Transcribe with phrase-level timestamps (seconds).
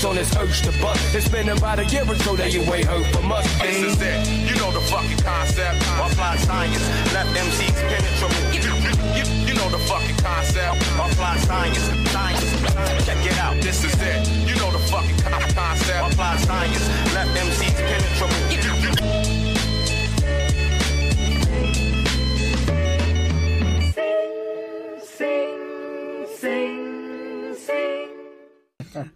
[0.00, 1.14] must on this urge to bust.
[1.14, 3.44] It's been about a year or so that you ain't heard from us.
[3.60, 4.48] This is it.
[4.48, 5.76] You know the fucking concept.
[6.00, 6.80] Apply science.
[7.12, 8.40] Left MCs penetrable.
[8.54, 10.80] You, you, you, you know the fucking concept.
[10.96, 11.84] Apply science.
[12.12, 13.04] Science.
[13.04, 13.60] Check it out.
[13.60, 14.28] This is it.
[14.48, 16.12] You know the fucking con- concept.
[16.12, 16.88] Apply science.
[17.12, 18.69] Left MCs penetrable.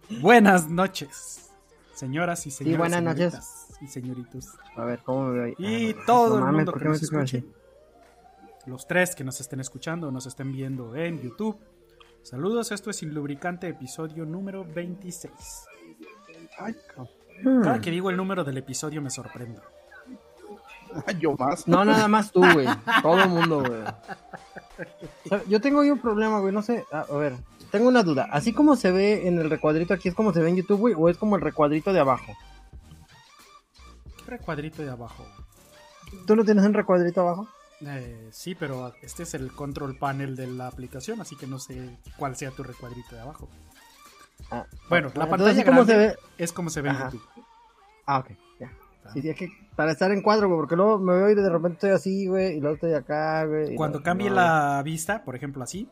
[0.09, 1.49] Buenas noches,
[1.93, 2.73] señoras y señores.
[2.75, 3.67] Sí, buenas noches.
[3.81, 4.47] Y señoritos.
[4.75, 5.55] A ver, ¿cómo me veo?
[5.57, 7.37] Y Ah, todo no el mundo ¿por que nos escuche.
[7.39, 7.51] así?
[8.67, 11.57] Los tres que nos estén escuchando o nos estén viendo en YouTube.
[12.23, 15.31] Saludos, esto es Sin Lubricante, episodio número 26.
[17.43, 17.61] Hmm.
[17.63, 19.61] Cada que digo el número del episodio me sorprendo.
[21.19, 21.67] Yo más.
[21.67, 22.67] No, nada más tú, güey.
[23.01, 23.81] Todo el mundo, güey.
[23.81, 26.53] O sea, Yo tengo ahí un problema, güey.
[26.53, 26.85] No sé.
[26.91, 27.33] A, a ver,
[27.75, 28.29] tengo una duda.
[28.31, 30.95] Así como se ve en el recuadrito aquí, ¿es como se ve en YouTube, güey?
[30.97, 32.33] ¿O es como el recuadrito de abajo?
[34.17, 35.25] ¿Qué recuadrito de abajo?
[36.25, 37.47] ¿Tú no tienes un recuadrito abajo?
[37.81, 41.97] Eh, sí, pero este es el control panel de la aplicación, así que no sé
[42.17, 43.49] cuál sea tu recuadrito de abajo.
[44.49, 46.15] Ah, Bueno, ah, la pantalla ¿así cómo grande se ve?
[46.37, 46.97] es como se ve en.
[46.97, 47.23] YouTube.
[48.05, 48.71] Ah, ok, ya.
[49.11, 51.49] Sí, sí, es que para estar en cuadro, güey, porque luego me veo y de
[51.49, 53.75] repente estoy así, güey, y luego estoy acá, güey.
[53.75, 55.89] Cuando cambie no, la vista, por ejemplo así,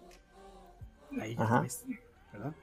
[1.22, 1.56] ahí ya Ajá.
[1.58, 1.86] lo ves,
[2.34, 2.54] ¿verdad?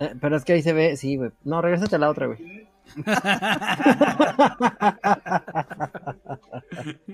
[0.00, 1.30] Eh, pero es que ahí se ve, sí, güey.
[1.44, 2.68] No, regrésate a la otra, güey.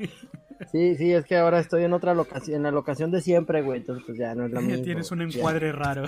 [0.70, 3.80] Sí, sí, es que ahora estoy en otra locación, en la locación de siempre, güey.
[3.80, 4.84] Entonces, pues ya no es la misma.
[4.84, 5.38] Tienes un güey, ya.
[5.38, 6.04] encuadre raro.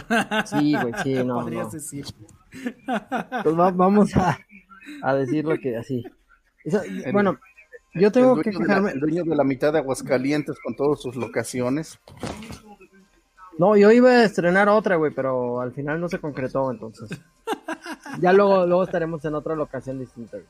[0.47, 1.71] Sí, güey, sí, no, Podrías no.
[1.73, 2.05] decir.
[3.43, 4.39] Pues va- vamos a,
[5.03, 6.05] a decir lo que así.
[6.65, 6.81] Eso-
[7.13, 7.39] bueno,
[7.95, 8.93] yo tengo el que quejarme.
[8.93, 11.99] el dueño de la mitad de Aguascalientes con todas sus locaciones.
[13.59, 17.09] No, yo iba a estrenar otra, güey, pero al final no se concretó, entonces.
[18.21, 20.39] Ya luego, luego estaremos en otra locación distinta.
[20.39, 20.49] güey.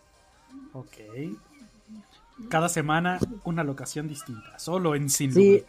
[0.72, 2.48] Ok.
[2.48, 5.64] Cada semana una locación distinta, solo en Sin Sí.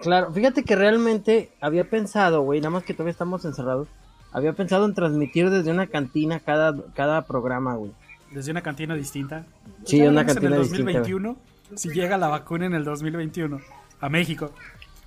[0.00, 3.86] Claro, fíjate que realmente había pensado, güey, nada más que todavía estamos encerrados.
[4.32, 7.92] Había pensado en transmitir desde una cantina cada, cada programa, güey.
[8.32, 9.44] Desde una cantina distinta.
[9.84, 11.36] Sí, una cantina en el distinta, 2021,
[11.76, 13.60] si llega la vacuna en el 2021
[14.00, 14.50] a México.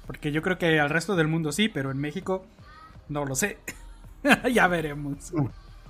[0.07, 2.45] Porque yo creo que al resto del mundo sí, pero en México
[3.09, 3.57] no lo sé.
[4.53, 5.31] ya veremos.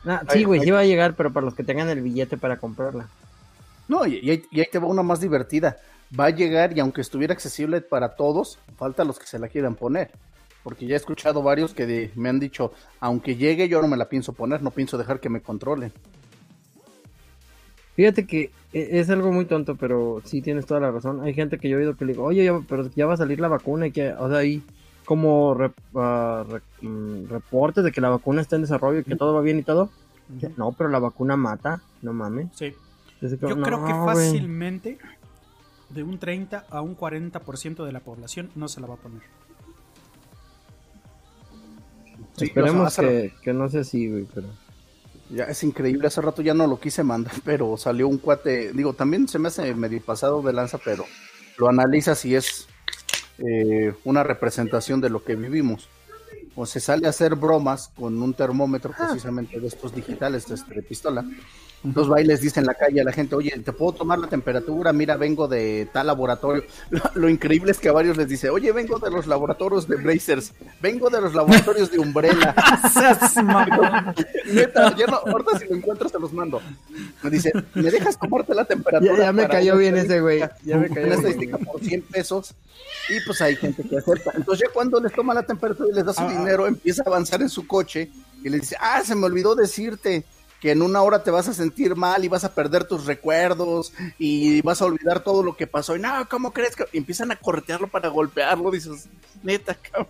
[0.05, 2.57] Ah, sí, güey, sí va a llegar, pero para los que tengan el billete para
[2.57, 3.07] comprarla.
[3.87, 5.77] No, y, y ahí, y ahí te va una más divertida.
[6.17, 9.75] Va a llegar y aunque estuviera accesible para todos, falta los que se la quieran
[9.75, 10.11] poner.
[10.63, 13.97] Porque ya he escuchado varios que de- me han dicho, aunque llegue yo no me
[13.97, 15.91] la pienso poner, no pienso dejar que me controlen.
[17.95, 21.22] Fíjate que e- es algo muy tonto, pero sí tienes toda la razón.
[21.22, 23.17] Hay gente que yo he oído que le digo, oye, ya- pero ya va a
[23.17, 24.61] salir la vacuna y que, o sea, hay
[25.06, 29.16] como re- ah, re- mm, reportes de que la vacuna está en desarrollo y que
[29.16, 29.89] todo va bien y todo.
[30.57, 32.47] No, pero la vacuna mata, no mames.
[32.53, 32.73] Sí.
[33.22, 34.97] Yo, sé que- Yo creo que fácilmente
[35.89, 39.22] de un 30 a un 40% de la población no se la va a poner.
[42.38, 44.47] Sí, Esperemos o sea, hace- que, que no sea así, güey, pero...
[45.29, 48.93] Ya es increíble, hace rato ya no lo quise mandar, pero salió un cuate, digo,
[48.93, 51.05] también se me hace medio pasado de lanza, pero
[51.57, 52.67] lo analiza si es
[53.37, 55.89] eh, una representación de lo que vivimos.
[56.57, 60.73] O se sale a hacer bromas con un termómetro precisamente de estos digitales, de, este,
[60.73, 61.25] de pistola.
[61.94, 64.91] Los bailes dicen en la calle a la gente, oye, ¿te puedo tomar la temperatura?
[64.94, 66.63] Mira, vengo de tal laboratorio.
[66.90, 69.97] Lo, lo increíble es que a varios les dice, oye, vengo de los laboratorios de
[69.97, 72.56] Brazers, vengo de los laboratorios de Umbrella.
[74.51, 76.62] Neta, ya no, ahorita si lo encuentro se los mando.
[77.23, 79.17] Me dice, ¿me dejas tomarte la temperatura?
[79.17, 80.40] Ya, ya me cayó una bien ese güey.
[80.63, 81.13] Ya me una cayó bien.
[81.13, 82.53] estadística por 100 pesos
[83.09, 84.31] y pues hay gente que acepta.
[84.35, 86.38] Entonces ya cuando les toma la temperatura y les da su Ah, ah.
[86.40, 88.09] dinero, empieza a avanzar en su coche
[88.43, 90.23] y les dice, ah, se me olvidó decirte
[90.66, 93.94] que en una hora te vas a sentir mal y vas a perder tus recuerdos
[94.17, 95.96] y vas a olvidar todo lo que pasó.
[95.96, 96.85] Y no, ¿cómo crees que?
[96.91, 99.08] Y empiezan a corretearlo para golpearlo, dices,
[99.44, 100.08] neta, cabrón.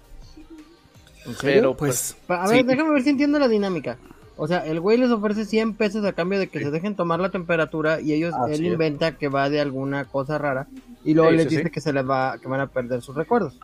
[1.42, 2.64] Pero Pues Pa- A ver, Sí.
[2.64, 3.98] déjame ver si entiendo la dinámica.
[4.38, 7.20] O sea, el güey les ofrece 100 pesos a cambio de que se dejen tomar
[7.20, 10.68] la temperatura y ellos, él inventa que va de alguna cosa rara
[11.04, 11.70] y luego Sí, les sí, dice sí.
[11.70, 13.60] que se les va, que van a perder sus recuerdos.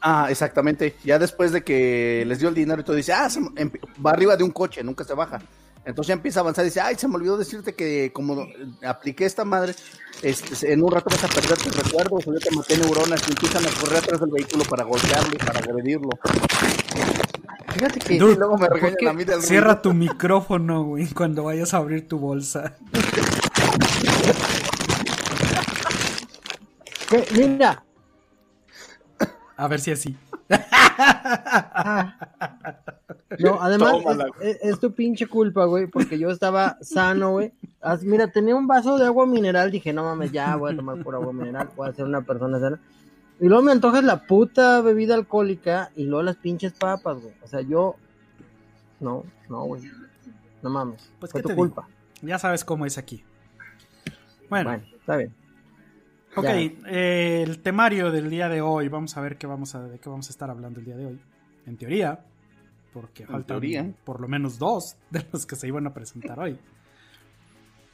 [0.00, 0.94] Ah, exactamente.
[1.04, 4.12] Ya después de que les dio el dinero y todo, dice, ah, se emp- va
[4.12, 5.40] arriba de un coche, nunca se baja.
[5.86, 8.44] Entonces ya empieza a avanzar y dice, ay, se me olvidó decirte que como
[8.84, 9.74] apliqué esta madre,
[10.20, 13.30] este, en un rato vas a perder tus recuerdos, o yo te maté neuronas y
[13.30, 16.10] empiezan a correr atrás del vehículo para golpearlo y para agredirlo.
[17.72, 19.82] Fíjate que Dude, luego me ¿por regañan a mí del Cierra ruido.
[19.82, 22.76] tu micrófono, güey, cuando vayas a abrir tu bolsa.
[27.30, 27.84] mira,
[29.56, 30.16] A ver si así.
[33.38, 33.94] No, además
[34.40, 37.52] es, es- es tu pinche culpa, güey, porque yo estaba sano, güey.
[37.80, 41.02] As- Mira, tenía un vaso de agua mineral, dije, no mames, ya voy a tomar
[41.02, 42.80] pura agua mineral, voy a ser una persona sana.
[43.40, 47.34] Y luego me antojas la puta bebida alcohólica y luego las pinches papas, güey.
[47.42, 47.96] O sea, yo...
[49.00, 49.82] No, no, güey.
[50.62, 51.10] No mames.
[51.20, 51.86] Pues, Fue ¿qué tu te culpa.
[52.22, 53.22] Ya sabes cómo es aquí.
[54.48, 55.34] Bueno, Bueno, está bien.
[56.36, 56.46] Ok,
[56.86, 60.08] eh, el temario del día de hoy, vamos a ver qué vamos a, de qué
[60.08, 61.20] vamos a estar hablando el día de hoy.
[61.66, 62.24] En teoría,
[62.92, 63.90] porque En faltan teoría.
[64.04, 66.58] por lo menos dos de los que se iban a presentar hoy.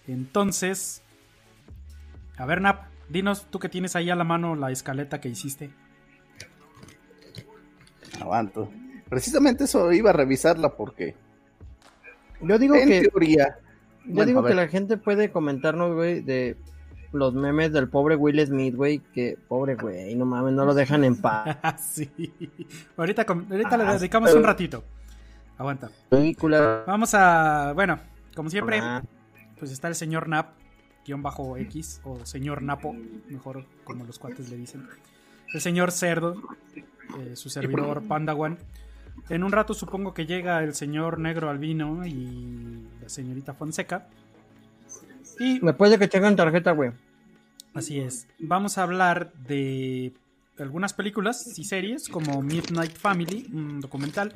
[0.06, 1.02] Entonces,
[2.36, 5.70] a ver, Nap, dinos tú que tienes ahí a la mano la escaleta que hiciste.
[8.20, 8.70] Aguanto.
[9.08, 11.14] Precisamente eso iba a revisarla porque
[12.40, 13.00] Yo digo en que...
[13.02, 13.58] teoría.
[14.04, 16.56] Yo Bueno, digo que la gente puede comentarnos, güey, de
[17.12, 21.04] los memes del pobre Will Smith, güey, que pobre güey, no mames, no lo dejan
[21.04, 21.56] en paz.
[21.92, 22.10] sí.
[22.96, 24.84] Ahorita, ahorita le Ah, dedicamos pero- un ratito.
[25.58, 25.90] Aguanta.
[26.08, 26.82] Película.
[26.86, 27.72] Vamos a.
[27.74, 27.98] Bueno,
[28.34, 29.02] como siempre, Ah,
[29.58, 30.50] pues está el señor Nap,
[31.06, 32.94] guion bajo X, o señor Napo,
[33.28, 34.88] mejor como los cuates le dicen.
[35.54, 36.34] El señor Cerdo,
[36.74, 38.58] eh, su servidor Pandawan.
[39.28, 44.08] En un rato supongo que llega el señor Negro Albino y la señorita Fonseca.
[45.38, 46.92] Y Después de que tengan tarjeta, güey.
[47.74, 48.26] Así es.
[48.38, 50.12] Vamos a hablar de
[50.58, 54.34] algunas películas y series como Midnight Family, un documental,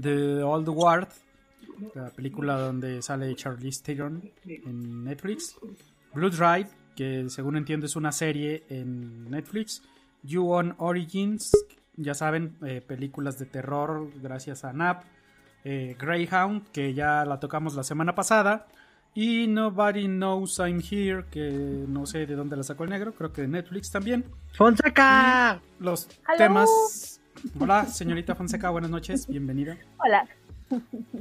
[0.00, 1.08] The Old Guard,
[1.94, 5.56] la película donde sale Charlize Theron en Netflix,
[6.12, 9.82] Blue Drive, que según entiendo es una serie en Netflix,
[10.22, 11.52] You on Origins,
[11.96, 15.04] ya saben, eh, películas de terror gracias a Nap,
[15.64, 18.66] eh, Greyhound, que ya la tocamos la semana pasada,
[19.16, 21.50] y Nobody Knows I'm Here, que
[21.88, 24.26] no sé de dónde la sacó el negro, creo que de Netflix también.
[24.52, 25.58] ¡Fonseca!
[25.80, 27.18] Los temas...
[27.58, 29.78] Hola, señorita Fonseca, buenas noches, bienvenida.
[29.96, 30.28] Hola.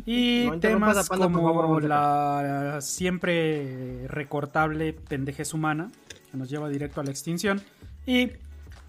[0.06, 5.90] Y No temas Panda, como favor, la siempre recortable pendejez humana,
[6.32, 7.62] que nos lleva directo a la extinción.
[8.06, 8.32] Y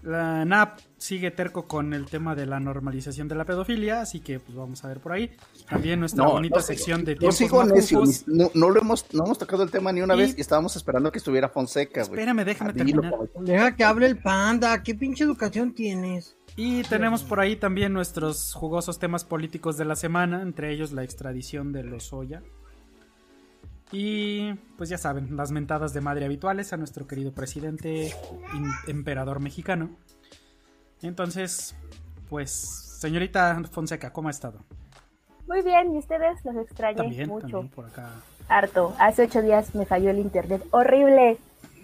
[0.03, 4.39] la NAP sigue terco con el tema de la normalización de la pedofilia, así que
[4.39, 5.31] pues vamos a ver por ahí.
[5.69, 8.27] También nuestra No, bonita no, sección de Yo tiempos sigo necio, mafufos.
[8.27, 10.41] ni- no, no lo hemos, no hemos tocado el tema ni una Y- vez y
[10.41, 12.19] estábamos esperando que estuviera Fonseca, güey.
[12.19, 13.29] Espérame, déjame Ah, dilo, terminar.
[13.41, 14.81] Deja que hable el panda.
[14.83, 16.35] ¿Qué pinche educación tienes?
[16.55, 21.03] Y tenemos por ahí también nuestros jugosos temas políticos de la semana, entre ellos la
[21.03, 22.41] extradición de Lozoya.
[23.91, 28.13] Y pues ya saben, las mentadas de madre habituales a nuestro querido presidente
[28.87, 29.89] emperador mexicano.
[31.01, 31.75] Entonces,
[32.29, 34.59] pues, señorita Fonseca, ¿cómo ha estado?
[35.47, 36.43] Muy bien, ¿y ustedes?
[36.43, 37.47] Los extrañé También, mucho.
[37.47, 38.09] también por acá.
[38.49, 38.93] Harto.
[38.99, 40.63] Hace ocho días me falló el internet.
[40.71, 41.37] Horrible.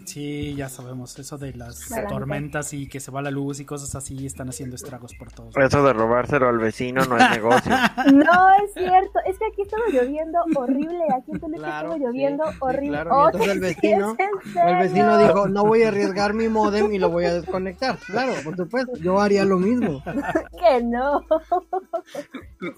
[0.06, 3.96] Sí, ya sabemos, eso de las tormentas y que se va la luz y cosas
[3.96, 5.56] así están haciendo estragos por todos.
[5.58, 7.72] Eso de robárselo al vecino no es negocio.
[8.14, 9.20] No es cierto.
[9.26, 11.04] Es que aquí estaba lloviendo horrible.
[11.18, 12.90] Aquí en Toluca Claro, estaba lloviendo sí, sí, horrible.
[12.90, 13.12] claro.
[13.16, 14.18] Oh, entonces el ¿sí vecino-
[14.68, 17.98] El vecino dijo, no voy a arriesgar mi modem y lo voy a desconectar.
[18.06, 20.04] Claro, por supuesto, yo haría lo mismo.
[20.60, 21.26] que no.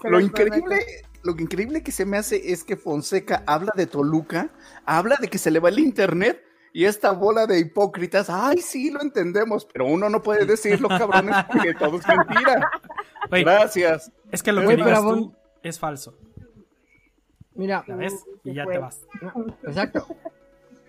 [0.04, 0.78] Lo los increíble,
[1.22, 4.50] lo increíble que se me hace es que Fonseca habla de Toluca,
[4.84, 6.42] habla de que se le va el internet
[6.76, 11.34] y esta bola de hipócritas, ay, sí, lo entendemos, pero uno no puede decirlo, cabrones,
[11.50, 12.70] porque todo es mentira.
[13.30, 14.12] Oye, Gracias.
[14.30, 16.18] es que lo que digas tú es falso,
[17.54, 18.22] Mira, ¿la ves?
[18.44, 18.74] Y ya fue.
[18.74, 19.00] te vas.
[19.66, 20.06] exacto.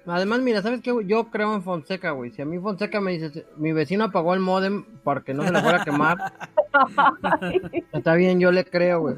[0.08, 0.92] Además, mira, ¿sabes qué?
[0.92, 1.06] güey?
[1.06, 2.32] Yo creo en Fonseca, güey.
[2.32, 5.52] Si a mí Fonseca me dice, mi vecino apagó el modem para que no se
[5.52, 6.18] le fuera a quemar,
[7.94, 9.16] está bien, yo le creo, güey.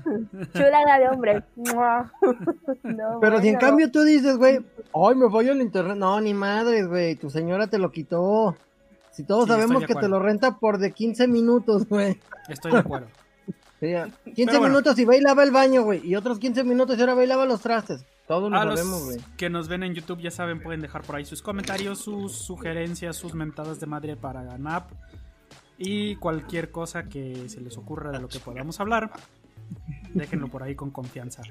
[0.53, 1.43] Chulada de hombre.
[1.55, 2.10] No,
[3.22, 4.60] Pero si en cambio tú dices, güey,
[4.93, 5.96] ay, me falló el internet.
[5.96, 8.55] No, ni madres, güey, tu señora te lo quitó.
[9.12, 12.19] Si todos Sí, sabemos que te lo renta por de 15 minutos, güey.
[12.48, 13.08] Estoy de acuerdo.
[13.79, 14.10] Sí, ya.
[14.25, 14.74] 15 Pero bueno.
[14.74, 16.05] minutos y va y lava el baño, güey.
[16.05, 18.03] Y otros 15 minutos y ahora va y lava los trastes.
[18.29, 19.17] Todos lo A los sabemos, güey.
[19.38, 23.17] que nos ven en YouTube ya saben, pueden dejar por ahí sus comentarios, sus sugerencias,
[23.17, 24.91] sus mentadas de madre para GANAP
[25.79, 29.12] y cualquier cosa que se les ocurra de lo que podamos hablar.
[30.13, 31.41] Déjenlo por ahí con confianza.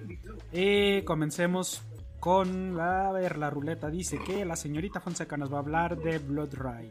[0.52, 1.82] Y comencemos
[2.20, 3.90] con la, a ver, la ruleta.
[3.90, 6.88] Dice que la señorita Fonseca nos va a hablar de Blood Ride.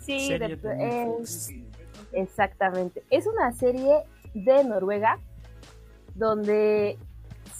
[0.00, 0.58] Sí, de-
[1.22, 1.50] es-
[2.12, 3.04] exactamente.
[3.08, 4.02] Es una serie
[4.34, 5.18] de Noruega
[6.14, 6.98] donde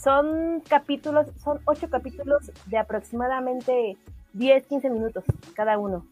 [0.03, 3.97] son capítulos, son ocho capítulos de aproximadamente
[4.33, 6.07] 10, 15 minutos cada uno.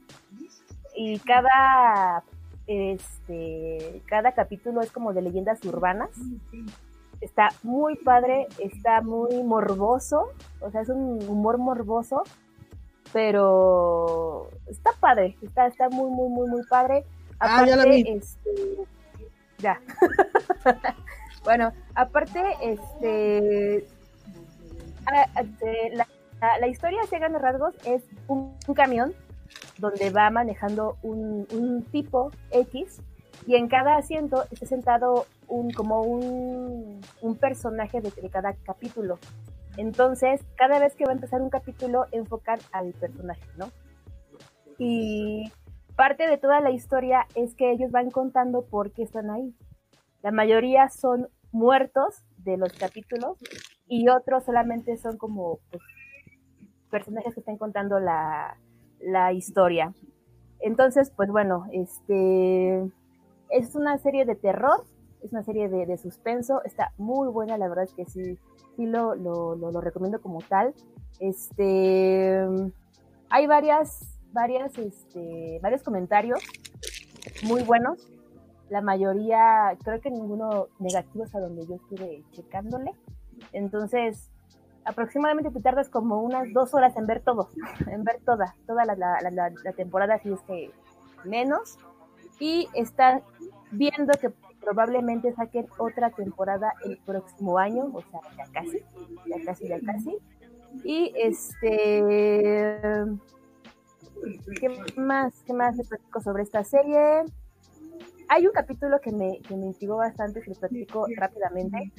[0.95, 2.23] Y cada
[2.67, 6.11] este cada capítulo es como de leyendas urbanas.
[7.21, 10.31] Está muy padre, está muy morboso,
[10.61, 12.23] o sea, es un humor morboso,
[13.13, 17.05] pero está padre, está, está muy, muy, muy, muy padre.
[17.39, 18.11] Ah, ya la Aparte, vi.
[18.11, 18.51] este,
[19.59, 19.81] ya.
[21.45, 23.87] bueno, aparte, este,
[25.07, 25.93] a- este,
[26.61, 29.13] la, historia, de grandes rasgos, es un, camión
[29.79, 33.01] donde va manejando un, un tipo X
[33.47, 39.19] y en cada asiento está sentado un, como un, un personaje de, de cada capítulo.
[39.77, 43.71] Entonces, cada vez que va a empezar un capítulo, enfocan al personaje, ¿no?
[44.79, 45.53] Y
[45.97, 49.55] parte de toda la historia es que ellos van contando por qué están ahí.
[50.23, 53.39] La mayoría son muertos de los capítulos
[53.87, 55.83] y otros solamente son como pues,
[56.91, 58.57] personajes que están contando la,
[59.01, 59.93] la historia.
[60.61, 62.85] Entonces, pues bueno, este
[63.51, 64.85] es una serie de terror,
[65.23, 68.39] es una serie de, de suspenso, está muy buena, la verdad es que sí,
[68.77, 70.75] sí lo, lo, lo, lo recomiendo como tal.
[71.19, 72.47] Este
[73.31, 76.41] hay varias, varias, este, varios comentarios
[77.45, 78.07] muy buenos.
[78.71, 82.93] La mayoría, creo que ninguno negativo hasta donde yo estuve checándole.
[83.53, 84.31] Entonces,
[84.85, 87.49] aproximadamente te tardas como unas dos horas en ver todo,
[87.91, 90.71] en ver toda, toda la, temporada, si es que
[91.25, 91.79] menos.
[92.39, 93.23] Y están
[93.71, 98.79] viendo que probablemente saquen otra temporada el próximo año, o sea, ya casi,
[99.27, 100.17] ya casi, ya casi.
[100.85, 102.03] Y este,
[104.61, 105.43] ¿qué más?
[105.45, 107.25] ¿Qué más les platico sobre esta serie?
[108.33, 111.93] Hay un capítulo que me, que me intrigó bastante, que les platico rápidamente.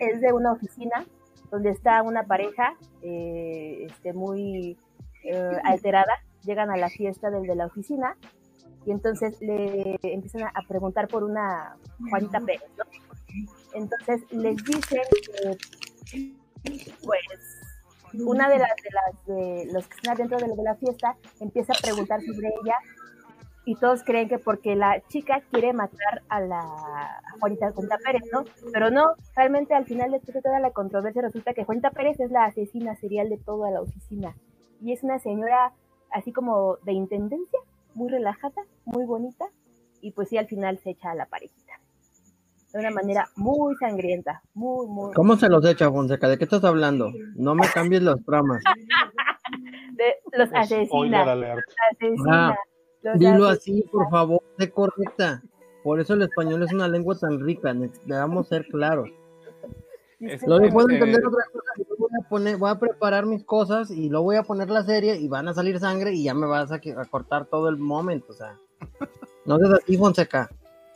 [0.00, 1.04] Es de una oficina
[1.50, 4.78] donde está una pareja eh, este, muy
[5.24, 6.24] eh, alterada.
[6.42, 8.16] Llegan a la fiesta del de la oficina
[8.86, 11.76] y entonces le empiezan a preguntar por una
[12.08, 12.70] Juanita Pérez.
[13.74, 15.02] Entonces les dicen
[16.14, 16.32] que,
[17.04, 17.20] pues,
[18.24, 21.74] una de las de las de los que están dentro de, de la fiesta empieza
[21.74, 22.76] a preguntar sobre ella
[23.64, 28.22] y todos creen que porque la chica quiere matar a la a Juanita, Juanita Pérez,
[28.32, 28.44] ¿no?
[28.72, 32.30] Pero no, realmente al final después de toda la controversia resulta que Juanita Pérez es
[32.30, 34.34] la asesina serial de toda la oficina
[34.80, 35.72] y es una señora
[36.10, 37.60] así como de intendencia,
[37.94, 39.46] muy relajada, muy bonita
[40.00, 41.72] y pues sí al final se echa a la parejita
[42.72, 46.28] de una manera muy sangrienta, muy muy ¿Cómo se los echa, Fonseca?
[46.28, 47.12] ¿De qué estás hablando?
[47.36, 48.62] No me cambies los tramas.
[49.92, 51.62] de los Spoiler asesina, alert.
[51.90, 52.58] asesina.
[53.02, 55.42] Los Dilo así, por favor, sé correcta.
[55.82, 59.08] Por eso el español es una lengua tan rica, debemos ser claros.
[60.20, 61.64] Es- Luego puedo entender otra cosa.
[61.78, 64.84] yo Voy a, poner, voy a preparar mis cosas y luego voy a poner la
[64.84, 67.68] serie y van a salir sangre y ya me vas a, que- a cortar todo
[67.68, 68.26] el momento.
[68.30, 68.56] O sea,
[69.46, 70.48] no seas así, Fonseca.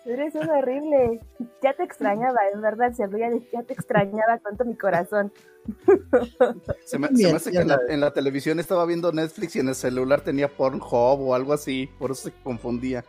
[0.06, 1.20] Eres un horrible.
[1.62, 5.32] Ya te extrañaba, en verdad, se de- ya te extrañaba tanto mi corazón.
[6.84, 7.90] Se me, Bien, se me hace que en la, sabes.
[7.90, 11.90] en la televisión estaba viendo Netflix y en el celular tenía Pornhub o algo así,
[11.98, 13.04] por eso se confundía.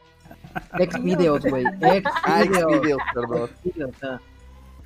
[0.79, 1.63] Ex videos, güey.
[1.81, 2.71] Ex Ah, videos.
[2.79, 3.49] Xvideos, perdón.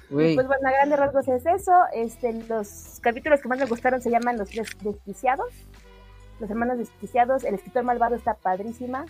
[0.09, 0.35] Güey.
[0.35, 1.71] Pues bueno, a grandes rasgos es eso.
[1.93, 5.53] Este, los capítulos que más me gustaron se llaman Los Des- Desquiciados.
[6.41, 7.45] Los hermanos desquiciados.
[7.45, 9.05] El escritor malvado está padrísima.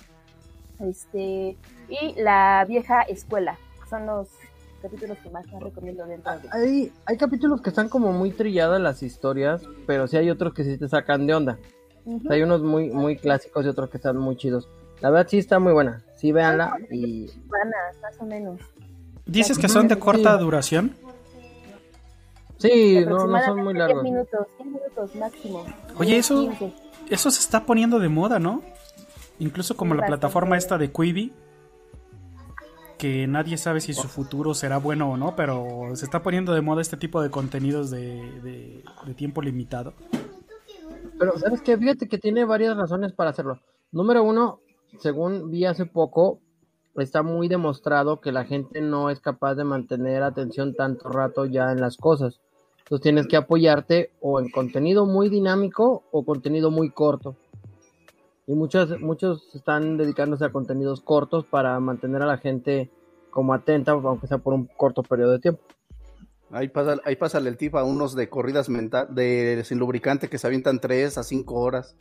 [0.84, 1.58] Este,
[1.90, 3.58] y la vieja escuela.
[3.90, 4.30] Son los
[4.82, 6.50] capítulos que más más recomiendo dentro de.
[6.52, 10.64] Hay, hay capítulos que están como muy trilladas las historias, pero sí hay otros que
[10.64, 11.60] sí te sacan de onda.
[12.06, 12.18] Ujú.
[12.18, 14.68] O sea, hay unos muy, muy clásicos y otros que están muy chidos.
[15.02, 16.04] La verdad sí está muy buena.
[16.16, 18.60] Sí, véanla y Buenas, más o menos.
[19.26, 20.96] Dices que son de corta duración.
[22.58, 24.04] sí, no, no son muy largos.
[24.04, 25.66] 10 minutos, 10 minutos máximo.
[25.98, 26.74] Oye, eso- 15.
[27.10, 28.62] Eso se está poniendo de moda, ¿no?
[29.40, 31.34] Incluso como la plataforma esta de Quibi,
[32.98, 36.62] que nadie sabe si su futuro será bueno o no, pero se está poniendo de
[36.62, 39.94] moda este tipo de contenidos de, de- de tiempo limitado.
[41.18, 41.78] Pero, ¿sabes qué?
[41.78, 43.60] Fíjate que tiene varias razones para hacerlo.
[43.92, 44.60] Número uno,
[45.00, 46.40] según vi hace poco,
[46.96, 51.72] está muy demostrado que la gente no es capaz de mantener atención tanto rato ya
[51.72, 52.40] en las cosas.
[52.84, 57.36] Entonces tienes que apoyarte o en contenido muy dinámico o contenido muy corto.
[58.48, 62.90] Y muchos, muchos están dedicándose a contenidos cortos para mantener a la gente
[63.30, 65.62] como atenta, aunque sea por un corto periodo de tiempo.
[66.52, 70.38] Ahí, pasa, ahí pásale el tip a unos de corridas mental, de sin lubricante que
[70.38, 71.96] se avientan 3 a 5 horas.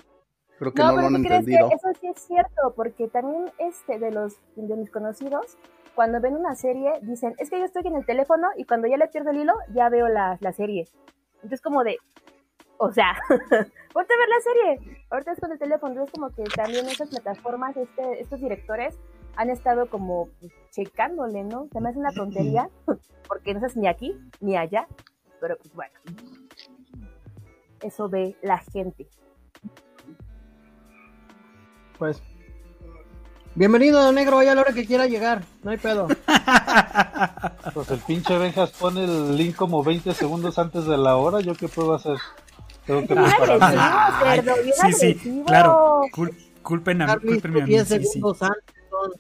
[0.59, 1.47] Creo que no, lo pero han ¿qué crees?
[1.47, 1.68] Que entendido.
[1.68, 5.56] eso sí es cierto, porque también este de los de mis conocidos,
[5.94, 8.97] cuando ven una serie, dicen, es que yo estoy en el teléfono y cuando ya
[8.97, 10.88] le pierdo el hilo, ya veo la, la serie.
[11.37, 11.97] Entonces como de,
[12.82, 13.14] o sea,
[13.92, 15.04] ponte a ver la serie.
[15.10, 18.99] Ahorita es con el teléfono, entonces como que también esas plataformas, este, estos directores
[19.37, 21.68] han estado como pues, checándole, ¿no?
[21.72, 22.70] Se me hace una tontería,
[23.28, 24.88] porque no es ni aquí ni allá,
[25.40, 25.92] pero pues bueno.
[27.82, 29.06] Eso ve la gente.
[31.99, 32.22] Pues,
[33.54, 35.44] Bienvenido, don negro, vaya a la hora que quiera llegar.
[35.62, 36.08] No hay pedo.
[37.75, 41.40] Pues el pinche Benjas pone el link como 20 segundos antes de la hora.
[41.40, 42.16] ¿Yo qué puedo hacer?
[42.90, 46.00] Tengo que bien sí, sí, claro.
[46.12, 47.38] Cul- culpen a, mí.
[47.66, 48.04] 10 Sí, sí.
[48.06, 49.12] segundos antes son-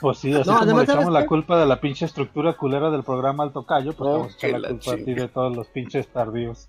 [0.00, 1.26] Pues sí, así No, como echamos ¿sabes la qué?
[1.26, 4.92] culpa de la pinche estructura culera del programa Alto Callo, pues vamos a la culpa
[4.92, 6.68] a ti de todos los pinches tardíos.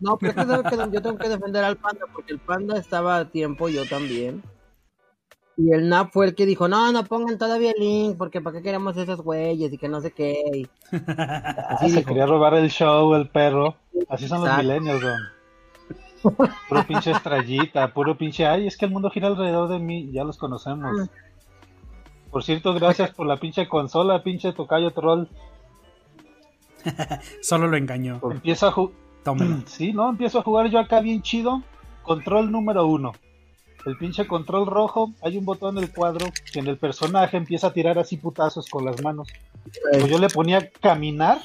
[0.00, 2.76] No, pero es que sabes que yo tengo que defender al panda porque el panda
[2.76, 4.42] estaba a tiempo, yo también.
[5.56, 8.56] Y el NAP fue el que dijo, no, no pongan todavía el link, porque para
[8.56, 10.68] qué queremos esos güeyes y que no sé qué.
[11.06, 12.08] Ah, Así se dijo.
[12.08, 13.76] quería robar el show, el perro.
[14.08, 14.62] Así son los Exacto.
[14.66, 15.20] millennials, don.
[16.22, 20.24] Puro pinche estrellita, puro pinche, ay, es que el mundo gira alrededor de mí, ya
[20.24, 21.08] los conocemos.
[22.30, 25.26] Por cierto, gracias por la pinche consola, pinche tocayo troll.
[27.42, 28.20] Solo lo engañó.
[28.30, 28.94] Empiezo a jugar,
[29.66, 30.08] sí, ¿no?
[30.08, 31.62] Empiezo a jugar yo acá bien chido.
[32.02, 33.12] Control número uno.
[33.84, 37.68] El pinche control rojo, hay un botón en el cuadro que en el personaje empieza
[37.68, 39.28] a tirar así putazos con las manos.
[39.90, 41.38] Pues yo le ponía caminar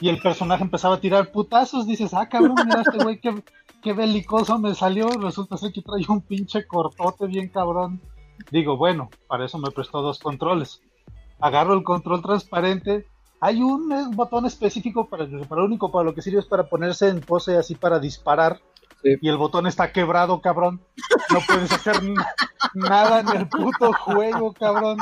[0.00, 1.86] y el personaje empezaba a tirar putazos.
[1.86, 3.42] Dices, ah, cabrón, mira este güey, qué,
[3.86, 5.08] qué belicoso me salió.
[5.10, 8.00] Resulta ser que trae un pinche cortote bien cabrón.
[8.50, 10.82] Digo, bueno, para eso me prestó dos controles.
[11.38, 13.06] Agarro el control transparente.
[13.40, 17.08] Hay un botón específico para, para lo único para lo que sirve es para ponerse
[17.08, 18.60] en pose así para disparar.
[19.04, 19.18] Sí.
[19.20, 20.80] Y el botón está quebrado, cabrón.
[21.32, 22.02] No puedes hacer
[22.74, 24.98] nada en el puto juego, cabrón.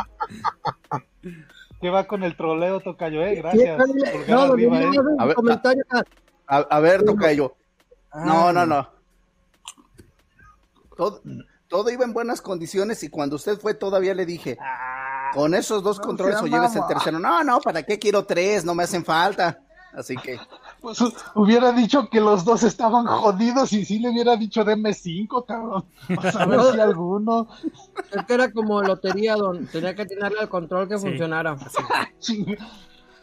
[1.80, 3.22] ¿Qué va con el troleo, Tocayo?
[3.22, 3.78] Eh, gracias.
[4.28, 4.68] No, no, eh.
[4.68, 5.36] no, no, A ver,
[6.68, 7.56] a ver, Tocayo.
[8.14, 8.52] No, Ah.
[8.52, 8.88] no, no.
[10.97, 11.21] Todo,
[11.68, 14.56] todo iba en buenas condiciones y cuando usted fue todavía le dije,
[15.33, 17.18] con esos dos controles o lleves el tercero.
[17.18, 18.64] No, no, ¿para qué quiero tres?
[18.64, 19.61] No me hacen falta.
[19.92, 20.38] Así que,
[20.81, 24.92] Pues hu- hubiera dicho que los dos estaban jodidos y sí le hubiera dicho deme
[24.92, 25.85] cinco, cabrón.
[26.37, 27.48] A ver si alguno.
[28.11, 29.66] Es que era como lotería, don.
[29.68, 31.07] Tenía que atinarle al control que Sí.
[31.09, 31.57] funcionara.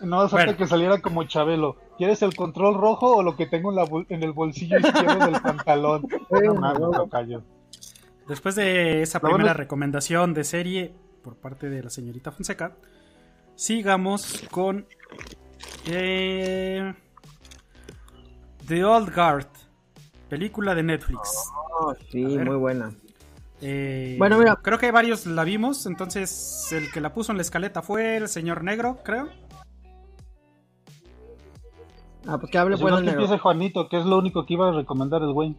[0.02, 0.58] No, Bueno.
[0.58, 1.78] que saliera como Chabelo.
[1.98, 5.26] ¿Quieres el control rojo o lo que tengo en, la bol- en el bolsillo izquierdo
[5.26, 6.08] del pantalón?
[6.44, 7.44] No mames, Tocayo.
[8.28, 12.76] Después de esa bueno primera recomendación de serie por parte de la señorita Fonseca,
[13.56, 14.86] sigamos con
[15.88, 16.94] eh,
[18.68, 19.48] The Old Guard,
[20.30, 21.20] película de Netflix.
[21.80, 22.94] Oh, sí, muy buena.
[23.62, 24.56] Eh, Bueno, mira.
[24.56, 28.28] Creo que varios la vimos, entonces el que la puso en la escaleta fue el
[28.28, 29.30] señor negro, creo.
[32.28, 33.24] Ah, pues que hable Si pues no, el que negro.
[33.24, 35.56] empiece Juanito, que es lo único que iba a recomendar el güey.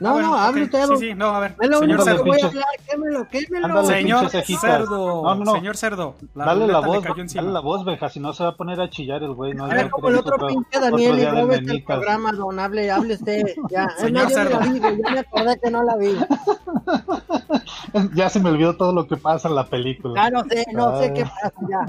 [0.00, 1.54] No, Ah, bueno, no, hable usted, Sí, sí, no, a ver.
[1.60, 2.18] Es lo Señor único que Cerdo.
[2.18, 2.24] Cerdo.
[2.24, 2.66] voy a Pinches- hablar.
[2.90, 3.66] Quémelo, quémelo.
[3.66, 4.60] Ándale, Señor pinches cejitas.
[4.62, 5.52] Cerdo, No, no, no.
[5.52, 8.56] señor Cerdo, la Dale la voz, dale la voz, Beja, si no se va a
[8.56, 9.54] poner a chillar el güey.
[9.54, 11.86] No, Era Ya como el otro pinche otro Daniel y el menitas.
[11.86, 12.58] programa, don.
[12.58, 13.44] Hable, hable usted.
[13.70, 14.60] Ya, Señor no Cerdo.
[14.60, 16.08] me acordé que no la vi.
[18.14, 20.24] Ya se me olvidó todo lo que pasa en la película.
[20.24, 21.12] Ya no sé, no sé Ah.
[21.14, 21.86] qué pasa ya.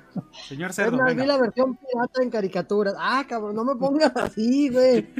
[0.48, 2.94] Señor Es Cerdo, más, vi la versión pirata en caricaturas.
[2.98, 5.08] Ah, cabrón, no me pongas así, güey.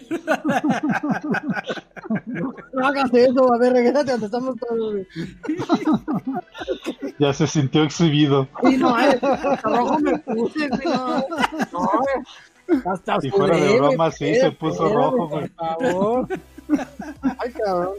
[2.27, 5.07] No, no hagas eso, a ver, regresate donde estamos todos, güey.
[7.19, 8.49] Ya se sintió exhibido.
[8.63, 9.19] Sí, no, eh,
[9.63, 11.19] rojo me puse, güey, no.
[11.73, 11.91] No,
[12.67, 12.83] güey.
[12.87, 15.49] Hasta Si fuera de broma, sí, se puso rojo, güey.
[15.49, 16.29] Por favor.
[17.39, 17.95] Ay, cabrón.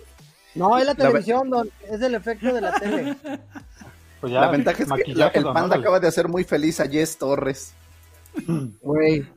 [0.55, 1.69] No, es la televisión, don.
[1.89, 3.15] Es el efecto de la tele.
[4.21, 6.87] Pues ya, la ventaja es que la- el panda acaba de hacer muy feliz a
[6.87, 7.73] Jess Torres.
[8.81, 9.27] Güey.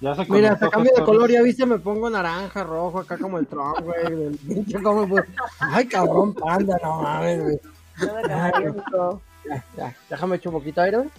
[0.00, 3.38] Ya se Mira, hasta cambio de color, ya viste, me pongo naranja, rojo, acá como
[3.38, 4.36] el Trump, güey.
[5.08, 5.24] pues.
[5.58, 7.60] Ay, cabrón, panda, no mames, güey.
[8.28, 8.52] Ya,
[9.76, 11.10] ya, déjame echar un poquito de aire, güey.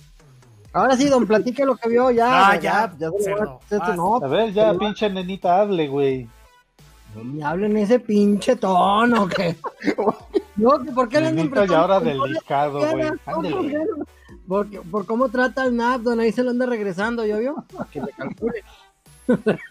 [0.74, 2.50] Ahora sí, don, platique lo que vio, ya.
[2.52, 3.60] Ah, ya, ya, se cerdo,
[4.54, 6.30] ya, pero- pinche nenita, hable, güey.
[7.18, 9.56] No me hablen ese pinche tono, que.
[10.58, 14.72] No, que por qué le andan Nenita y ahora delicado, güey.
[14.92, 17.56] ¿por cómo trata el NAP, don, ahí se lo anda regresando, ¿ya vio?
[17.78, 18.64] Para que le calcule.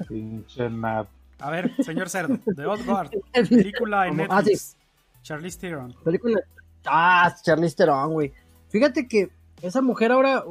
[0.09, 1.09] Pinche nap.
[1.40, 4.50] A ver, señor Cerdo, The Old Guard, película en Ah, sí.
[4.50, 4.76] Netflix.
[5.22, 5.94] Charlize Theron.
[6.04, 6.40] Película.
[6.87, 8.32] Ah, Charlize Theron, güey.
[8.68, 9.30] Fíjate que
[9.62, 10.44] esa mujer ahora,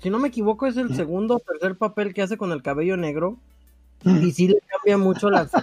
[0.00, 2.96] si no me equivoco, es el segundo o tercer papel que hace con el cabello
[2.96, 3.36] negro.
[4.04, 5.50] Y sí le cambia mucho las.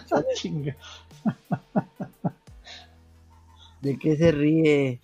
[3.81, 4.99] ¿De qué se ríe?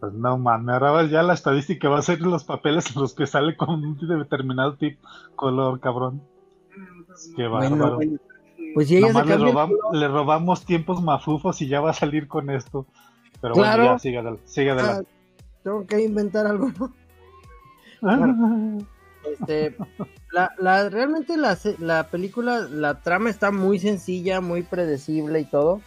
[0.00, 3.26] Pues no mames, ahora ya la estadística va a ser los papeles en los que
[3.26, 6.20] sale con un determinado tipo color, cabrón.
[7.36, 7.98] Qué Bueno, bárbaro.
[8.74, 11.68] pues si ella se Nomás le, cambia el robam- color, le robamos tiempos mafufos y
[11.68, 12.86] ya va a salir con esto.
[13.40, 13.82] Pero Claro.
[13.82, 14.42] bueno, ya, sigue adelante.
[14.46, 15.10] Sigue ah, adelante.
[15.62, 16.92] tengo que inventar algo, ¿no?
[19.30, 19.76] Este,
[20.32, 25.80] la, la, realmente la, la película, la trama está muy sencilla, muy predecible y todo.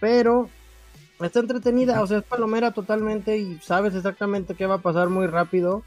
[0.00, 0.48] Pero
[1.20, 5.26] está entretenida, o sea, es palomera totalmente y sabes exactamente qué va a pasar muy
[5.26, 5.82] rápido.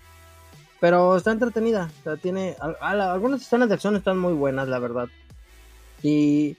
[0.79, 2.55] Pero está entretenida, o sea, tiene...
[2.81, 5.07] algunas escenas de acción están muy buenas, la verdad.
[6.01, 6.57] Y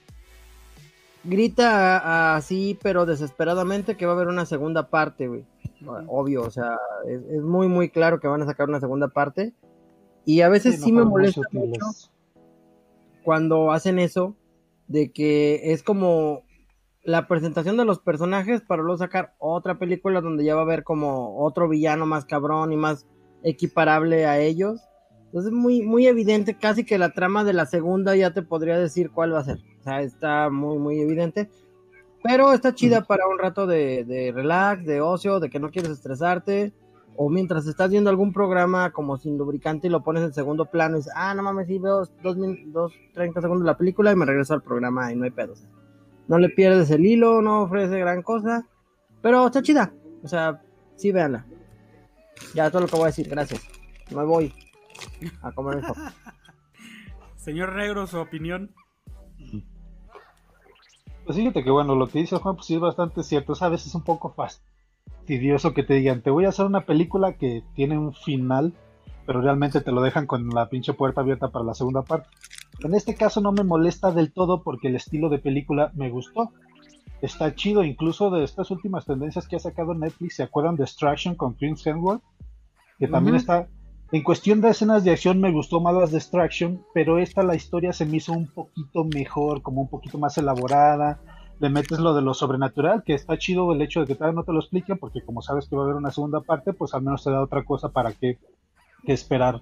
[1.23, 5.45] grita así, pero desesperadamente que va a haber una segunda parte, güey.
[6.07, 9.53] Obvio, o sea, es muy, muy claro que van a sacar una segunda parte.
[10.25, 11.85] Y a veces sí, no me molesta mucho
[13.25, 14.37] cuando hacen eso,
[14.87, 16.43] de que es como
[17.03, 20.83] la presentación de los personajes para luego sacar otra película donde ya va a haber
[20.83, 23.07] como otro villano más cabrón y más
[23.43, 24.81] equiparable a ellos.
[25.25, 28.77] Entonces es muy, muy evidente, casi que la trama de la segunda ya te podría
[28.77, 29.57] decir cuál va a ser.
[29.79, 31.49] O sea, está muy, muy evidente.
[32.23, 35.91] Pero está chida para un rato de, de relax, de ocio, de que no quieres
[35.91, 36.73] estresarte.
[37.17, 40.95] O mientras estás viendo algún programa como sin lubricante y lo pones en segundo plano
[40.95, 44.15] y dices, ah, no mames, sí, veo dos, dos 30 segundos de la película y
[44.15, 45.65] me regreso al programa y no hay pedos.
[46.27, 48.67] No le pierdes el hilo, no ofrece gran cosa,
[49.21, 49.93] pero está chida.
[50.23, 50.61] O sea,
[50.95, 51.45] sí, véanla.
[52.53, 53.61] Ya, todo lo que voy a decir, gracias.
[54.11, 54.53] Me voy
[55.41, 55.93] a comer esto.
[57.35, 58.71] Señor Negro, su opinión.
[61.25, 63.53] Pues fíjate que bueno, lo que dice Juan, pues sí es bastante cierto.
[63.53, 64.33] Es a veces un poco
[65.25, 68.73] fastidioso que te digan, te voy a hacer una película que tiene un final,
[69.25, 72.29] pero realmente te lo dejan con la pinche puerta abierta para la segunda parte.
[72.83, 76.51] En este caso no me molesta del todo porque el estilo de película me gustó.
[77.21, 81.33] Está chido, incluso de estas últimas tendencias que ha sacado Netflix, ¿se acuerdan de Extraction
[81.33, 82.21] con Chris Hemsworth?
[82.99, 83.41] Que también Ujú.
[83.41, 83.67] está...
[84.11, 87.55] En cuestión de escenas de acción me gustó más las de Extraction, pero esta la
[87.55, 91.19] historia se me hizo un poquito mejor, como un poquito más elaborada.
[91.59, 94.43] Le metes lo de lo sobrenatural, que está chido el hecho de que todavía no
[94.43, 97.01] te lo expliquen, porque como sabes que va a haber una segunda parte, pues al
[97.03, 98.37] menos te da otra cosa para que,
[99.05, 99.61] esperar.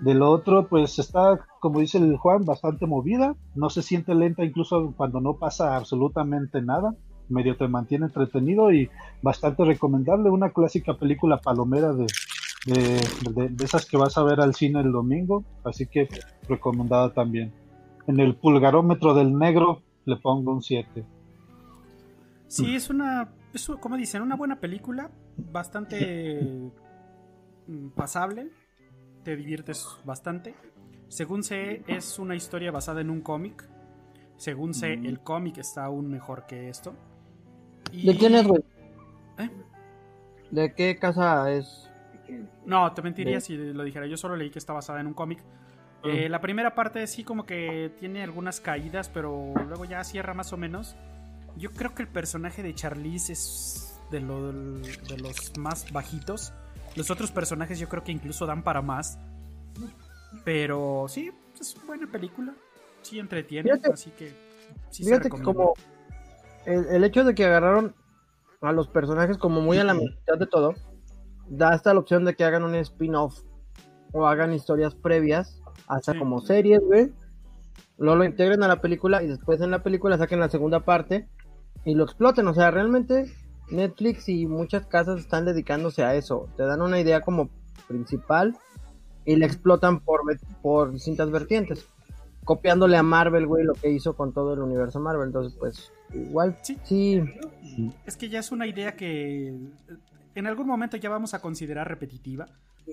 [0.00, 4.44] De lo otro, pues está, como dice el Juan, bastante movida, no se siente lenta
[4.44, 6.94] incluso cuando no pasa absolutamente nada,
[7.28, 8.90] medio te mantiene entretenido y
[9.22, 12.06] bastante recomendable, una clásica película palomera de,
[12.66, 13.00] de,
[13.34, 16.08] de- de esas que vas a ver al cine el domingo, así que
[16.48, 17.52] recomendada también.
[18.06, 21.04] En el pulgarómetro del negro le pongo un 7.
[22.54, 26.70] Sí, es una, es, como dicen, una buena película, bastante
[27.66, 28.48] mm, pasable,
[29.22, 30.54] te diviertes bastante.
[31.08, 33.68] Según sé, es una historia basada en un cómic.
[34.36, 36.94] Según sé, el cómic está aún mejor que esto.
[37.92, 38.62] Y- ¿De quién es, güey?
[39.38, 39.50] ¿Eh?
[40.50, 41.90] ¿De qué casa es?
[42.64, 44.06] No, te mentiría De- si lo dijera.
[44.06, 45.40] Yo solo leí que está basada en un cómic.
[46.02, 46.08] Ah.
[46.08, 50.52] Eh, la primera parte sí como que tiene algunas caídas, pero luego ya cierra más
[50.52, 50.96] o menos.
[51.56, 56.52] Yo creo que el personaje de Charlize es de, lo- de los más bajitos.
[56.96, 59.18] Los otros personajes yo creo que incluso dan para más.
[60.44, 62.54] Pero sí, es buena película.
[63.02, 64.28] Sí entretiene, Fíjate- así que
[64.90, 65.52] sí se Fíjate que recomienda.
[65.52, 65.74] como
[66.66, 67.94] el, el hecho de que agarraron
[68.60, 70.74] a los personajes como muy a la mitad de todo,
[71.48, 73.40] da hasta la opción de que hagan un spin-off
[74.12, 76.18] o hagan historias previas, hasta Sí.
[76.18, 77.12] como series, güey.
[77.98, 81.28] Luego lo integren a la película y después en la película saquen la segunda parte
[81.84, 82.46] y lo exploten.
[82.48, 83.32] O sea, realmente
[83.70, 86.48] Netflix y muchas casas están dedicándose a eso.
[86.56, 87.48] Te dan una idea como
[87.88, 88.56] principal
[89.24, 90.20] y la explotan por,
[90.62, 91.86] por distintas vertientes.
[92.44, 95.28] Copiándole a Marvel, güey, lo que hizo con todo el universo Marvel.
[95.28, 96.78] Entonces, pues, igual, Sí.
[96.84, 97.22] sí.
[98.04, 99.56] Es que ya es una idea que eh,
[100.34, 102.46] en algún momento ya vamos a considerar repetitiva,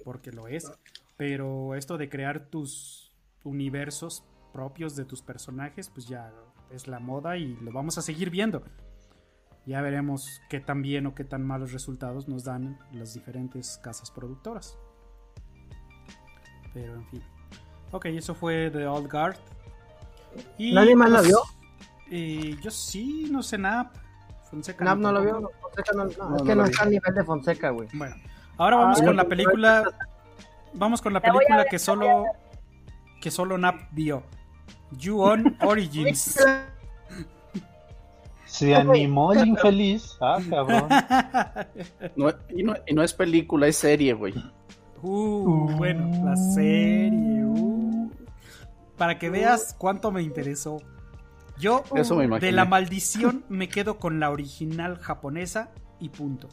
[0.05, 0.71] porque lo es,
[1.17, 3.11] pero esto de crear tus
[3.43, 6.31] universos propios de tus personajes, pues ya
[6.73, 8.63] es la moda y lo vamos a seguir viendo.
[9.65, 14.09] Ya veremos qué tan bien o qué tan malos resultados nos dan las diferentes casas
[14.11, 14.77] productoras.
[16.73, 17.23] Pero en fin.
[17.91, 19.35] Ok, eso fue The Old Guard.
[20.57, 21.39] Y, ¿Nadie más la pues, vio?
[22.09, 23.91] eh, yo sí, no sé nada.
[24.49, 25.51] Fonseca Nap no lo vio.
[25.61, 27.87] Fonseca no- no, No, es que lo no está al nivel de Fonseca, güey.
[27.93, 28.15] Bueno,
[28.57, 29.83] ahora vamos Ah, con la película.
[30.73, 32.23] Vamos con la La película ver, que la solo
[33.21, 34.23] que solo Nap vio.
[34.97, 36.37] You-On Origins.
[38.45, 40.17] Se animó el infeliz.
[40.21, 40.87] Ah, cabrón.
[42.15, 44.33] No, y, no, y no es película, es serie, güey.
[45.01, 47.43] Uh, bueno, la serie.
[47.45, 48.11] uh.
[48.97, 50.77] Para que veas cuánto me interesó.
[51.57, 52.51] Yo Eso me de imaginé.
[52.51, 56.49] la maldición me quedo con la original japonesa y punto.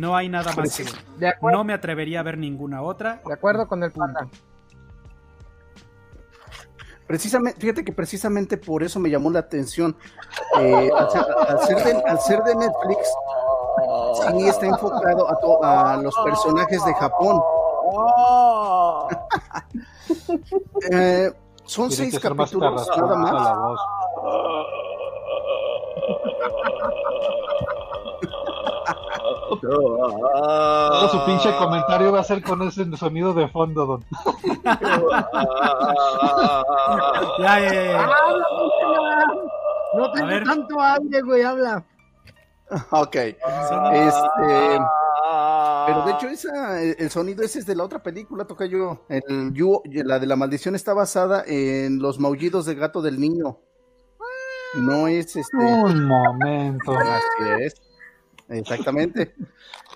[0.00, 0.92] No hay nada más que ver.
[1.18, 3.22] De acuerdo, No me atrevería a ver ninguna otra.
[3.26, 4.28] de acuerdo con el pata.
[7.08, 9.96] Precisamente, fíjate que precisamente por eso me llamó la atención.
[10.60, 13.08] Eh, al, ser, al ser de, al ser de Netflix,
[14.38, 17.42] sí está enfocado a, to- a los personajes de Japón.
[20.90, 21.32] Eh,
[21.64, 23.78] son Tiene seis más capítulos nada más.
[29.60, 34.04] Todo su pinche comentario va a ser con ese sonido de fondo, don.
[37.38, 38.04] Ya, ya.
[38.04, 38.46] Habla,
[39.94, 40.12] No ver.
[40.14, 41.84] tengo tanto aire, güey, habla.
[42.90, 43.14] Ok.
[43.16, 43.38] Este.
[45.86, 49.04] Pero de hecho, esa, el sonido ese es de la otra película, toca yo.
[49.08, 53.58] El, You- la de la maldición está basada en los maullidos de gato del niño.
[54.74, 55.56] No es este.
[55.56, 56.92] Un momento.
[56.92, 57.74] Así es.
[58.48, 59.34] Exactamente.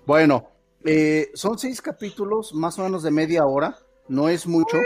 [0.07, 0.49] Bueno,
[0.85, 3.79] eh, son seis capítulos, más o menos de media hora.
[4.09, 4.79] No es mucho.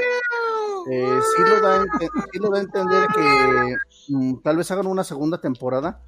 [0.90, 3.76] Eh, sí, lo da, a entender que
[4.08, 6.02] mm, tal vez hagan una segunda temporada.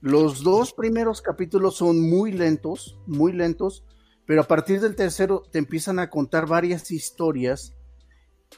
[0.00, 3.84] Los dos primeros capítulos son muy lentos, muy lentos,
[4.26, 7.74] pero a partir del tercero te empiezan a contar varias historias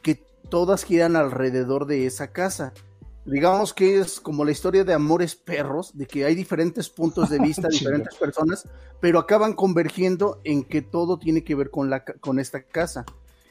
[0.02, 2.74] que todas giran alrededor de esa casa.
[3.24, 7.38] Digamos que es como la historia de amores perros, de que hay diferentes puntos de
[7.40, 8.66] vista, diferentes personas,
[9.00, 13.04] pero acaban convergiendo en que todo tiene que ver con, la, con esta casa.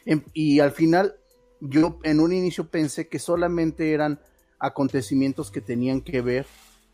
[0.06, 1.16] En- y al final,
[1.62, 4.20] yo en un inicio pensé que solamente eran
[4.60, 6.46] acontecimientos que tenían que ver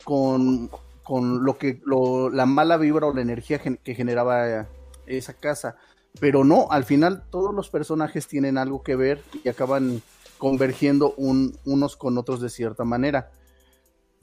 [0.04, 0.70] con,
[1.04, 4.66] con lo que lo- la mala vibra o la energía gen- que generaba eh,
[5.08, 5.78] esa casa.
[6.20, 10.02] Pero no, al final todos los personajes tienen algo que ver y acaban
[10.38, 13.32] convergiendo un- unos con otros de cierta manera.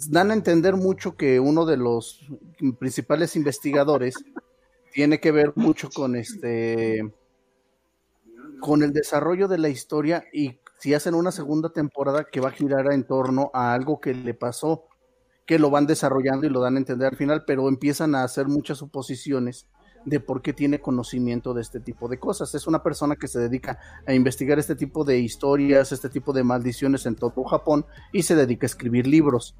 [0.08, 2.20] Dan a entender mucho que uno de los
[2.78, 4.14] principales investigadores
[4.92, 7.12] tiene que ver mucho con este
[8.60, 12.52] con el desarrollo de la historia y si hacen una segunda temporada que va a
[12.52, 14.84] girar en torno a algo que le pasó,
[15.46, 18.46] que lo van desarrollando y lo dan a entender al final, pero empiezan a hacer
[18.48, 19.66] muchas suposiciones
[20.04, 22.54] de por qué tiene conocimiento de este tipo de cosas.
[22.54, 26.44] Es una persona que se dedica a investigar este tipo de historias, este tipo de
[26.44, 29.54] maldiciones en todo Japón y se dedica a escribir libros.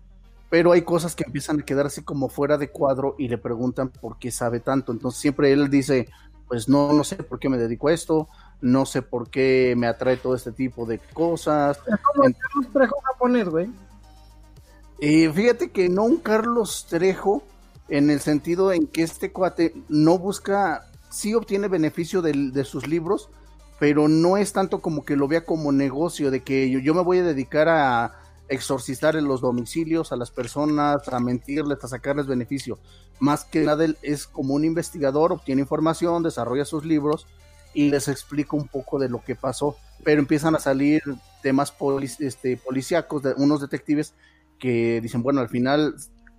[0.51, 3.89] Pero hay cosas que empiezan a quedar así como fuera de cuadro y le preguntan
[3.89, 4.93] por qué sabe tanto.
[4.93, 6.09] Entonces siempre él dice,
[6.47, 8.29] pues no, no sé por qué me dedico a esto,
[8.61, 11.79] no sé por qué me atrae todo este tipo de cosas.
[11.79, 13.71] Es como Carlos Trejo japonés, güey.
[15.01, 17.43] Eh, fíjate que no un Carlos Trejo,
[17.89, 22.87] en el sentido en que este cuate no busca, sí obtiene beneficio del- de sus
[22.89, 23.29] libros,
[23.79, 27.03] pero no es tanto como que lo vea como negocio, de que yo, yo me
[27.03, 28.15] voy a dedicar a
[28.49, 32.79] exorcizar en los domicilios a las personas, a mentirles, a sacarles beneficio.
[33.19, 37.27] Más que nada él es como un investigador, obtiene información, desarrolla sus libros
[37.73, 41.03] y les explica un poco de lo que pasó, pero empiezan a salir
[41.43, 44.15] temas polic- este, policíacos de unos detectives
[44.59, 45.95] que dicen, bueno, al final,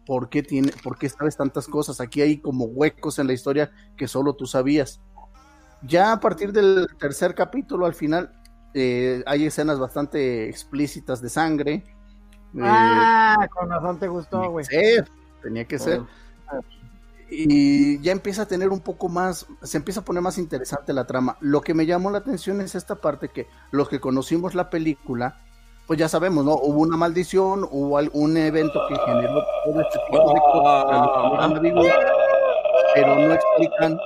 [0.06, 2.00] ¿por qué, tiene, ¿por qué sabes tantas cosas?
[2.02, 5.02] Aquí hay como huecos en la historia que solo tú sabías.
[5.82, 8.32] Ya a partir del tercer capítulo, al final,
[8.74, 11.74] eh, hay escenas bastante explícitas de sangre.
[11.74, 14.66] Eh, Ah, con razón te gustó, güey.
[15.42, 16.02] Tenía que ser.
[17.30, 21.08] Y ya empieza a tener un poco más, se empieza a poner más interesante la
[21.08, 21.38] trama.
[21.42, 25.42] Lo que me llamó la atención es esta parte que los que conocimos la película,
[25.88, 26.54] pues ya sabemos, ¿no?
[26.54, 31.84] Hubo una maldición, hubo algún evento que generó todo este tipo de cosas, han vivido,
[32.96, 33.98] pero no explican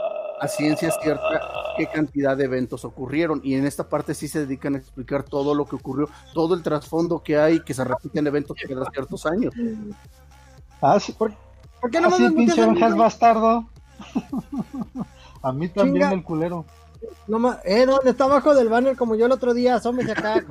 [0.41, 1.41] a ciencia cierta
[1.77, 3.39] qué cantidad de eventos ocurrieron.
[3.43, 6.63] Y en esta parte sí se dedican a explicar todo lo que ocurrió, todo el
[6.63, 9.53] trasfondo que hay, que se repiten eventos cada ciertos años.
[10.81, 11.31] Ah, sí, ¿Por
[11.91, 12.65] qué ah, no sí, me pinche
[12.95, 13.69] bastardo.
[15.41, 16.13] A mí también Chinga.
[16.13, 16.65] el culero.
[17.27, 19.75] No ma- eh, ¿dónde está abajo del banner como yo el otro día?
[19.75, 20.43] Asómese acá.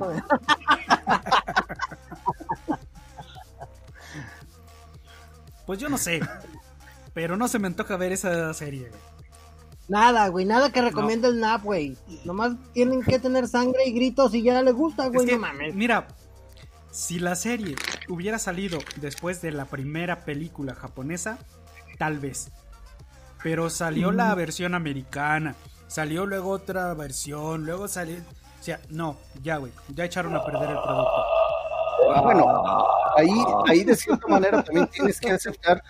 [5.65, 6.19] Pues yo no sé.
[7.13, 9.01] Pero no se me antoja ver esa serie, güey.
[9.87, 11.97] Nada, güey, nada que recomienda el NAP, güey.
[12.23, 15.39] Nomás tienen que tener sangre y gritos y ya le gusta, Es güey, que, no
[15.39, 15.73] mames.
[15.73, 16.07] mira,
[16.91, 17.75] si la serie
[18.07, 21.39] hubiera salido después de la primera película japonesa,
[21.97, 22.51] tal vez.
[23.41, 25.55] Pero salió la versión americana,
[25.89, 28.15] salió luego otra versión, luego salió...
[28.17, 31.11] O sea, no, ya, güey, ya echaron a perder el producto.
[32.13, 32.45] Ah, Bueno,
[33.17, 33.29] ahí,
[33.67, 35.83] ahí de cierta manera también tienes que aceptar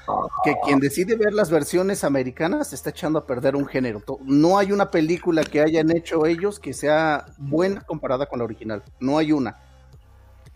[0.43, 4.03] que quien decide ver las versiones americanas está echando a perder un género.
[4.23, 8.83] No hay una película que hayan hecho ellos que sea buena comparada con la original.
[8.99, 9.57] No hay una.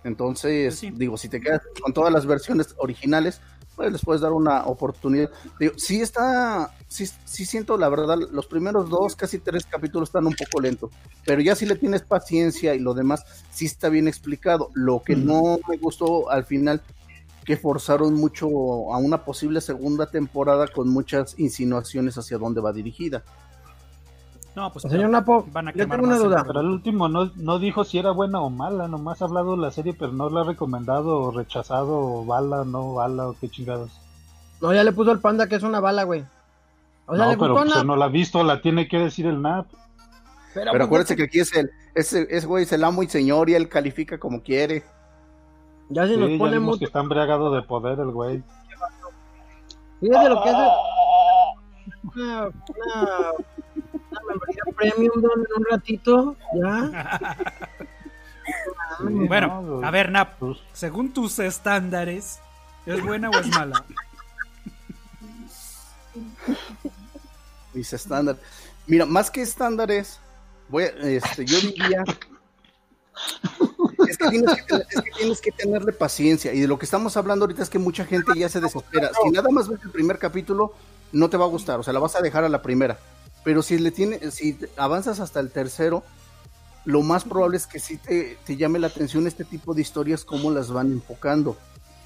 [0.03, 0.91] Entonces, Pues sí.
[0.91, 3.41] digo, si te quedas con todas las versiones originales,
[3.75, 5.29] pues les puedes dar una oportunidad.
[5.59, 10.25] Digo, sí está, sí, sí siento la verdad, los primeros dos, casi tres capítulos están
[10.25, 10.91] un poco lentos,
[11.25, 14.69] pero ya si le tienes paciencia y lo demás, sí está bien explicado.
[14.73, 16.81] Lo que no me gustó al final,
[17.45, 18.47] que forzaron mucho
[18.93, 23.23] a una posible segunda temporada con muchas insinuaciones hacia dónde va dirigida.
[24.55, 26.43] No, pues Señor Napo, van a yo quemar tengo una duda.
[26.45, 29.61] Pero el último no, no dijo si era buena o mala, nomás ha hablado de
[29.63, 33.49] la serie, pero no la ha recomendado o rechazado o bala, no bala o qué
[33.49, 33.91] chingados.
[34.61, 36.23] No, ya le puso el panda que es una bala, güey.
[37.07, 39.25] O sea, no, le pero gustó pues, no la ha visto, la tiene que decir
[39.25, 39.65] el NAP.
[39.71, 39.79] pero,
[40.53, 43.49] Pero pues, acuérdense que aquí es el, ese, ese güey es el amo y señor
[43.49, 44.83] y él califica como quiere.
[45.89, 46.79] Ya si Sí, nos ya pone mucho.
[46.79, 48.43] que está embriagado de poder el güey.
[49.99, 50.67] Fíjate lo que hace.
[52.15, 53.31] Una, una,
[54.13, 57.37] una membresía premium don, en un ratito, ya.
[58.99, 62.39] Bueno, No, a ver, Nap, pues, según tus estándares,
[62.85, 63.83] ¿es buena o es mala?
[67.73, 68.41] Mis estándares.
[68.85, 70.19] Mira, más que estándares,
[70.69, 72.03] voy a, este, yo diría.
[74.07, 76.53] Es que, tienes que, tener- es que tienes que tenerle paciencia.
[76.53, 79.09] Y de lo que estamos hablando ahorita es que mucha gente ya se desespera.
[79.23, 80.73] Si nada más ves el primer capítulo,
[81.11, 81.79] no te va a gustar.
[81.79, 82.97] O sea, la vas a dejar a la primera.
[83.43, 86.03] Pero si le tiene, si avanzas hasta el tercero,
[86.85, 90.23] lo más probable es que sí te, te llame la atención este tipo de historias,
[90.25, 91.51] cómo las van enfocando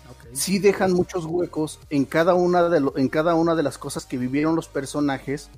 [0.10, 0.28] Ok.
[0.34, 4.06] sí dejan muchos huecos en cada una de lo- en cada una de las cosas
[4.06, 5.50] que vivieron los personajes.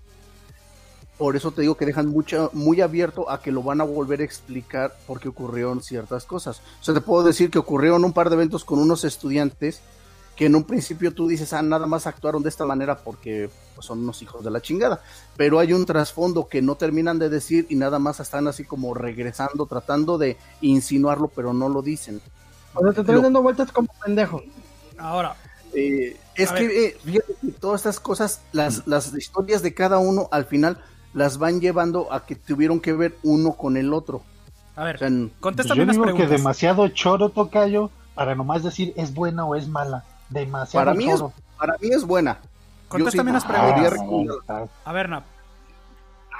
[1.18, 4.22] Por eso te digo que dejan mucho, muy abierto a que lo van a volver
[4.22, 6.62] a explicar porque ocurrieron ciertas cosas.
[6.80, 9.82] O sea, te puedo decir que ocurrieron un par de eventos con unos estudiantes
[10.40, 13.86] que en un principio tú dices, ah, nada más actuaron de esta manera porque pues,
[13.86, 15.02] son unos hijos de la chingada.
[15.36, 18.94] Pero hay un trasfondo que no terminan de decir y nada más están así como
[18.94, 22.22] regresando, tratando de insinuarlo, pero no lo dicen.
[22.74, 24.42] O sea, te estoy Lo- dando vueltas como pendejo.
[24.98, 25.36] Ahora,
[25.74, 30.30] Eh, es que eh, fíjate que todas estas cosas, las, las historias de cada uno
[30.32, 30.82] al final
[31.14, 34.22] las van llevando a que tuvieron que ver uno con el otro.
[34.78, 35.10] a ver, O sea,
[35.42, 39.68] contéstame yo unas digo que demasiado choro tocayo para nomás decir es buena o es
[39.68, 40.06] mala.
[40.30, 41.34] Demasiado para, mí es, choro.
[41.58, 42.40] para mí es buena.
[42.88, 44.44] Contéstame unas preguntas.
[44.48, 45.26] Ah, A ver, Nap,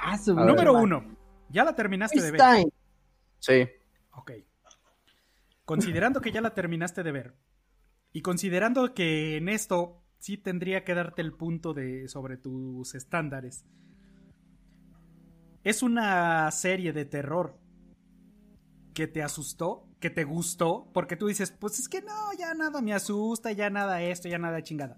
[0.02, 0.36] Ah, ver.
[0.36, 1.04] número uno,
[1.50, 2.40] ¿ya la terminaste de ver?
[2.40, 2.72] Einstein.
[3.38, 3.68] Sí.
[4.16, 4.32] Ok.
[5.64, 7.34] Considerando que ya la terminaste de ver
[8.12, 13.64] y considerando que en esto sí tendría que darte el punto de sobre tus estándares.
[15.62, 17.58] Es una serie de terror
[18.94, 22.80] que te asustó, que te gustó, porque tú dices, pues es que no, ya nada
[22.80, 24.96] me asusta, ya nada esto, ya nada chingada.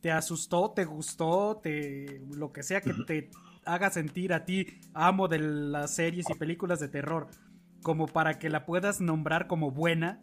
[0.00, 3.30] Te asustó, te gustó, te lo que sea que te
[3.64, 7.28] haga sentir a ti amo de las series y películas de terror
[7.82, 10.20] como para que la puedas nombrar como buena.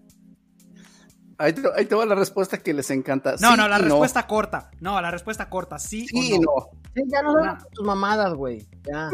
[1.38, 3.36] Ahí te, ahí te va la respuesta que les encanta.
[3.40, 4.72] No, Sí no, la respuesta corta.
[4.82, 6.52] No, la respuesta corta, sí, Sí o y no.
[6.58, 6.80] no.
[6.94, 8.68] Sí, ya no son tus mamadas, güey.
[8.84, 9.10] Ya.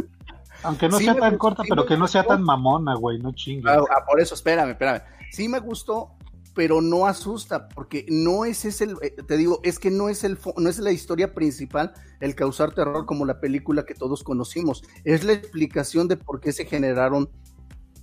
[0.66, 3.20] Aunque no Sí sea tan gustó, corta, sí pero que no sea tan mamona, güey,
[3.20, 3.66] no chingues.
[3.72, 5.02] Ah, ah, por eso, espérame, espérame.
[5.32, 6.12] Sí me gustó,
[6.54, 10.24] pero no asusta, porque no es ese, el- eh, te digo, es que no es
[10.24, 14.24] el, fo- no es la historia principal el causar terror como la película que todos
[14.24, 14.84] conocimos.
[15.04, 17.30] Es la explicación de por qué se generaron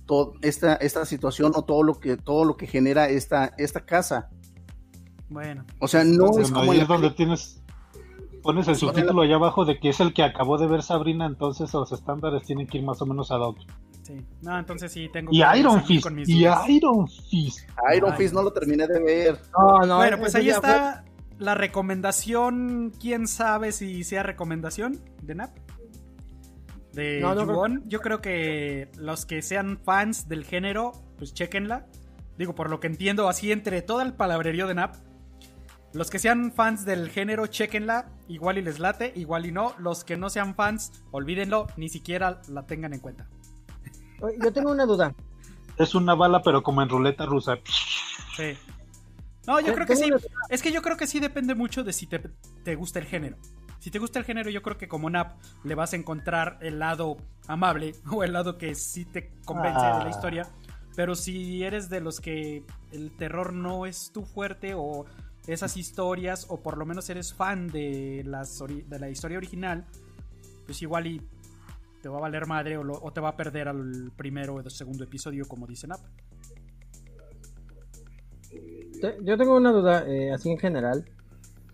[0.05, 4.29] toda esta, esta situación o todo lo que, todo lo que genera esta, esta casa.
[5.29, 7.62] Bueno, O sea, no es como ahí es donde tienes
[8.43, 11.73] pones el subtítulo allá abajo de que es el que acabó de ver Sabrina, entonces
[11.73, 13.57] los estándares tienen que ir más o menos ad hoc.
[14.03, 14.15] sí.
[14.41, 16.69] No, entonces sí tengo Y Iron Fist, con mis y dudas.
[16.69, 17.69] Iron Fist.
[17.95, 18.43] Iron Ay, Fist no.
[18.43, 19.39] lo terminé de ver.
[19.57, 19.95] No, no.
[19.97, 21.05] Bueno, pues ahí está
[21.39, 22.91] la recomendación.
[22.99, 25.55] ¿Quién sabe si sea recomendación de NAP?
[26.93, 27.83] De No, no creo- Yuon.
[27.87, 31.87] Yo creo que los que sean fans del género, pues chequenla.
[32.37, 34.95] Digo, por lo que entiendo, así entre todo el palabrerío de NAP.
[35.93, 38.09] Los que sean fans del género, chequenla.
[38.27, 39.73] Igual y les late, igual y no.
[39.77, 43.27] Los que no sean fans, olvídenlo, ni siquiera la tengan en cuenta.
[44.41, 45.13] Yo tengo una duda.
[45.77, 47.57] Es una bala, pero como en ruleta rusa.
[48.35, 48.57] Sí.
[49.45, 50.09] No, yo creo que sí.
[50.49, 52.19] Es que yo creo que sí depende mucho de si te,
[52.63, 53.37] te gusta el género.
[53.79, 56.79] Si te gusta el género, yo creo que como Nap le vas a encontrar el
[56.79, 60.03] lado amable o el lado que sí te convence de Ah.
[60.05, 60.47] la historia.
[60.95, 65.05] Pero si eres de los que el terror no es tu fuerte o
[65.47, 69.85] esas historias, o por lo menos eres fan de, las de la historia original,
[70.65, 71.21] pues igual y
[72.01, 74.69] te va a valer madre o, lo- o te va a perder al primero o
[74.69, 75.99] segundo episodio, como dice Nap.
[79.01, 81.05] Te- Yo tengo una duda, eh, así en general.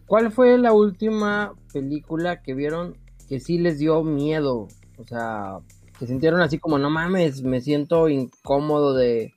[0.07, 2.97] ¿Cuál fue la última película que vieron
[3.27, 4.67] que sí les dio miedo?
[4.97, 5.59] O sea,
[5.99, 9.33] que sintieron así como, no mames, me siento incómodo de,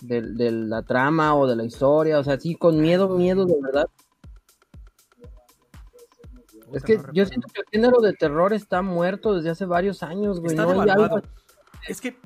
[0.00, 2.18] de, de la trama o de la historia.
[2.18, 3.86] O sea, sí, con miedo, miedo de verdad.
[6.72, 10.40] Es que yo siento que el género de terror está muerto desde hace varios años,
[10.40, 10.52] güey.
[10.52, 10.80] Está ¿no?
[10.82, 11.22] Algo-
[11.88, 12.18] Es que,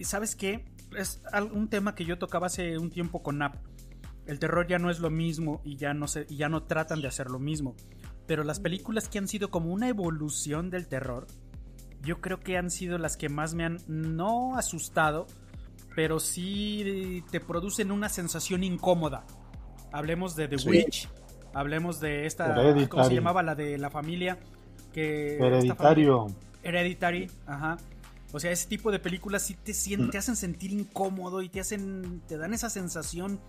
[0.00, 0.64] ¿sabes qué?
[0.96, 1.20] Es
[1.52, 3.56] un tema que yo tocaba hace un tiempo con Nap.
[4.26, 7.00] El terror ya no es lo mismo y ya no, se, y ya no tratan
[7.00, 7.74] de hacer lo mismo.
[8.26, 11.26] Pero las películas que han sido como una evolución del terror,
[12.02, 15.26] yo creo que han sido las que más me han no asustado,
[15.98, 19.24] pero sí te producen una sensación incómoda.
[19.90, 20.68] Hablemos de The Sí.
[20.68, 21.08] Witch,
[21.52, 23.14] hablemos de esta, ¿cómo se Hereditary.
[23.16, 23.42] llamaba?
[23.42, 24.38] La de la familia.
[24.92, 26.26] Que Hereditario.
[26.28, 27.78] familia- Hereditary, ajá.
[28.32, 31.58] O sea, ese tipo de películas sí te, sien- te hacen sentir incómodo y te
[31.58, 32.22] hacen.
[32.28, 33.40] te dan esa sensación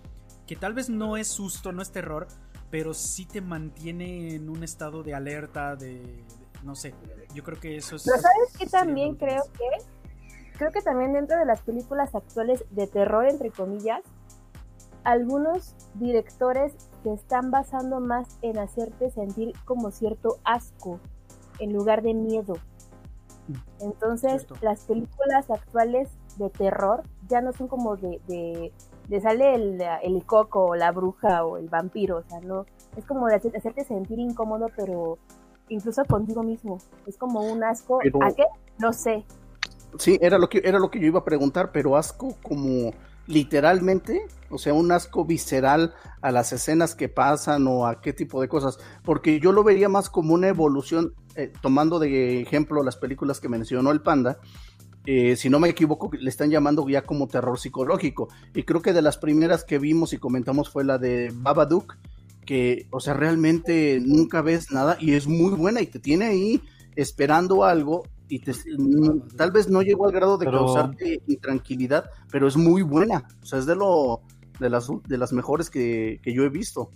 [0.48, 2.28] que tal vez no es susto, no es terror,
[2.72, 6.00] pero sí te mantiene en un estado de alerta, de.
[6.00, 6.24] de-
[6.64, 6.96] no sé.
[7.36, 8.06] Yo creo que eso es.
[8.06, 9.99] Pero ¿sabes qué sería también que creo que?
[10.60, 14.02] Creo que también dentro de las películas actuales de terror, entre comillas,
[15.06, 21.00] algunos directores se están basando más en hacerte sentir como cierto asco
[21.60, 22.56] en lugar de miedo.
[23.80, 24.56] Entonces, Cierto.
[24.62, 28.74] las películas actuales de terror ya no son como de, de,
[29.08, 32.66] de sale el, el coco o la bruja o el vampiro, o sea, no,
[32.98, 35.18] es como de hacer- hacerte sentir incómodo, pero
[35.70, 36.78] incluso contigo mismo.
[37.08, 38.00] Es como un asco.
[38.04, 38.44] Pero- ¿A qué?
[38.78, 39.24] No sé.
[39.98, 42.94] Sí, era lo que era lo que yo iba a preguntar, pero asco como
[43.30, 48.42] literalmente, o sea, un asco visceral a las escenas que pasan o a qué tipo
[48.42, 52.98] de cosas, porque yo lo vería más como una evolución, eh, tomando de ejemplo las
[52.98, 54.40] películas que mencionó el panda,
[55.06, 58.94] eh, si no me equivoco, le están llamando ya como terror psicológico, y creo que
[58.94, 61.98] de las primeras que vimos y comentamos fue la de Babadook,
[62.48, 66.64] que, o sea, realmente nunca ves nada y es muy buena y te tiene ahí
[66.96, 72.10] esperando algo y te, mm, tal vez no llegó al grado de Pero- causarte intranquilidad,
[72.32, 74.22] pero es muy buena, o sea, es de lo
[74.60, 76.92] de las, de las mejores que, que yo he visto.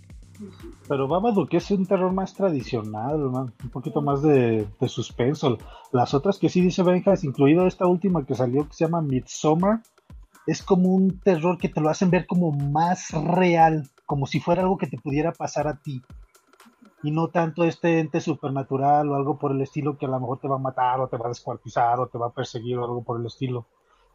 [0.88, 5.58] Pero Babadook es un terror más tradicional, man, un poquito más de, de suspenso.
[5.92, 9.80] Las otras que sí dice Benjas, incluido esta última que salió que se llama Midsommar,
[10.46, 14.62] es como un terror que te lo hacen ver como más real, como si fuera
[14.62, 16.02] algo que te pudiera pasar a ti.
[17.04, 20.40] Y no tanto este ente supernatural o algo por el estilo que a lo mejor
[20.40, 22.84] te va a matar o te va a descuartizar o te va a perseguir o
[22.84, 23.66] algo por el estilo.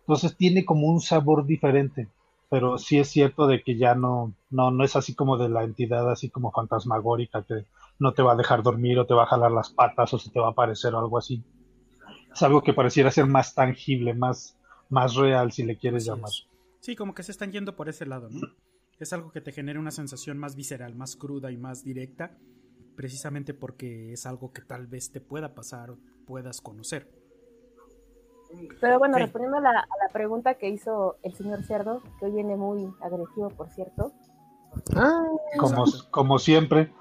[0.02, 2.10] Entonces tiene como un sabor diferente
[2.50, 5.64] pero sí es cierto de que ya no, no, no es así como de la
[5.64, 7.66] entidad así como fantasmagórica que
[8.00, 10.32] no te va a dejar dormir o te va a jalar las patas o se
[10.32, 11.44] te va a aparecer o algo así.
[12.34, 14.58] Es algo que pareciera ser más tangible, más,
[14.90, 16.30] más real si le quieres Así llamar.
[16.30, 16.48] es.
[16.80, 18.48] Sí, como que se están yendo por ese lado, ¿no?
[19.00, 22.38] Es algo que te genera una sensación más visceral, más cruda y más directa,
[23.00, 25.98] precisamente porque es algo que tal vez te pueda pasar o
[26.28, 27.08] puedas conocer.
[28.82, 32.34] Pero bueno, respondiendo a la, a la pregunta que hizo el señor Cerdo, que hoy
[32.34, 34.12] viene muy agresivo, por cierto.
[34.98, 35.24] Ah,
[35.58, 36.92] Como, como siempre.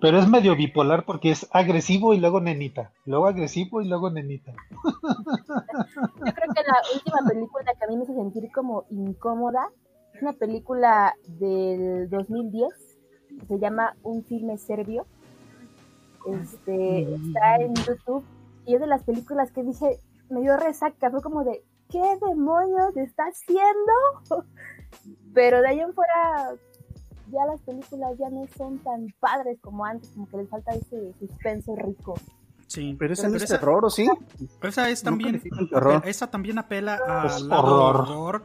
[0.00, 2.90] Pero es medio bipolar porque es agresivo y luego nenita.
[3.04, 4.54] Luego agresivo y luego nenita.
[4.82, 9.68] Yo creo que la última película que a mí me hace sentir como incómoda
[10.14, 12.70] es una película del 2010
[13.38, 15.06] que se llama Un filme serbio.
[16.26, 18.24] Este, está en YouTube
[18.66, 19.98] y es de las películas que dije,
[20.30, 23.92] me dio resaca, fue como de, ¿qué demonios está haciendo?
[25.34, 26.54] Pero de ahí en fuera,
[27.30, 31.12] ya las películas ya no son tan padres como antes, como que les falta ese
[31.18, 32.14] suspenso rico.
[32.66, 32.96] Sí.
[32.98, 34.08] Pero ese Pero no es esa- terror, ¿o sí?
[34.62, 35.42] Esa es también.
[35.70, 36.02] terror.
[36.06, 38.44] Esa también apela al horror,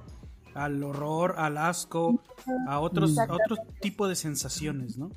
[0.54, 2.22] al horror, al asco,
[2.68, 5.10] a otros, a otro tipo de sensaciones, ¿no?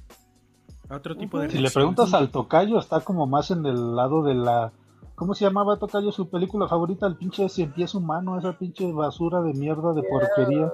[0.93, 4.22] A otro tipo de Si le preguntas al tocayo, está como más en el lado
[4.22, 4.72] de la.
[5.14, 7.07] ¿Cómo se llamaba tocayo su película favorita?
[7.07, 10.70] El pinche cien pies humano, esa pinche basura de mierda de porquería.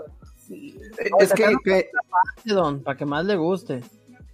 [0.51, 0.75] Eh,
[1.21, 1.91] Es que, que-
[2.45, 3.83] Don, para que más le guste.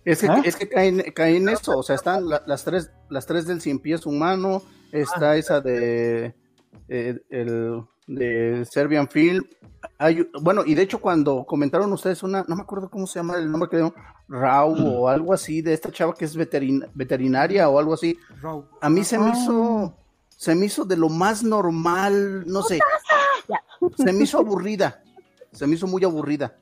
[0.07, 0.41] es que, ¿Ah?
[0.45, 3.61] es que caen, caen en eso, o sea, están la- las tres, las tres del
[3.61, 4.63] cien pies humano,
[4.93, 6.35] está esa de
[6.89, 9.45] eh, el de Serbian Film.
[9.99, 13.37] Hay, bueno, y de hecho cuando comentaron ustedes una, no me acuerdo cómo se llama
[13.37, 13.95] el nombre que dio,
[14.29, 18.65] Rau o algo así, de esta chava que es veterin- veterinaria o algo así, Raw.
[18.81, 19.95] a mí se me hizo,
[20.29, 22.81] se me hizo de lo más normal, no sé,
[23.99, 25.03] se me hizo aburrida,
[25.53, 26.57] se me hizo muy aburrida.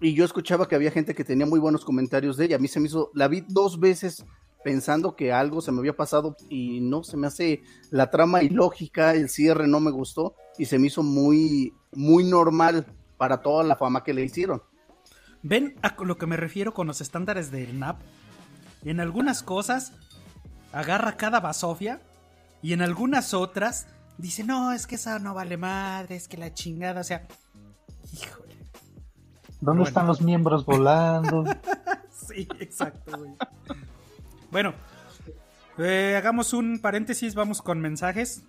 [0.00, 2.56] Y yo escuchaba que había gente que tenía muy buenos comentarios de ella.
[2.56, 4.24] A mí se me hizo, la vi dos veces
[4.64, 9.14] pensando que algo se me había pasado y no, se me hace la trama ilógica,
[9.14, 12.86] el cierre no me gustó y se me hizo muy, muy normal
[13.16, 14.62] para toda la fama que le hicieron.
[15.42, 18.00] ¿Ven a lo que me refiero con los estándares del NAP?
[18.84, 19.92] En algunas cosas
[20.72, 22.00] agarra cada basofia
[22.62, 23.86] y en algunas otras
[24.18, 27.26] dice, no, es que esa no vale madre, es que la chingada, o sea,
[28.12, 28.52] híjole.
[29.60, 29.84] ¿Dónde Bueno.
[29.84, 31.44] están los miembros volando?
[32.28, 33.32] Sí, exacto, güey.
[34.52, 34.74] Bueno,
[35.78, 38.44] eh, hagamos un paréntesis, vamos con mensajes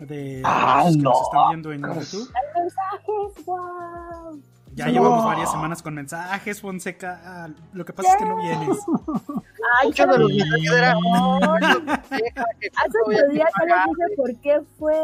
[0.00, 1.10] de los que no.
[1.10, 2.30] nos están viendo en YouTube.
[2.34, 3.44] ¡Hay mensajes!
[3.46, 4.40] ¡Wow!
[4.74, 4.92] Ya No.
[4.92, 7.20] llevamos varias semanas con mensajes, Fonseca.
[7.24, 8.78] Ah, Lo que pasa es que no vienes.
[9.80, 10.96] ¡Ay, Muchos de los pero- mensajes eran,
[12.76, 14.94] Hace otro día ya les dije por qué fue.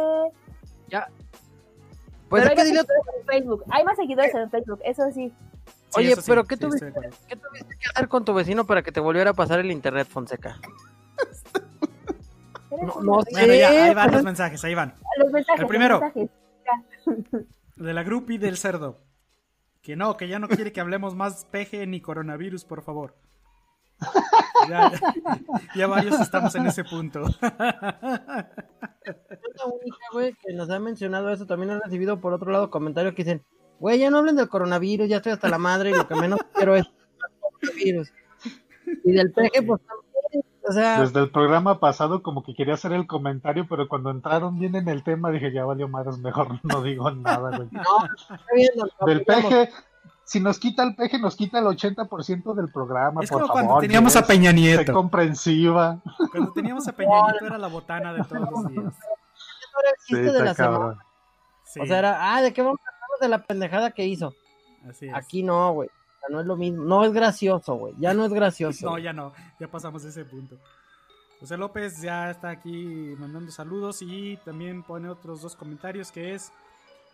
[2.28, 3.64] Pues pero hay que hay dile, más seguidores en Facebook.
[3.70, 5.32] Hay más seguidores en Facebook, eso sí.
[5.66, 6.92] Sí, Oye, eso sí, pero ¿qué sí, tuviste?
[7.28, 10.08] ¿qué tuviste que hacer con tu vecino para que te volviera a pasar el internet,
[10.08, 10.56] Fonseca?
[12.86, 13.30] No, no sé.
[13.32, 14.94] Bueno, ya, ahí van los mensajes, ahí van.
[15.18, 16.00] Los mensajes, El primero.
[16.00, 17.46] los mensajes.
[17.76, 19.00] De la groupie del cerdo.
[19.82, 23.14] Que no, que ya no quiere que hablemos más peje ni coronavirus, por favor.
[24.68, 25.00] Ya, ya,
[25.76, 27.26] ya varios estamos en ese punto.
[27.26, 28.48] es la
[29.66, 31.46] única, güey, que nos ha mencionado eso.
[31.46, 33.42] También han recibido por otro lado comentarios que dicen,
[33.78, 36.40] güey, ya no hablen del coronavirus, ya estoy hasta la madre y lo que menos
[36.54, 36.90] quiero es el
[37.60, 38.12] coronavirus.
[39.04, 39.80] Y del peje, pues
[40.68, 44.58] o sea, Desde el programa pasado como que quería hacer el comentario, pero cuando entraron
[44.58, 47.68] bien en el tema dije, ya valió madres, mejor no digo nada, güey.
[48.76, 49.70] nos Del peje,
[50.24, 53.64] si nos quita el peje, nos quita el 80% del programa, Es por como favor.
[53.66, 54.92] cuando teníamos a Peña Sé Nieto.
[54.92, 55.98] comprensiva.
[56.32, 58.94] Cuando teníamos a Peñanito era la botana de todos los días.
[58.94, 61.04] Eso era el Sí, chiste de la semana.
[61.64, 64.32] Sí, O sea, era, ah, ¿de qué vamos a hablar de la pendejada que hizo?
[64.88, 65.14] así es.
[65.14, 65.90] Aquí no, güey.
[66.28, 66.84] No es lo mismo.
[66.84, 67.94] No es gracioso, güey.
[67.98, 68.86] Ya no es gracioso.
[68.90, 70.58] No, ya no, ya pasamos ese punto.
[71.40, 76.52] José López ya está aquí mandando saludos y también pone otros dos comentarios que es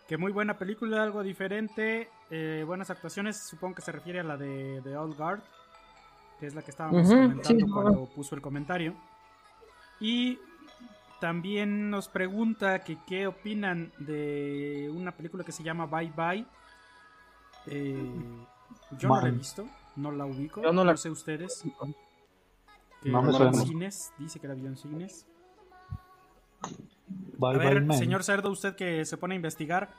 [0.07, 4.35] que muy buena película, algo diferente, eh, buenas actuaciones, supongo que se refiere a la
[4.35, 5.41] de, de Old Guard,
[6.39, 8.93] que es la que estábamos comentando sí, cuando puso el comentario.
[10.01, 10.39] Y
[11.21, 16.45] también nos pregunta que qué opinan de una película que se llama Bye Bye.
[17.67, 18.45] Eh,
[18.97, 19.37] yo no la he Man.
[19.37, 19.65] visto,
[19.95, 21.63] no la ubico, Yo no, no la- sé ustedes.
[23.01, 23.53] Que No me suena.
[23.53, 25.25] cines, dice que la vio en cines.
[27.37, 27.97] Bye, A bye, ver, man.
[27.97, 29.89] señor Cerdo, usted que se pone a investigar,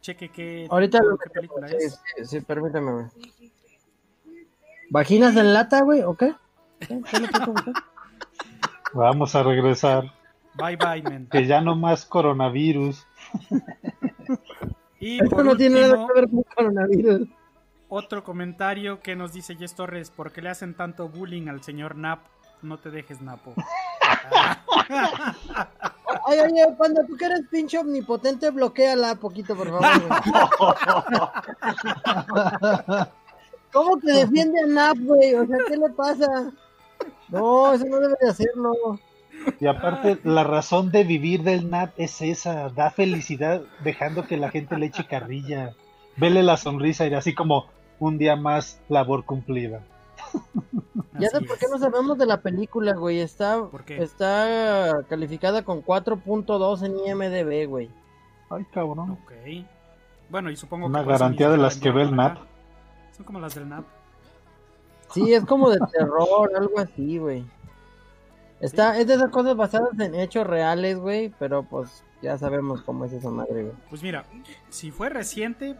[0.00, 2.00] cheque qué, Ahorita lo qué película sí, es.
[2.16, 3.06] sí, sí, permíteme, güey.
[4.90, 6.02] ¿Vaginas en lata, güey?
[6.02, 6.34] ¿O qué?
[6.80, 7.00] ¿Qué?
[7.10, 7.28] ¿Qué le?
[8.92, 10.12] Vamos a regresar.
[10.54, 11.26] Bye bye, man.
[11.30, 13.06] Que ya no más coronavirus.
[15.00, 17.28] Y Esto no tiene nada último, que ver con coronavirus.
[17.94, 21.94] Otro comentario que nos dice Jess Torres, ¿por qué le hacen tanto bullying al señor
[21.94, 22.18] Nap?
[22.60, 23.54] No te dejes, Napo.
[26.26, 29.84] Ay, oye, Panda, tú que eres pinche omnipotente, bloqueala poquito, por favor.
[33.72, 35.34] ¿Cómo que defiende a Nap, güey?
[35.34, 36.26] O sea, ¿qué le pasa?
[37.28, 38.98] No, eso no debe de hacerlo.
[39.60, 44.50] Y aparte, la razón de vivir del NAT es esa, da felicidad dejando que la
[44.50, 45.74] gente le eche carrilla.
[46.16, 47.66] Vele la sonrisa y así como
[47.98, 49.82] un día más labor cumplida.
[51.18, 53.20] Ya sé por qué no sabemos de la película, güey.
[53.20, 57.88] Está, está calificada con 4.2 en IMDB, güey.
[58.50, 59.12] Ay, cabrón.
[59.12, 59.32] Ok.
[60.28, 62.38] Bueno, y supongo Una que por eso garantía de las que ve el NAP.
[63.16, 63.84] Son como las del NAP.
[65.10, 67.44] Sí, es como de terror, algo así, güey.
[68.60, 73.04] Está, es de esas cosas basadas en hechos reales, güey, pero pues ya sabemos cómo
[73.04, 73.74] es esa madre, güey.
[73.88, 74.24] Pues mira,
[74.68, 75.76] si fue reciente,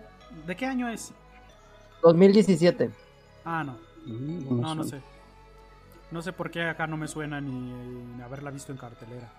[0.47, 1.13] ¿de qué año es?
[2.05, 2.91] 2017.
[3.45, 3.77] Ah, no.
[4.07, 4.91] Mm, No, no sé.
[4.91, 5.03] sé.
[6.11, 9.33] No sé por qué acá no me suena ni, ni haberla visto en cartelera.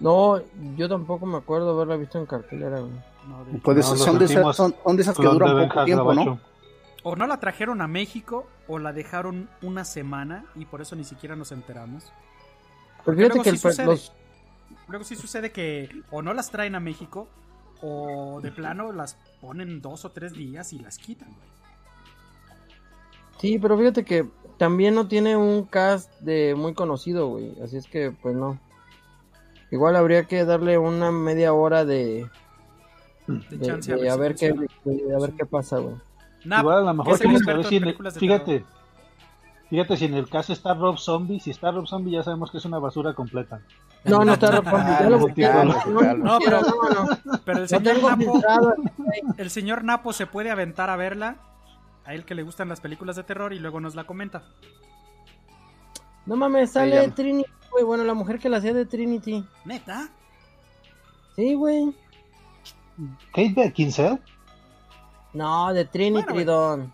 [0.00, 0.40] No,
[0.76, 2.92] yo tampoco me acuerdo haberla visto en cartelera, güey.
[3.28, 6.14] No, de No, son, de esas, últimos son, son de esas que duran poco tiempo,
[6.14, 6.40] ¿no?
[7.02, 11.04] O no la trajeron a México o la dejaron una semana y por eso ni
[11.04, 12.12] siquiera nos enteramos.
[13.04, 13.86] Porque fíjate luego que sí el sucede.
[13.86, 14.12] los,
[14.88, 17.28] Luego sí sucede que o no las traen a México
[17.82, 21.48] o de plano las ponen dos o tres días y las quitan, güey.
[23.38, 24.26] Sí, pero fíjate que
[24.58, 27.54] también no tiene un cast de muy conocido, güey.
[27.62, 28.58] Así es que, pues no.
[29.70, 32.28] Igual habría que darle una media hora de,
[33.26, 34.52] De de- chance de a si ver qué,
[34.84, 35.94] de a ver qué pasa, güey.
[36.44, 38.64] Igual a lo mejor ver si en fíjate,
[39.68, 42.58] fíjate si en el caso está Rob Zombie, si está Rob Zombie ya sabemos que
[42.58, 43.60] es una basura completa.
[44.04, 45.04] No, no está reportado.
[45.04, 46.16] Ya lo güey.
[46.18, 47.40] No, pero- no, no.
[47.44, 48.42] Pero el señor, Napo,
[49.36, 51.36] el señor Napo se puede aventar a verla.
[52.04, 54.42] A él que le gustan las películas de terror y luego nos la comenta.
[56.24, 57.12] No mames, sale no.
[57.14, 57.84] Trinity, güey.
[57.84, 59.44] Bueno, la mujer que la hacía de Trinity.
[59.66, 60.08] ¿Neta?
[61.36, 61.94] Sí, güey.
[63.32, 64.18] Kate Beckinsale,
[65.34, 66.52] No, de Trinity, Bueno.
[66.52, 66.92] Don.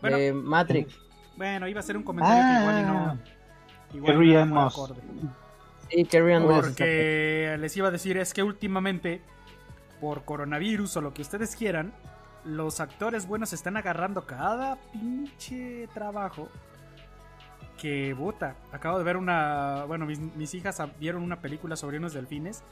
[0.00, 0.16] Bueno.
[0.16, 0.94] de Matrix.
[1.36, 3.16] Bueno, iba a ser un comentario que igual y Ah.
[3.92, 3.98] no.
[3.98, 5.00] Igual no acorde.
[6.40, 6.54] Sí.
[6.60, 9.20] Porque les iba a decir es que últimamente,
[10.00, 11.92] por coronavirus o lo que ustedes quieran,
[12.44, 16.48] los actores buenos están agarrando cada pinche trabajo
[17.80, 18.56] que bota.
[18.72, 19.84] Acabo de ver una.
[19.86, 22.62] Bueno, mis, mis hijas vieron una película sobre unos delfines.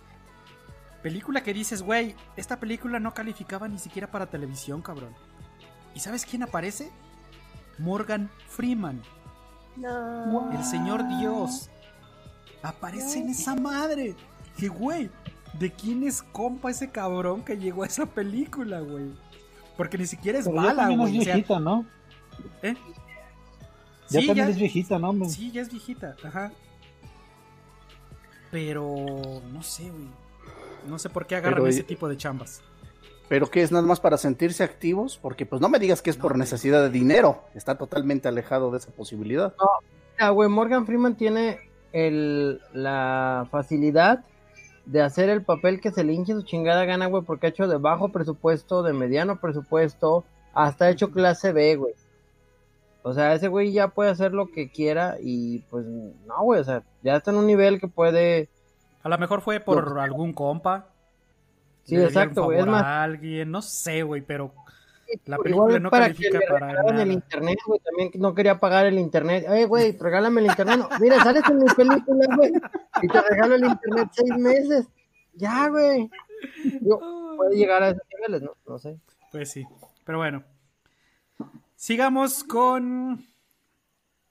[1.02, 5.12] Película que dices, güey, esta película no calificaba ni siquiera para televisión, cabrón.
[5.94, 6.90] ¿Y sabes quién aparece?
[7.78, 9.02] Morgan Freeman.
[9.76, 10.52] No.
[10.52, 11.70] El señor Dios.
[12.62, 14.14] Aparece en esa madre.
[14.56, 15.10] Que güey,
[15.58, 19.10] ¿de quién es compa ese cabrón que llegó a esa película, güey?
[19.76, 21.18] Porque ni siquiera es pero ya bala, también es güey.
[21.20, 21.86] o sea, viejita, ¿no?
[22.62, 22.74] ¿eh?
[24.10, 25.24] Ya Sí, también es viejita, ¿no?
[25.28, 26.52] Sí, ya es viejita, ajá.
[28.50, 30.08] Pero no sé, güey.
[30.86, 32.60] No sé por qué agarran Pero, ese y- tipo de chambas.
[33.28, 36.18] Pero que es nada más para sentirse activos, porque pues no me digas que es
[36.18, 39.54] por necesidad de dinero, está totalmente alejado de esa posibilidad.
[40.18, 41.58] Ah, güey, Morgan Freeman tiene
[41.92, 44.24] el, la facilidad
[44.86, 47.68] de hacer el papel que se le hinche su chingada gana, güey, porque ha hecho
[47.68, 50.24] de bajo presupuesto, de mediano presupuesto,
[50.54, 51.94] hasta ha hecho clase B, güey.
[53.04, 56.64] O sea, ese güey ya puede hacer lo que quiera y pues no, güey, o
[56.64, 58.48] sea, ya está en un nivel que puede...
[59.02, 60.86] A lo mejor fue por algún compa.
[61.84, 64.52] Sí, exacto, güey, es más- a alguien, no sé, güey, pero
[65.26, 68.34] la Igual película no para califica que le para regalaran el internet, güey, también no
[68.34, 69.46] quería pagar el internet.
[69.48, 70.78] Oye, güey, regálame el internet.
[70.78, 72.52] No, mira, sales en mi película, güey,
[73.02, 74.88] y te regalo el internet seis meses.
[75.34, 76.10] Ya, güey.
[76.80, 76.98] Yo,
[77.36, 78.52] puede llegar a esos niveles, ¿no?
[78.66, 78.98] No sé.
[79.30, 79.64] Pues sí,
[80.04, 80.42] pero bueno.
[81.76, 83.24] Sigamos con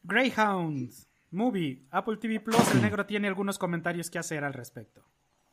[0.03, 0.91] Greyhound
[1.31, 1.83] Movie.
[1.91, 5.01] Apple TV Plus, el negro tiene algunos comentarios que hacer al respecto.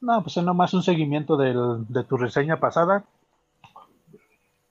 [0.01, 3.05] No, pues es nomás un seguimiento del- de tu reseña pasada.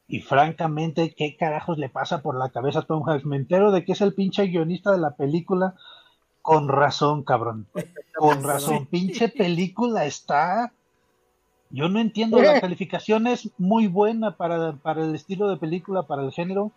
[0.08, 3.26] Y francamente, ¿qué carajos le pasa por la cabeza a Tom Hanks?
[3.26, 5.76] Me entero de que es el pinche guionista de la película.
[6.42, 7.68] Con razón, cabrón.
[8.16, 8.86] Con razón.
[8.86, 10.72] Pinche película está.
[11.70, 12.42] Yo no entiendo.
[12.42, 16.72] La calificación es muy buena para, para el estilo de película, para el género.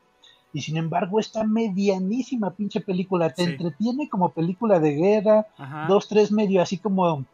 [0.53, 3.31] Y sin embargo, está medianísima pinche película.
[3.31, 3.51] Te Sí.
[3.53, 5.87] entretiene como película de guerra Ajá.
[5.87, 7.25] dos, tres medio así como,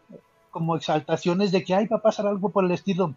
[0.51, 3.15] como exaltaciones de que ay va a pasar algo por el estilo.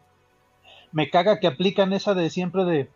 [0.91, 2.89] Me caga que aplican esa de siempre de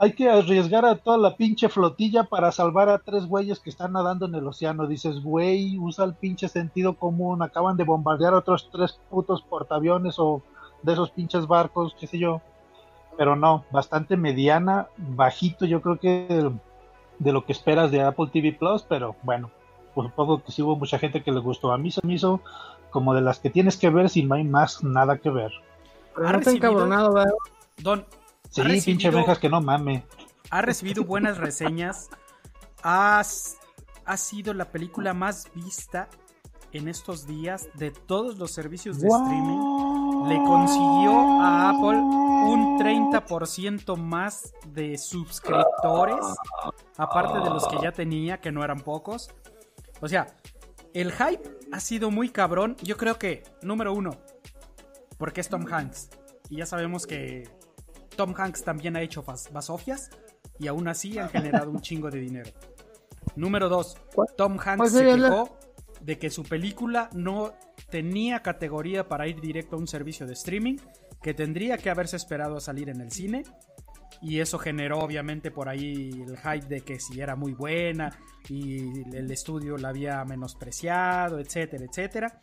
[0.00, 3.92] hay que arriesgar a toda la pinche flotilla para salvar a tres güeyes que están
[3.92, 4.86] nadando en el océano.
[4.86, 10.40] Dices, güey, usa el pinche sentido común, acaban de bombardear otros tres putos portaaviones o
[10.82, 12.40] de esos pinches barcos, qué sé yo.
[13.16, 16.52] Pero no, bastante mediana, bajito, yo creo que
[17.18, 19.50] de, lo que esperas de Apple TV Plus, pero bueno,
[19.94, 21.72] pues supongo que sí hubo mucha gente que le gustó.
[21.72, 22.40] A mí se me hizo
[22.90, 25.50] como de las que tienes que ver si no hay más nada que ver.
[26.18, 27.32] Pero ¿Ha no está encabronado, ¿verdad?
[27.78, 28.06] Don,
[28.50, 30.04] Sí, ¿Ha pinche recibido- Benjas que no mame.
[30.50, 32.08] ha recibido buenas reseñas.
[32.82, 33.56] Has-
[34.06, 36.08] ha sido la película más vista
[36.72, 40.28] en estos días de todos los servicios de streaming.
[40.28, 41.12] Le consiguió
[41.42, 46.24] a Apple un 30% más de suscriptores,
[46.96, 49.30] aparte de los que ya tenía, que no eran pocos.
[50.00, 50.26] O sea,
[50.94, 52.76] el hype ha sido muy cabrón.
[52.82, 54.12] Yo creo que, número uno,
[55.18, 56.08] porque es Tom Hanks.
[56.48, 57.48] Y ya sabemos que
[58.16, 60.10] Tom Hanks también ha hecho basofias
[60.58, 62.50] y aún así han generado un chingo de dinero.
[63.36, 65.58] Número dos, ¿Cuál- Tom Hanks se quejó
[66.00, 67.52] de que su película no
[67.90, 70.76] tenía categoría para ir directo a un servicio de streaming,
[71.22, 73.42] que tendría que haberse esperado a salir en el cine.
[74.20, 79.02] Y eso generó obviamente por ahí el hype de que si era muy buena y
[79.14, 82.40] el estudio la había menospreciado, etcétera, etcétera.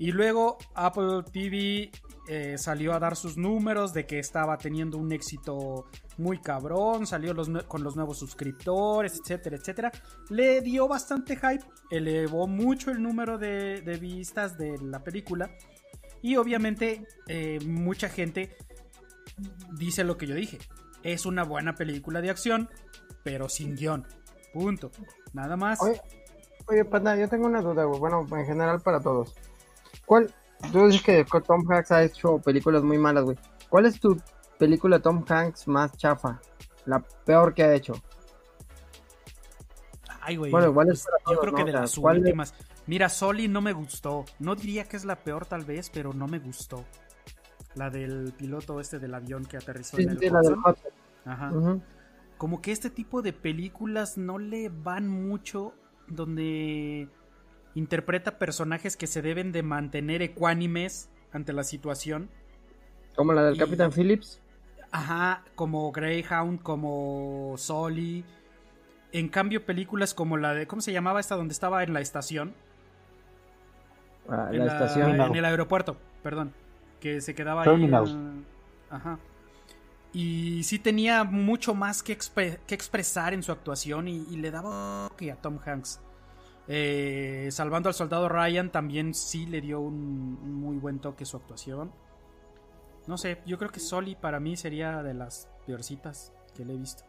[0.00, 1.90] Y luego Apple TV
[2.26, 7.34] eh, salió a dar sus números de que estaba teniendo un éxito muy cabrón, salió
[7.68, 9.92] con los nuevos suscriptores, etcétera, etcétera.
[10.30, 15.50] Le dio bastante hype, elevó mucho el número de, vistas de la película.
[16.22, 18.56] Y obviamente eh, mucha gente
[19.76, 20.60] dice lo que yo dije.
[21.02, 22.70] Es una buena película de acción,
[23.22, 24.06] pero sin guion.
[24.54, 24.90] Punto.
[25.34, 25.78] Nada más.
[25.82, 27.84] Oye, panda, yo tengo una duda.
[27.84, 29.34] Bueno, en general para todos.
[30.06, 30.32] ¿Cuál?
[30.72, 33.38] Tú dices que Tom Hanks ha hecho películas muy malas, güey.
[33.68, 34.20] ¿Cuál es tu
[34.58, 36.40] película Tom Hanks más chafa?
[36.86, 37.94] La peor que ha hecho.
[40.20, 40.50] Ay, güey.
[40.50, 42.54] Bueno, igual es yo creo que de O sea, las ¿cuál de- últimas.
[42.86, 44.24] Mira, Soli no me gustó.
[44.38, 46.84] No diría que es la peor, tal vez, pero no me gustó.
[47.74, 50.56] La del piloto este del avión que aterrizó Sí, en el sí, la del.
[51.24, 51.52] Ajá.
[52.36, 55.74] Como que este tipo de películas no le van mucho
[56.08, 57.08] donde
[57.74, 62.28] interpreta personajes que se deben de mantener ecuánimes ante la situación.
[63.16, 64.40] Como la del Y- Capitán Phillips.
[64.92, 68.24] Ajá, como Greyhound, como Soli.
[69.12, 70.66] En cambio, películas como la de.
[70.66, 72.54] ¿Cómo se llamaba esta donde estaba en la estación?
[74.28, 75.20] Ah, en, la la- estación.
[75.20, 76.52] en el aeropuerto, perdón.
[77.00, 77.68] Que se quedaba ahí.
[77.68, 78.08] Terminal.
[78.08, 78.46] en-
[78.90, 79.18] Ajá.
[80.12, 85.30] Y sí tenía mucho más que, expresar en su actuación y, y le daba que
[85.30, 86.00] a Tom Hanks.
[86.72, 91.36] Eh, salvando al soldado Ryan también sí le dio un, un muy buen toque su
[91.36, 91.90] actuación.
[93.08, 96.76] No sé, yo creo que Soli para mí sería de las peorcitas que le he
[96.76, 97.02] visto.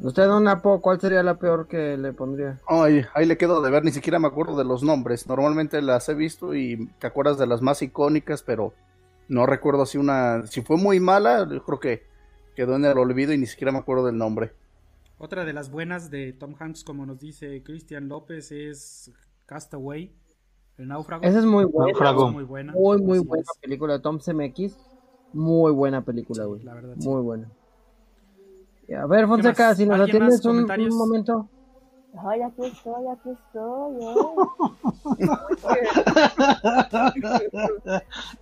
[0.00, 2.58] Usted, Don Apo, ¿cuál sería la peor que le pondría?
[2.66, 5.28] Ay, ahí le quedo de ver, ni siquiera me acuerdo de los nombres.
[5.28, 8.72] Normalmente las he visto y te acuerdas de las más icónicas, pero
[9.28, 12.06] no recuerdo si una, si fue muy mala, yo creo que
[12.56, 14.52] quedó en el olvido y ni siquiera me acuerdo del nombre.
[15.18, 19.12] Otra de las buenas de Tom Hanks, como nos dice Christian López, es
[19.46, 20.12] Castaway.
[20.76, 21.22] El náufrago.
[21.24, 21.92] Esa es muy buena.
[21.92, 22.30] Náufrago.
[22.32, 22.72] muy buena.
[22.72, 23.58] Muy, muy Así buena es.
[23.60, 24.76] película de Tom CMX.
[25.32, 26.62] Muy buena película, Sí, güey.
[26.64, 27.08] la verdad, sí.
[27.08, 27.48] Muy buena.
[29.00, 30.34] A ver, Fonseca, si nos ¿Alguien más?
[30.38, 31.48] atiendes un momento.
[32.26, 34.04] Ay, aquí estoy, aquí estoy.
[34.04, 34.14] ¿eh?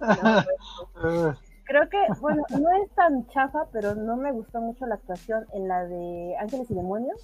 [1.64, 5.68] Creo que, bueno, no es tan chafa, pero no me gustó mucho la actuación en
[5.68, 7.20] la de Ángeles y Demonios.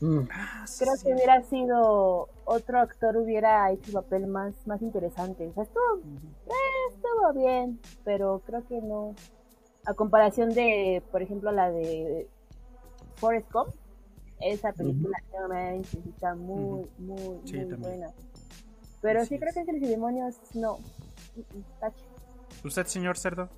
[0.00, 0.20] Mm.
[0.30, 1.04] Ah, Creo sí.
[1.06, 5.46] que hubiera sido otro actor hubiera hecho el papel más, más interesante.
[5.48, 5.96] O sea, estuvo,
[6.46, 9.14] eh, estuvo bien, pero creo que no.
[9.86, 12.26] A comparación de, por ejemplo, la de
[13.16, 13.74] Forrest Gump,
[14.40, 15.16] esa película
[15.48, 17.80] manches, está muy, muy, Sí, muy también.
[17.80, 18.10] buena.
[19.02, 19.54] Pero Así sí creo es.
[19.54, 20.78] que Ángeles y Demonios, no.
[21.36, 22.04] Mm, mm, tache.
[22.64, 23.48] ¿Usted, señor Cerdo?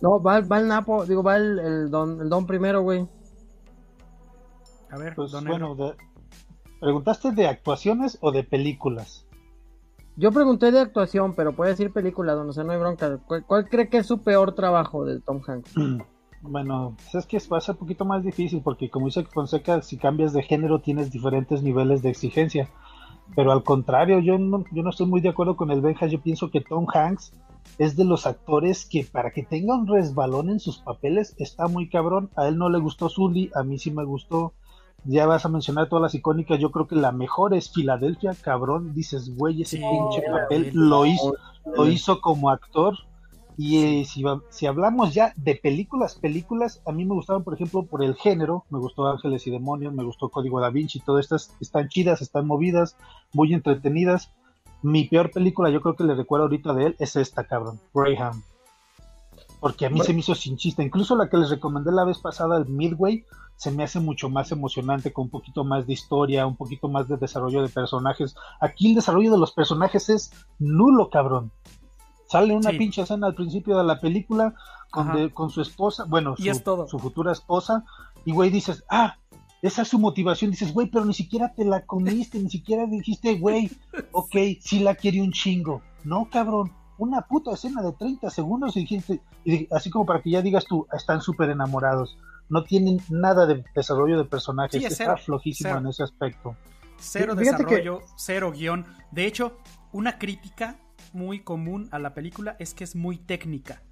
[0.00, 3.06] No, va, va el Napo, digo, va el, el don, el don primero, güey.
[4.90, 5.94] A ver, pues don bueno, de-
[6.80, 9.26] ¿preguntaste de actuaciones o de películas?
[10.16, 13.18] Yo pregunté de actuación, pero puede decir película, donde sea, no hay bronca.
[13.26, 15.74] ¿Cuál, cuál cree que es su peor trabajo de Tom Hanks?
[16.44, 19.80] Bueno, pues es que va a ser un poquito más difícil porque como dice Fonseca,
[19.80, 22.68] si cambias de género tienes diferentes niveles de exigencia.
[23.34, 26.06] Pero al contrario, yo no, yo no estoy muy de acuerdo con el Benja.
[26.06, 27.32] Yo pienso que Tom Hanks
[27.78, 31.88] es de los actores que para que tenga un resbalón en sus papeles está muy
[31.88, 32.30] cabrón.
[32.36, 34.52] A él no le gustó Sully, a mí sí me gustó.
[35.04, 36.60] Ya vas a mencionar todas las icónicas.
[36.60, 38.94] Yo creo que la mejor es Filadelfia, cabrón.
[38.94, 41.34] Dices, güey, ese Sí, pinche papel lo hizo,
[41.74, 42.94] lo hizo como actor.
[43.56, 47.84] Y eh, si, si hablamos ya de películas, películas, a mí me gustaron, por ejemplo,
[47.84, 51.54] por el género, me gustó Ángeles y Demonios, me gustó Código Da Vinci, todas estas
[51.60, 52.96] están chidas, están movidas,
[53.32, 54.32] muy entretenidas.
[54.82, 58.42] Mi peor película, yo creo que le recuerdo ahorita de él, es esta, cabrón, Graham.
[59.60, 60.82] Porque a mí se me hizo sin chiste.
[60.82, 63.24] Incluso la que les recomendé la vez pasada, el Midway,
[63.54, 67.06] se me hace mucho más emocionante, con un poquito más de historia, un poquito más
[67.06, 68.34] de desarrollo de personajes.
[68.60, 71.52] Aquí el desarrollo de los personajes es nulo, cabrón.
[72.32, 72.78] Sale una Sí.
[72.78, 74.54] pinche escena al principio de la película
[74.90, 76.88] con, de- con su esposa, bueno, su, es todo.
[76.88, 77.84] su futura esposa,
[78.24, 79.16] y güey dices, ah,
[79.60, 80.50] esa es su motivación.
[80.50, 83.70] Dices, güey, pero ni siquiera te la comiste, ni siquiera dijiste, güey,
[84.12, 85.82] ok, sí la quiere un chingo.
[86.04, 90.30] No, cabrón, una puta escena de 30 segundos y dijiste, y así como para que
[90.30, 92.16] ya digas tú, están súper enamorados.
[92.48, 95.80] No tienen nada de desarrollo de personajes, Sí, es está cero, flojísimo cero.
[95.80, 96.56] en ese aspecto.
[96.98, 98.84] Cero Fíjate que- desarrollo, cero guion.
[99.10, 99.56] De hecho,
[99.92, 100.76] una crítica
[101.12, 103.82] muy común a la película es que es muy técnica.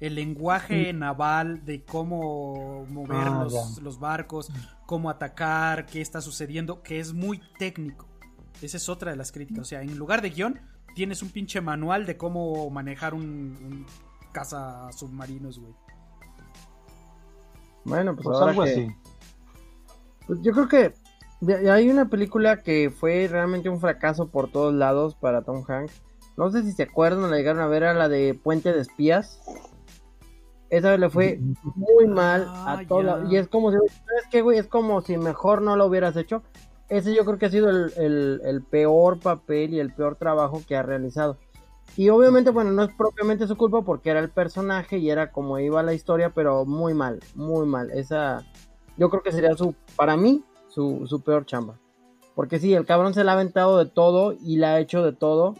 [0.00, 3.46] El lenguaje naval de cómo mover Ah,
[3.82, 4.50] los, barcos,
[4.86, 8.06] cómo atacar, qué está sucediendo, que es muy técnico.
[8.62, 9.62] Esa es otra de las críticas.
[9.62, 10.60] O sea, en lugar de guion,
[10.94, 13.86] tienes un pinche manual de cómo manejar un, un
[14.32, 15.72] caza submarinos, güey.
[17.84, 18.88] Bueno, pues, Pues ahora algo que- así.
[20.26, 20.94] Pues yo creo que
[21.70, 26.02] hay una película que fue realmente un fracaso por todos lados para Tom Hanks.
[26.38, 29.40] No sé si se acuerdan la llegaron a ver, era la de Puente de Espías.
[30.70, 31.40] Esa le fue
[31.74, 33.04] muy mal Ah, a todos.
[33.24, 33.30] ya.
[33.30, 34.58] Y es como si, ¿sabes qué, güey?
[34.58, 36.42] Es como si mejor no lo hubieras hecho.
[36.88, 40.62] Ese yo creo que ha sido el, el- el peor papel y el peor trabajo
[40.66, 41.38] que ha realizado.
[41.96, 45.58] Y obviamente, bueno, no es propiamente su culpa porque era el personaje y era como
[45.58, 47.90] iba la historia, pero muy mal, muy mal.
[47.90, 48.44] Esa,
[48.96, 51.78] yo creo que sería su, para mí, su, su peor chamba.
[52.34, 55.12] Porque sí, el cabrón se la ha aventado de todo y la ha hecho de
[55.12, 55.54] todo.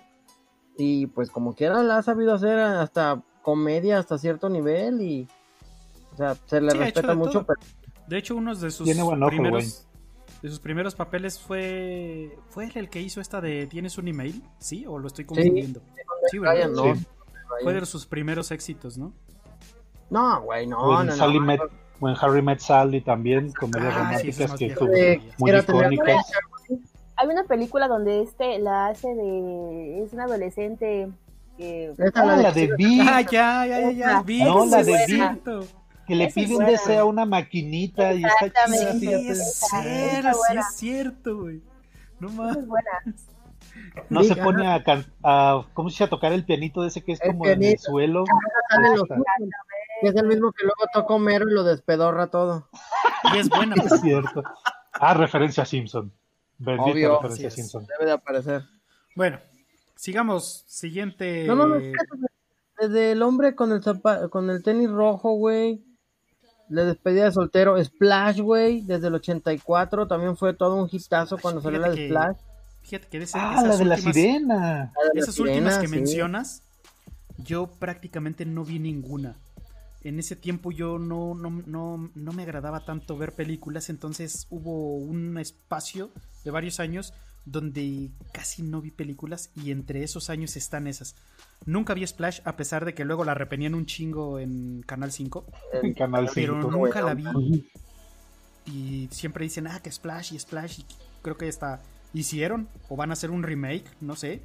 [0.78, 5.28] Y pues como quiera la ha sabido hacer hasta comedia hasta cierto nivel y...
[6.14, 7.46] O sea, se le Sí, respeta de mucho, todo.
[7.46, 7.60] pero
[8.06, 9.84] De hecho, uno de sus Tiene buen ojo, primeros
[10.40, 14.40] de sus primeros papeles fue fue él el que hizo esta de ¿Tienes un email?
[14.58, 14.86] ¿Sí?
[14.86, 15.80] ¿O lo estoy confundiendo?
[16.30, 16.54] Sí, ¿verdad?
[16.54, 16.94] Ryan, no.
[16.94, 17.06] Sí.
[17.64, 19.12] Fue de sus primeros éxitos, ¿no?
[20.10, 21.12] No, güey, no, O no, en no.
[21.16, 21.60] Sally Met,
[22.00, 26.30] o en Harry Met Sally también, comedias Ah, sí, románticas que estuvo Eh, muy icónicas.
[27.20, 30.02] Hay una película donde este la hace de.
[30.04, 31.10] Es un adolescente
[31.56, 31.92] que.
[31.98, 35.60] Esta, Ah, la de- la de Vi, Ah, ya, ya, ya, No, la de cierto.
[36.06, 38.92] que le pide un deseo a una maquinita y está chida.
[38.92, 41.60] Sí, es cierto, sí es cierto, güey.
[42.20, 43.26] No mames.
[44.10, 46.04] No se pone a, can- a ¿cómo se dice?
[46.04, 48.24] a tocar el pianito de ese que es El como en el suelo.
[50.02, 52.68] es el mismo que luego toca Homero y lo despedorra todo.
[53.34, 53.74] Y es buena.
[53.84, 54.42] Es cierto.
[54.94, 56.12] Ah, referencia a Simpson.
[56.58, 57.20] Bendita Obvio.
[57.28, 57.72] es.
[57.72, 58.62] Debe de aparecer.
[59.14, 59.38] Bueno,
[59.96, 60.64] sigamos.
[60.66, 61.44] Siguiente.
[61.46, 61.80] No, no, no,
[62.80, 65.84] Desde el hombre con el zapa- con el tenis rojo, güey.
[66.68, 67.82] La despedida de soltero.
[67.82, 68.82] Splash, güey.
[68.82, 72.36] Desde el 84 también fue todo un hitazo cuando salió la de que- Splash.
[72.82, 74.92] Fíjate que de ese- Ah, esas la de la sirena.
[75.14, 75.94] La Esas sirena, últimas que sí.
[75.94, 76.62] mencionas,
[77.38, 79.36] yo prácticamente no vi ninguna.
[80.02, 84.94] En ese tiempo yo no, no, no, no me agradaba tanto ver películas, entonces hubo
[84.96, 86.10] un espacio
[86.44, 87.14] de varios años
[87.44, 91.16] donde casi no vi películas y entre esos años están esas.
[91.64, 95.46] Nunca vi Splash, a pesar de que luego la repenían un chingo en Canal 5,
[95.82, 96.32] En Canal 5.
[96.34, 97.24] pero nunca la vi.
[98.66, 100.86] Y siempre dicen, ah, que Splash y Splash, y
[101.22, 101.80] creo que hasta
[102.12, 104.42] hicieron o van a hacer un remake, no sé.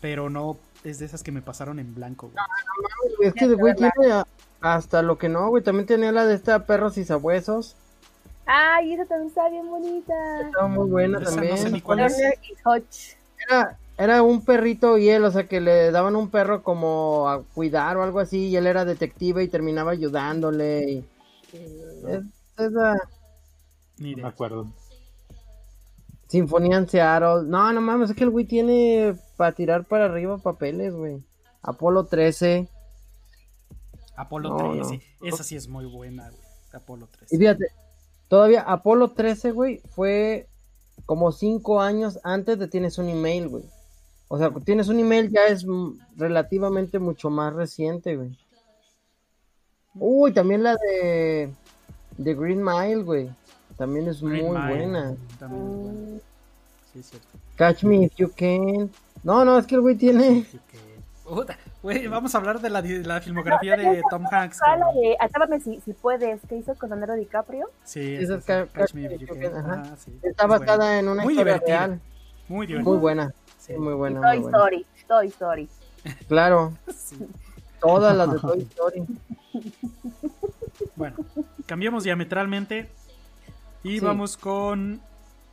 [0.00, 3.28] Pero no es de esas que me pasaron en blanco, güey.
[3.28, 4.22] Es que el güey tiene
[4.60, 5.62] hasta lo que no, güey.
[5.62, 7.76] También tenía la de esta perros y sabuesos.
[8.46, 10.14] Ay, esa también está bien bonita.
[10.46, 11.58] Estaba muy buena Esa no también.
[11.58, 13.16] sé ni cuál es.
[13.48, 17.42] Era, era un perrito y él, o sea, que le daban un perro como a
[17.42, 20.90] cuidar o algo así, y él era detective y terminaba ayudándole.
[20.90, 21.08] y-
[22.08, 22.24] es-
[22.58, 22.96] esa
[23.98, 24.66] Ni No me acuerdo.
[26.28, 27.42] Sinfonía en Seattle.
[27.46, 31.22] No, no mames, es que el güey tiene para tirar para arriba papeles, güey.
[31.62, 32.68] Apolo 13.
[34.16, 35.02] Apolo No, 13.
[35.22, 36.42] Esa sí es muy buena, güey.
[36.72, 37.34] Apolo 13.
[37.34, 37.66] Y fíjate,
[38.30, 40.46] todavía Apolo 13, güey, fue
[41.04, 43.64] como cinco años antes de Tienes un email, güey.
[44.28, 48.38] O sea, Tienes un email ya es mm, relativamente mucho más reciente, güey.
[49.96, 51.52] Uy, también la de,
[52.16, 53.30] de Green Mile, güey.
[53.76, 55.16] También es Green muy Mile, buena.
[55.38, 56.20] también es buena.
[56.92, 57.28] Sí, es cierto.
[57.56, 58.90] Catch Me If You Can.
[59.24, 60.46] No, no, es que el güey tiene...
[61.24, 64.58] Puta, Güey, vamos a hablar de la, de la filmografía de Tom Hanks.
[64.58, 65.02] ¿Cuál la cabrón.
[65.02, 66.40] de Atrápame si, si puedes?
[66.48, 67.70] que hizo con Leonardo DiCaprio?
[67.84, 69.36] Sí, es es Catch Me If You Can.
[69.38, 69.72] If You Can, ajá.
[69.80, 70.12] Ajá, sí.
[70.22, 70.98] Está Es basada buena.
[70.98, 71.86] en una Muy historia divertida.
[71.86, 72.00] real.
[72.48, 72.90] Muy divertida.
[72.90, 73.34] Muy buena.
[73.58, 73.72] Sí.
[73.74, 74.20] Muy buena.
[74.20, 74.58] Toy muy buena.
[74.58, 75.68] Story, Toy Story.
[76.28, 77.16] Claro, Sí.
[77.80, 79.04] todas las de Toy Story.
[80.96, 81.16] Bueno,
[81.66, 82.90] cambiamos diametralmente
[83.82, 84.04] y Sí.
[84.04, 85.00] vamos con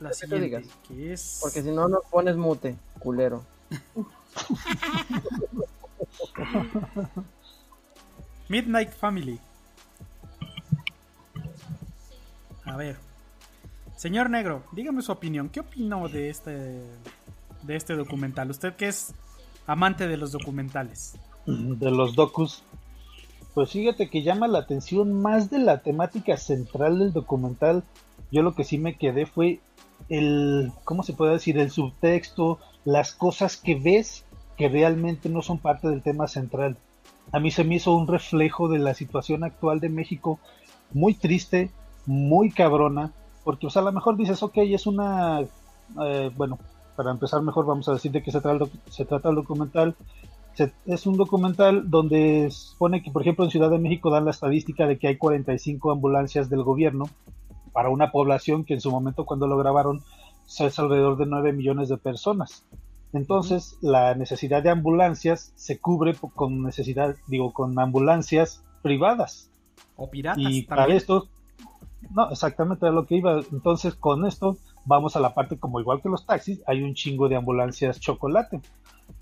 [0.00, 0.64] la siguiente, digas.
[0.86, 3.42] que es Porque si no nos pones mute, culero.
[8.48, 9.38] Midnight Family.
[12.64, 12.96] A ver,
[13.96, 15.48] señor Negro, dígame su opinión.
[15.48, 16.82] ¿Qué opinó de este
[17.62, 18.50] de este documental?
[18.50, 19.14] Usted que es
[19.66, 21.18] amante de los documentales.
[21.46, 22.62] de los docus.
[23.54, 27.82] Pues fíjate que llama la atención más de la temática central del documental.
[28.30, 29.60] Yo lo que sí me quedé fue
[30.08, 31.58] el, ¿cómo se puede decir?
[31.58, 34.24] El subtexto, las cosas que ves
[34.58, 36.76] que realmente no son parte del tema central.
[37.32, 40.38] A mí se me hizo un reflejo de la situación actual de México
[40.92, 41.70] muy triste,
[42.06, 43.12] muy cabrona,
[43.44, 45.40] porque o sea, a lo mejor dices, ok, es una,
[46.04, 46.58] eh, bueno,
[46.96, 49.36] para empezar mejor vamos a decir de qué se trata el, doc- se trata el
[49.36, 49.94] documental.
[50.54, 54.32] Se- es un documental donde supone que, por ejemplo, en Ciudad de México dan la
[54.32, 57.08] estadística de que hay 45 ambulancias del gobierno
[57.72, 60.02] para una población que en su momento cuando lo grabaron
[60.48, 62.64] es alrededor de 9 millones de personas.
[63.12, 69.50] Entonces, la necesidad de ambulancias se cubre con necesidad, digo, con ambulancias privadas.
[69.96, 71.28] O piratas Y para esto,
[72.14, 73.40] no, exactamente a lo que iba.
[73.50, 77.28] Entonces, con esto, vamos a la parte como igual que los taxis, hay un chingo
[77.28, 78.60] de ambulancias chocolate.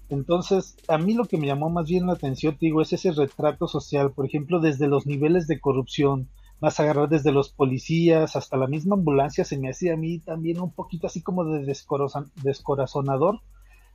[0.09, 3.13] Entonces, a mí lo que me llamó más bien la atención, te digo, es ese
[3.13, 6.29] retrato social, por ejemplo, desde los niveles de corrupción,
[6.61, 10.61] más agarrar desde los policías hasta la misma ambulancia, se me hacía a mí también
[10.61, 13.41] un poquito así como de descorazon- descorazonador,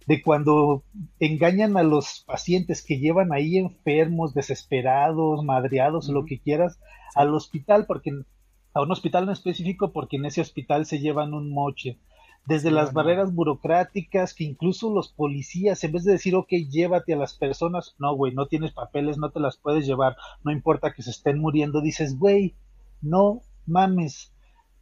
[0.07, 0.83] de cuando
[1.19, 6.79] engañan a los pacientes que llevan ahí enfermos, desesperados, madreados, lo que quieras,
[7.15, 8.11] al hospital, porque
[8.73, 11.97] a un hospital en específico, porque en ese hospital se llevan un moche.
[12.47, 17.17] Desde las barreras burocráticas, que incluso los policías, en vez de decir, ok, llévate a
[17.17, 21.03] las personas, no, güey, no tienes papeles, no te las puedes llevar, no importa que
[21.03, 22.55] se estén muriendo, dices, güey,
[23.01, 24.33] no mames,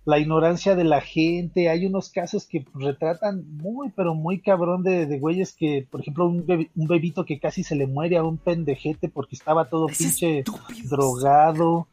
[0.09, 5.05] la ignorancia de la gente, hay unos casos que retratan muy, pero muy cabrón de,
[5.05, 8.23] de güeyes que, por ejemplo, un, bebé- un bebito que casi se le muere a
[8.23, 10.89] un pendejete porque estaba todo Es pinche estúpido.
[10.97, 11.87] drogado,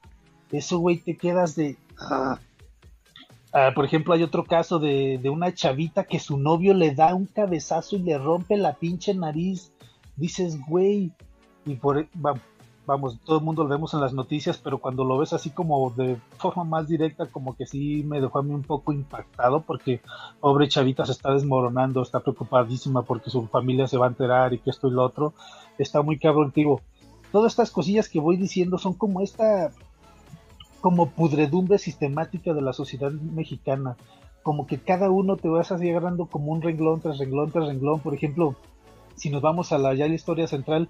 [0.51, 1.77] eso, güey, te quedas de...
[1.99, 2.39] ah.
[3.53, 7.15] Ah, por ejemplo, hay otro caso de, de una chavita que su novio le da
[7.15, 9.73] un cabezazo y le rompe la pinche nariz.
[10.17, 11.11] Dices, güey,
[11.65, 12.09] y por e,
[12.87, 15.91] vamos, todo el mundo lo vemos en las noticias, pero cuando lo ves así como
[15.91, 20.01] de forma más directa, como que sí me dejó a mí un poco impactado porque
[20.41, 24.59] pobre chavita se está desmoronando, está preocupadísima porque su familia se va a enterar y
[24.59, 25.35] que esto y lo otro.
[25.79, 26.81] Está muy cabrón, digo.
[27.33, 29.73] Todas estas cosillas que voy diciendo son como esta
[30.81, 33.97] como pudredumbre sistemática de la sociedad mexicana,
[34.45, 38.15] como que cada uno te vas agarrando como un renglón tras renglón tras renglón, por
[38.15, 38.55] ejemplo,
[39.17, 40.89] si nos vamos a la ya la historia central,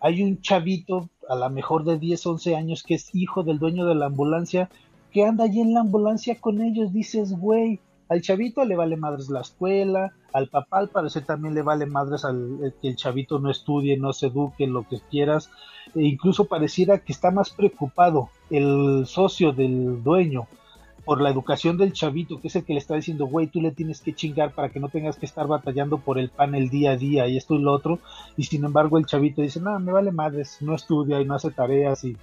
[0.00, 3.86] hay un chavito a la mejor de 10, 11 años que es hijo del dueño
[3.86, 4.70] de la ambulancia
[5.12, 9.28] que anda allí en la ambulancia con ellos, dices, güey, al chavito le vale madres
[9.28, 13.50] la escuela, al papá al parecer también le vale madres al que el chavito no
[13.50, 15.50] estudie, no se eduque, lo que quieras,
[15.94, 20.46] e incluso pareciera que está más preocupado el socio del dueño
[21.08, 23.70] por la educación del chavito, que es el que le está diciendo, güey, tú le
[23.70, 26.90] tienes que chingar para que no tengas que estar batallando por el pan el día
[26.90, 27.98] a día y esto y lo otro.
[28.36, 31.50] Y sin embargo el chavito dice, no, me vale madres, no estudia y no hace
[31.50, 32.14] tareas y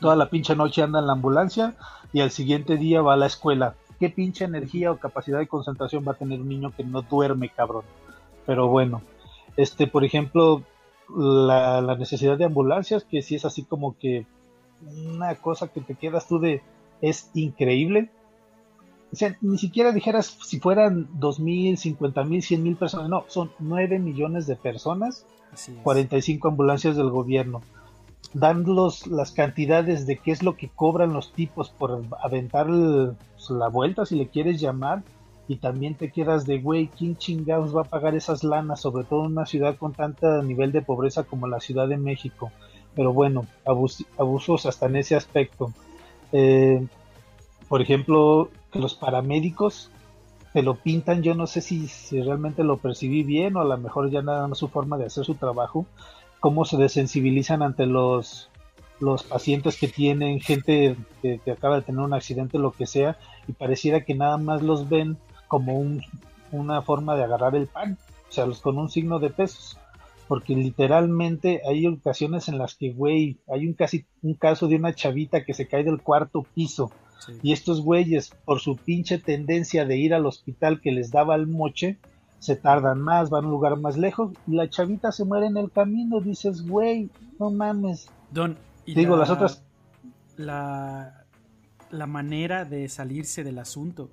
[0.00, 1.76] toda la pinche noche anda en la ambulancia
[2.12, 3.76] y al siguiente día va a la escuela.
[4.00, 7.50] ¿Qué pinche energía o capacidad de concentración va a tener un niño que no duerme,
[7.50, 7.84] cabrón?
[8.46, 9.00] Pero bueno,
[9.56, 10.64] este, por ejemplo,
[11.16, 14.26] la, la necesidad de ambulancias, que si es así como que
[15.06, 16.62] una cosa que te quedas tú de,
[17.00, 18.10] es increíble.
[19.12, 23.24] O sea, ni siquiera dijeras si fueran dos mil, cincuenta mil, cien mil personas, no,
[23.28, 25.78] son 9 millones de personas, Así es.
[25.82, 27.62] 45 ambulancias del gobierno.
[28.34, 33.12] Dan los, las cantidades de qué es lo que cobran los tipos por aventar el-
[33.34, 35.02] pues, la vuelta, si le quieres llamar,
[35.50, 38.82] y también te quedas de, güey, ¿quién chingados va a pagar esas lanas?
[38.82, 42.52] Sobre todo en una ciudad con tanto nivel de pobreza como la Ciudad de México.
[42.94, 45.72] Pero bueno, abus- abusos hasta en ese aspecto.
[46.32, 46.86] Eh,
[47.68, 49.90] por ejemplo, que los paramédicos
[50.52, 51.88] te lo pintan, yo no sé si,
[52.22, 55.24] realmente lo percibí bien o a lo mejor ya nada más su forma de hacer
[55.24, 55.86] su trabajo,
[56.40, 58.50] cómo se desensibilizan ante los,
[59.00, 63.18] los pacientes que tienen, gente que, que acaba de tener un accidente, lo que sea,
[63.46, 65.18] y pareciera que nada más los ven
[65.48, 66.02] como un,
[66.52, 67.98] una forma de agarrar el pan,
[68.28, 69.78] o sea, los con un signo de pesos.
[70.28, 74.94] Porque literalmente hay ocasiones en las que, güey, hay un, casi, un caso de una
[74.94, 76.90] chavita que se cae del cuarto piso.
[77.26, 77.32] Sí.
[77.42, 81.46] Y estos güeyes, por su pinche tendencia de ir al hospital que les daba el
[81.46, 81.98] moche,
[82.38, 85.56] se tardan más, van a un lugar más lejos, y la chavita se muere en
[85.56, 86.20] el camino.
[86.20, 87.10] Dices, güey,
[87.40, 88.08] no mames.
[88.30, 88.56] Don,
[88.86, 89.62] y Digo, la- las otras.
[90.36, 91.24] La,
[91.90, 94.08] la manera de salirse del asunto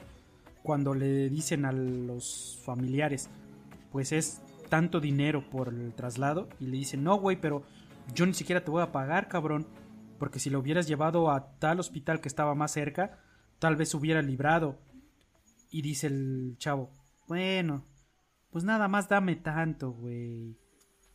[0.63, 3.29] cuando le dicen a los familiares,
[3.91, 7.63] pues es tanto dinero por el traslado, y le dicen, no, güey, pero
[8.13, 9.67] yo ni siquiera te voy a pagar, cabrón,
[10.19, 13.19] porque si lo hubieras llevado a tal hospital que estaba más cerca,
[13.59, 14.77] tal vez hubiera librado.
[15.71, 16.89] Y dice el chavo,
[17.27, 17.83] bueno,
[18.51, 20.55] pues nada más dame tanto, güey.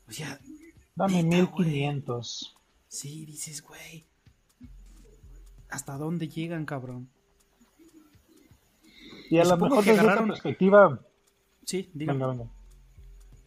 [0.08, 0.38] O sea,
[0.96, 2.56] Dame Neta, 1500.
[2.88, 4.06] Sí, dices, güey.
[5.70, 7.08] ¿Hasta dónde llegan, cabrón?
[9.30, 11.00] Y a lo mejor desde agarraron- otra perspectiva.
[11.64, 12.18] Sí, dígame.
[12.18, 12.50] Venga, venga.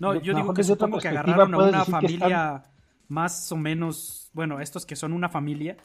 [0.03, 2.63] No, Yo- digo que supongo que agarraron a una familia
[3.07, 5.77] más o menos, bueno, estos que son una familia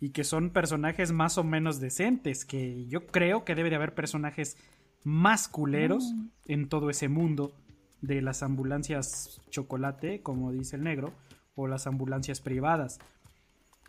[0.00, 3.94] y que son personajes más o menos decentes, que yo creo que debe de haber
[3.94, 4.56] personajes
[5.04, 6.26] más culeros Mm.
[6.46, 7.52] en todo ese mundo
[8.00, 11.12] de las ambulancias chocolate, como dice el negro,
[11.54, 12.98] o las ambulancias privadas.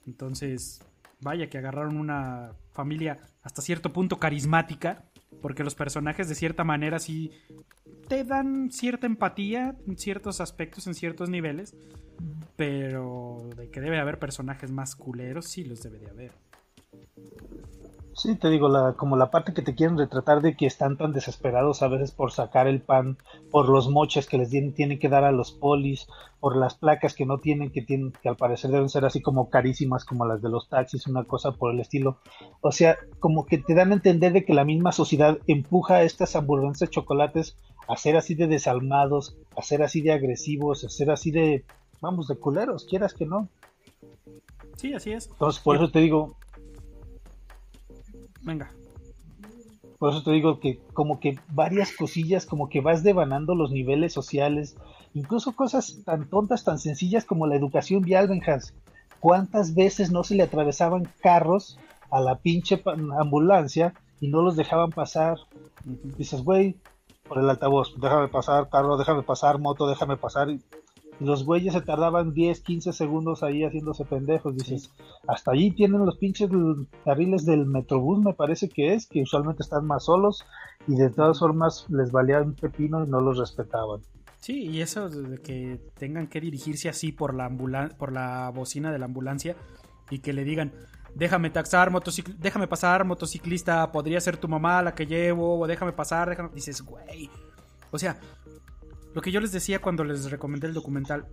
[0.05, 0.81] Entonces,
[1.21, 5.05] vaya que agarraron una familia hasta cierto punto carismática,
[5.41, 7.31] porque los personajes de cierta manera sí
[8.07, 11.75] te dan cierta empatía en ciertos aspectos, en ciertos niveles,
[12.55, 16.31] pero de que debe haber personajes más culeros, sí los debe de haber.
[18.21, 21.11] Sí, te digo, la, como la parte que te quieren retratar de que están tan
[21.11, 23.17] desesperados a veces por sacar el pan,
[23.49, 26.05] por los moches que les tienen, tienen que dar a los polis,
[26.39, 29.49] por las placas que no tienen, que tienen, que al parecer deben ser así como
[29.49, 32.19] carísimas como las de los taxis, una cosa por el estilo.
[32.61, 36.03] O sea, como que te dan a entender de que la misma sociedad empuja a
[36.03, 37.57] estas hamburguesas de chocolates
[37.87, 41.65] a ser así de desalmados, a ser así de agresivos, a ser así de,
[42.01, 43.49] vamos, de culeros, quieras que no.
[44.75, 45.27] Sí, así es.
[45.27, 46.35] Entonces, por eso te digo,
[48.43, 48.71] Venga.
[49.99, 54.13] Por eso te digo que como que varias cosillas, como que vas devanando los niveles
[54.13, 54.75] sociales,
[55.13, 58.73] incluso cosas tan tontas, tan sencillas como la educación vial, Benjas.
[59.19, 61.77] ¿Cuántas veces no se le atravesaban carros
[62.09, 62.81] a la pinche
[63.19, 65.37] ambulancia y no los dejaban pasar?
[66.17, 66.77] Dices, güey,
[67.27, 70.49] por el altavoz, déjame pasar, carro, déjame pasar, moto, déjame pasar.
[70.49, 70.59] Y
[71.21, 74.55] los güeyes se tardaban 10, 15 segundos ahí haciéndose pendejos.
[74.55, 74.91] Dices,
[75.27, 76.49] hasta allí tienen los pinches
[77.05, 80.43] carriles del Metrobús, me parece que es, que usualmente están más solos
[80.87, 84.01] y de todas formas les valía un pepino y no los respetaban.
[84.39, 88.91] Sí, y eso de que tengan que dirigirse así por la ambulan por la bocina
[88.91, 89.55] de la ambulancia
[90.09, 90.73] y que le digan,
[91.13, 95.91] déjame taxar, motocicl déjame pasar, motociclista, podría ser tu mamá la que llevo, o déjame
[95.91, 96.49] pasar, déjame...
[96.55, 97.29] Dices, güey.
[97.91, 98.19] O sea,
[99.13, 101.25] lo que yo les decía cuando les recomendé el documental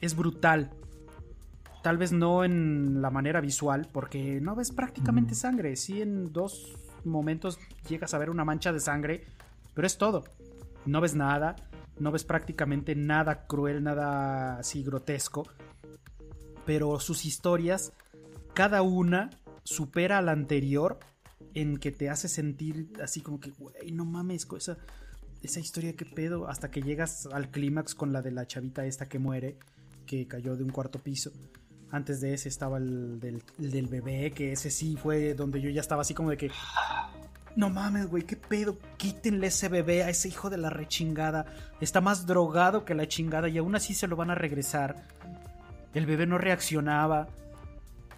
[0.00, 0.70] es brutal.
[1.82, 5.76] Tal vez no en la manera visual, porque no ves prácticamente sangre.
[5.76, 7.58] Sí, en dos momentos
[7.88, 9.26] llegas a ver una mancha de sangre,
[9.74, 10.24] pero es todo.
[10.86, 11.56] No ves nada,
[11.98, 15.44] no ves prácticamente nada cruel, nada así grotesco.
[16.64, 17.92] Pero sus historias,
[18.54, 19.30] cada una
[19.62, 20.98] supera a la anterior
[21.52, 24.56] en que te hace sentir así como que, güey, no mames, co-
[25.44, 29.08] esa, historia que pedo, hasta que llegas al clímax con la de la chavita esta
[29.08, 29.56] que muere,
[30.06, 31.32] que cayó de un cuarto piso.
[31.90, 35.70] Antes de ese estaba el del, el del bebé, que ese sí fue donde yo
[35.70, 36.50] ya estaba así como de que,
[37.56, 41.46] no mames, güey, qué pedo, quítenle ese bebé a ese hijo de la rechingada.
[41.80, 45.06] Está más drogado que la chingada y aún así se lo van a regresar.
[45.94, 47.28] El bebé no reaccionaba.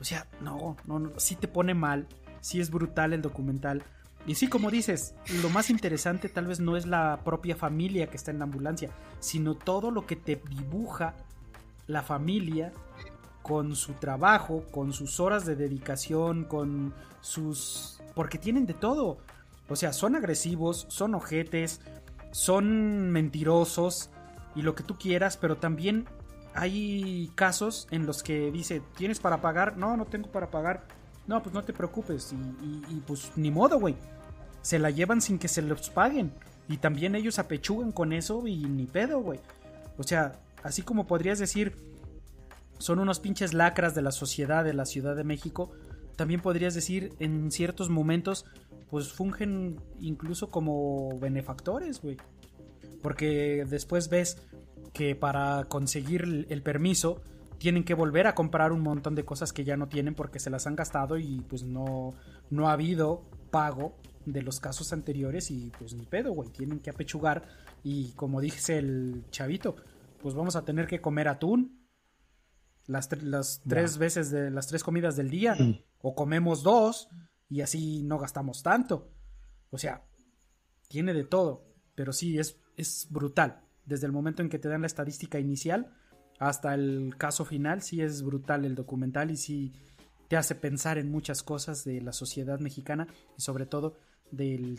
[0.00, 2.06] O sea, no, no, no, sí te pone mal.
[2.40, 3.82] Sí es brutal el documental.
[4.26, 8.16] Y sí, como dices, lo más interesante tal vez no es la propia familia que
[8.16, 11.14] está en la ambulancia, sino todo lo que te dibuja
[11.86, 12.72] la familia
[13.42, 18.00] con su trabajo, con sus horas de dedicación, con sus...
[18.16, 19.18] porque tienen de todo.
[19.68, 21.80] O sea, son agresivos, son ojetes,
[22.32, 24.10] son mentirosos
[24.56, 26.06] y lo que tú quieras, pero también
[26.54, 29.76] hay casos en los que dice, ¿tienes para pagar?
[29.76, 30.82] No, no tengo para pagar.
[31.28, 32.32] No, pues no te preocupes.
[32.32, 33.96] Y, y pues ni modo, güey.
[34.66, 36.32] Se la llevan sin que se los paguen.
[36.66, 39.38] Y también ellos apechugan con eso y ni pedo, güey.
[39.96, 41.76] O sea, así como podrías decir,
[42.78, 45.70] son unos pinches lacras de la sociedad de la Ciudad de México,
[46.16, 48.44] también podrías decir en ciertos momentos,
[48.90, 52.16] pues fungen incluso como benefactores, güey.
[53.04, 54.36] Porque después ves
[54.92, 57.22] que para conseguir el permiso
[57.58, 60.50] tienen que volver a comprar un montón de cosas que ya no tienen porque se
[60.50, 62.14] las han gastado y pues no,
[62.50, 63.94] no ha habido pago
[64.26, 67.48] de los casos anteriores y pues ni pedo, güey, tienen que apechugar
[67.82, 69.76] y como dice el chavito,
[70.20, 71.86] pues vamos a tener que comer atún
[72.86, 75.56] las, las tres veces de las tres comidas del día
[76.00, 77.08] o comemos dos
[77.48, 79.12] y así no gastamos tanto.
[79.70, 80.04] O sea,
[80.88, 81.64] tiene de todo,
[81.94, 83.62] pero sí es, es brutal.
[83.84, 85.94] Desde el momento en que te dan la estadística inicial
[86.38, 89.72] hasta el caso final, sí es brutal el documental y sí
[90.28, 93.06] te hace pensar en muchas cosas de la sociedad mexicana
[93.38, 93.96] y sobre todo
[94.30, 94.78] del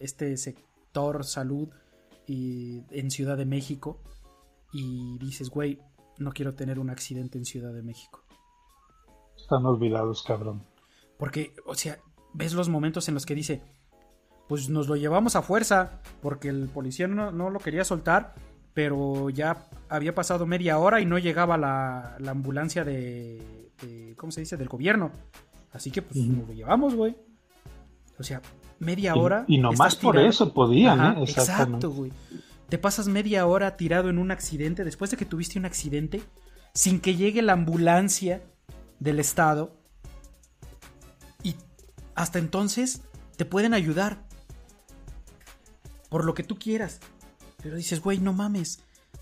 [0.00, 1.68] este sector salud
[2.26, 4.00] y en Ciudad de México
[4.72, 5.78] y dices, güey,
[6.18, 8.24] no quiero tener un accidente en Ciudad de México.
[9.36, 10.62] Están olvidados, cabrón.
[11.18, 11.98] Porque, o sea,
[12.32, 13.62] ves los momentos en los que dice,
[14.48, 18.34] pues nos lo llevamos a fuerza, porque el policía no, lo quería soltar,
[18.72, 24.56] pero ya había pasado media hora y no llegaba la, ambulancia de, ¿cómo se dice?,
[24.56, 25.12] del gobierno.
[25.72, 27.16] Así que pues nos lo llevamos, güey.
[28.18, 28.40] O sea,
[28.78, 29.44] media hora.
[29.48, 31.24] Y, nomás por eso podían, ¿eh?
[31.26, 32.12] Exacto, güey.
[32.68, 36.22] Te pasas media hora tirado en un accidente después de que tuviste un accidente
[36.72, 38.42] sin que llegue la ambulancia
[38.98, 39.76] del Estado.
[41.42, 41.56] Y
[42.14, 43.02] hasta entonces
[43.36, 44.24] te pueden ayudar.
[46.08, 47.00] Por lo que tú quieras.
[47.62, 48.80] Pero dices, güey, no mames.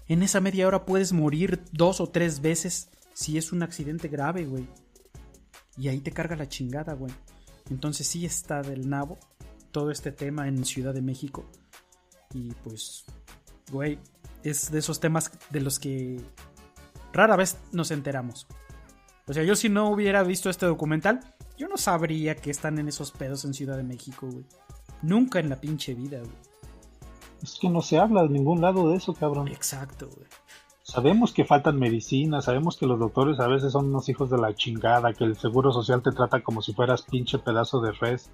[0.08, 4.44] En esa media hora puedes morir dos o tres veces si es un accidente grave,
[4.44, 4.66] güey.
[5.76, 7.12] Y ahí te carga la chingada, güey.
[7.70, 9.18] Entonces sí está del nabo
[9.70, 11.44] todo este tema en Ciudad de México.
[12.34, 13.04] Y pues
[13.72, 13.98] güey,
[14.42, 16.20] es de esos temas de los que
[17.12, 18.46] rara vez nos enteramos.
[19.26, 21.20] O sea, yo si no hubiera visto este documental,
[21.56, 24.44] yo no sabría que están en esos pedos en Ciudad de México, güey.
[25.02, 26.52] Nunca en la pinche vida, güey.
[27.42, 29.48] Es que no se habla de ningún lado de eso, cabrón.
[29.48, 30.26] Exacto, güey.
[30.82, 34.54] Sabemos que faltan medicinas, sabemos que los doctores a veces son unos hijos de la
[34.54, 38.30] chingada, que el seguro social te trata como si fueras pinche pedazo de res,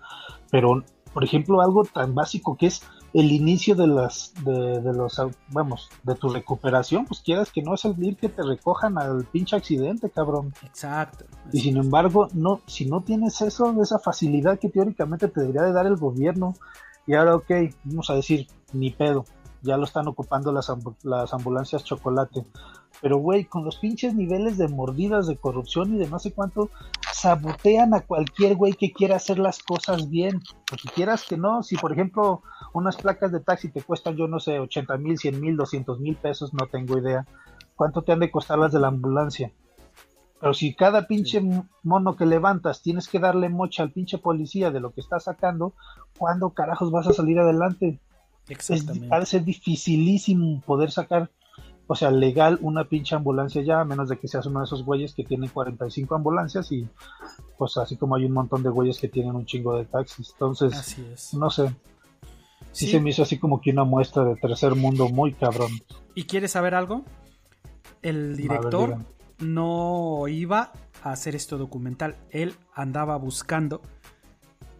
[0.51, 2.83] pero por ejemplo, algo tan básico que es
[3.15, 7.85] el inicio de las de, los vamos de tu recuperación pues quieras que no es
[7.87, 10.53] el ir que te recojan al pinche accidente cabrón.
[10.63, 11.25] Exacto.
[11.51, 15.73] Y sin embargo no si no tienes eso esa facilidad que teóricamente te debería de
[15.73, 16.55] dar el gobierno
[17.07, 17.51] y ahora ok
[17.85, 19.25] vamos a decir ni pedo
[19.63, 20.73] ya lo están ocupando las,
[21.03, 22.45] las ambulancias chocolate.
[23.01, 26.71] Pero, güey, con los pinches niveles de mordidas, de corrupción y de no sé cuánto,
[27.13, 30.41] sabotean a cualquier güey que quiera hacer las cosas bien.
[30.69, 34.41] Porque quieras que no, si por ejemplo unas placas de taxi te cuestan, yo no
[34.41, 37.27] sé, 80 mil, 100 mil, 200 mil pesos, no tengo idea.
[37.77, 39.53] ¿Cuánto te han de costar las de la ambulancia?
[40.41, 41.43] Pero si cada pinche
[41.83, 45.75] mono que levantas tienes que darle mocha al pinche policía de lo que está sacando,
[46.17, 48.01] ¿cuándo carajos vas a salir adelante?
[48.49, 49.09] Exactamente.
[49.11, 51.31] ha de ser dificilísimo poder sacar,
[51.87, 54.85] o sea, legal una pinche ambulancia ya, a menos de que seas uno de esos
[54.85, 56.89] güeyes que tienen 45 ambulancias y
[57.57, 60.31] pues así como hay un montón de güeyes que tienen un chingo de taxis.
[60.33, 61.75] Entonces, no sé.
[62.73, 65.71] Sí, se me hizo así como que una muestra de tercer mundo muy cabrón.
[66.15, 67.05] ¿Y quieres saber algo?
[68.03, 68.99] El director
[69.39, 70.73] no iba
[71.03, 72.17] a hacer este documental.
[72.31, 73.81] Él andaba buscando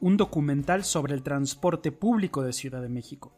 [0.01, 3.33] un documental sobre el transporte público de Ciudad de México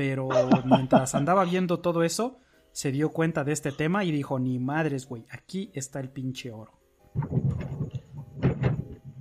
[0.00, 0.30] pero
[0.64, 2.38] mientras andaba viendo todo eso,
[2.72, 6.50] se dio cuenta de este tema y dijo, ni madres, güey, aquí está el pinche
[6.50, 6.72] oro.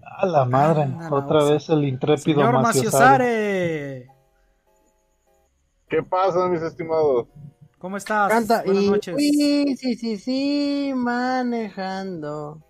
[0.06, 4.07] A la madre, otra vez el intrépido Señor Maciosare.
[5.89, 7.27] ¿Qué pasa, mis estimados?
[7.77, 8.31] ¿Cómo estás?
[8.31, 9.15] Canta Buenas noches.
[9.18, 12.64] Sí, sí, sí, sí, manejando.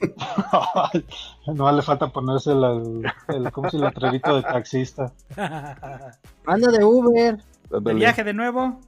[1.46, 5.12] no le falta ponerse el, el, el- ¿cómo se el atrevito de taxista.
[6.46, 7.42] Anda de Uber.
[7.70, 8.80] ¿De viaje de nuevo?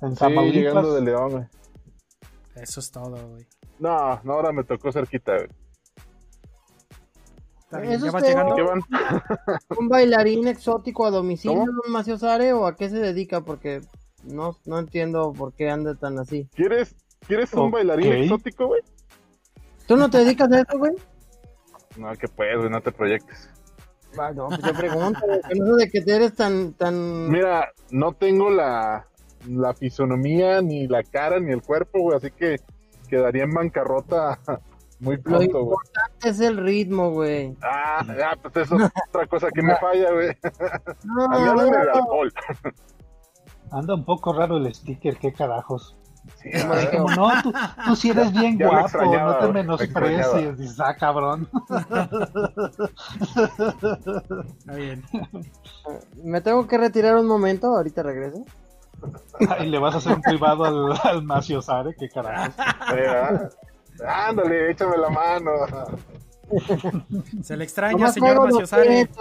[0.00, 1.44] En Sí, llegando de León, güey.
[2.56, 3.46] Eso es todo, güey.
[3.78, 5.48] No, no, ahora me tocó cerquita, güey.
[7.92, 8.54] Eso ya vas es llegando.
[8.54, 8.80] ¿Qué van?
[9.78, 11.72] ¿Un bailarín exótico a domicilio, ¿Cómo?
[11.82, 13.40] don Maciosare, o a qué se dedica?
[13.40, 13.80] Porque
[14.22, 16.48] no, no entiendo por qué anda tan así.
[16.54, 16.94] ¿Quieres,
[17.26, 18.82] ¿quieres un bailarín exótico, güey?
[19.86, 20.92] ¿Tú no te dedicas a eso, güey?
[21.96, 23.50] No, que puedes, güey, no te proyectes.
[24.18, 25.20] Ah, No, pues yo pregunto,
[25.56, 27.28] no sé de que te eres tan, tan...
[27.30, 29.06] Mira, no tengo la,
[29.48, 32.56] la fisonomía, ni la cara, ni el cuerpo, güey, así que
[33.08, 34.38] quedaría en bancarrota
[35.00, 35.64] muy Lo pronto, güey.
[35.64, 37.56] importante es el ritmo, güey.
[37.62, 40.28] Ah, ya, pues eso es otra cosa que me falla, güey.
[41.04, 42.32] No, de no, alcohol.
[43.72, 45.96] Anda un poco raro el sticker, qué carajos.
[46.42, 47.52] Sí, Como dije, Como no, tú,
[47.86, 50.58] tú sí eres bien Ya guapo, no te menosprecies.
[50.58, 51.48] Dices, ah, cabrón.
[54.58, 55.02] Está bien.
[56.22, 58.44] Me tengo que retirar un momento, ahorita regreso.
[59.60, 62.54] Y le vas a hacer un privado al, al Maciosare, qué carajos.
[62.94, 63.50] Mira.
[64.06, 65.50] Ándale, échame la mano.
[67.42, 68.38] Se le extraña, Nomás señor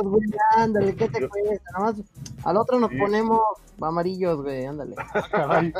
[0.04, 0.26] güey,
[0.56, 1.72] ándale, ¿qué te cuesta?
[1.78, 1.96] Nomás
[2.44, 2.98] al otro nos Sí.
[2.98, 3.40] ponemos
[3.82, 4.96] amarillos, güey, ándale.
[5.32, 5.74] Caray.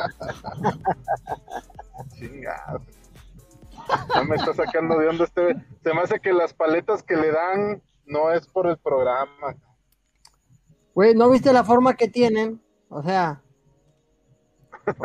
[2.14, 2.80] Chingado.
[4.14, 5.42] No me está sacando de onda este.
[5.42, 5.56] güey.
[5.82, 9.56] Se me hace que las paletas que le dan no es por el programa.
[10.94, 12.62] Güey, ¿no viste la forma que tienen?
[12.88, 13.40] O sea...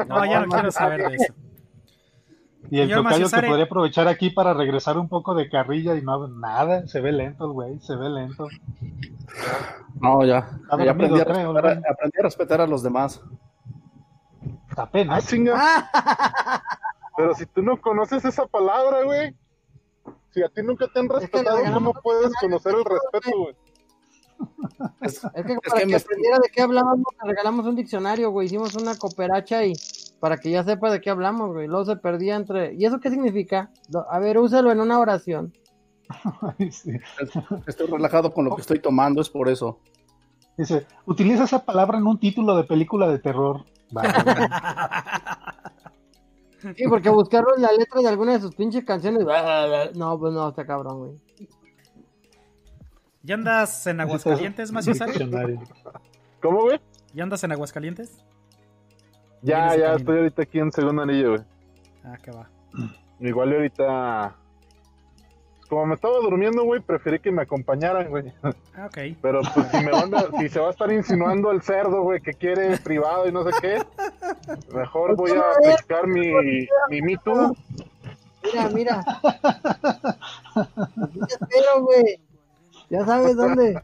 [0.07, 1.33] No, ya no quiero saber de eso.
[2.71, 3.41] Y el Señor tocayo Maciosare.
[3.41, 7.11] que podría aprovechar aquí para regresar un poco de carrilla y no nada, se ve
[7.11, 8.47] lento el güey, se ve lento.
[10.01, 10.49] No, ya.
[10.83, 13.21] Ya aprendí, a creo, respetar, a- aprendí a respetar a los demás.
[14.77, 15.27] Ah, Apenas.
[15.27, 15.89] chinga.
[17.17, 19.35] Pero si tú no conoces esa palabra, güey.
[20.31, 23.55] Si a ti nunca te han respetado, regalamos ¿cómo puedes conocer el respeto, güey?
[25.01, 27.75] Es, Es que Es para que que, me- aprendiera de qué hablábamos, le regalamos un
[27.75, 28.45] diccionario, güey.
[28.45, 29.73] Hicimos una cooperacha y
[30.19, 31.67] para que ya sepa de qué hablamos, güey.
[31.67, 32.73] Luego se perdía entre.
[32.73, 33.71] ¿Y eso qué significa?
[34.09, 35.53] A ver, úsalo en una oración.
[36.71, 36.91] Sí.
[37.67, 39.79] estoy relajado con lo que estoy tomando, es por eso.
[40.57, 43.65] Dice, utiliza esa palabra en un título de película de terror.
[43.91, 44.09] Vale.
[46.75, 49.23] Sí, porque buscarlo en la letra de alguna de sus pinches canciones.
[49.95, 51.11] No, pues no, está cabrón, güey.
[53.23, 54.69] ¿Ya andas en Aguascalientes?
[54.73, 55.61] Diccionario.
[56.41, 56.81] ¿Cómo, güey?
[57.13, 58.25] ¿Ya andas en Aguascalientes?
[59.41, 59.95] Ya, ya camino.
[59.97, 61.41] estoy ahorita aquí en segundo anillo, güey.
[62.03, 62.49] Ah, que va.
[63.19, 64.35] Igual y ahorita.
[65.69, 68.33] Como me estaba durmiendo, güey, preferí que me acompañaran, güey.
[68.75, 68.97] Ah, ok.
[69.21, 72.21] Pero pues si me van a- si se va a estar insinuando el cerdo, güey,
[72.21, 73.77] que quiere privado y no sé qué,
[74.73, 75.41] mejor voy a
[75.71, 76.31] aplicar mi,
[76.89, 77.55] mi Me Too.
[78.43, 79.03] Mira, mira.
[81.27, 82.19] Espero, güey.
[82.89, 83.81] Ya sabes dónde.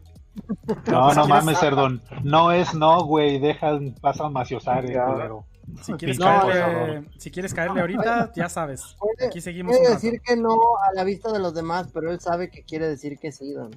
[0.88, 2.02] No, no ¿Quieres- mames, Cerdón.
[2.24, 3.40] No es no, güey.
[3.40, 5.06] Deja paz a Maciosare, Ya.
[5.06, 5.46] culero.
[5.82, 8.96] Si quieres, No, caerle, si quieres caerle ahorita, ya sabes.
[9.26, 9.90] Aquí seguimos rato.
[9.94, 13.18] decir que no a la vista de los demás, pero él sabe que quiere decir
[13.18, 13.72] que sí, don.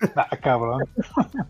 [0.16, 0.82] Ah, cabrón.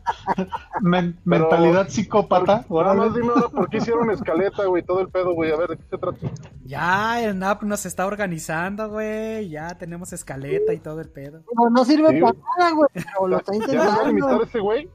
[0.80, 2.54] Men- Pero- mentalidad psicópata.
[2.56, 3.00] Nada órale.
[3.00, 5.50] más dime ahora por qué hicieron escaleta, güey, todo el pedo, güey.
[5.52, 6.18] A ver, ¿de qué se trata?
[6.64, 9.48] Ya, el NAP nos está organizando, güey.
[9.48, 11.42] Ya tenemos escaleta y todo el pedo.
[11.54, 12.42] No, no sirve Sí, para güey.
[12.58, 14.42] nada, güey, pero lo está ¿Ya nos va a limitar intentando.
[14.44, 14.88] ese güey?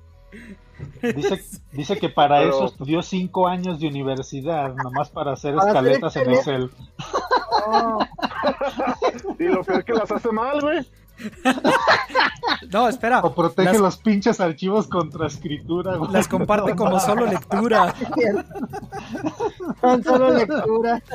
[1.02, 1.42] Dice,
[1.74, 5.92] dice que para Pero- eso estudió cinco años de universidad, nomás para hacer Para hacer
[5.92, 6.32] escaletas en.
[6.32, 6.72] Excel.
[7.68, 8.00] No,
[9.40, 10.80] Y lo peor que las hace mal, güey.
[12.72, 13.20] No, espera.
[13.22, 16.12] O protege Las- los pinches archivos contra escritura, güey.
[16.12, 17.94] Las comparte como solo lectura.
[19.82, 21.02] tan solo lectura.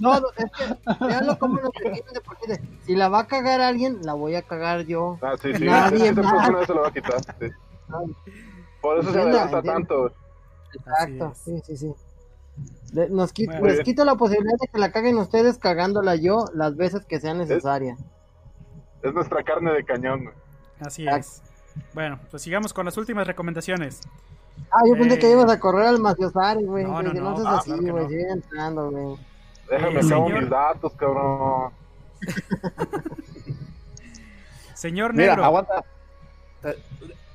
[0.00, 3.98] No, no, es que, veanlo como lo que de Si la va a cagar alguien,
[4.02, 5.18] la voy a cagar yo.
[5.22, 5.64] Ah, sí, sí.
[5.64, 6.32] Nadie Ese más.
[6.32, 7.20] persona se lo va a quitar.
[7.40, 7.46] sí.
[8.80, 10.12] Por eso se Entienda, adelanta tanto.
[10.74, 11.94] Exacto, sí, sí, sí.
[12.92, 16.76] Le- nos quito, les quito la posibilidad de que la caguen ustedes cagándola yo las
[16.76, 17.94] veces que sea necesaria.
[17.94, 17.98] Es
[19.02, 20.34] nuestra carne de cañón, güey.
[20.80, 21.42] Así es.
[21.94, 24.00] Bueno, pues sigamos con las últimas recomendaciones.
[24.72, 26.84] Ah, yo pensé Eh, que ibas a correr al Maciosari, güey.
[26.84, 27.82] no, no, que no, ah, así, güey.
[27.92, 28.08] no.
[28.08, 29.16] Sigue entrando, güey.
[29.70, 30.40] Déjame Eh, acabo señor.
[30.40, 31.72] mis datos, cabrón.
[34.74, 35.44] Señor Mira, Negro.
[35.44, 35.84] aguanta.
[36.64, 36.82] Eh,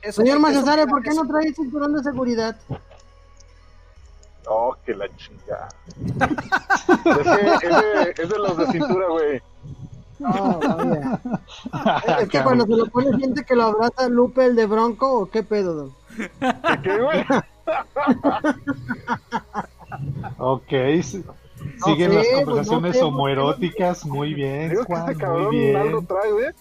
[0.02, 2.56] eso- Señor Maciosari, ¿por qué no trae cinturón de seguridad?
[4.46, 5.70] Oh, que la chingada.
[5.96, 9.42] es que es de, es de los de cintura, güey.
[10.24, 11.20] No, vaya.
[12.22, 15.26] Es que cuando se lo pone siente que lo abraza Lupe el de Bronco o
[15.30, 15.94] qué pedo, don?
[16.18, 17.26] ¿De qué, güey?
[20.38, 20.68] Ok,
[21.86, 26.06] Siguen sé, las conversaciones no homoeróticas, muy bien, Juan, muy bien.
[26.08, 26.54] trae.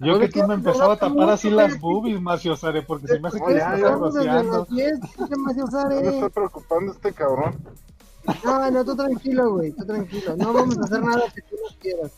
[0.00, 3.20] Yo Oye, que tú me empezaba a tapar así las boobies, Macio Sare, porque se
[3.20, 4.58] me hace que ya, ya, Vamos desde rociando.
[4.58, 6.08] las 10, ¿qué te más No me usaré?
[6.08, 7.56] está preocupando este cabrón.
[8.44, 10.36] No, no, tú tranquilo, güey, tú tranquilo.
[10.36, 12.10] No vamos a hacer nada que tú no quieras.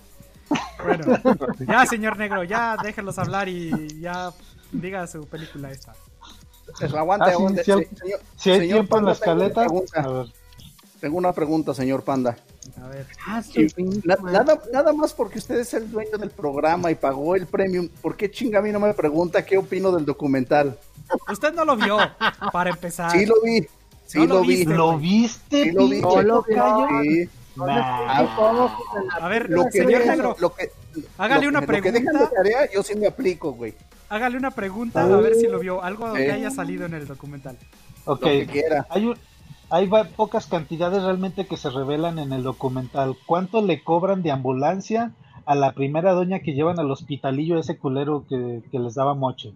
[0.84, 1.18] Bueno,
[1.68, 4.30] ya, señor negro, ya déjenlos hablar y ya
[4.72, 5.94] diga su película esta.
[6.78, 9.34] Pues, aguante, Ah, sí, al- Se- señor- Si hay señor tiempo en la Panda, tengo
[9.34, 9.60] una escaleta,
[10.00, 10.32] pregunta.
[11.00, 12.36] Tengo una pregunta, señor Panda.
[12.82, 13.06] A ver.
[13.26, 16.94] Ah, Y sí, na- nada, nada más porque usted es el dueño del programa y
[16.94, 17.88] pagó el premium.
[18.00, 20.78] ¿Por qué chinga a mí no me pregunta qué opino del documental?
[21.30, 21.98] Usted no lo vio,
[22.52, 23.10] para empezar.
[23.10, 23.66] Sí lo vi,
[24.06, 24.48] sí No lo lo, vi.
[24.48, 24.74] viste.
[24.74, 25.90] ¿Lo viste, Sí, lo vi.
[26.00, 26.54] pinche No lo vi.
[26.54, 26.86] tocayo?
[27.02, 27.28] Sí.
[27.56, 28.06] Nah.
[28.18, 30.70] Ay, ¿cómo, hijo de la- A ver, Lo que señor negro, lo que,
[31.18, 32.18] hágale una Lo que pregunta.
[32.18, 33.74] de tarea, yo sí me aplico, güey.
[34.08, 35.82] hágale una pregunta a ver si lo vio.
[35.82, 36.32] Algo que Eh.
[36.32, 37.56] haya salido en el documental.
[38.06, 38.86] Ok, Lo que quiera.
[38.90, 39.16] hay, un-
[39.70, 43.16] hay va- pocas cantidades realmente que se revelan en el documental.
[43.24, 45.12] ¿Cuánto le cobran de ambulancia
[45.46, 49.54] a la primera doña que llevan al hospitalillo ese culero que, que les daba moche?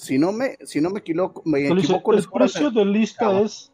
[0.00, 3.70] Si no me, si no me equivoco, me equivoco, el precio de lista es...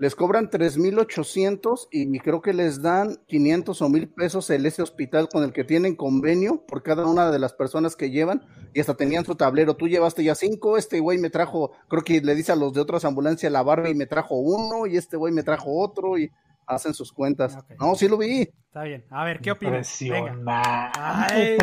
[0.00, 5.28] les cobran 3.800 y creo que les dan 500 o 1.000 pesos el ese hospital
[5.28, 8.44] con el que tienen convenio por cada una de las personas que llevan
[8.74, 9.76] y hasta tenían su tablero.
[9.76, 12.80] Tú llevaste ya cinco, este güey me trajo, creo que le dice a los de
[12.80, 16.32] otras ambulancias la barra y me trajo uno y este güey me trajo otro y
[16.68, 17.56] hacen sus cuentas.
[17.80, 18.42] No, sí lo vi.
[18.42, 19.04] Está bien.
[19.10, 19.96] A ver, ¿qué opinas?
[20.00, 20.92] Venga.
[20.94, 21.56] Ay.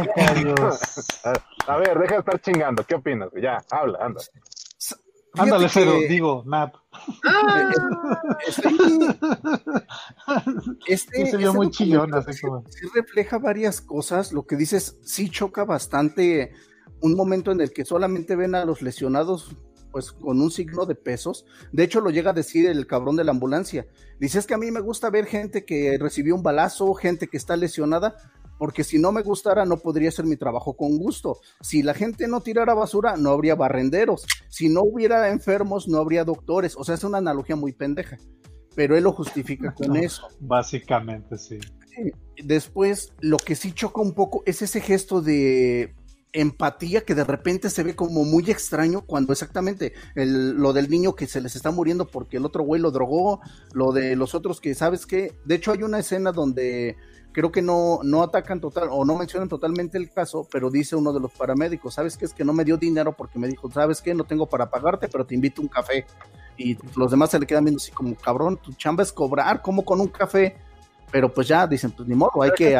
[1.68, 2.84] A, ver, deja de estar chingando.
[2.84, 3.30] ¿Qué opinas?
[3.42, 4.22] Ya, habla, anda.
[4.22, 6.76] Fíjate Ándale, que- cero, digo, Nap.
[8.48, 8.70] Este,
[10.88, 14.32] este, Sí se vio este muy chillón, así como- sí refleja varias cosas.
[14.32, 16.54] Lo que dices sí choca bastante
[17.02, 19.56] un momento en el que solamente ven a los lesionados
[19.96, 21.46] pues con un signo de pesos.
[21.72, 23.88] De hecho, lo llega a decir el cabrón de la ambulancia.
[24.20, 27.38] Dice, es que a mí me gusta ver gente que recibió un balazo, gente que
[27.38, 28.18] está lesionada,
[28.60, 31.40] porque si no me gustara no podría hacer mi trabajo con gusto.
[31.62, 34.26] Si la gente no tirara basura, no habría barrenderos.
[34.50, 36.76] Si no hubiera enfermos, no habría doctores.
[36.76, 38.18] O sea, es una analogía muy pendeja.
[38.76, 40.28] Pero él lo justifica con eso.
[40.42, 41.58] Básicamente, sí.
[42.44, 45.96] Después, lo que sí choca un poco es ese gesto de
[46.36, 51.16] empatía que de repente se ve como muy extraño cuando exactamente el- lo del niño
[51.16, 53.40] que se les está muriendo porque el otro güey lo drogó,
[53.74, 55.34] lo de los otros que, ¿sabes qué?
[55.46, 56.98] De hecho hay una escena donde
[57.32, 61.12] creo que no, no atacan total o no mencionan totalmente el caso, pero dice uno
[61.14, 62.26] de los paramédicos, ¿sabes qué?
[62.26, 64.14] Es que no me dio dinero porque me dijo, ¿sabes qué?
[64.14, 66.06] No tengo para pagarte, pero te invito a un café.
[66.58, 69.84] Y los demás se le quedan viendo así como, cabrón, tu chamba es cobrar, como
[69.84, 70.56] con un café?
[71.12, 72.76] Pero pues ya dicen, pues ni modo, hay Pero que que.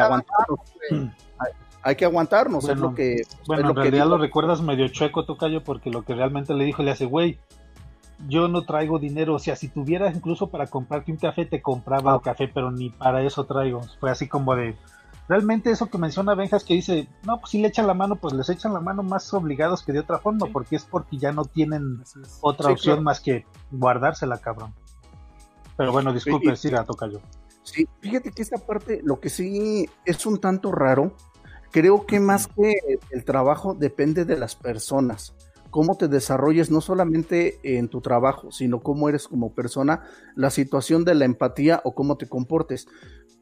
[1.86, 3.14] Hay, que aguantarnos, es Bueno, lo que...
[3.14, 6.52] es Bueno, lo en que realidad lo recuerdas medio chueco, Tocayo, porque lo que realmente
[6.54, 7.38] le dijo, le hace, güey,
[8.28, 12.12] yo no traigo dinero, o sea, si tuvieras incluso para comprarte un café, te compraba
[12.12, 12.14] Ah.
[12.16, 13.82] el café, pero ni para eso traigo.
[14.00, 14.74] Fue así como de,
[15.28, 18.32] realmente eso que menciona Benjas, que dice, no, pues si le echan la mano, pues
[18.34, 20.52] les echan la mano más obligados que de otra forma, Sí.
[20.52, 22.38] porque es porque ya no tienen es.
[22.40, 23.02] otra Sí, opción claro.
[23.04, 24.72] más que guardársela, cabrón.
[25.76, 26.68] Pero bueno, disculpe, Sí.
[26.68, 27.20] siga, Tocayo.
[27.62, 31.12] Sí, fíjate que esta parte, lo que sí es un tanto raro,
[31.76, 32.72] creo que más que
[33.10, 35.34] el trabajo depende de las personas,
[35.68, 40.04] cómo te desarrolles no solamente en tu trabajo, sino cómo eres como persona,
[40.36, 42.86] la situación de la empatía o cómo te comportes.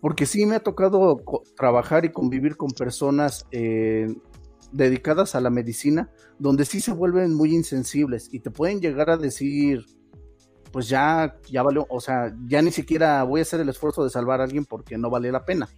[0.00, 1.22] Porque sí me ha tocado
[1.56, 4.12] trabajar y convivir con personas eh,
[4.72, 9.16] dedicadas a la medicina, donde sí se vuelven muy insensibles y te pueden llegar a
[9.16, 9.86] decir,
[10.72, 14.10] pues ya, ya valió, o sea, ya ni siquiera voy a hacer el esfuerzo de
[14.10, 15.68] salvar a alguien porque no vale la pena.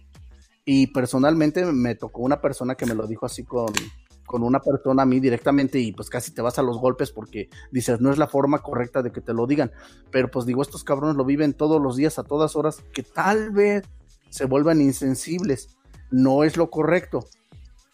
[0.69, 3.73] Y personalmente me tocó una persona que me lo dijo así con,
[4.25, 7.49] con una persona a mí directamente y pues casi te vas a los golpes porque
[7.71, 9.71] dices, no es la forma correcta de que te lo digan.
[10.11, 13.51] Pero pues digo, estos cabrones lo viven todos los días, a todas horas, que tal
[13.51, 13.85] vez
[14.29, 15.77] se vuelvan insensibles.
[16.11, 17.21] No es lo correcto.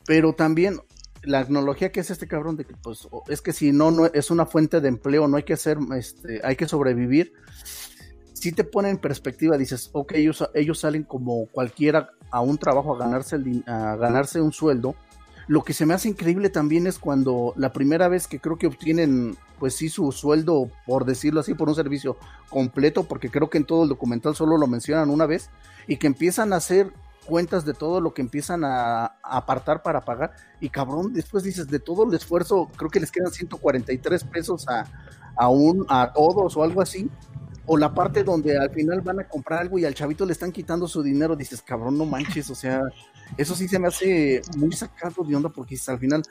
[0.08, 0.80] Pero también
[1.22, 4.32] la tecnología que es este cabrón de que pues es que si no, no es
[4.32, 7.34] una fuente de empleo, no hay que hacer, este, hay que sobrevivir.
[8.44, 12.98] Si te pone en perspectiva, dices, ok, ellos, salen como cualquiera a un trabajo a
[13.00, 14.96] ganarse, el a ganarse un sueldo.
[15.48, 18.68] Lo que se me hace increíble también es cuando la primera vez que creo que
[18.68, 22.18] obtienen, pues sí, su sueldo, por decirlo así, por un servicio
[22.50, 25.50] completo, porque creo que en todo el documental solo lo mencionan una vez,
[25.88, 26.92] y que empiezan a hacer
[27.26, 31.70] cuentas de todo lo que empiezan a, a apartar para pagar, y cabrón, después dices,
[31.70, 34.84] de todo el esfuerzo, creo que les quedan 143 pesos a,
[35.38, 37.10] a, un, a todos o algo así,
[37.66, 40.52] o la parte donde al final van a comprar algo y al chavito le están
[40.52, 42.82] quitando su dinero, dices, cabrón, no manches, o sea,
[43.38, 46.24] eso sí se me hace muy sacado de onda porque dices, al final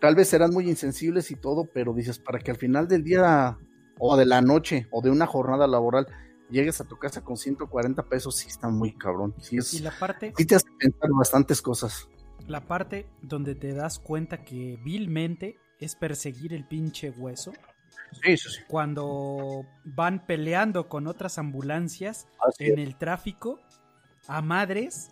[0.00, 3.56] tal vez serán muy insensibles y todo, pero dices, para que al final del día
[3.98, 6.06] o de la noche o de una jornada laboral
[6.50, 9.34] llegues a tu casa con 140 pesos, sí está muy cabrón.
[9.40, 12.08] Sí, es, Y la parte, sí te hace pensar bastantes cosas.
[12.46, 17.52] la parte donde te das cuenta que vilmente es perseguir el pinche hueso.
[18.22, 18.60] Sí, sí, sí.
[18.68, 22.86] Cuando van peleando con otras ambulancias Así en es.
[22.86, 23.60] el tráfico
[24.26, 25.10] a madres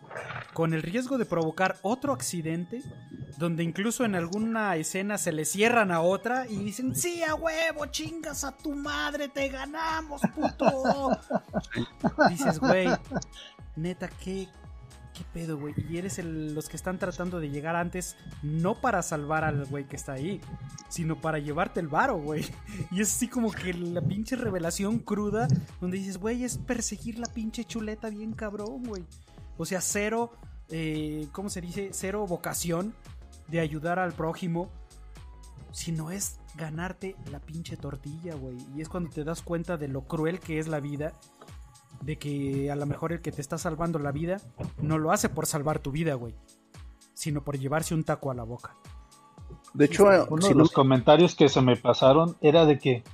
[0.54, 2.82] con el riesgo de provocar otro accidente
[3.36, 7.86] donde incluso en alguna escena se le cierran a otra y dicen sí a huevo
[7.86, 11.10] chingas a tu madre te ganamos puto
[12.30, 12.88] dices güey
[13.76, 14.48] neta qué
[15.24, 19.64] pedo güey y eres los que están tratando de llegar antes no para salvar al
[19.66, 20.40] güey que está ahí
[20.88, 22.44] sino para llevarte el varo güey
[22.90, 25.48] y es así como que la pinche revelación cruda
[25.80, 29.04] donde dices, güey, es perseguir la pinche chuleta bien cabrón, güey.
[29.58, 30.32] O sea, cero,
[30.68, 31.90] eh, ¿cómo se dice?
[31.92, 32.94] Cero vocación
[33.48, 34.70] de ayudar al prójimo,
[35.72, 38.56] sino es ganarte la pinche tortilla, güey.
[38.76, 41.12] Y es cuando te das cuenta de lo cruel que es la vida,
[42.02, 44.36] de que a lo mejor el que te está salvando la vida
[44.80, 46.34] no lo hace por salvar tu vida, güey,
[47.14, 48.74] sino por llevarse un taco a la boca.
[49.74, 53.04] De hecho, Uno si de no- los comentarios que se me pasaron era de que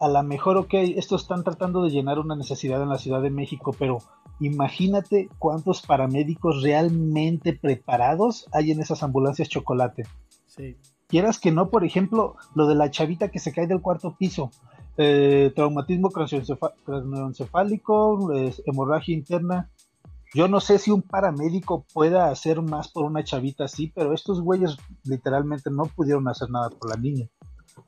[0.00, 3.30] a lo mejor, ok, estos están tratando de llenar una necesidad en la Ciudad de
[3.30, 3.98] México, pero
[4.40, 10.04] imagínate cuántos paramédicos realmente preparados hay en esas ambulancias chocolate.
[10.46, 10.76] Sí.
[11.08, 14.50] Quieras que no, por ejemplo, lo de la chavita que se cae del cuarto piso,
[14.98, 16.10] eh, traumatismo
[18.34, 19.70] eh, hemorragia interna.
[20.34, 24.42] Yo no sé si un paramédico pueda hacer más por una chavita así, pero estos
[24.42, 27.28] güeyes literalmente no pudieron hacer nada por la niña.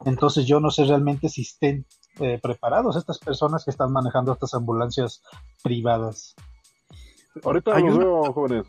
[0.06, 1.84] Entonces yo no sé realmente si estén
[2.20, 5.20] eh, preparados estas personas que están manejando estas ambulancias
[5.62, 6.34] privadas.
[7.44, 8.66] Ahorita Hay los una- veo, jóvenes.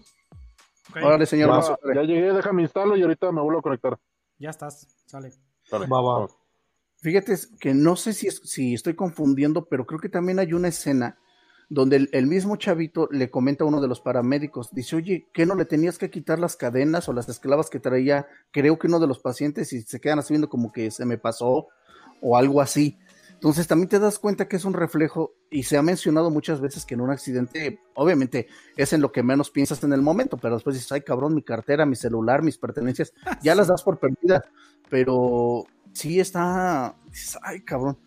[0.96, 1.78] Órale, señor.
[1.96, 3.98] Ya, llegué, déjame instalo y ahorita me vuelvo a conectar.
[4.38, 5.32] Ya estás, sale.
[5.64, 6.28] Sale, Va, va.
[7.02, 10.68] Fíjate que no sé si, es- si estoy confundiendo, pero creo que también hay una
[10.68, 11.18] escena
[11.70, 15.46] donde el, el mismo chavito le comenta a uno de los paramédicos, dice, oye, ¿qué
[15.46, 19.00] no le tenías que quitar las cadenas o las esclavas que traía, creo que uno
[19.00, 21.70] de los pacientes y se quedan así viendo como que se me pasó
[22.22, 23.00] o algo así?
[23.42, 26.86] Entonces también te das cuenta que es un reflejo y se ha mencionado muchas veces
[26.86, 28.46] que en un accidente, obviamente
[28.78, 31.42] es en lo que menos piensas en el momento, pero después dices, ay cabrón, mi
[31.42, 34.44] cartera, mi celular, mis pertenencias, ya las das por perdidas,
[34.92, 37.98] pero sí está, dices, ay cabrón.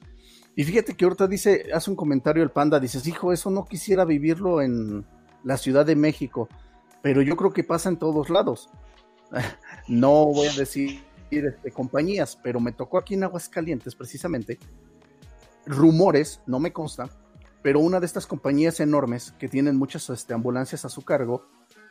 [0.54, 4.04] Y fíjate que ahorita dice, hace un comentario el panda, dices, hijo, eso no quisiera
[4.04, 5.04] vivirlo en
[5.42, 6.48] la Ciudad de México,
[7.02, 8.70] pero yo creo que pasa en todos lados.
[9.88, 14.58] No voy a decir este, compañías, pero me tocó aquí en Aguascalientes precisamente
[15.66, 17.08] rumores, no me consta,
[17.62, 21.46] pero una de estas compañías enormes que tienen muchas este, ambulancias a su cargo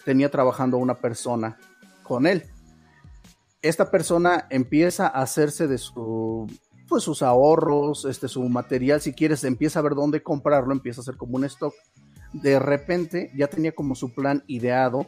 [0.06, 1.58] tenía trabajando una persona
[2.04, 2.44] con él.
[3.62, 6.48] Esta persona empieza a hacerse de su
[6.88, 11.04] pues sus ahorros, este su material, si quieres, empieza a ver dónde comprarlo, empieza a
[11.04, 11.74] hacer como un stock.
[12.34, 15.08] De repente ya tenía como su plan ideado.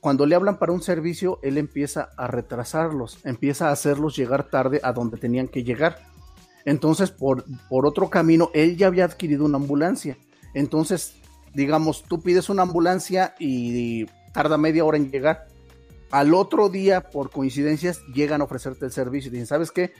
[0.00, 4.80] Cuando le hablan para un servicio, él empieza a retrasarlos, empieza a hacerlos llegar tarde
[4.82, 6.09] a donde tenían que llegar.
[6.64, 10.16] Entonces, por, por otro camino, él ya había adquirido una ambulancia.
[10.54, 11.14] Entonces,
[11.54, 15.46] digamos, tú pides una ambulancia y tarda media hora en llegar.
[16.10, 19.92] Al otro día, por coincidencias, llegan a ofrecerte el servicio y dicen, ¿sabes qué?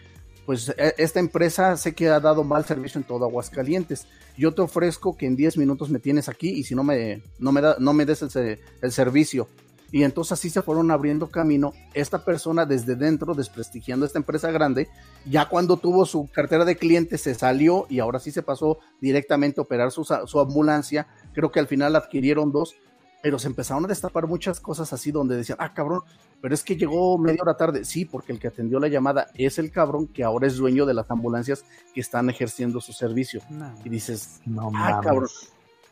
[0.45, 4.07] Pues e- esta empresa sé que ha dado mal servicio en todo Aguascalientes.
[4.37, 7.53] Yo te ofrezco que en 10 minutos me tienes aquí y si no me, no
[7.53, 9.49] me, da, no me des el, se- el servicio.
[9.93, 11.73] Y entonces así se fueron abriendo camino.
[11.95, 14.89] Esta persona desde dentro, desprestigiando esta empresa grande,
[15.27, 19.61] ya cuando tuvo su cartera de clientes se salió y ahora sí se pasó directamente
[19.61, 21.09] a operar su, su ambulancia.
[21.33, 22.75] Creo que al final adquirieron dos,
[23.23, 26.03] pero se empezaron a destapar muchas cosas así donde decían, ah, cabrón,
[26.41, 27.85] pero es que llegó media hora tarde.
[27.85, 30.95] Sí, porque el que atendió la llamada es el cabrón que ahora es dueño de
[30.95, 31.65] las ambulancias
[31.95, 33.43] que están ejerciendo su servicio.
[33.51, 33.75] No.
[33.85, 35.07] Y dices, No ah, mames.
[35.07, 35.29] cabrón.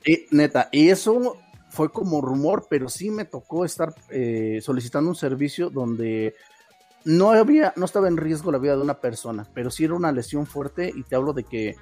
[0.04, 1.36] Eh, neta, y eso
[1.78, 6.34] fue como rumor, pero sí me tocó estar eh, solicitando un servicio donde
[7.04, 10.10] no había, no estaba en riesgo la vida de una persona, pero sí era una
[10.10, 11.76] lesión fuerte y te hablo de que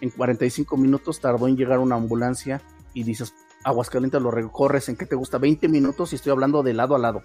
[0.00, 2.60] en 45 minutos tardó en llegar una ambulancia
[2.92, 6.74] y dices, Aguascalientes lo recorres en que te gusta 20 minutos y estoy hablando de
[6.74, 7.22] lado a lado.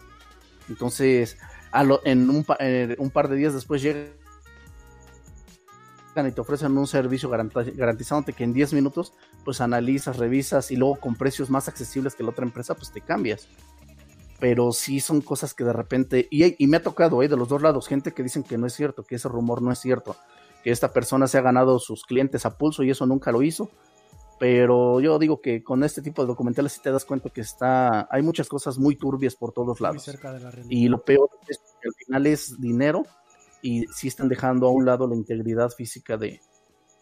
[0.70, 1.40] Entonces,
[1.72, 4.12] a lo- en un, eh, un par de días después llegan
[6.16, 9.14] y te ofrecen un servicio garanti- garantizándote que en 10 minutos
[9.46, 13.02] pues analizas, revisas y luego con precios más accesibles que la otra empresa pues te
[13.02, 13.48] cambias.
[14.40, 17.28] Pero sí son cosas que de repente, y, y me ha tocado ¿eh?
[17.28, 19.72] de los dos lados, gente que dicen que no es cierto, que ese rumor no
[19.72, 20.16] es cierto,
[20.64, 23.70] que esta persona se ha ganado sus clientes a pulso y eso nunca lo hizo.
[24.40, 28.08] Pero yo digo que con este tipo de documentales sí te das cuenta que está,
[28.10, 30.02] hay muchas cosas muy turbias por todos lados.
[30.02, 30.52] cerca de la.
[30.68, 33.04] Y lo peor es que al final es dinero
[33.62, 36.42] y sí están dejando a un lado la integridad física de,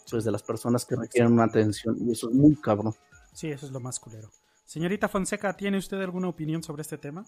[0.09, 2.93] pues de las personas que requieren una atención y eso es muy cabrón.
[3.33, 4.29] Sí, eso es lo más culero.
[4.65, 7.25] Señorita Fonseca, ¿tiene usted alguna opinión sobre este tema?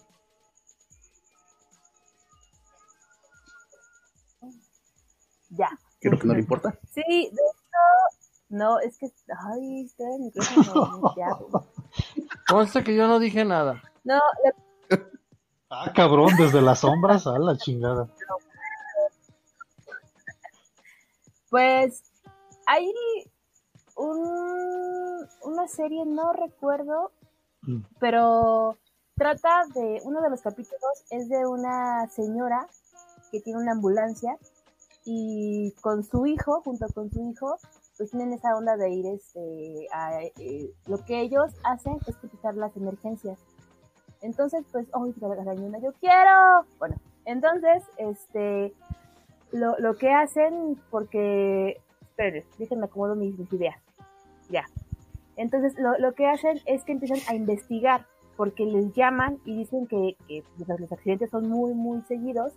[5.50, 5.70] Ya.
[6.00, 6.78] Creo que no le importa.
[6.90, 9.12] Sí, de hecho, no, es que,
[9.54, 11.16] ay, está el micrófono.
[12.48, 13.82] Consta que yo no dije nada.
[14.04, 14.20] No,
[15.74, 18.10] Ah, cabrón, desde las sombras a la chingada.
[21.52, 22.02] Pues
[22.66, 22.92] hay
[23.96, 27.12] un, una serie, no recuerdo,
[27.64, 27.84] Mm.
[28.00, 28.78] pero
[29.16, 32.66] trata de, uno de los capítulos es de una señora
[33.32, 34.38] que tiene una ambulancia
[35.06, 37.58] y con su hijo, junto con su hijo,
[37.98, 42.56] pues tienen esa onda de ir, este, a, eh, lo que ellos hacen es utilizar
[42.56, 43.38] las emergencias.
[44.22, 46.66] Entonces, pues, ¡ay, la arañona, yo quiero!
[46.78, 46.96] Bueno,
[47.26, 48.74] entonces, este,
[49.52, 53.78] lo, lo que hacen, porque, esperen, déjenme acomodo mis, ideas.
[54.50, 54.66] Ya.
[55.38, 58.06] Entonces, lo, lo que hacen es que empiezan a investigar,
[58.38, 62.54] porque les llaman y dicen que, que pues, los accidentes son muy, muy seguidos.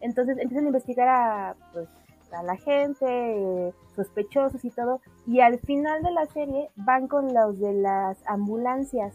[0.00, 1.88] Entonces, empiezan a investigar a, pues,
[2.32, 5.00] a la gente, sospechosos y todo.
[5.26, 9.14] Y al final de la serie van con los de las ambulancias.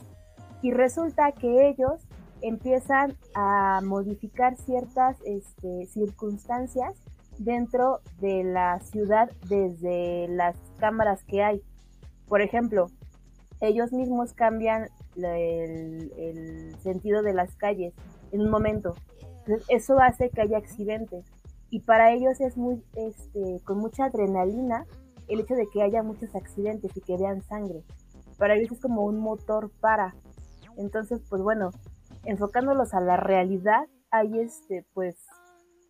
[0.62, 2.02] Y resulta que ellos
[2.42, 6.96] empiezan a modificar ciertas este, circunstancias
[7.40, 11.62] dentro de la ciudad desde las cámaras que hay.
[12.28, 12.88] Por ejemplo,
[13.62, 17.94] ellos mismos cambian el, sentido de las calles
[18.32, 18.96] en un momento.
[19.68, 21.26] Eso hace que haya accidentes.
[21.72, 24.86] Y para ellos es muy, este, con mucha adrenalina
[25.28, 27.84] el hecho de que haya muchos accidentes y que vean sangre.
[28.38, 30.16] Para ellos es como un motor para.
[30.78, 31.72] Entonces, pues bueno,
[32.26, 35.16] enfocándolos a la realidad, hay este, pues,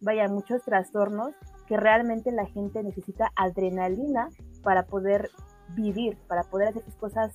[0.02, 1.34] vaya, muchos trastornos
[1.68, 4.30] que realmente la gente necesita adrenalina
[4.64, 5.30] para poder
[5.76, 7.34] vivir, para poder hacer sus cosas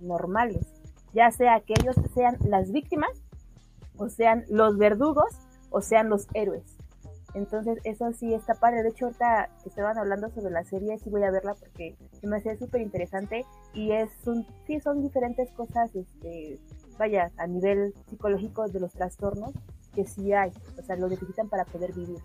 [0.00, 0.66] normales.
[1.12, 3.10] Ya sea que ellos sean las víctimas,
[3.96, 5.28] o sean los verdugos,
[5.70, 6.76] o sean los héroes.
[7.34, 8.82] Entonces, eso sí está padre.
[8.82, 12.36] De hecho, ahorita que estaban hablando sobre la serie, sí voy a verla porque me
[12.36, 13.44] hace súper interesante.
[13.74, 16.58] Y es un, sí, son diferentes cosas, este,
[16.98, 19.52] vaya, a nivel psicológico de los trastornos
[19.98, 20.50] que sí hay.
[20.78, 22.18] O sea, lo necesitan para poder vivir.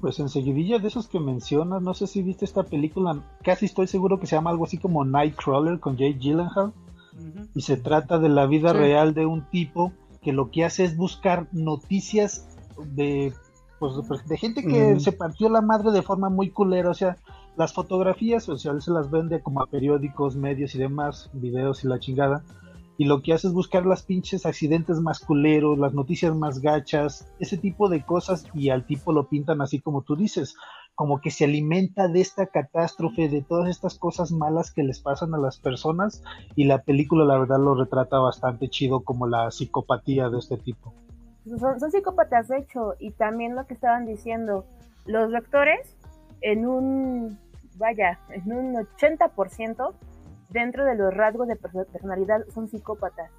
[0.00, 4.18] Pues enseguidilla de esos que mencionas, no sé si viste esta película, casi estoy seguro
[4.20, 6.72] que se llama algo así como Nightcrawler con Jake Gyllenhaal.
[7.54, 8.76] Y se trata de la vida Sí.
[8.78, 12.46] real de un tipo que lo que hace es buscar noticias
[12.94, 13.32] de
[13.78, 17.16] pues de- de gente que se partió la madre de forma muy culera, o sea,
[17.56, 21.84] las fotografías, o sea, él se las vende como a periódicos, medios y demás, videos
[21.84, 22.42] y la chingada,
[22.98, 27.30] y lo que hace es buscar las pinches accidentes más culeros, las noticias más gachas,
[27.38, 30.56] ese tipo de cosas, y al tipo lo pintan así como tú dices,
[30.94, 35.34] como que se alimenta de esta catástrofe, de todas estas cosas malas que les pasan
[35.34, 36.22] a las personas,
[36.54, 40.94] y la película la verdad lo retrata bastante chido como la psicopatía de este tipo.
[41.58, 44.64] Son, psicópatas, de hecho, y también lo que estaban diciendo,
[45.04, 45.96] los doctores
[46.40, 47.38] en un,
[47.76, 49.94] vaya, en un 80%
[50.50, 53.30] dentro de los rasgos de perso- personalidad son psicópatas.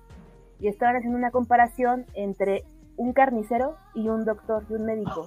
[0.60, 2.64] Y estaban haciendo una comparación entre
[2.96, 5.26] un carnicero y un doctor y un médico.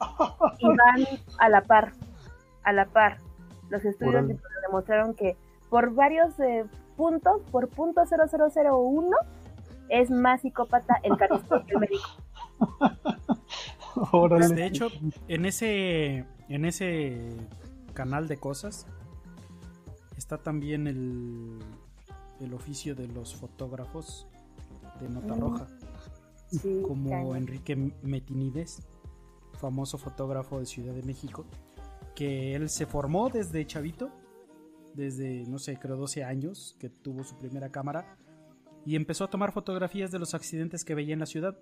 [0.58, 1.06] Y van
[1.38, 1.92] a la par,
[2.64, 3.18] a la par.
[3.68, 4.26] Los estudios
[4.66, 5.36] demostraron que
[5.68, 6.64] por varios eh,
[6.96, 9.16] puntos, por punto 0001,
[9.88, 12.08] es más psicópata el carnicero que el médico.
[14.12, 14.46] Órale.
[14.46, 14.88] Pues, de hecho,
[15.28, 17.36] en ese, en ese
[17.94, 18.86] canal de cosas
[20.20, 21.58] está también el,
[22.40, 24.26] el oficio de los fotógrafos
[25.00, 25.34] de Nota.
[25.34, 25.66] Roja,
[26.50, 27.34] Sí, como.
[27.34, 28.82] Enrique Metinides,
[29.54, 31.46] famoso fotógrafo de Ciudad de México,
[32.14, 34.10] que él se formó desde chavito,
[34.94, 38.18] desde, no sé, creo 12 años, que tuvo su primera cámara,
[38.84, 41.56] y empezó a tomar fotografías de los accidentes que veía en la ciudad.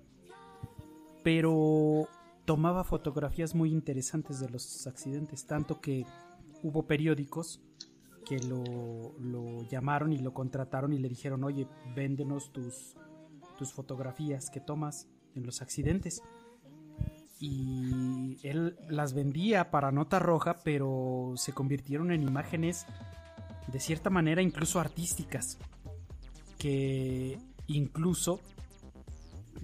[1.22, 2.08] Pero
[2.44, 6.06] tomaba fotografías muy interesantes de los accidentes, tanto que
[6.62, 7.60] hubo periódicos
[8.28, 12.96] que lo, llamaron y lo contrataron y le dijeron, oye, véndenos tus,
[13.56, 16.22] tus fotografías que tomas en los accidentes.
[17.40, 22.86] Y él las vendía para nota roja, pero se convirtieron en imágenes
[23.70, 25.58] de cierta manera incluso artísticas,
[26.58, 28.40] que incluso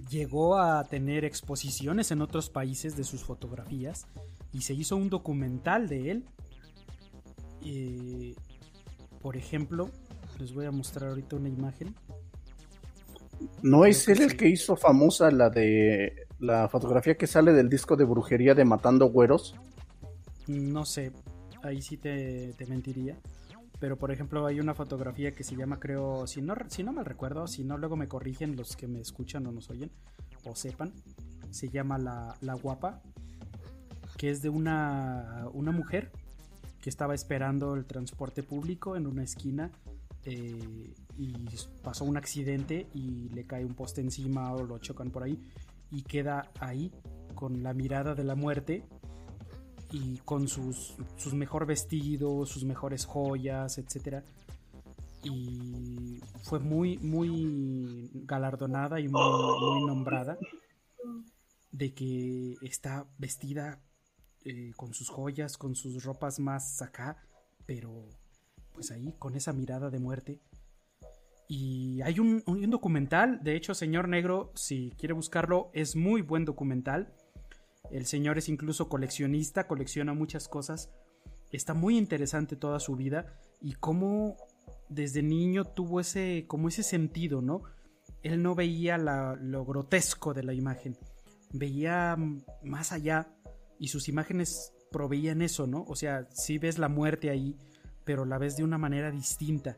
[0.09, 4.07] llegó a tener exposiciones en otros países de sus fotografías
[4.53, 6.25] y se hizo un documental de él.
[7.63, 8.35] Eh,
[9.25, 9.89] por ejemplo,
[10.37, 11.95] les voy a mostrar ahorita una imagen.
[13.63, 17.95] ¿No es él el que hizo famosa la de la fotografía que sale del disco
[17.95, 19.55] de brujería de Matando Güeros?
[20.45, 21.11] No sé.
[21.63, 23.17] ahí sí te, te mentiría.
[23.79, 27.05] Pero por ejemplo hay una fotografía que se llama, creo, si no, si no mal
[27.05, 29.89] recuerdo, si no luego me corrigen los que me escuchan o nos oyen
[30.43, 30.93] o sepan,
[31.49, 33.01] se llama La, la Guapa,
[34.17, 36.11] que es de una, una mujer
[36.85, 39.71] que estaba esperando el transporte público en una esquina
[40.23, 41.33] eh, y
[41.81, 45.35] pasó un accidente y le cae un poste encima o lo chocan por ahí
[45.89, 46.91] y queda ahí
[47.33, 48.83] con la mirada de la muerte
[49.89, 54.23] y con sus, sus mejor vestidos, sus mejores joyas, etc.
[55.23, 59.21] Y fue muy, muy galardonada y muy,
[59.59, 60.37] muy nombrada
[61.71, 63.81] de que está vestida
[64.45, 67.17] eh, con sus joyas, con sus ropas más acá,
[67.65, 68.07] pero
[68.73, 70.39] pues ahí con esa mirada de muerte.
[71.47, 76.45] Y hay un, un, documental, de hecho, Señor Negro, si quiere buscarlo, es muy buen
[76.45, 77.11] documental.
[77.89, 80.91] El señor es incluso coleccionista, colecciona muchas cosas.
[81.51, 84.37] Está muy interesante toda su vida y cómo
[84.89, 87.63] desde niño tuvo ese, como ese sentido, ¿no?
[88.21, 90.97] Él no veía la, lo grotesco de la imagen,
[91.51, 92.15] veía
[92.63, 93.34] más allá
[93.79, 95.85] y sus imágenes proveían eso, ¿no?
[95.87, 97.57] O sea, sí ves la muerte ahí,
[98.03, 99.77] pero la ves de una manera distinta.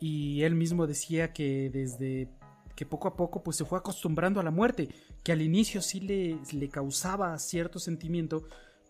[0.00, 2.28] Y él mismo decía que desde
[2.74, 4.88] que poco a poco pues se fue acostumbrando a la muerte,
[5.22, 8.44] que al inicio sí le, le causaba cierto sentimiento,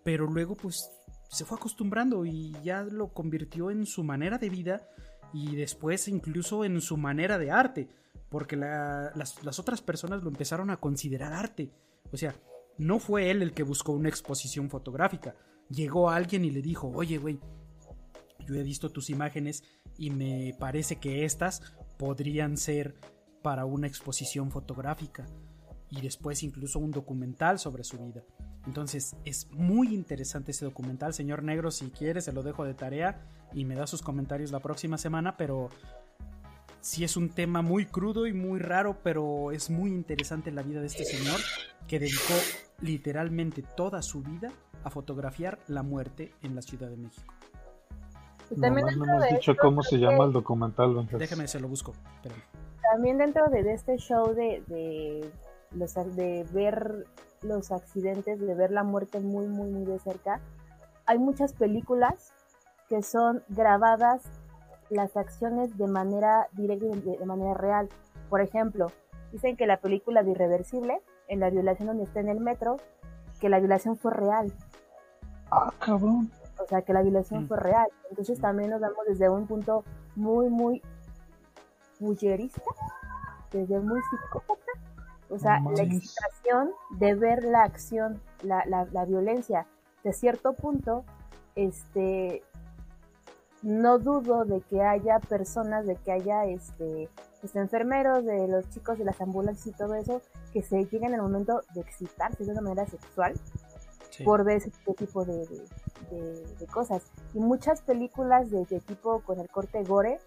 [0.04, 0.88] pero luego pues
[1.28, 4.88] se fue acostumbrando y ya lo convirtió en su manera de vida
[5.32, 7.88] y después incluso en su manera de arte,
[8.28, 11.70] porque la, las, las, otras personas lo empezaron a considerar arte.
[12.12, 12.34] O sea,
[12.80, 15.34] no fue él el que buscó una exposición fotográfica,
[15.68, 17.38] llegó alguien y le dijo, oye güey,
[18.46, 19.62] yo he visto tus imágenes
[19.98, 21.62] y me parece que estas
[21.98, 22.94] podrían ser
[23.42, 25.26] para una exposición fotográfica
[25.90, 28.24] y después incluso un documental sobre su vida.
[28.66, 31.12] Entonces es muy interesante ese documental.
[31.12, 34.60] Señor Negro, si quiere, se lo dejo de tarea y me da sus comentarios la
[34.60, 35.68] próxima semana, pero
[36.80, 40.80] sí es un tema muy crudo y muy raro, pero es muy interesante la vida
[40.80, 41.40] de este señor
[41.90, 42.34] que dedicó
[42.80, 44.50] literalmente toda su vida
[44.84, 47.34] a fotografiar la muerte en la Ciudad de México.
[48.60, 51.06] También no, no hemos dicho cómo se llama el documental.
[51.18, 51.92] Déjame, se lo busco.
[52.16, 52.42] Espérame
[52.90, 55.30] también dentro de, este show de, de,
[55.72, 57.06] los, de ver
[57.42, 60.40] los accidentes, de ver la muerte muy, muy, muy de cerca,
[61.06, 62.32] hay muchas películas
[62.88, 64.22] que son grabadas
[64.88, 67.88] las acciones de manera directa y de, manera real.
[68.28, 68.88] Por ejemplo,
[69.30, 71.00] dicen que la película de Irreversible,
[71.30, 72.76] en la violación donde está en el metro,
[73.40, 74.52] que la violación fue real.
[75.50, 76.30] Ah, cabrón.
[76.62, 77.48] O sea, que la violación Mm.
[77.48, 77.88] fue real.
[78.10, 79.84] Entonces también nos damos desde un punto
[80.16, 80.82] muy, muy
[81.98, 82.60] bullerista,
[83.50, 84.60] desde muy psicópata.
[85.30, 89.66] O sea, la excitación de ver la acción, la, la, la violencia,
[90.02, 91.04] de cierto punto,
[91.54, 92.42] este,
[93.62, 97.08] no dudo de que haya personas, de que haya este,
[97.40, 100.20] pues, enfermeros, de los chicos de las ambulancias y todo eso,
[100.52, 103.34] que se lleguen al momento de excitarse de una manera sexual
[104.10, 104.24] Sí.
[104.24, 105.68] por ver ese tipo de, de-
[106.10, 107.02] de- de cosas.
[107.32, 110.18] Y muchas películas de, de tipo con el corte gore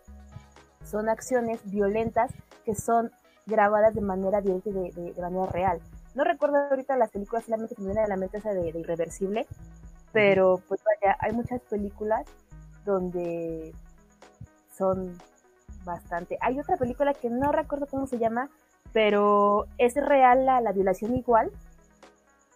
[0.86, 2.32] son acciones violentas
[2.64, 3.12] que son
[3.46, 5.82] grabadas de manera directa y de, de- de manera real.
[6.16, 8.80] No recuerdo ahorita las películas, solamente que me viene a la mente esa de, de
[8.80, 9.48] Irreversible,
[10.14, 12.26] pero pues vaya, hay muchas películas
[12.86, 13.74] donde
[14.78, 15.18] son
[15.84, 16.38] bastante.
[16.42, 18.50] Hay otra película que no recuerdo cómo se llama,
[18.94, 21.52] pero es real la, la violación igual.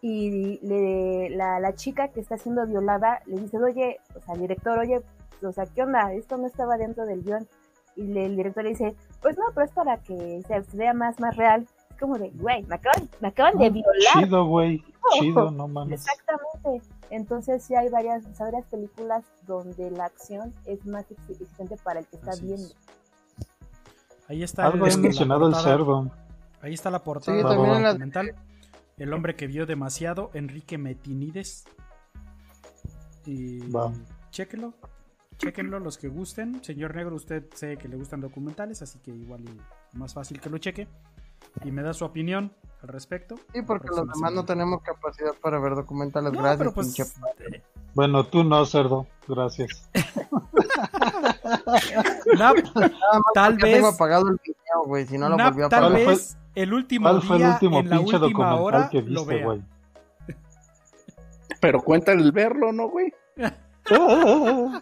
[0.02, 4.42] Y le, la, la chica que está siendo violada le dice, oye, o sea, el
[4.42, 5.02] director, oye,
[5.42, 6.14] o sea, ¿qué onda?
[6.14, 7.48] Esto no estaba dentro del guion.
[7.96, 11.20] Y le- el director le dice, pues no, pero es para que se, vea más,
[11.20, 11.68] más real.
[11.90, 14.14] Es como de, güey, me acaban, me acaban de violar.
[14.24, 14.84] Chido, güey.
[15.20, 16.06] Chido, no mames.
[16.06, 16.88] Exactamente.
[17.10, 22.18] Entonces sí hay varias, varias películas donde la acción es más exigente para el que
[22.18, 22.68] está Así viendo.
[22.68, 22.76] es.
[24.28, 26.12] Ahí está Algo la mencionado el cerdo.
[26.68, 28.36] Ahí está la portada Sí, del la- documental.
[28.98, 31.64] El hombre que vio demasiado, Enrique Metinides.
[33.26, 33.94] Y Va.
[34.32, 34.74] chéquenlo.
[35.38, 36.62] Chéquenlo los que gusten.
[36.64, 40.50] Señor Negro, usted sé que le gustan documentales, así que igual y más fácil que
[40.50, 40.90] lo cheque.
[41.64, 43.36] Y me da su opinión al respecto.
[43.54, 46.34] Sí, porque los demás no tenemos capacidad para ver documentales.
[46.34, 47.04] No, Gracias, pero pues, pinche.
[47.56, 47.64] eh,
[47.94, 49.08] Bueno, tú no, cerdo.
[49.26, 49.90] Gracias.
[52.38, 55.06] Nap, Nada más tal vez- tengo apagado el video, güey.
[55.06, 56.08] Si no lo Nap, volví a tal apagar.
[56.08, 59.02] vez el último ¿Cuál fue el día, último en la pinche última documental hora, que
[59.04, 59.62] lo viste, güey?
[61.62, 63.14] Pero cuenta el verlo, ¿no, güey?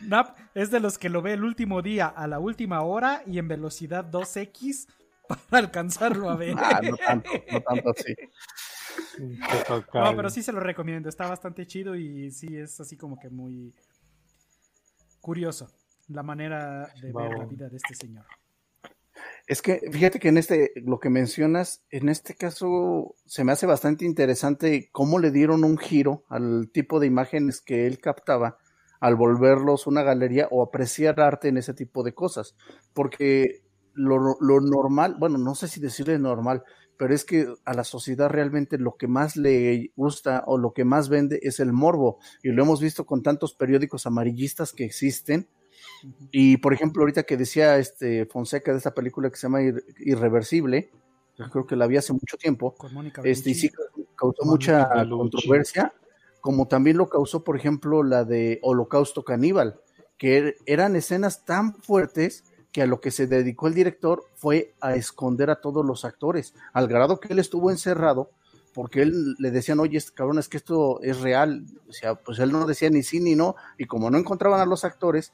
[0.00, 3.38] Nap es de los que lo ve el último día a la última hora y
[3.38, 4.88] en velocidad 2x
[5.28, 6.56] para alcanzarlo a ver.
[6.58, 8.16] Ah, no tanto, no tanto así.
[9.92, 11.10] No, pero sí se lo recomiendo.
[11.10, 13.74] Está bastante chido y sí es así como que muy
[15.20, 15.70] curioso
[16.08, 18.24] la manera de ver la vida de este señor.
[19.48, 23.64] Es que fíjate que en este, lo que mencionas, en este caso se me hace
[23.64, 28.58] bastante interesante cómo le dieron un giro al tipo de imágenes que él captaba
[29.00, 32.56] al volverlos una galería o apreciar arte en ese tipo de cosas.
[32.92, 33.62] Porque
[33.94, 36.62] lo, lo normal, bueno, no sé si decirle normal,
[36.98, 40.84] pero es que a la sociedad realmente lo que más le gusta o lo que
[40.84, 42.18] más vende es el morbo.
[42.42, 45.48] Y lo hemos visto con tantos periódicos amarillistas que existen.
[46.30, 49.82] Y por ejemplo, ahorita que decía este Fonseca de esta película que se llama Ir-
[50.00, 50.90] Irreversible,
[51.36, 53.70] yo creo que la vi hace mucho tiempo, Con Mónica este, y sí
[54.16, 55.18] causó Mónica mucha Bellucci.
[55.18, 55.94] controversia,
[56.40, 59.80] como también lo causó, por ejemplo, la de Holocausto Caníbal,
[60.16, 64.74] que er- eran escenas tan fuertes que a lo que se dedicó el director fue
[64.80, 68.30] a esconder a todos los actores, al grado que él estuvo encerrado,
[68.74, 72.38] porque él le decían, oye, este cabrón, es que esto es real, o sea, pues
[72.40, 75.32] él no decía ni sí ni no, y como no encontraban a los actores,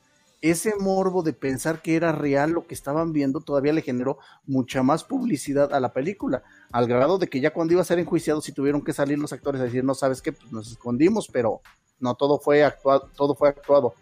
[0.50, 4.82] ese morbo de pensar que era real lo que estaban viendo todavía le generó mucha
[4.82, 8.42] más publicidad a la película, al grado de que ya cuando iba a ser enjuiciado
[8.42, 11.62] si tuvieron que salir los actores a decir, no sabes qué, pues nos escondimos, pero
[11.98, 13.94] no todo fue actuado, todo fue actuado.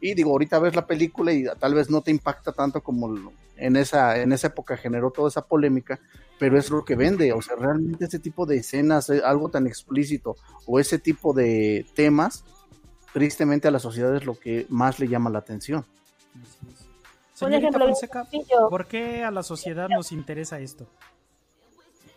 [0.00, 3.76] Y digo, ahorita ves la película y tal vez no te impacta tanto como en
[3.76, 6.00] esa, en esa época generó toda esa polémica,
[6.38, 9.66] pero es lo que vende, o sea, realmente ese tipo de escenas, eh, algo tan
[9.66, 10.36] explícito,
[10.66, 12.46] o ese tipo de temas,
[13.12, 15.84] tristemente a la sociedad es lo que más le llama la atención.
[17.34, 18.26] Señorita Fonseca.
[18.68, 20.86] ¿por qué a la sociedad nos interesa esto?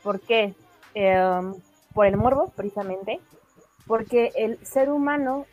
[0.03, 0.53] ¿Por qué?
[0.93, 1.55] Em,
[1.93, 3.21] por el morbo, precisamente.
[3.87, 5.45] Porque el ser humano,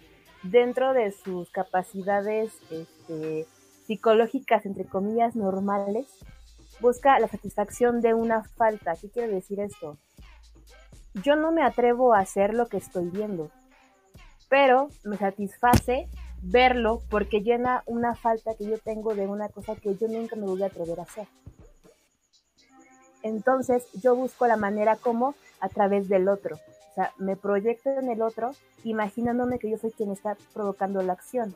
[0.43, 3.47] dentro de sus capacidades este,
[3.87, 6.07] psicológicas, entre comillas, normales,
[6.81, 8.95] busca la satisfacción de una falta.
[9.01, 9.99] ¿Qué quiere decir esto?
[11.15, 13.51] Yo no me atrevo a hacer lo que estoy viendo,
[14.51, 16.09] pero me satisface
[16.43, 20.47] verlo porque llena una falta que yo tengo de una cosa que yo nunca me
[20.47, 21.29] voy a atrever a hacer.
[23.23, 26.57] Entonces yo busco la manera como a través del otro.
[26.57, 28.51] O sea, me proyecto en el otro
[28.83, 31.55] imaginándome que yo soy quien está provocando la acción.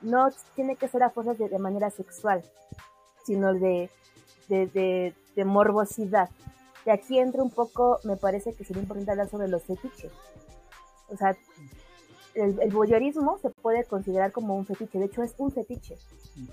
[0.00, 2.42] No tiene que ser a fuerzas de, manera sexual,
[3.24, 3.90] sino de,
[4.48, 6.30] de, de, de morbosidad.
[6.86, 10.12] De aquí entra un poco, me parece que sería importante hablar sobre los fetiches.
[11.08, 11.36] O sea,
[12.34, 15.96] el, el voyeurismo se puede considerar como un fetiche, de hecho es un fetiche.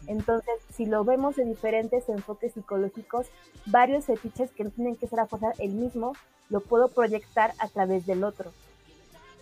[0.07, 3.27] Entonces, si lo vemos de diferentes enfoques psicológicos,
[3.65, 6.14] varios fetiches que no tienen que ser a fuerza el mismo,
[6.49, 8.51] lo puedo proyectar a través del otro.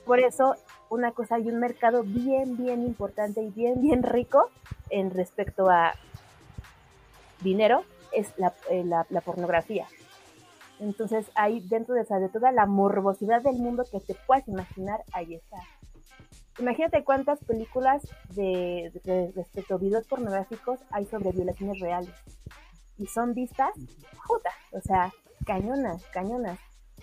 [0.06, 0.56] Por eso,
[0.90, 4.50] una cosa, hay un mercado bien, bien importante y bien, bien rico
[4.90, 5.94] en respecto a
[7.42, 7.84] dinero,
[8.14, 9.86] es la, eh, la, la pornografía.
[10.80, 15.04] Entonces, ahí dentro de, esa, de toda la morbosidad del mundo que te puedas imaginar,
[15.12, 15.58] ahí está.
[16.60, 22.14] Imagínate cuántas películas de, de- respecto a videos pornográficos hay sobre violaciones reales.
[22.98, 23.70] Y son vistas,
[24.28, 25.12] puta, o sea,
[25.46, 26.58] cañonas, cañonas.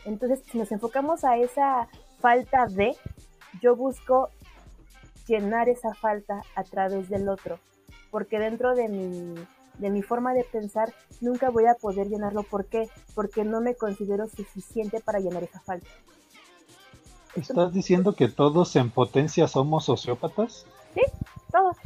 [0.04, 2.96] Entonces, si nos enfocamos a esa falta de,
[3.62, 4.28] yo busco
[5.28, 7.60] llenar esa falta a través del otro.
[8.10, 9.34] Porque dentro de mi,
[9.78, 12.42] de mi forma de pensar, nunca voy a poder llenarlo.
[12.42, 12.88] ¿Por qué?
[13.14, 15.86] Porque no me considero suficiente para llenar esa falta.
[17.36, 20.66] ¿Estás diciendo que todos en potencia somos sociópatas?
[21.50, 21.76] Todos.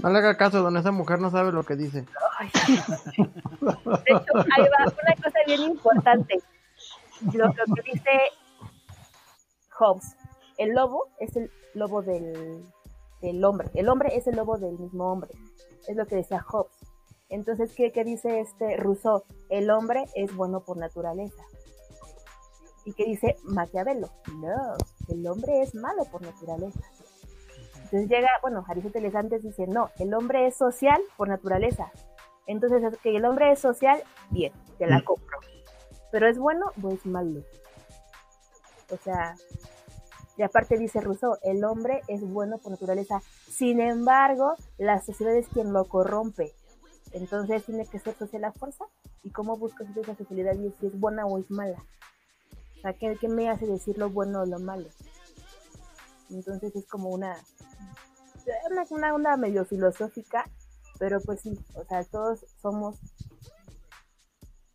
[0.00, 2.04] No le haga caso, don esa mujer no sabe lo que dice.
[2.38, 2.50] Ay.
[2.52, 6.42] De hecho, ahí va una cosa bien importante.
[7.32, 8.10] Lo, lo que dice
[9.78, 10.16] Hobbes.
[10.58, 12.64] El lobo es el lobo del,
[13.22, 13.70] del hombre.
[13.74, 15.30] El hombre es el lobo del mismo hombre.
[15.88, 16.76] Es lo que decía Hobbes.
[17.28, 19.24] Entonces, ¿qué, qué dice este Rousseau?
[19.48, 21.42] El hombre es bueno por naturaleza.
[22.84, 24.10] ¿Y qué dice Maquiavelo?
[24.34, 24.76] No,
[25.08, 26.80] el hombre es malo por naturaleza.
[27.84, 31.92] Entonces llega, bueno, Aristóteles antes dice, no, el hombre es social por naturaleza.
[32.46, 35.38] Entonces, es que el hombre es social, bien, te la compro.
[36.10, 37.42] Pero es bueno o es malo.
[38.90, 39.34] O sea,
[40.36, 43.22] y aparte dice Rousseau, el hombre es bueno por naturaleza.
[43.48, 46.52] Sin embargo, la sociedad es quien lo corrompe.
[47.12, 48.84] Entonces tiene que ser social a fuerza.
[49.22, 51.82] ¿Y cómo buscas esa sociedad y si es buena o es mala?
[52.84, 54.86] O sea, ¿qué, qué me hace decir lo bueno o lo malo?
[56.28, 57.34] Entonces es como una,
[58.70, 60.44] una, una onda medio filosófica,
[60.98, 62.98] pero pues sí, o sea, todos somos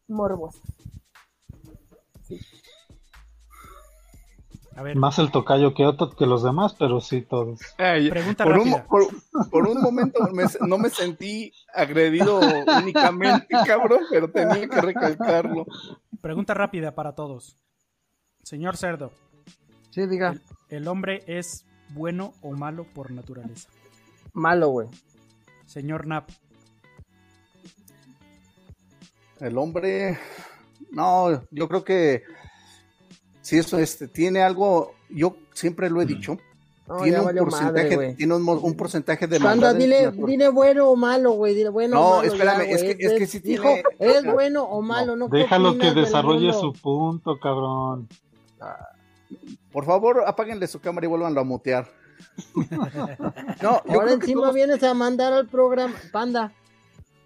[0.07, 0.59] morbosos.
[4.75, 7.59] A ver, Más el tocayo que otro que los demás, pero sí todos.
[7.77, 8.87] Ay, Pregunta por, un, rápida.
[8.87, 9.03] por,
[9.51, 15.67] por un momento me- no me sentí agredido únicamente, cabrón, pero tenía que recalcarlo.
[16.21, 17.59] pregunta rápida para todos.
[18.43, 19.11] Señor Cerdo,
[19.91, 20.31] Sí, diga.
[20.31, 23.69] el, el hombre es bueno o malo por naturaleza.
[24.33, 24.87] Malo, güey.
[25.65, 26.29] Señor Nap,
[29.39, 30.17] El hombre,
[30.91, 32.23] no, yo creo que
[33.41, 36.37] si eso este, tiene algo, yo siempre lo he dicho,
[36.87, 41.31] No, tiene un madre, porcentaje, tiene un, porcentaje de en dile, dile bueno o malo,
[41.31, 41.55] güey.
[41.55, 42.23] Dile bueno No, o malo.
[42.33, 43.83] espérame, ya, es que- es que sí Dijo, tiene-
[44.17, 45.29] es bueno o malo, no.
[45.29, 48.09] ¿qué Déjalo que desarrolle su punto, cabrón.
[49.71, 51.87] Por favor, apáguenle su cámara y vuelvan a mutear.
[52.55, 55.93] no, yo Ahora creo que encima todos- vienes a mandar al programa.
[56.11, 56.53] Panda,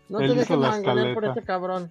[0.09, 1.89] no Él te dejes la mangonear por este cabrón.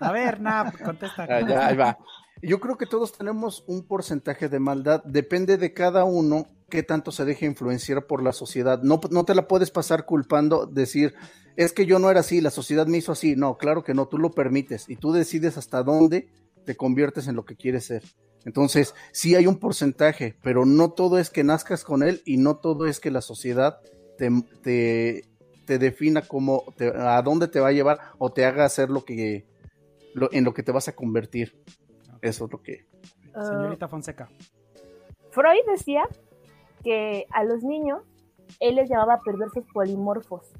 [0.00, 1.24] a ver, Nap, contesta.
[1.28, 1.98] Ah, ya, ahí va.
[2.42, 5.02] Yo creo que todos tenemos un porcentaje de maldad.
[5.04, 8.80] Depende de cada uno qué tanto se deje influenciar por la sociedad.
[8.82, 11.14] No, no te la puedes pasar culpando, decir,
[11.56, 13.36] es que yo no era así, la sociedad me hizo así.
[13.36, 16.28] No, claro que no, tú lo permites y tú decides hasta dónde
[16.64, 18.02] te conviertes en lo que quieres ser.
[18.44, 22.56] Entonces, sí hay un porcentaje, pero no todo es que nazcas con él y no
[22.56, 23.78] todo es que la sociedad
[24.18, 24.30] te,
[24.62, 25.24] te,
[25.66, 29.04] te defina como te- a dónde te va a llevar o te haga hacer lo
[29.04, 29.46] que
[30.14, 31.56] lo- en lo que te vas a convertir.
[32.20, 32.86] Eso es lo que
[33.34, 34.28] Ah, Señorita Fonseca.
[35.30, 36.02] Freud decía
[36.84, 38.02] que a los niños
[38.60, 40.52] él les llamaba perversos polimorfos.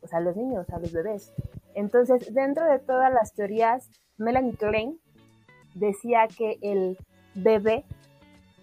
[0.00, 1.32] O sea, a los niños, a los bebés.
[1.74, 5.00] Entonces, dentro de todas las teorías, Melanie Klein
[5.78, 6.98] decía que el
[7.34, 7.84] bebé,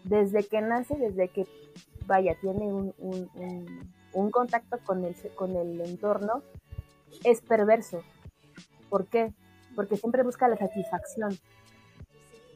[0.04, 1.46] desde que nace, desde que,
[2.06, 6.42] vaya, tiene un, un- contacto con el, con el entorno,
[7.24, 8.02] es perverso.
[8.90, 9.34] ¿Por qué?
[9.76, 11.38] Porque siempre busca la satisfacción.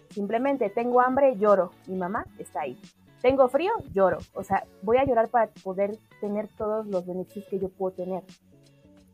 [0.10, 1.72] Simplemente tengo hambre, lloro.
[1.88, 2.80] Mi mamá está ahí.
[3.22, 4.18] Tengo frío, lloro.
[4.34, 8.24] O sea, voy a llorar para poder tener todos los beneficios que yo puedo tener.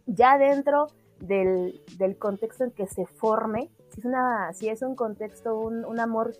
[0.05, 0.87] Ya dentro
[1.19, 6.33] del, del contexto en que se forme, es, una, si es un contexto, un, amor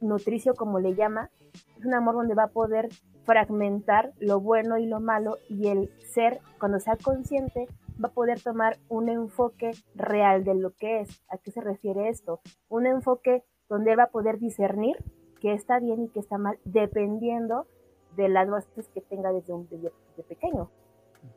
[0.00, 1.30] nutricio como le llama,
[1.78, 2.88] es un amor donde va a poder
[3.24, 7.66] fragmentar lo bueno y lo malo y el ser, cuando sea consciente,
[8.02, 11.22] va a poder tomar un enfoque real de lo que es.
[11.28, 12.40] ¿A qué se refiere esto?
[12.68, 14.96] Un enfoque donde va a poder discernir
[15.40, 17.66] qué está bien y qué está mal, dependiendo
[18.16, 20.70] de las bases que tenga desde, un, desde, desde pequeño.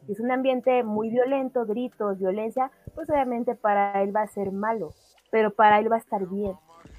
[0.08, 4.90] Es un ambiente muy violento, gritos, violencia, pues obviamente para él va a ser malo,
[5.32, 6.56] pero para él va a estar bien,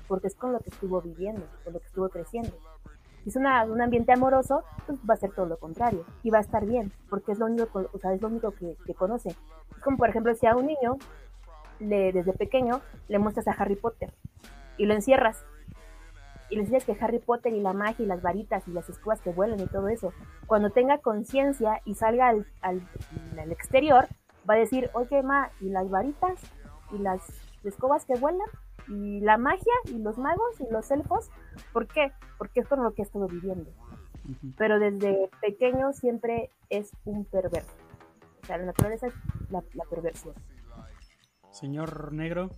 [0.08, 2.52] porque es con lo que estuvo viviendo, con lo que estuvo creciendo.
[3.22, 6.42] Si es un ambiente amoroso, pues va a ser todo lo contrario y va a
[6.42, 9.30] estar bien, porque es lo único, o sea, es lo único que, que conoce.
[9.30, 10.98] Es como por ejemplo si a un niño
[11.80, 14.12] le, desde pequeño le muestras a Harry Potter
[14.76, 15.44] y lo encierras
[16.54, 19.20] y le enseñas que Harry Potter y la magia y las varitas y las escobas
[19.20, 20.12] que vuelan y todo eso,
[20.46, 22.80] cuando tenga conciencia y salga al, al,
[23.36, 24.06] al exterior,
[24.48, 26.40] va a decir, oye, ma, ¿y las varitas?
[26.92, 27.20] ¿Y las
[27.64, 28.46] escobas que vuelan?
[28.86, 29.72] ¿Y la magia?
[29.86, 30.60] ¿Y los magos?
[30.60, 31.28] ¿Y los elfos?
[31.72, 32.12] ¿Por qué?
[32.38, 33.72] Porque es con lo que estado viviendo.
[34.56, 37.74] Pero desde pequeño siempre es un perverso.
[38.44, 39.14] O sea, la naturaleza es
[39.50, 40.34] la, la perversión.
[41.50, 42.50] Señor Negro.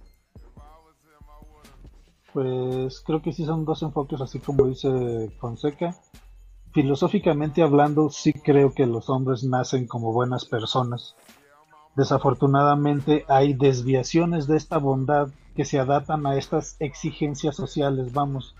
[2.36, 5.96] Pues creo que sí son dos enfoques, así como dice Fonseca.
[6.74, 11.16] Filosóficamente hablando, sí creo que los hombres nacen como buenas personas.
[11.96, 18.12] Desafortunadamente hay desviaciones de esta bondad que se adaptan a estas exigencias sociales.
[18.12, 18.54] Vamos,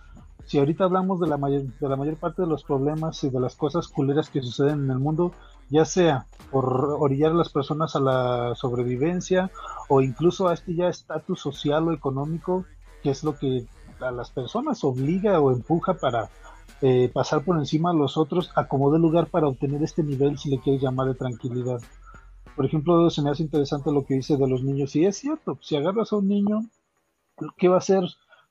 [0.47, 3.41] si ahorita hablamos de la mayor, de la mayor parte de los problemas y de
[3.41, 5.33] las cosas culeras que suceden en el mundo,
[5.69, 9.51] ya sea por orillar a las personas a la sobrevivencia
[9.91, 12.65] o incluso a este ya estatus social o económico,
[13.07, 13.65] que es lo que
[14.01, 16.29] a las personas obliga o empuja para
[16.83, 20.37] eh, pasar por encima a los otros a como de lugar para obtener este nivel,
[20.39, 21.81] si le quieres llamar, de tranquilidad.
[22.57, 24.97] Por ejemplo, se me hace interesante lo que dice de los niños.
[24.97, 26.63] Y es cierto, si agarras a un niño,
[27.57, 28.03] ¿qué va a hacer?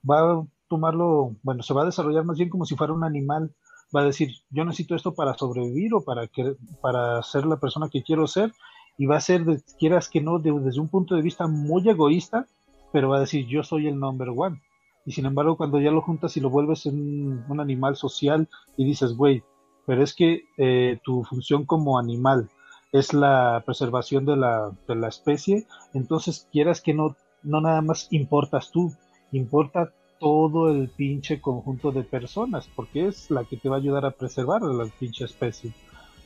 [0.09, 3.53] Va a tomarlo, bueno, se va a desarrollar más bien como si fuera un animal.
[3.93, 7.89] Va a decir, yo necesito esto para sobrevivir o para, que, para ser la persona
[7.89, 8.53] que quiero ser.
[8.97, 9.43] Y va a ser,
[9.77, 12.47] quieras que no, de, desde un punto de vista muy egoísta,
[12.95, 14.61] pero va a decir, yo soy el number one.
[15.05, 18.47] Y sin embargo, cuando ya lo juntas y lo vuelves en un animal social
[18.77, 19.43] y dices, güey,
[19.85, 22.49] pero es que eh, tu función como animal
[22.93, 28.07] es la preservación de la, de la especie, entonces quieras que no, no nada más
[28.11, 28.93] importas tú,
[29.33, 34.05] importa todo el pinche conjunto de personas, porque es la que te va a ayudar
[34.05, 35.73] a preservar la pinche especie.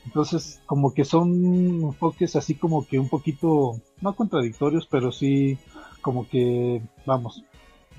[0.06, 5.58] Entonces, como que son enfoques así como que un poquito, no contradictorios, pero sí
[6.02, 7.44] como que, vamos,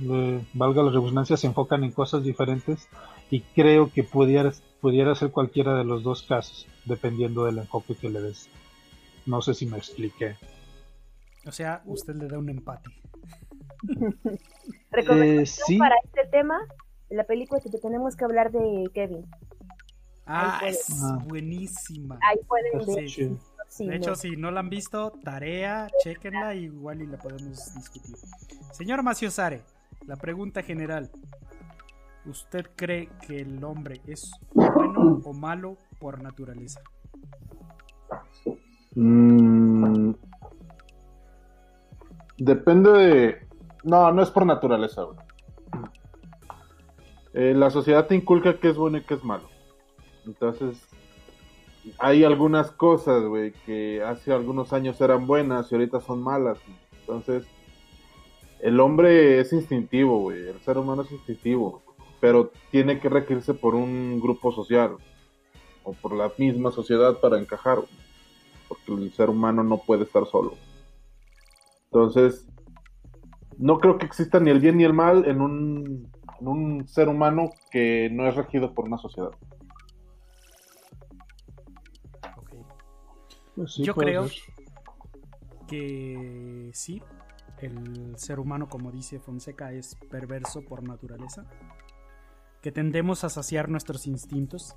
[0.01, 2.89] eh, valga la redundancia, se enfocan en cosas diferentes
[3.31, 8.09] y creo que pudiera, pudiera ser cualquiera de los dos casos, dependiendo del enfoque que
[8.09, 8.49] le des.
[9.27, 10.37] No sé si me expliqué.
[11.47, 12.91] O sea, usted le da un empate.
[14.91, 15.79] Recomendación Eh, sí.
[15.79, 16.59] para este tema,
[17.11, 19.27] la película que tenemos que hablar de Kevin.
[20.33, 20.87] Ah, es
[21.27, 22.19] buenísima.
[22.29, 23.07] Ahí pueden ver.
[23.07, 23.37] chido.
[23.69, 23.97] si De no.
[23.97, 28.17] hecho, si no la han visto, tarea, chequenla, igual y la podemos discutir.
[28.73, 29.63] Señor Maciosare,
[30.07, 31.11] la pregunta general.
[32.27, 36.81] ¿Usted cree que el hombre es bueno o malo por naturaleza?
[38.95, 40.13] Mm,
[42.39, 43.47] depende de.
[43.85, 45.03] No, no es por naturaleza.
[47.33, 49.50] Eh, la sociedad te inculca qué es bueno y qué es malo.
[50.27, 50.87] Entonces,
[51.99, 56.59] hay algunas cosas, güey, que hace algunos años eran buenas y ahorita son malas.
[57.01, 57.45] Entonces,
[58.61, 60.49] el hombre es instintivo, güey.
[60.49, 61.83] El ser humano es instintivo.
[62.21, 64.97] Pero tiene que regirse por un grupo social.
[65.83, 67.79] O por la misma sociedad para encajar.
[68.69, 70.55] porque el ser humano no puede estar solo.
[71.87, 72.47] Entonces,
[73.59, 78.09] no creo que exista ni el bien ni el mal en un ser humano que
[78.13, 79.31] no es regido por una sociedad.
[83.61, 84.39] Pues sí, Yo creo ser.
[85.69, 87.03] que sí,
[87.59, 91.45] el ser humano, como dice Fonseca, es perverso por naturaleza,
[92.63, 94.75] que tendemos a saciar nuestros instintos,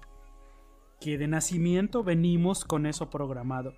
[0.99, 3.73] que de nacimiento venimos con eso programado,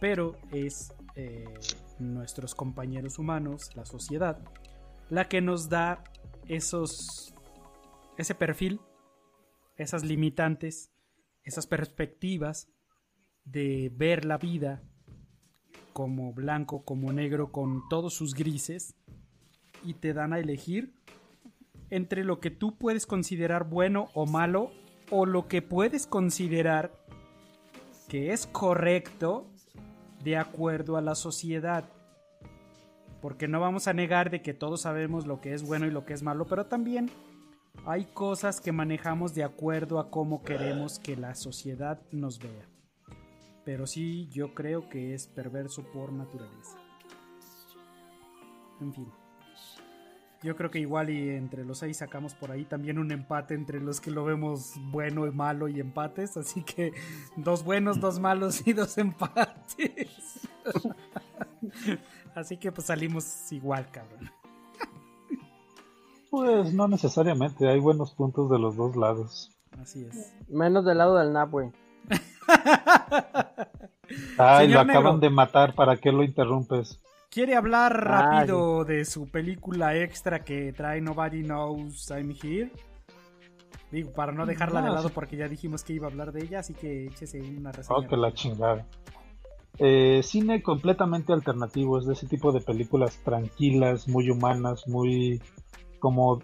[0.00, 1.46] pero es eh,
[1.98, 4.38] nuestros compañeros humanos, la sociedad,
[5.08, 6.04] la que nos da
[6.46, 7.34] esos,
[8.18, 8.82] ese perfil,
[9.78, 10.90] esas limitantes,
[11.42, 12.68] esas perspectivas
[13.46, 14.82] de ver la vida
[15.92, 18.94] como blanco, como negro, con todos sus grises,
[19.82, 20.92] y te dan a elegir
[21.88, 24.72] entre lo que tú puedes considerar bueno o malo,
[25.10, 26.92] o lo que puedes considerar
[28.08, 29.46] que es correcto
[30.22, 31.84] de acuerdo a la sociedad.
[33.22, 36.04] Porque no vamos a negar de que todos sabemos lo que es bueno y lo
[36.04, 37.10] que es malo, pero también
[37.86, 42.75] hay cosas que manejamos de acuerdo a cómo queremos que la sociedad nos vea.
[43.66, 46.78] Pero sí, yo creo que es perverso por naturaleza.
[48.80, 49.12] En fin.
[50.40, 53.80] Yo creo que igual y entre los seis sacamos por ahí también un empate entre
[53.80, 56.36] los que lo vemos bueno y malo y empates.
[56.36, 56.92] Así que
[57.36, 60.48] dos buenos, dos malos y dos empates.
[62.36, 64.30] Así que pues salimos igual, cabrón.
[66.30, 69.50] Pues no necesariamente, hay buenos puntos de los dos lados.
[69.80, 70.36] Así es.
[70.48, 71.72] Menos del lado del NAP, güey.
[74.38, 75.18] Ay, Señor lo acaban Negro.
[75.18, 77.00] de matar, ¿para qué lo interrumpes?
[77.30, 82.70] ¿Quiere hablar rápido de su película extra que trae Nobody Knows I'm Here?
[83.90, 86.60] Digo, para no dejarla de lado porque ya dijimos que iba a hablar de ella,
[86.60, 87.98] así que échese una reseña.
[87.98, 88.86] Oh, que la chingada.
[89.78, 95.42] Eh, cine completamente alternativo, es de ese tipo de películas tranquilas, muy humanas, muy
[95.98, 96.40] como...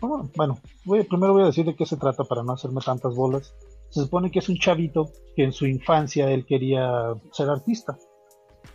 [0.00, 3.54] bueno, voy- primero voy a decir de qué se trata para no hacerme tantas bolas.
[3.96, 7.96] Se supone que es un chavito que en su infancia él quería ser artista.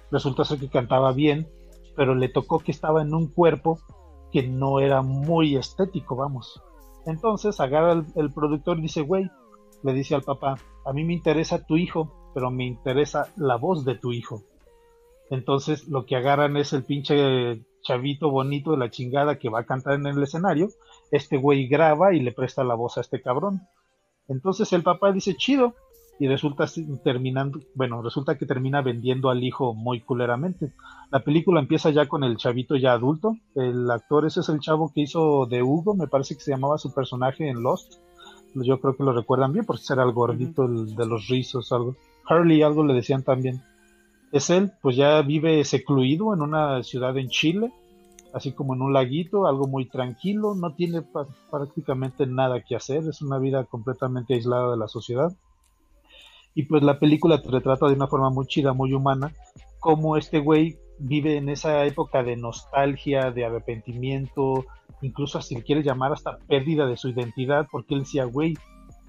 [0.10, 1.48] Resulta ser que cantaba bien,
[1.96, 3.80] pero le tocó que estaba en un cuerpo
[4.32, 6.60] que no era muy estético, vamos.
[7.06, 9.30] Entonces agarra el, el productor y dice, güey,
[9.84, 10.56] le dice al papá,
[10.88, 14.42] a mí me interesa tu hijo, pero me interesa la voz de tu hijo.
[15.30, 19.66] Entonces lo que agarran es el pinche chavito bonito de la chingada que va a
[19.68, 20.70] cantar en el escenario.
[21.12, 23.62] Este güey graba y le presta la voz a este cabrón.
[24.28, 25.76] Entonces el papá dice, chido.
[26.20, 26.66] Y resulta
[27.04, 30.72] terminando, bueno, resulta que termina vendiendo al hijo muy culeramente.
[31.10, 33.38] La película empieza ya con el chavito ya adulto.
[33.56, 36.78] El actor ese es el chavo que hizo de Hugo, me parece que se llamaba
[36.78, 37.96] su personaje en Lost.
[38.54, 41.96] Yo creo que lo recuerdan bien porque era el gordito de los rizos, algo.
[42.28, 43.64] Harley, algo le decían también.
[44.32, 47.72] Es él, pues ya vive secluido en una ciudad en Chile,
[48.34, 51.04] así como en un laguito, algo muy tranquilo, no tiene
[51.50, 55.32] prácticamente nada que hacer, es una vida completamente aislada de la sociedad.
[56.54, 59.32] Y pues la película te retrata de una forma muy chida, muy humana,
[59.80, 64.66] cómo este güey vive en esa época de nostalgia, de arrepentimiento,
[65.02, 68.56] incluso si le quieres llamar hasta pérdida de su identidad, porque él decía, güey,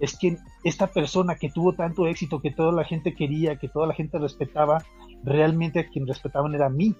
[0.01, 3.87] es que esta persona que tuvo tanto éxito, que toda la gente quería, que toda
[3.87, 4.83] la gente respetaba,
[5.23, 6.97] realmente a quien respetaban era a mí,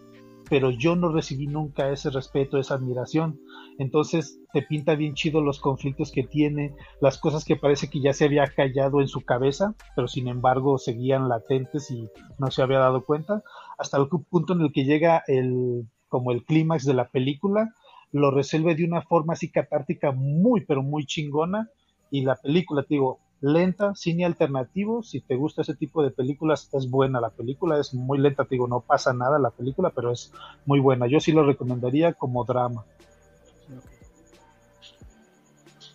[0.53, 3.41] pero yo no recibí nunca ese respeto, esa admiración.
[3.79, 8.13] Entonces te pinta bien chido los conflictos que tiene, las cosas que parece que ya
[8.13, 12.07] se había callado en su cabeza, pero sin embargo seguían latentes y
[12.37, 13.43] no se había dado cuenta,
[13.79, 17.73] hasta el punto en el que llega el como el clímax de la película,
[18.11, 21.71] lo resuelve de una forma así catártica muy pero muy chingona
[22.11, 25.03] y la película, te digo, lenta, cine alternativo.
[25.03, 27.79] Si te gusta ese tipo de películas, es buena la película.
[27.79, 30.33] Es muy lenta, te digo, no pasa nada la película, pero es
[30.65, 31.07] muy buena.
[31.07, 32.85] Yo sí lo recomendaría como drama.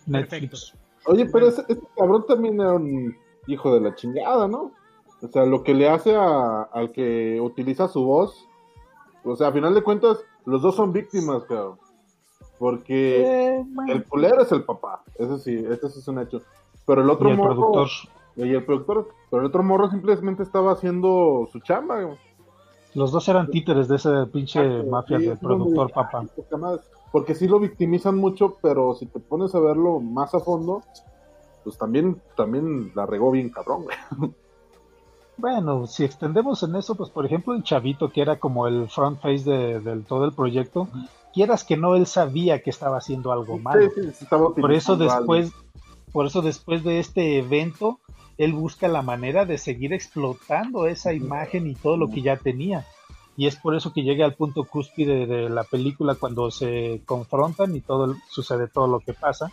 [0.06, 0.74] Netflix.
[1.06, 3.16] Oye, pero ese, este cabrón también era un
[3.46, 4.72] hijo de la chingada, ¿no?
[5.20, 8.46] O sea, lo que le hace a- al que utiliza su voz.
[9.24, 11.78] O sea, a final de cuentas, los dos son víctimas, cabrón.
[12.58, 13.22] Porque
[13.56, 13.92] Eh, bueno.
[13.92, 15.02] el culero es el papá.
[15.18, 16.42] Eso sí, eso sí es un hecho.
[16.88, 17.54] Pero el otro Y el morro.
[17.54, 17.88] productor.
[18.36, 19.08] Y el productor.
[19.30, 22.16] Pero el otro morro simplemente estaba haciendo su chamba, güey.
[22.94, 26.24] Los dos eran títeres de ese pinche mafia sí, de muy productor papá.
[27.12, 30.82] Porque sí lo victimizan mucho, pero si te pones a verlo más a fondo,
[31.62, 34.32] pues también, también la regó bien cabrón, güey.
[35.36, 39.20] Bueno, si extendemos en eso, pues por ejemplo el chavito que era como el front
[39.20, 40.88] face de, del todo el proyecto,
[41.32, 43.82] quieras que no, él sabía que estaba haciendo algo malo.
[43.82, 45.34] Sí, sí, sí, estaba Por eso algo.
[46.12, 48.00] Por eso después de este evento,
[48.36, 52.86] él busca la manera de seguir explotando esa imagen y todo lo que ya tenía.
[53.36, 57.74] Y es por eso que llega al punto cúspide de la película cuando se confrontan
[57.76, 59.50] y todo sucede todo lo que pasa.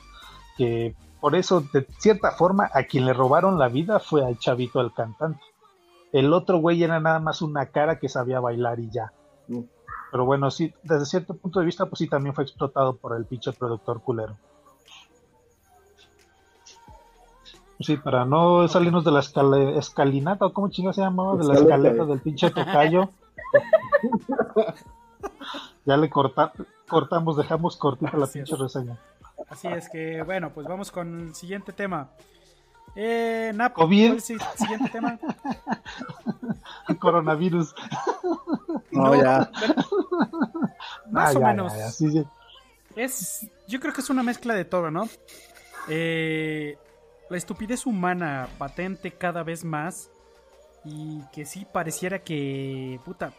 [0.57, 4.79] Que por eso, de cierta forma, a quien le robaron la vida fue al chavito,
[4.79, 5.41] al cantante.
[6.11, 9.11] El otro güey era nada más una cara que sabía bailar y ya.
[10.11, 13.25] Pero bueno, sí, desde cierto punto de vista, pues sí, también fue explotado por el
[13.25, 14.37] pinche productor culero.
[17.79, 19.19] Sí, para no salirnos de la
[19.79, 22.05] escalinata, o cómo chingo se llamaba, de la Escaleta.
[22.05, 23.09] del pinche tocayo.
[25.85, 26.51] ya le corta,
[26.87, 28.59] cortamos, dejamos cortita la Así pinche es.
[28.59, 28.97] reseña.
[29.49, 32.09] Así es que, bueno, pues vamos con el siguiente tema.
[32.95, 34.07] Eh, Nap, COVID.
[34.07, 35.19] ¿cuál es el siguiente tema?
[36.99, 37.75] Coronavirus.
[38.91, 39.49] No, ya.
[41.11, 41.73] Más Ah, o ya, menos.
[41.73, 42.25] ya, ya, sí, sí.
[42.95, 45.09] Es, yo creo que es una mezcla de todo, ¿no?
[45.89, 46.77] Eh,
[47.29, 50.09] la estupidez humana patente cada vez más
[50.83, 53.33] y que sí pareciera que, puta,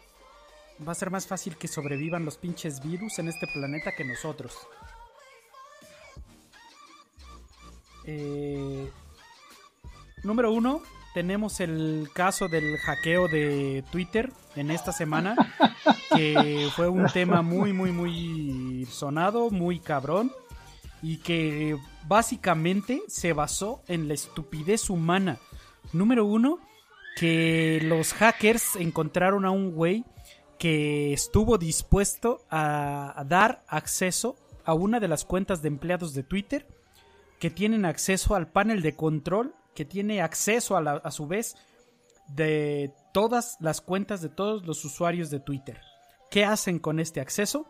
[0.85, 4.53] va a ser más fácil que sobrevivan los pinches virus en este planeta que nosotros.
[8.05, 8.89] Eh,
[10.23, 10.81] número uno,
[11.13, 15.35] tenemos el caso del hackeo de Twitter en esta semana,
[16.15, 20.31] que fue un tema muy, muy, muy sonado, muy cabrón,
[21.01, 25.37] y que básicamente se basó en la estupidez humana.
[25.93, 26.59] Número uno,
[27.15, 30.03] que los hackers encontraron a un güey
[30.59, 36.67] que estuvo dispuesto a, dar acceso a una de las cuentas de empleados de Twitter
[37.39, 41.55] que tienen acceso al panel de control, que tiene acceso a, la- a su vez
[42.27, 45.79] de todas las cuentas de todos los usuarios de Twitter.
[46.29, 47.67] ¿Qué hacen con este acceso?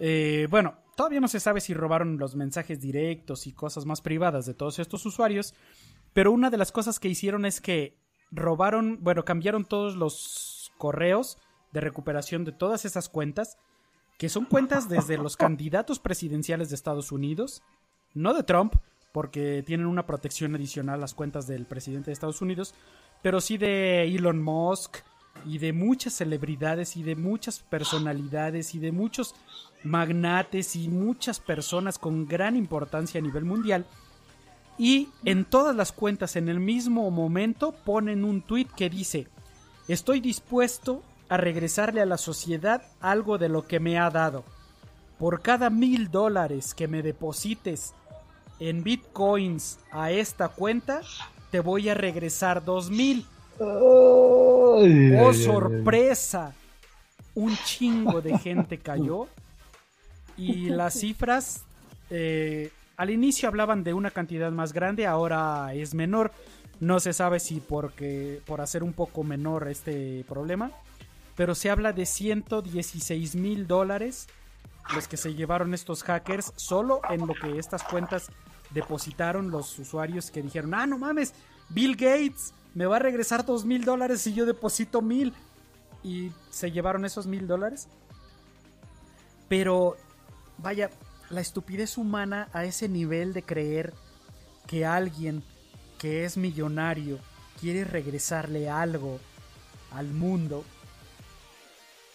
[0.00, 4.46] Eh, bueno, todavía no se sabe si robaron los mensajes directos y cosas más privadas
[4.46, 5.54] de todos estos usuarios,
[6.12, 7.96] pero una de las cosas que hicieron es que
[8.32, 11.38] robaron, bueno, cambiaron todos los correos
[11.70, 13.58] de recuperación de todas esas cuentas,
[14.18, 17.62] que son cuentas desde los candidatos presidenciales de Estados Unidos,
[18.12, 18.74] no de Trump,
[19.12, 22.74] porque tienen una protección adicional las cuentas del presidente de Estados Unidos,
[23.22, 24.96] pero sí de Elon Musk
[25.46, 29.36] y de muchas celebridades y de muchas personalidades y de muchos
[29.84, 33.86] magnates y muchas personas con gran importancia a nivel mundial.
[34.78, 39.26] Y en todas las cuentas en el mismo momento ponen un tweet que dice,
[39.88, 44.44] estoy dispuesto a regresarle a la sociedad algo de lo que me ha dado.
[45.18, 47.92] Por cada mil dólares que me deposites
[48.60, 51.00] en bitcoins a esta cuenta,
[51.50, 53.26] te voy a regresar dos mil.
[53.58, 54.84] ¡Oh,
[55.34, 56.54] sorpresa!
[57.34, 59.26] Un chingo de gente cayó.
[60.38, 61.64] Y las cifras,
[62.10, 66.32] eh, al inicio hablaban de una cantidad más grande, ahora es menor.
[66.80, 70.70] No se sabe si porque, por hacer un poco menor este problema.
[71.36, 74.28] Pero se habla de 116 mil dólares
[74.94, 78.30] los que se llevaron estos hackers solo en lo que estas cuentas
[78.70, 81.34] depositaron los usuarios que dijeron, ah, no mames,
[81.68, 85.34] Bill Gates me va a regresar dos mil dólares si yo deposito mil.
[86.04, 87.88] Y se llevaron esos mil dólares.
[89.48, 89.96] Pero,
[90.58, 90.90] vaya,
[91.30, 93.92] la estupidez humana a ese nivel de creer
[94.66, 95.42] que alguien
[95.98, 97.18] que es millonario
[97.60, 99.18] quiere regresarle algo
[99.92, 100.64] al mundo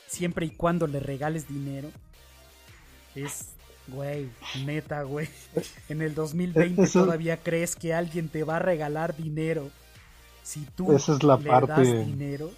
[0.08, 1.90] siempre y cuando le regales dinero
[3.16, 3.50] es,
[3.88, 4.30] güey,
[4.66, 5.28] neta, güey.
[5.90, 9.70] En el 2020 Eso- todavía crees que alguien te va a regalar dinero
[10.44, 12.52] si tú Esa es la le parte- das dinero.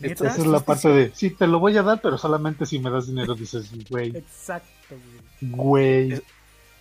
[0.00, 0.28] ¿Neta?
[0.28, 2.90] Esa es la parte de, sí, te lo voy a dar, pero solamente si me
[2.90, 4.94] das dinero, dices, güey, Exacto,
[5.40, 6.10] güey.
[6.10, 6.22] güey.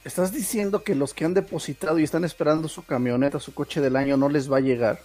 [0.04, 3.96] ¿Estás diciendo que los que han depositado y están esperando su camioneta, su coche del
[3.96, 5.02] año, no les va a llegar?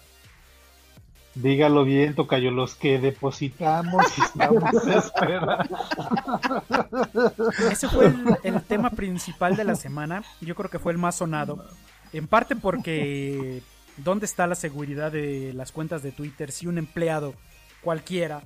[1.35, 5.65] Dígalo bien, Tocayo, los que depositamos y estamos esperando.
[7.71, 10.23] Ese fue el, el tema principal de la semana.
[10.43, 11.65] Yo creo que fue el más sonado.
[12.13, 13.63] En parte porque
[13.97, 17.35] ¿dónde está la seguridad de las cuentas de Twitter si un empleado
[17.83, 18.43] cualquiera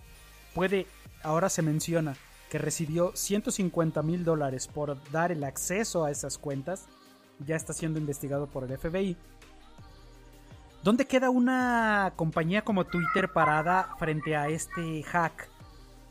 [0.54, 0.86] puede,
[1.22, 2.16] ahora se menciona,
[2.50, 6.86] que recibió 150 mil dólares por dar el acceso a esas cuentas,
[7.44, 9.16] ya está siendo investigado por el FBI.
[10.82, 15.48] ¿Dónde queda una compañía como Twitter parada frente a este hack?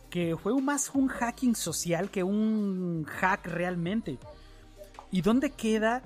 [0.10, 4.20] Que fue más un hacking social que un hack realmente.
[5.12, 6.04] ¿Y dónde queda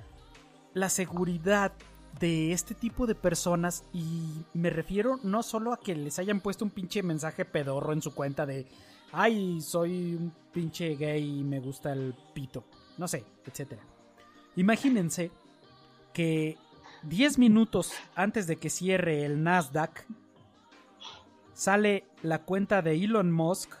[0.72, 1.72] la seguridad
[2.20, 3.84] de este tipo de personas?
[3.92, 8.02] Y me refiero no solo a que les hayan puesto un pinche mensaje pedorro en
[8.02, 8.66] su cuenta de
[9.12, 12.64] ay, soy un pinche gay y me gusta el pito,
[12.98, 13.82] no sé, etcétera.
[14.56, 15.30] Imagínense
[16.12, 16.56] que
[17.04, 20.06] 10 minutos antes de que cierre el Nasdaq,
[21.52, 23.72] sale la cuenta de Elon Musk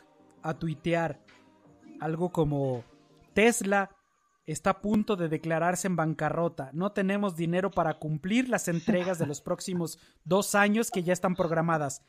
[0.42, 1.20] a tuitear
[2.00, 2.84] algo como
[3.34, 3.90] Tesla
[4.52, 6.70] está a punto de declararse en bancarrota.
[6.72, 11.34] No tenemos dinero para cumplir las entregas de los próximos dos años que ya están
[11.34, 12.02] programadas.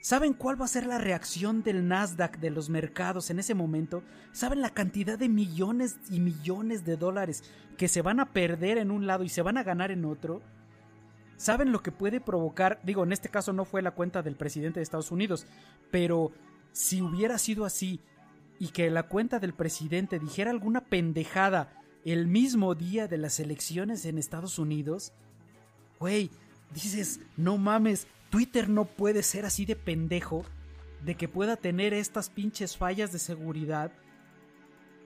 [0.00, 4.02] ¿Saben cuál va a ser la reacción del Nasdaq de los mercados en ese momento?
[4.32, 7.42] ¿Saben la cantidad de millones y millones de dólares
[7.78, 10.42] que se van a perder en un lado y se van a ganar en otro?
[11.36, 12.80] ¿Saben lo que puede provocar?
[12.82, 15.46] Digo, en este caso no fue la cuenta del presidente de Estados Unidos,
[15.90, 16.32] pero
[16.72, 18.02] si hubiera sido así
[18.58, 24.04] y que la cuenta del presidente dijera alguna pendejada el mismo día de las elecciones
[24.04, 25.12] en Estados Unidos,
[25.98, 26.30] güey,
[26.72, 30.44] dices, no mames, Twitter no puede ser así de pendejo
[31.04, 33.92] de que pueda tener estas pinches fallas de seguridad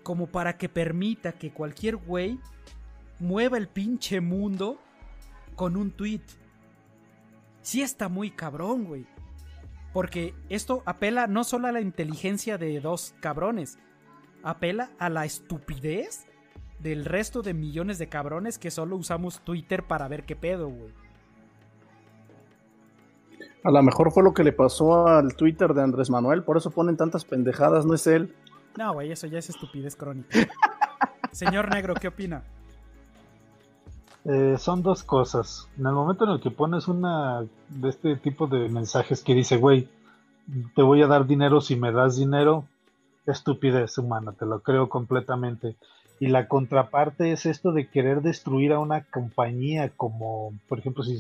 [0.03, 2.39] como para que permita que cualquier güey
[3.19, 4.81] mueva el pinche mundo
[5.55, 6.23] con un tweet.
[7.63, 9.07] Sí está muy cabrón, güey.
[9.93, 13.79] Porque esto apela no solo a la inteligencia de dos cabrones,
[14.43, 16.27] apela a la estupidez
[16.79, 20.93] del resto de millones de cabrones que solo usamos Twitter para ver qué pedo, güey.
[23.65, 26.71] A lo mejor fue lo que le pasó al Twitter de Andrés Manuel, por eso
[26.71, 28.35] ponen tantas pendejadas, no es él.
[28.77, 30.39] No, güey, eso ya es estupidez crónica.
[31.33, 32.45] Señor Negro, ¿qué opina?
[34.31, 35.71] Eh, son dos cosas.
[35.79, 39.57] En el momento en el que pones una de este tipo de mensajes que dice,
[39.57, 39.89] güey,
[40.75, 42.67] te voy a dar dinero si me das dinero,
[43.27, 45.77] estupidez humana, te lo creo completamente.
[46.21, 51.19] Y la contraparte es esto de querer destruir a una compañía como, por ejemplo, si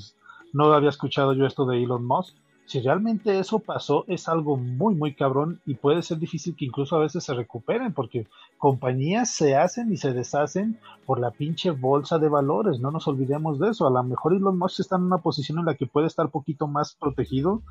[0.52, 2.36] no había escuchado yo esto de Elon Musk.
[2.68, 6.96] Si realmente eso pasó, es algo muy, muy cabrón y puede ser difícil que incluso
[6.96, 8.26] a veces se recuperen, porque
[8.58, 12.78] compañías se hacen y se deshacen por la pinche bolsa de valores.
[12.78, 13.86] No nos olvidemos de eso.
[13.86, 16.30] A lo mejor Elon Musk está en una posición en la que puede estar un
[16.30, 17.62] poquito más protegido,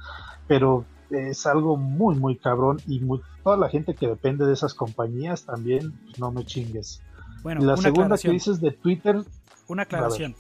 [0.48, 3.00] pero es algo muy, muy cabrón y
[3.44, 7.04] toda la gente que depende de esas compañías también, pues, no me chingues.
[7.44, 9.22] Bueno, la segunda que dices de Twitter,
[9.68, 10.34] Una aclaración.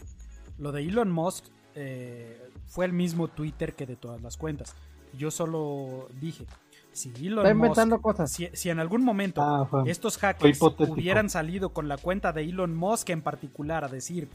[0.57, 4.75] Lo de Elon Musk eh, fue el mismo Twitter que de todas las cuentas.
[5.17, 6.45] Yo solo dije,
[6.91, 8.31] si Elon Está Musk- inventando cosas.
[8.31, 12.43] si, si en algún momento Ah, fue- estos hackers hubieran salido con la cuenta de
[12.43, 14.29] Elon Musk en particular a decir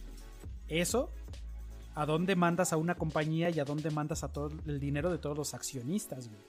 [0.69, 1.11] eso,
[1.95, 5.19] ¿a dónde mandas a una compañía y a dónde mandas a todo el dinero de
[5.19, 6.29] todos los accionistas?
[6.29, 6.41] güey?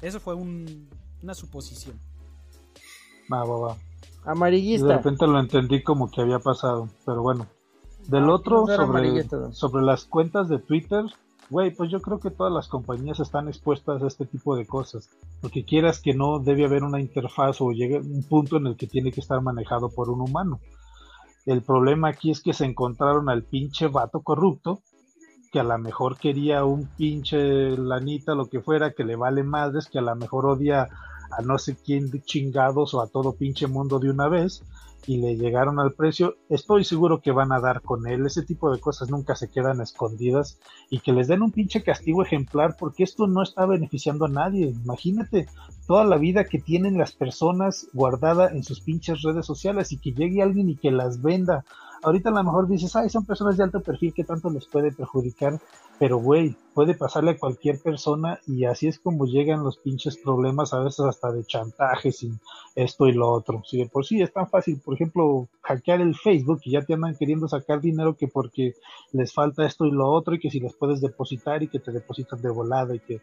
[0.00, 0.88] Eso fue un-
[1.22, 1.98] una suposición.
[3.32, 3.76] va, va, va.
[3.76, 4.96] Y de Amarillista.
[4.96, 7.46] repente lo entendí como que había pasado, pero bueno.
[8.08, 11.04] Del Ah, otro, sobre, amarillista, sobre las cuentas de Twitter,
[11.52, 15.10] güey, pues yo creo que todas las compañías están expuestas a este tipo de cosas.
[15.42, 18.86] Porque quieras que no, debe haber una interfaz o llegue un punto en el que
[18.86, 20.60] tiene que estar manejado por un humano.
[21.44, 24.80] El problema aquí es que se encontraron al pinche vato corrupto,
[25.52, 29.88] que a lo mejor quería un pinche lanita, lo que fuera, que le vale madres,
[29.88, 30.88] que a lo mejor odia
[31.30, 34.62] a no sé quién de chingados o a todo pinche mundo de una vez
[35.06, 38.26] y le llegaron al precio, estoy seguro que van a dar con él.
[38.26, 40.58] Ese tipo de cosas nunca se quedan escondidas
[40.90, 44.68] y que les den un pinche castigo ejemplar porque esto no está beneficiando a nadie.
[44.68, 45.46] Imagínate
[45.86, 50.12] toda la vida que tienen las personas guardada en sus pinches redes sociales y que
[50.12, 51.64] llegue alguien y que las venda.
[52.02, 54.90] Ahorita a lo mejor dices, ay, son personas de alto perfil que tanto les puede
[54.90, 55.60] perjudicar,
[56.02, 60.74] pero güey, puede pasarle a cualquier persona y así es como llegan los pinches problemas,
[60.74, 62.32] a veces hasta de chantajes y
[62.74, 63.62] esto y lo otro.
[63.64, 66.94] Si de por sí es tan fácil, por ejemplo, hackear el Facebook y ya te
[66.94, 68.74] andan queriendo sacar dinero que porque
[69.12, 71.92] les falta esto y lo otro y que si les puedes depositar y que te
[71.92, 73.20] depositan de volada y que,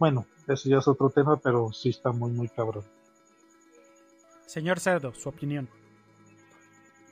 [0.00, 2.82] bueno, eso ya es otro tema, pero sí está muy, muy cabrón.
[4.46, 5.68] Señor Cerdo, su opinión.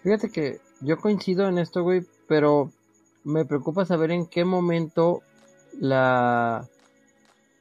[0.03, 2.73] Fíjate que yo coincido en esto, güey, pero
[3.25, 5.23] me preocupa saber en qué momento
[5.81, 6.69] la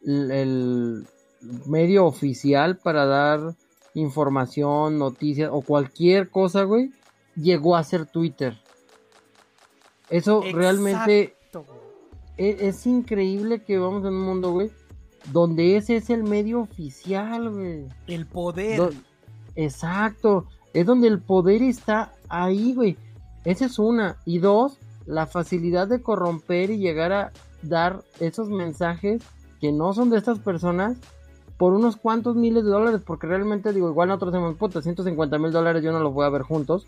[0.06, 1.06] el
[1.66, 3.56] medio oficial para dar
[3.94, 6.92] información, noticias o cualquier cosa, güey,
[7.36, 8.58] llegó a ser Twitter.
[10.10, 11.80] Eso realmente Exacto, güey.
[12.52, 14.72] es, es increíble que vamos en un mundo, güey,
[15.32, 17.88] donde ese es el medio oficial, güey.
[18.08, 18.78] El poder.
[18.78, 18.90] Do-
[19.56, 20.46] Exacto.
[20.74, 22.98] Es donde el poder está ahí, güey.
[23.46, 24.18] Esa es una.
[24.26, 27.32] Y dos, la facilidad de corromper y llegar a
[27.62, 29.22] dar esos mensajes
[29.60, 30.98] que no son de estas personas
[31.58, 33.02] por unos cuantos miles de dólares.
[33.06, 36.30] Porque realmente, digo, igual nosotros decimos, puta, 150 mil dólares yo no los voy a
[36.30, 36.88] ver juntos.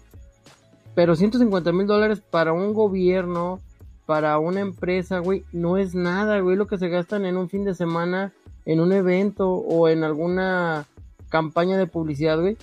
[0.93, 3.59] Pero 150 mil dólares para un gobierno,
[4.05, 6.55] para una empresa, güey, no es nada, güey.
[6.55, 8.33] Lo que se gastan en un fin de semana,
[8.65, 10.85] en un evento o en alguna
[11.29, 12.57] campaña de publicidad, güey.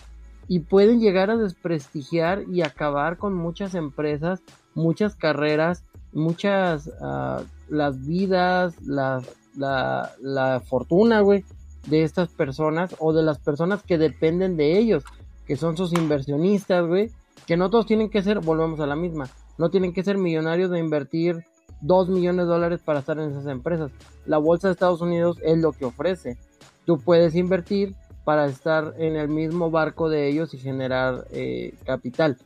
[0.48, 4.40] Y pueden llegar a desprestigiar y acabar con muchas empresas,
[4.74, 9.22] muchas carreras, muchas, ah, las vidas, la,
[9.56, 11.44] la, la fortuna, güey,
[11.86, 15.04] de estas personas o de las personas que dependen de ellos,
[15.46, 17.10] que son sus inversionistas, güey,
[17.46, 19.28] que no todos tienen que ser, volvemos a la misma,
[19.58, 21.44] no tienen que ser millonarios de invertir
[21.80, 23.90] 2 millones de dólares para estar en esas empresas.
[24.24, 26.38] La bolsa de Estados Unidos es lo que ofrece.
[26.86, 27.94] Tú puedes invertir
[28.24, 32.38] para estar en el mismo barco de ellos y generar eh, capital.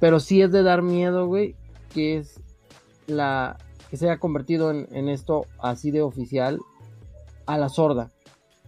[0.00, 1.54] Pero sí es de dar miedo, güey,
[1.94, 2.40] que es
[3.06, 3.56] la
[3.90, 6.58] que se haya convertido en, en esto así de oficial
[7.46, 8.10] a la sorda.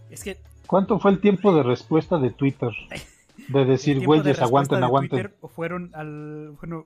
[0.09, 0.37] Es que
[0.67, 2.69] ¿Cuánto fue el tiempo de respuesta de Twitter?
[3.49, 5.09] De decir, de güeyes, aguanten, de aguanten.
[5.09, 6.51] Twitter fueron al.
[6.61, 6.85] Bueno,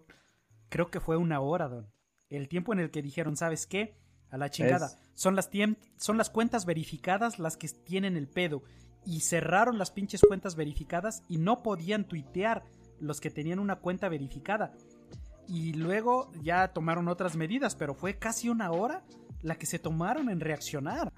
[0.69, 1.87] creo que fue una hora, don.
[2.29, 3.95] El tiempo en el que dijeron, ¿sabes qué?
[4.31, 4.87] A la chingada.
[4.87, 8.63] Es- Son, las tiem- son las cuentas verificadas las que tienen el pedo.
[9.05, 12.63] Y cerraron las pinches cuentas verificadas y no podían tuitear
[12.99, 14.73] los que tenían una cuenta verificada.
[15.47, 19.03] Y luego ya tomaron otras medidas, pero fue casi una hora
[19.41, 21.13] la que se tomaron en reaccionar.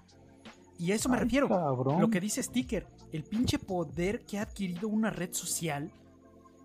[0.77, 1.49] Y a eso me Ay, refiero.
[1.49, 1.99] cabrón.
[1.99, 5.91] Lo que dice Sticker, el pinche poder que ha adquirido una red social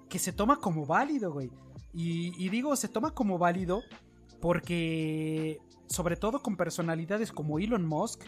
[0.08, 1.50] que se toma como válido, güey.
[1.92, 3.82] Y, y digo, se toma como válido
[4.40, 5.58] porque,
[5.88, 8.22] sobre todo con personalidades como Elon Musk,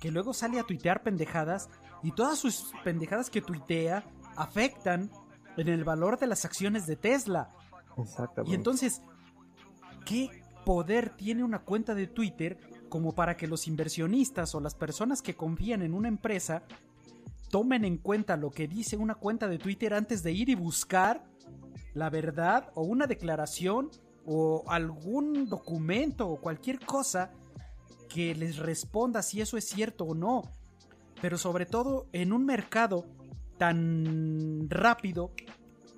[0.00, 1.70] que luego sale a tuitear pendejadas
[2.02, 4.04] y todas sus pendejadas que tuitea
[4.36, 5.10] afectan
[5.56, 7.50] en el valor de las acciones de Tesla.
[7.96, 8.50] Exactamente.
[8.50, 9.02] Y entonces,
[10.04, 10.30] ¿qué
[10.64, 12.58] poder tiene una cuenta de Twitter
[12.88, 16.62] como para que los inversionistas o las personas que confían en una empresa
[17.50, 21.24] tomen en cuenta lo que dice una cuenta de Twitter antes de ir y buscar
[21.92, 23.90] la verdad o una declaración
[24.26, 27.30] o algún documento o cualquier cosa
[28.08, 30.42] que les responda si eso es cierto o no?
[31.20, 33.06] Pero sobre todo en un mercado
[33.58, 35.32] tan rápido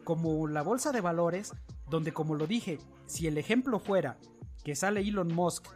[0.05, 1.53] como la bolsa de valores,
[1.89, 4.19] donde como lo dije, si el ejemplo fuera
[4.65, 5.67] que sale Elon Musk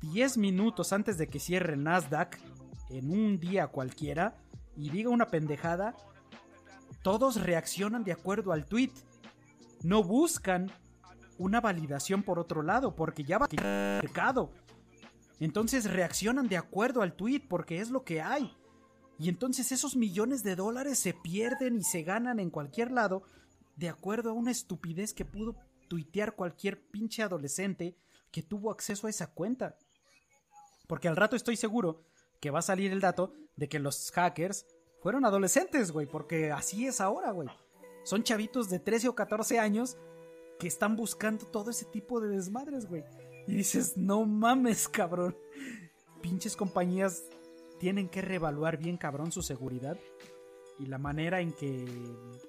[0.00, 2.38] 10 minutos antes de que cierre Nasdaq,
[2.90, 4.36] en un día cualquiera,
[4.76, 5.94] y diga una pendejada,
[7.02, 8.92] todos reaccionan de acuerdo al tweet.
[9.82, 10.70] No buscan
[11.36, 13.48] una validación por otro lado, porque ya va
[14.02, 14.50] mercado.
[15.40, 18.56] Entonces reaccionan de acuerdo al tweet, porque es lo que hay.
[19.18, 23.22] Y entonces esos millones de dólares se pierden y se ganan en cualquier lado
[23.76, 25.56] de acuerdo a una estupidez que pudo
[25.88, 27.96] tuitear cualquier pinche adolescente
[28.30, 29.76] que tuvo acceso a esa cuenta.
[30.86, 32.04] Porque al rato estoy seguro
[32.40, 34.66] que va a salir el dato de que los hackers
[35.00, 37.48] fueron adolescentes, güey, porque así es ahora, güey.
[38.04, 39.96] Son chavitos de 13 o 14 años
[40.58, 43.04] que están buscando todo ese tipo de desmadres, güey.
[43.46, 45.36] Y dices, no mames, cabrón.
[46.20, 47.24] Pinches compañías
[47.78, 49.98] tienen que reevaluar bien, cabrón, su seguridad
[50.78, 51.86] y la manera en que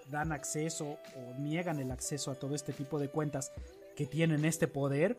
[0.09, 3.51] dan acceso o niegan el acceso a todo este tipo de cuentas
[3.95, 5.17] que tienen este poder.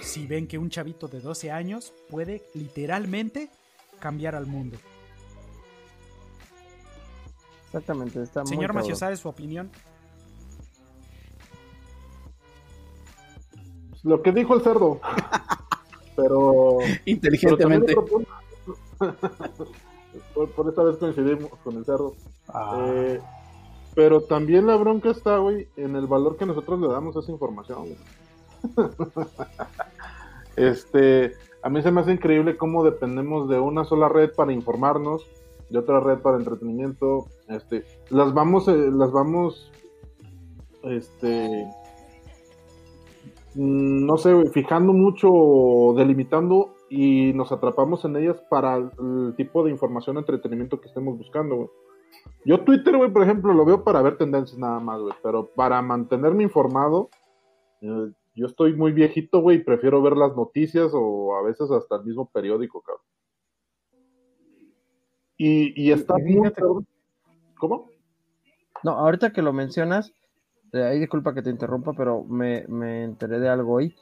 [0.00, 3.50] Si ven que un chavito de 12 años puede literalmente
[3.98, 4.78] cambiar al mundo.
[7.66, 8.72] Exactamente, está muy Señor.
[8.72, 9.70] Macio, ¿sabe su opinión?
[14.04, 15.00] Lo que dijo el cerdo.
[16.16, 16.78] Pero.
[17.04, 17.94] Inteligentemente.
[17.94, 18.04] pero
[20.34, 22.14] por, por esta vez coincidimos con el cerdo.
[22.48, 23.20] Ah, Eh,
[23.94, 27.32] pero también la bronca está, güey, en el valor que nosotros le damos a esa
[27.32, 27.86] información.
[30.56, 35.26] este, a mí se me hace increíble cómo dependemos de una sola red para informarnos,
[35.70, 37.26] de otra red para entretenimiento.
[37.48, 39.72] Este, las vamos, eh, las vamos,
[40.84, 41.66] este,
[43.56, 49.64] mm, no sé, fijando mucho, delimitando y nos atrapamos en ellas para el, el tipo
[49.64, 51.68] de información o entretenimiento que estemos buscando, güey.
[52.44, 55.82] Yo Twitter, güey, por ejemplo, lo veo para ver tendencias nada más, güey, pero para
[55.82, 57.10] mantenerme informado
[57.82, 61.96] Eh, Yo estoy muy viejito, güey, y prefiero ver las noticias o a veces hasta
[61.96, 63.04] el mismo periódico, cabrón.
[65.36, 66.50] Y, y está muy.
[67.58, 67.90] ¿Cómo?
[68.82, 70.12] No, ahorita que lo mencionas,
[70.72, 73.94] eh, ahí disculpa que te interrumpa, pero me, me enteré de algo hoy,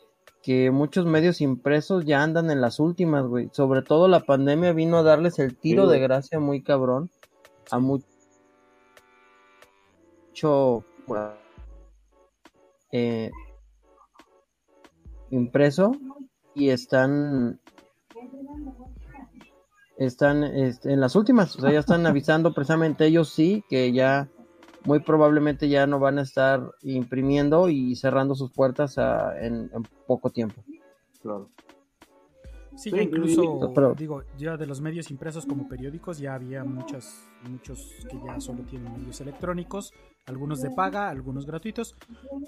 [0.43, 3.49] que muchos medios impresos ya andan en las últimas, güey.
[3.53, 7.11] Sobre todo la pandemia vino a darles el tiro Sí, de gracia muy cabrón
[7.71, 8.01] a mu-
[10.29, 11.33] mucho bueno,
[12.93, 13.31] eh,
[15.31, 15.93] impreso
[16.55, 17.59] y están
[19.97, 24.29] están este, en las últimas, o sea, ya están avisando precisamente ellos sí que ya
[24.87, 29.83] muy probablemente ya no van a estar imprimiendo y cerrando sus puertas a- en, en
[30.07, 30.63] poco tiempo.
[31.23, 31.51] Claro.
[32.77, 36.63] Sí, Sí, ya incluso, pero- digo, ya de los medios impresos como periódicos ya había
[36.63, 39.95] muchas, muchos que ya solo tienen medios electrónicos,
[40.27, 41.97] algunos de paga, algunos gratuitos,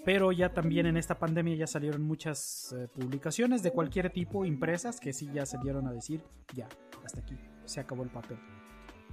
[0.04, 5.00] pero ya también en esta pandemia ya salieron muchas eh, publicaciones de cualquier tipo impresas
[5.00, 6.22] que sí ya salieron a decir,
[6.54, 6.68] ya,
[7.02, 8.36] hasta aquí, se acabó el papel.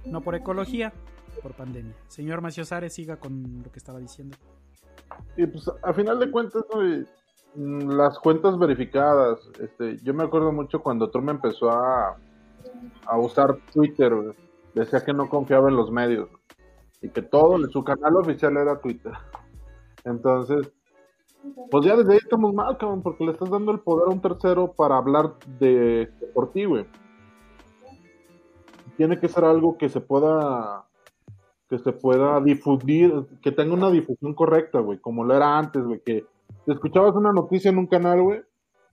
[0.04, 0.92] No por ecología,
[1.42, 1.94] por pandemia.
[2.08, 4.36] Señor Maciosare, siga con lo que estaba diciendo.
[5.36, 7.06] Y pues a final de cuentas, güey,
[7.54, 12.16] mm, las cuentas verificadas, este, yo me acuerdo mucho cuando Trump empezó a,
[13.06, 14.12] a usar Twitter,
[14.74, 16.28] decía que no confiaba en los medios
[17.02, 19.12] y que todo, su canal oficial era Twitter.
[20.04, 20.72] Entonces,
[21.70, 24.20] pues ya desde ahí estamos mal, cabrón, porque le estás dando el poder a un
[24.20, 26.86] tercero para hablar de, de por ti, güey.
[28.96, 30.86] Tiene que ser algo que se pueda
[31.68, 33.12] que se pueda difundir,
[33.42, 36.24] que tenga una difusión correcta, güey, como lo era antes, güey, que
[36.66, 38.40] escuchabas una noticia en un canal, güey,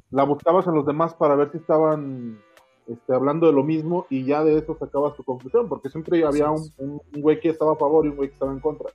[0.09, 2.39] la buscabas en los demás para ver si estaban
[2.87, 6.49] este, hablando de lo mismo y ya de eso sacabas tu conclusión, porque siempre había
[6.49, 8.89] un, un, un güey que estaba a favor y un güey que estaba en contra,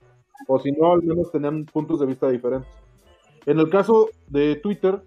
[0.47, 2.69] o si no, al menos tenían puntos de vista diferentes.
[3.45, 5.01] En el caso de Twitter,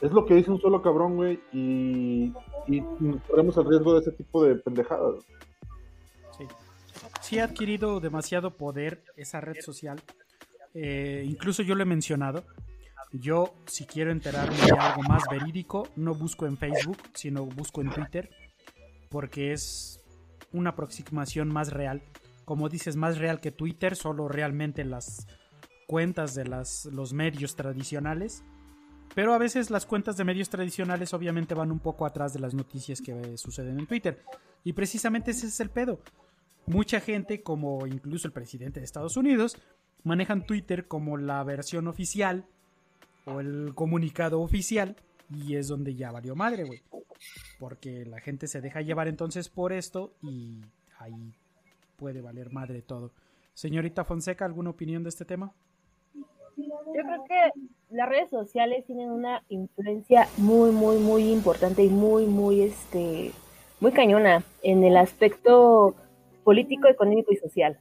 [0.00, 2.32] es lo que dice un solo cabrón, güey, y,
[2.66, 2.80] y
[3.28, 5.14] corremos el riesgo de ese tipo de pendejadas.
[5.14, 5.47] güey.
[7.28, 7.38] Sí.
[7.38, 10.00] Ha adquirido demasiado poder esa red social.
[10.72, 12.44] Eh, incluso yo lo he mencionado.
[13.12, 17.90] Yo, si quiero enterarme de algo más verídico, no busco en Facebook, sino busco en
[17.90, 18.30] Twitter,
[19.08, 20.00] porque es
[20.52, 22.02] una aproximación más real.
[22.44, 25.26] Como dices, más real que Twitter, solo realmente las
[25.86, 28.42] cuentas de las, los medios tradicionales.
[29.14, 32.54] Pero a veces las cuentas de medios tradicionales obviamente van un poco atrás de las
[32.54, 34.22] noticias que eh, suceden en Twitter.
[34.64, 36.00] Y precisamente ese es el pedo
[36.68, 39.56] mucha gente, como incluso el presidente de Estados Unidos,
[40.04, 42.44] manejan Twitter como la versión oficial
[43.24, 44.96] o el comunicado oficial
[45.30, 46.82] y es donde ya valió madre, güey.
[47.58, 50.60] Porque la gente se deja llevar entonces por esto y
[50.98, 51.34] ahí
[51.96, 53.12] puede valer madre todo.
[53.54, 55.52] Señorita Fonseca, ¿alguna opinión de este tema?
[56.56, 62.26] Yo creo que las redes sociales tienen una influencia muy, muy, muy importante y muy,
[62.26, 63.32] muy, este,
[63.80, 65.94] muy cañona en el aspecto
[66.48, 67.78] político, económico y social.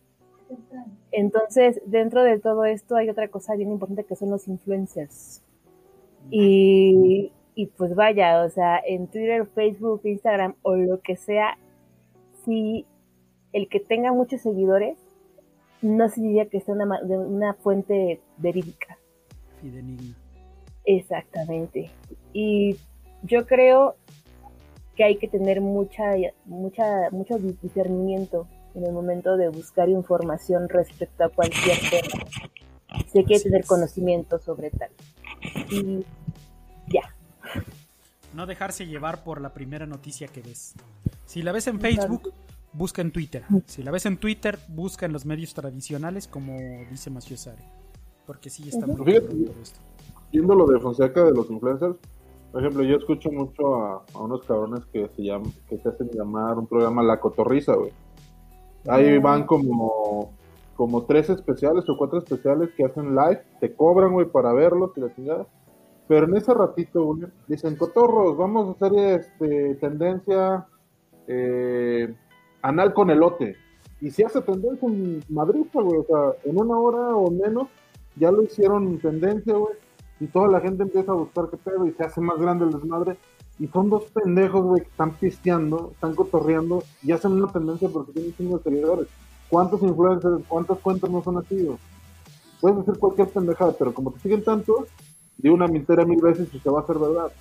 [1.14, 5.42] Entonces, dentro de todo esto hay otra cosa bien importante que son los influencers.
[6.30, 11.58] Y, y pues vaya, o sea, en Twitter, Facebook, Instagram o lo que sea,
[12.44, 12.86] si
[13.54, 14.98] el que tenga muchos seguidores
[15.82, 18.98] no significa que sea una, de una fuente verídica.
[19.62, 20.14] Fidenigna.
[20.84, 21.90] Exactamente.
[22.34, 22.76] Y
[23.24, 23.96] yo creo
[24.98, 28.46] que hay que tener mucha, mucha, mucho discernimiento
[28.78, 32.24] en el momento de buscar información respecto a cualquier tema.
[33.12, 33.68] Se quiere tener es.
[33.68, 34.90] conocimiento sobre tal.
[35.72, 36.06] Y
[36.88, 37.14] ya.
[38.36, 40.76] No dejarse llevar por la primera noticia que ves.
[41.26, 42.32] Si la ves en Facebook,
[42.72, 43.44] busca en Twitter.
[43.66, 46.56] Si la ves en Twitter, busca en los medios tradicionales, como
[46.92, 47.64] dice Maciosare.
[48.28, 49.80] Porque sí está muy todo esto.
[50.32, 51.96] viendo lo de Fonseca de los influencers,
[52.52, 56.10] por ejemplo, yo escucho mucho a, a unos cabrones que se llaman, que se hacen
[56.14, 57.92] llamar un programa La Cotorriza, güey.
[58.88, 60.32] Ahí van como,
[60.76, 65.02] como tres especiales o cuatro especiales que hacen live, te cobran, güey, para verlos y
[65.02, 65.46] la chingada.
[66.08, 70.66] Pero en ese ratito, güey, dicen, cotorros, vamos a hacer este, tendencia
[71.28, 72.14] eh,
[72.62, 73.56] anal con elote.
[74.00, 77.68] Y si hace tendencia en Madrid, güey, o sea, en una hora o menos,
[78.16, 79.74] ya lo hicieron tendencia, güey
[80.20, 82.72] y toda la gente empieza a buscar qué pedo y se hace más grande el
[82.72, 83.18] desmadre.
[83.60, 88.12] Y son dos pendejos, güey, que están pisteando, están cotorreando y hacen una tendencia porque
[88.12, 89.08] tienen chingo de seguidores.
[89.50, 91.68] ¿Cuántos influencers, cuántas cuentas no son así?
[92.62, 94.86] Puedes decir cualquier pendejada, pero como te siguen tanto,
[95.38, 97.32] di una mintera mil veces y se va a hacer verdad.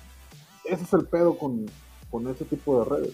[0.63, 1.65] Ese es el pedo con,
[2.09, 3.13] con ese tipo de redes.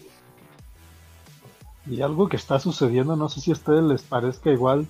[1.86, 4.88] Y algo que está sucediendo, no sé si a ustedes les parezca igual,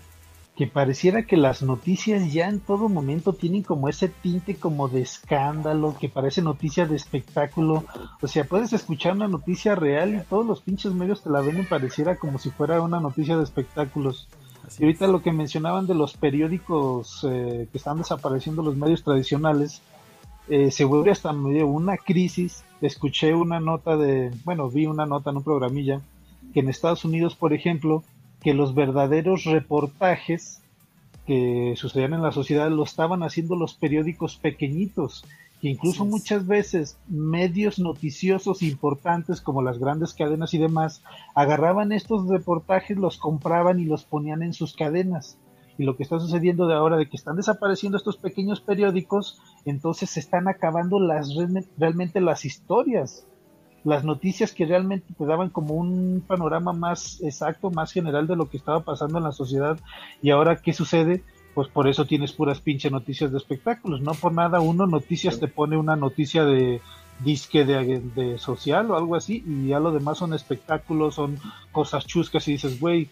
[0.56, 5.02] que pareciera que las noticias ya en todo momento tienen como ese tinte como de
[5.02, 7.84] escándalo, que parece noticia de espectáculo.
[8.22, 11.60] O sea, puedes escuchar una noticia real y todos los pinches medios te la ven
[11.60, 14.28] y pareciera como si fuera una noticia de espectáculos.
[14.78, 19.82] y ahorita lo que mencionaban de los periódicos eh, que están desapareciendo los medios tradicionales,
[20.50, 22.64] eh, se vuelve hasta medio una crisis.
[22.80, 26.02] Escuché una nota de, bueno, vi una nota en un programilla,
[26.54, 28.04] que en Estados Unidos, por ejemplo,
[28.44, 30.62] que los verdaderos reportajes
[31.26, 35.26] que sucedían en la sociedad lo estaban haciendo los periódicos pequeñitos,
[35.62, 41.02] que incluso muchas veces medios noticiosos importantes como las grandes cadenas y demás
[41.34, 45.38] agarraban estos reportajes, los compraban y los ponían en sus cadenas.
[45.78, 50.10] Y lo que está sucediendo de ahora de que están desapareciendo estos pequeños periódicos, entonces
[50.10, 51.30] se están acabando las
[51.78, 53.26] realmente las historias
[53.84, 58.50] las noticias que realmente te daban como un panorama más exacto, más general de lo
[58.50, 59.78] que estaba pasando en la sociedad.
[60.22, 61.24] Y ahora, ¿qué sucede?
[61.54, 64.02] Pues por eso tienes puras pinche noticias de espectáculos.
[64.02, 66.82] No por nada uno noticias te pone una noticia de
[67.20, 71.38] disque de, de social o algo así y ya lo demás son espectáculos, son
[71.72, 73.08] cosas chuscas y dices, güey,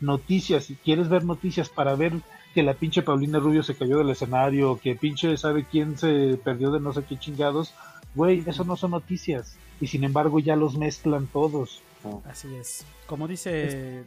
[0.00, 2.12] noticias, si quieres ver noticias para ver
[2.54, 6.70] que la pinche Paulina Rubio se cayó del escenario, que pinche sabe quién se perdió
[6.70, 7.72] de no sé qué chingados,
[8.14, 11.82] güey, eso no son noticias y sin embargo ya los mezclan todos.
[12.24, 12.86] Así es.
[13.06, 14.04] Como dice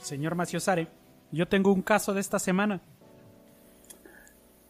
[0.00, 0.88] señor Maciosare,
[1.32, 2.80] yo tengo un caso de esta semana.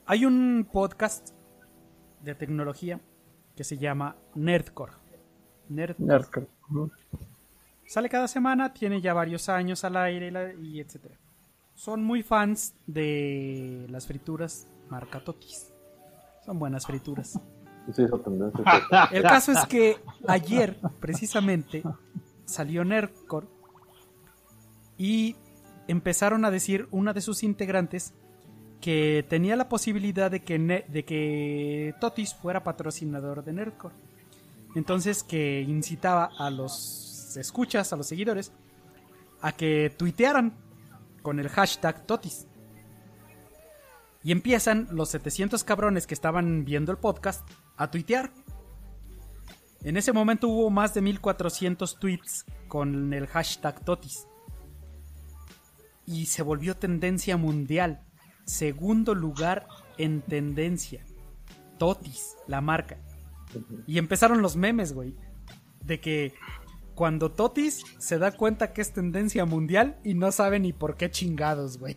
[0.06, 1.30] Hay un podcast
[2.22, 3.00] de tecnología
[3.56, 4.92] que se llama Nerdcore.
[5.68, 6.48] Nerdcore.
[7.86, 10.32] Sale cada semana, tiene ya varios años al aire
[10.62, 11.16] y etcétera.
[11.74, 15.72] Son muy fans de las frituras marca Totis.
[16.44, 17.38] Son buenas frituras.
[19.12, 19.96] El caso es que
[20.26, 21.82] ayer, precisamente,
[22.44, 23.46] salió Nerdcore
[24.98, 25.36] y
[25.88, 28.14] empezaron a decir una de sus integrantes
[28.80, 33.94] que tenía la posibilidad de que, de que Totis fuera patrocinador de Nerdcore.
[34.74, 38.52] Entonces que incitaba a los escuchas, a los seguidores,
[39.42, 40.54] a que tuitearan
[41.22, 42.46] con el hashtag Totis.
[44.22, 47.48] Y empiezan los 700 cabrones que estaban viendo el podcast
[47.80, 48.30] a tuitear.
[49.82, 54.26] En ese momento hubo más de 1400 tweets con el hashtag Totis.
[56.04, 58.02] Y se volvió tendencia mundial.
[58.44, 59.66] Segundo lugar
[59.96, 61.06] en tendencia.
[61.78, 62.98] Totis, la marca.
[63.86, 65.16] Y empezaron los memes, güey.
[65.82, 66.34] De que
[66.94, 71.10] cuando Totis se da cuenta que es tendencia mundial y no sabe ni por qué
[71.10, 71.96] chingados, güey.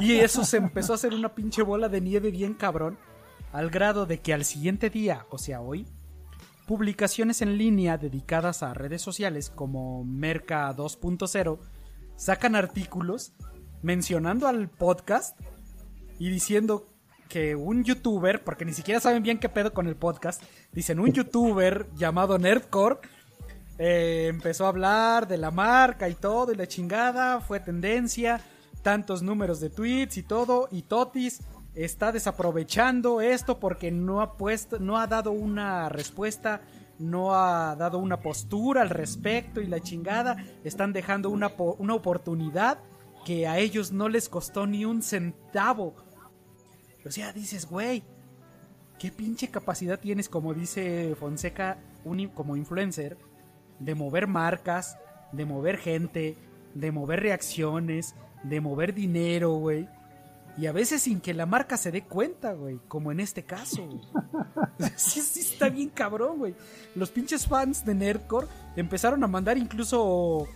[0.00, 2.96] Y eso se empezó a hacer una pinche bola de nieve bien cabrón
[3.52, 5.86] al grado de que al siguiente día, o sea hoy,
[6.66, 11.58] publicaciones en línea dedicadas a redes sociales como Merca 2.0
[12.16, 13.32] sacan artículos
[13.82, 15.38] mencionando al podcast
[16.18, 16.88] y diciendo
[17.28, 20.42] que un youtuber, porque ni siquiera saben bien qué pedo con el podcast,
[20.72, 23.00] dicen un youtuber llamado Nerdcore
[23.78, 28.40] eh, empezó a hablar de la marca y todo y la chingada, fue tendencia,
[28.82, 31.40] tantos números de tweets y todo, y Totis
[31.74, 36.62] está desaprovechando esto porque no ha puesto, no ha dado una respuesta,
[36.98, 42.78] no ha dado una postura al respecto y la chingada, están dejando una, una oportunidad
[43.24, 45.94] que a ellos no les costó ni un centavo.
[47.04, 48.02] O sea, dices, güey,
[48.98, 51.78] ¿qué pinche capacidad tienes, como dice Fonseca,
[52.34, 53.16] como influencer,
[53.78, 54.98] de mover marcas,
[55.32, 56.36] de mover gente,
[56.74, 59.88] de mover reacciones, de mover dinero, güey?
[60.58, 62.78] Y a veces sin que la marca se dé cuenta, güey.
[62.88, 64.02] Como en este caso, güey.
[64.96, 66.54] sí, sí, está bien cabrón, güey.
[66.94, 70.46] Los pinches fans de Nerdcore empezaron a mandar incluso.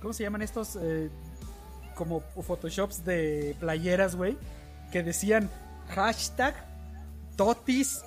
[0.00, 0.76] ¿Cómo se llaman estos?
[0.80, 1.10] Eh,
[1.94, 4.36] como photoshops de playeras, güey.
[4.90, 5.48] Que decían
[5.90, 6.54] hashtag
[7.36, 8.02] Totis.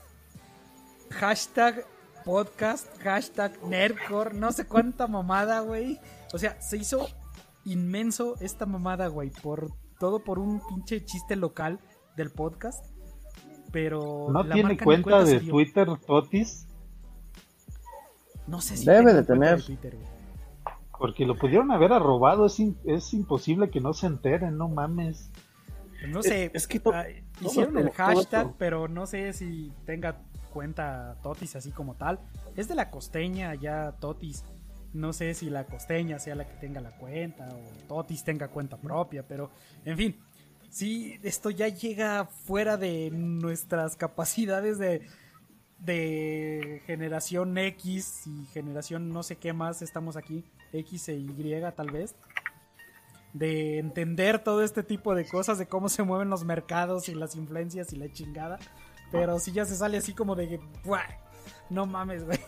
[1.11, 1.85] Hashtag
[2.25, 2.87] podcast.
[3.01, 4.33] Hashtag Nerdcore.
[4.33, 5.97] No sé cuánta mamada, güey.
[6.33, 7.07] O sea, se hizo
[7.63, 9.29] inmenso esta mamada, güey.
[9.29, 11.79] Por todo por un pinche chiste local
[12.15, 12.85] del podcast.
[13.71, 14.27] Pero.
[14.31, 16.67] ¿No tiene cuenta, de Twitter, Totis?
[18.47, 18.85] No sé si.
[18.85, 19.63] Debe de tener.
[20.97, 22.45] porque lo pudieron haber arrobado.
[22.45, 25.29] Es, es imposible que no se enteren, no mames.
[26.07, 26.51] No sé.
[26.53, 27.05] Es, que ah,
[27.41, 30.21] hicieron el hashtag, pero no sé si tenga
[30.53, 32.19] cuenta Totis así como tal.
[32.55, 34.43] Es de la costeña ya Totis.
[34.93, 38.77] No sé si la costeña sea la que tenga la cuenta o Totis tenga cuenta
[38.77, 39.51] propia, pero
[39.85, 40.19] en fin,
[40.69, 45.07] sí, esto ya llega fuera de nuestras capacidades de,
[45.79, 50.43] de generación X y generación no sé qué más estamos aquí,
[50.73, 52.15] X e Y tal vez.
[53.33, 57.35] de entender todo este tipo de cosas, de cómo se mueven los mercados y las
[57.35, 58.57] influencias y la chingada.
[59.11, 61.03] Pero si ya se sale así como de que, ¡buah!
[61.69, 62.39] no mames, güey.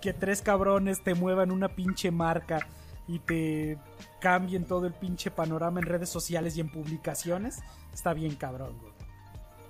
[0.00, 2.60] Que tres cabrones te muevan una pinche marca
[3.08, 3.78] y te
[4.20, 7.60] cambien todo el pinche panorama en redes sociales y en publicaciones,
[7.92, 8.92] está bien cabrón, güey.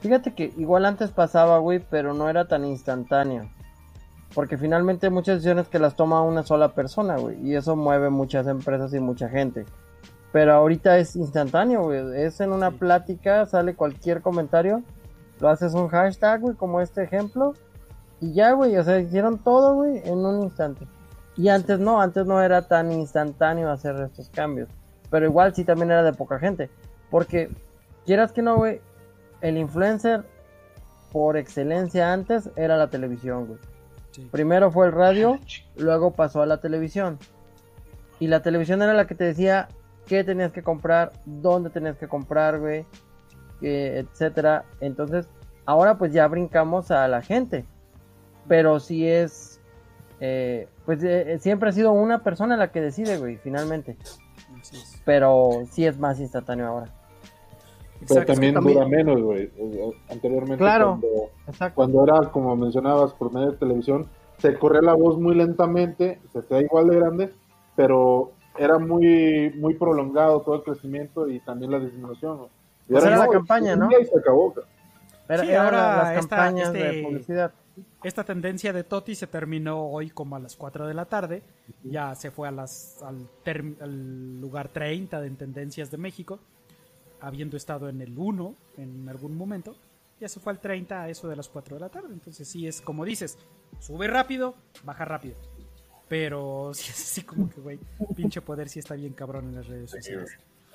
[0.00, 3.50] Fíjate que igual antes pasaba, güey, pero no era tan instantáneo.
[4.34, 7.40] Porque finalmente hay muchas decisiones que las toma una sola persona, güey.
[7.42, 9.64] Y eso mueve muchas empresas y mucha gente.
[10.32, 12.22] Pero ahorita es instantáneo, güey.
[12.22, 14.82] Es en una plática, sale cualquier comentario.
[15.40, 17.54] Lo haces un hashtag, güey, como este ejemplo.
[18.20, 20.86] Y ya, güey, o sea, hicieron todo, güey, en un instante.
[21.36, 24.68] Y antes no, antes no era tan instantáneo hacer estos cambios.
[25.10, 26.68] Pero igual sí también era de poca gente.
[27.10, 27.48] Porque,
[28.04, 28.80] quieras que no, güey,
[29.40, 30.24] el influencer
[31.12, 33.58] por excelencia antes era la televisión, güey.
[34.10, 34.28] Sí.
[34.32, 35.38] Primero fue el radio,
[35.76, 37.18] luego pasó a la televisión.
[38.18, 39.68] Y la televisión era la que te decía
[40.06, 42.84] qué tenías que comprar, dónde tenías que comprar, güey,
[43.62, 44.64] eh, etcétera.
[44.80, 45.28] Entonces,
[45.66, 47.64] ahora pues ya brincamos a la gente.
[48.48, 49.60] Pero si es,
[50.20, 53.96] eh, pues eh, siempre ha sido una persona la que decide, güey, finalmente.
[55.04, 56.86] Pero sí es más instantáneo ahora.
[58.00, 58.32] Pero Exacto.
[58.34, 59.50] también, también- dura menos, güey.
[60.10, 60.98] Anteriormente, Claro.
[61.00, 61.74] cuando, Exacto.
[61.74, 64.08] cuando era, como mencionabas, por medio de televisión,
[64.38, 67.32] se corría la voz muy lentamente, se hacía igual de grande,
[67.74, 72.46] pero era muy muy prolongado todo el crecimiento y también la disminución.
[72.88, 73.88] Pues era la campaña, ¿no?
[73.90, 74.54] Y se acabó.
[74.54, 77.52] Sí, ahora la- las esta- campañas este- de publicidad.
[78.02, 81.42] Esta tendencia de Toti se terminó hoy como a las 4 de la tarde.
[81.84, 86.38] Ya se fue a las, al, term- al lugar 30 de en Tendencias de México,
[87.20, 89.74] habiendo estado en el 1 en algún momento.
[90.20, 92.08] Ya se fue al 30 a eso de las 4 de la tarde.
[92.12, 93.38] Entonces sí es como dices,
[93.80, 95.36] sube rápido, baja rápido.
[96.08, 97.78] Pero sí es así como que, güey,
[98.16, 100.30] pinche poder sí está bien cabrón en las redes sociales.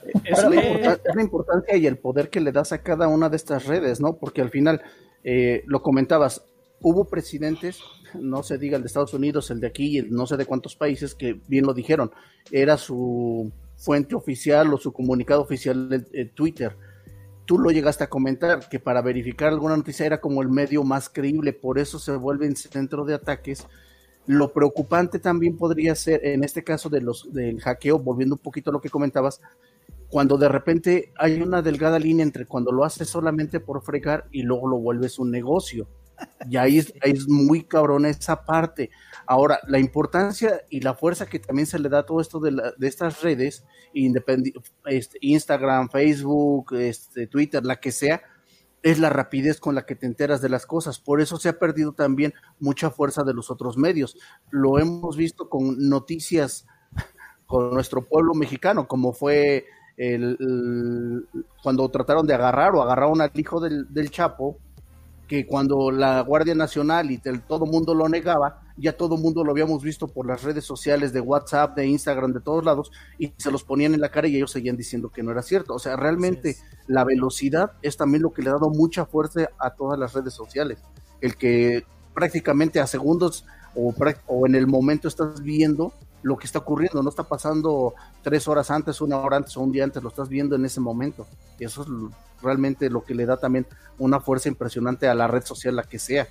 [0.05, 3.07] Es, Pero, la eh, importan- la importancia y el poder que le das a cada
[3.07, 4.17] una de estas redes, ¿no?
[4.17, 4.81] Porque al final,
[5.23, 6.43] eh, lo comentabas,
[6.83, 7.79] hubo presidentes,
[8.13, 10.75] no se diga el de Estados Unidos, el de aquí, el no sé de cuántos
[10.75, 12.11] países, que bien lo dijeron,
[12.51, 16.75] era su fuente oficial o su comunicado oficial de Twitter.
[17.45, 21.09] Tú lo llegaste a comentar, que para verificar alguna noticia era como el medio más
[21.09, 23.65] creíble, por eso se vuelven centro de ataques.
[24.27, 28.69] Lo preocupante también podría ser, en este caso de los, del hackeo, volviendo un poquito
[28.69, 29.41] a lo que comentabas,
[30.09, 34.43] cuando de repente hay una delgada línea entre cuando lo haces solamente por fregar y
[34.43, 35.87] luego lo vuelves un negocio.
[36.49, 36.93] Y ahí es,
[37.27, 38.89] muy cabrón esa parte.
[39.25, 42.51] Ahora, la importancia y la fuerza que también se le da a todo esto de,
[42.51, 43.63] la- de estas redes,
[44.85, 48.21] este, Instagram, Facebook, este, Twitter, la que sea,
[48.81, 50.99] es la rapidez con la que te enteras de las cosas.
[50.99, 54.17] Por eso se ha perdido también mucha fuerza de los otros medios.
[54.51, 56.65] Lo hemos visto con noticias
[57.45, 61.27] con nuestro pueblo mexicano, como fue el-
[61.61, 64.57] cuando trataron de agarrar o agarraron al hijo del, del Chapo,
[65.27, 69.51] que cuando la Guardia Nacional y el, todo mundo lo negaba, ya todo mundo lo
[69.51, 73.51] habíamos visto por las redes sociales de WhatsApp, de Instagram, de todos lados, y se
[73.51, 75.73] los ponían en la cara y ellos seguían diciendo que no era cierto.
[75.73, 79.71] O sea, realmente la velocidad es también lo que le ha dado mucha fuerza a
[79.71, 80.79] todas las redes sociales.
[81.21, 83.45] El que prácticamente a segundos
[83.75, 88.71] o, en el momento estás viendo lo que está ocurriendo, no está pasando tres horas
[88.71, 91.27] antes, una hora antes o un día antes, lo estás viendo en ese momento.
[91.59, 91.87] Y eso es
[92.41, 93.67] realmente lo que le da también
[93.99, 96.27] una fuerza impresionante a la red social, la que sea.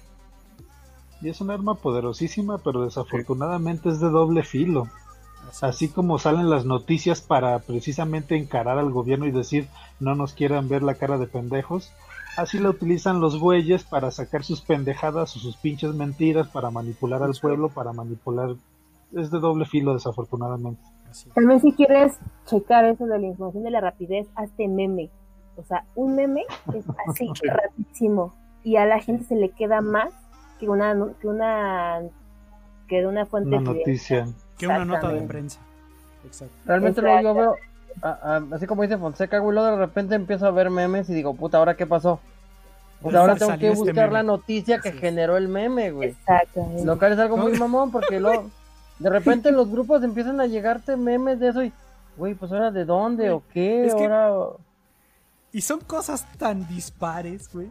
[1.21, 4.89] Y es un arma poderosísima, pero desafortunadamente es de doble filo.
[5.61, 9.69] Así como salen las noticias para precisamente encarar al gobierno y decir
[10.01, 11.93] no nos quieran ver la cara de pendejos,
[12.37, 17.23] así la utilizan los güeyes para sacar sus pendejadas o sus pinches mentiras, para manipular
[17.23, 18.55] al pueblo, para manipular...
[19.13, 20.81] Es de doble filo, desafortunadamente.
[21.35, 25.11] También si quieres checar eso de la información de la rapidez, hazte meme.
[25.57, 26.45] O sea, un meme
[26.75, 28.35] es así, rapidísimo.
[28.65, 30.13] Y a la gente se le queda más
[30.59, 32.01] que una que una
[32.89, 34.27] que de una fuente Una noticia.
[34.57, 35.29] Que una nota de Exactamente.
[35.29, 35.61] prensa.
[36.25, 36.55] Exacto.
[36.65, 37.23] Realmente Exacto.
[37.23, 37.57] yo veo,
[38.01, 41.15] a- a- así como dice Fonseca, güey, luego de repente empiezo a ver memes y
[41.15, 42.21] digo, puta, ¿ahora qué pasó?
[43.01, 46.11] Pues ¿Dónde ahora tengo que este buscar la noticia que generó el meme, güey.
[46.11, 46.85] Exactamente.
[46.85, 48.49] Lo cual es algo muy mamón porque luego
[49.01, 51.73] de repente en los grupos empiezan a llegarte memes de eso y,
[52.17, 54.57] güey, pues ahora de dónde o qué, Es que- ahora...
[55.51, 57.71] Y son cosas tan dispares, güey.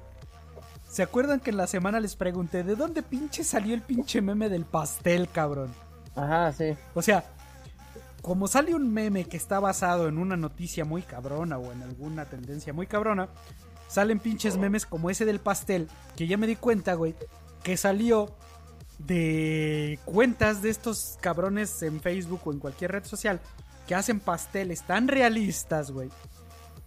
[0.89, 4.49] ¿Se acuerdan que en la semana les pregunté de dónde pinche salió el pinche meme
[4.49, 5.73] del pastel, cabrón?
[6.15, 6.75] Ajá, sí.
[6.93, 7.23] O sea,
[8.21, 12.25] como sale un meme que está basado en una noticia muy cabrona o en alguna
[12.25, 13.29] tendencia muy cabrona,
[13.87, 17.15] salen pinches memes como ese del pastel, que ya me di cuenta, güey,
[17.63, 18.35] que salió
[18.99, 23.41] de cuentas de estos cabrones en Facebook o en cualquier red social,
[23.87, 26.09] que hacen pasteles tan realistas, güey,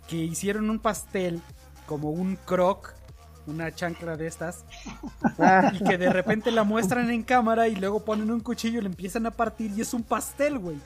[0.08, 1.42] que hicieron un pastel
[1.86, 2.94] como un croc,
[3.46, 4.64] una chancla de estas,
[5.72, 8.88] y que de repente la muestran en cámara y luego ponen un cuchillo y le
[8.88, 10.78] empiezan a partir y es un pastel, güey.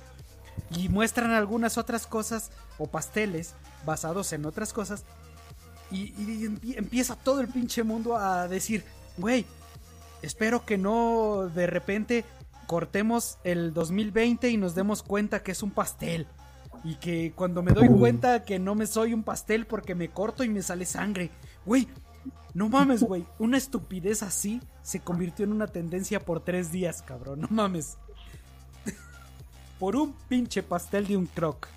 [0.70, 3.54] Y muestran algunas otras cosas o pasteles
[3.86, 5.04] basados en otras cosas
[5.90, 8.84] y, y empie- empieza todo el pinche mundo a decir,
[9.16, 9.46] güey,
[10.20, 12.24] espero que no de repente
[12.66, 16.26] cortemos el 2020 y nos demos cuenta que es un pastel.
[16.84, 20.44] Y que cuando me doy cuenta que no me soy un pastel porque me corto
[20.44, 21.30] y me sale sangre.
[21.66, 21.88] Güey,
[22.54, 23.26] no mames, güey.
[23.38, 27.40] Una estupidez así se convirtió en una tendencia por tres días, cabrón.
[27.40, 27.96] No mames.
[29.78, 31.68] Por un pinche pastel de un croc.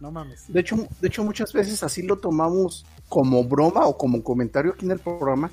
[0.00, 0.52] No mames.
[0.52, 4.84] De hecho, de hecho, muchas veces así lo tomamos como broma o como comentario aquí
[4.84, 5.50] en el programa,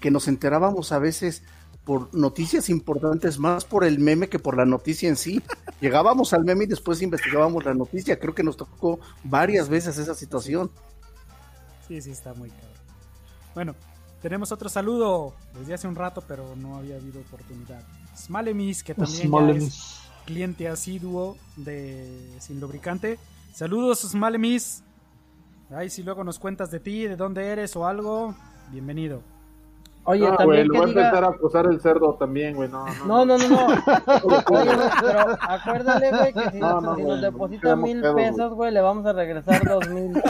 [0.00, 1.42] que nos enterábamos a veces
[1.84, 5.42] por noticias importantes, más por el meme que por la noticia en sí.
[5.80, 8.18] Llegábamos al meme y después investigábamos la noticia.
[8.18, 10.70] Creo que nos tocó varias veces esa situación.
[11.88, 12.70] Sí, sí, está muy cabrón.
[13.54, 13.74] Bueno,
[14.22, 17.82] tenemos otro saludo desde hace un rato, pero no había habido oportunidad.
[18.16, 19.99] Smalemis, que también ya es
[20.30, 22.06] cliente asiduo de
[22.38, 23.18] Sin Lubricante.
[23.52, 24.84] Saludos, Smalemis.
[25.74, 28.32] Ay, si luego nos cuentas de ti, de dónde eres o algo,
[28.70, 29.22] bienvenido.
[30.04, 32.68] Oye, Ah, también güey, lo que voy a empezar a acusar el cerdo también, güey.
[32.68, 33.74] No, No, no, no, no, no.
[34.60, 38.14] Oye, güey, pero acuérdale, güey, que si, No, no, si nos no, deposita mil pedos,
[38.14, 38.30] güey.
[38.30, 40.12] pesos, güey, le vamos a regresar dos mil.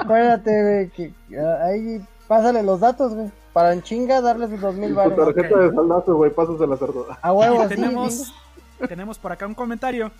[0.00, 3.30] Acuérdate, güey, que ah, ahí pásale los datos, güey.
[3.52, 5.34] Para en chinga darles dos mil Tu baros.
[5.34, 7.06] tarjeta de saldazo, güey, pásasela, cerdo.
[7.20, 8.32] A huevo, sí, tenemos, sí.
[8.88, 10.12] tenemos por acá un comentario.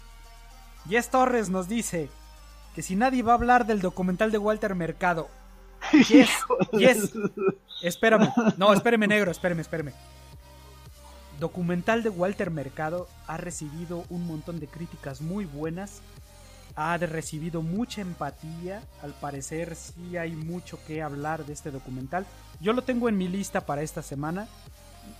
[0.89, 2.09] Yes Torres nos dice
[2.75, 5.28] que si nadie va a hablar del documental de Walter Mercado.
[6.09, 6.31] Yes,
[6.73, 7.12] yes.
[7.83, 8.33] Espérame.
[8.57, 9.92] No, espéreme, negro, espéreme, espéreme.
[11.39, 16.02] Documental de Walter Mercado ha recibido un montón de críticas muy buenas.
[16.76, 18.82] Ha recibido mucha empatía.
[19.02, 22.26] Al parecer sí hay mucho que hablar de este documental.
[22.60, 24.49] Yo lo tengo en mi lista para esta semana.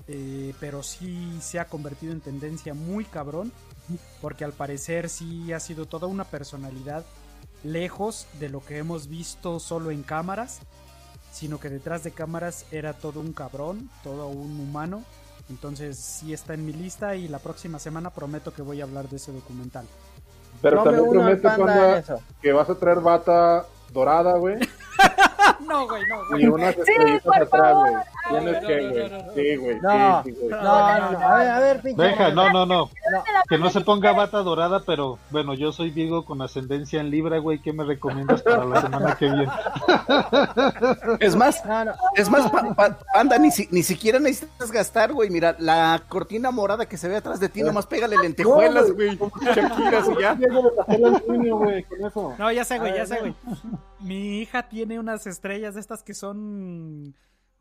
[0.09, 3.53] eh, pero sí se ha convertido en tendencia muy cabrón.
[4.20, 7.05] Porque al parecer sí ha sido toda una personalidad
[7.65, 10.61] lejos de lo que hemos visto solo en cámaras.
[11.33, 15.05] Sino que detrás de cámaras era todo un cabrón, todo un humano.
[15.49, 19.09] Entonces sí está en mi lista y la próxima semana prometo que voy a hablar
[19.09, 19.85] de ese documental.
[20.62, 24.59] Pero también uno al promete, panda Panda, que vas a traer bata dorada, güey.
[25.61, 27.95] No, güey, no, Y unas estrellitas por atrás, güey.
[28.31, 29.10] No, Tienes no, que, güey.
[29.34, 29.81] Sí, güey.
[29.81, 30.23] No.
[30.23, 30.50] Sí, sí, güey.
[30.50, 31.18] No, no, no.
[31.18, 32.02] A ver, a ver, pinche.
[32.02, 32.91] Deja, no, no, no.
[33.49, 37.39] Que no se ponga bata dorada, pero bueno, yo soy Virgo con ascendencia en Libra,
[37.39, 37.60] güey.
[37.60, 39.49] ¿Qué me recomiendas para la semana que viene?
[41.20, 41.92] Es más, No, no.
[42.15, 45.31] es más, pa- pa- Panda, ni, si- ni siquiera necesitas gastar, güey.
[45.31, 49.18] Mira, la cortina morada que se ve atrás de ti, nomás pégale lentejuelas, güey.
[49.42, 50.39] Shakiras y ya.
[52.39, 53.34] No, ya sé, güey, A ya sé, güey.
[54.00, 57.15] Mi hija tiene unas estrellas de estas que son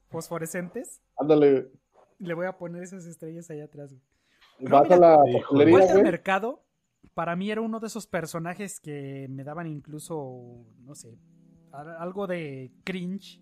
[0.09, 1.01] fosforescentes.
[1.17, 1.71] Ándale,
[2.19, 3.93] Le voy a poner esas estrellas allá atrás.
[3.93, 4.71] güey.
[4.71, 5.17] vas a la
[5.49, 6.03] papelería, güey.
[6.03, 6.65] Mercado,
[7.13, 11.17] para mí era uno de esos personajes que me daban incluso, no sé,
[11.71, 13.41] al- algo de cringe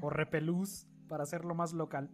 [0.00, 2.10] o repelús, para hacerlo más local.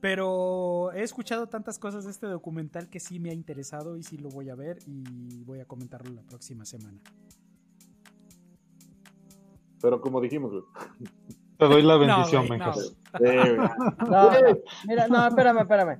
[0.00, 4.18] Pero he escuchado tantas cosas de este documental que sí me ha interesado y sí
[4.18, 7.00] lo voy a ver y voy a comentarlo la próxima semana.
[9.80, 10.64] Pero como dijimos, güey.
[11.68, 12.74] Te doy la bendición, no.
[12.74, 12.84] Sí.
[14.00, 14.30] No, no.
[14.86, 15.98] Mira, no, espérame, espérame.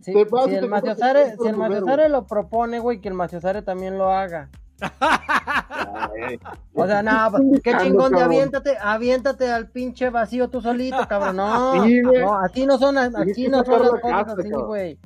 [0.00, 1.56] Si, vas el Maciosare, si el.
[1.56, 4.48] Maciosare lo propone, güey, que el Maciosare también lo haga.
[5.00, 6.40] Ay,
[6.74, 11.36] O sea, no, pues, qué chingón de aviéntate, aviéntate al pinche vacío tú solito, cabrón.
[11.36, 12.20] No, Sí, güey.
[12.66, 14.98] no, son, aquí no son las cosas así, güey.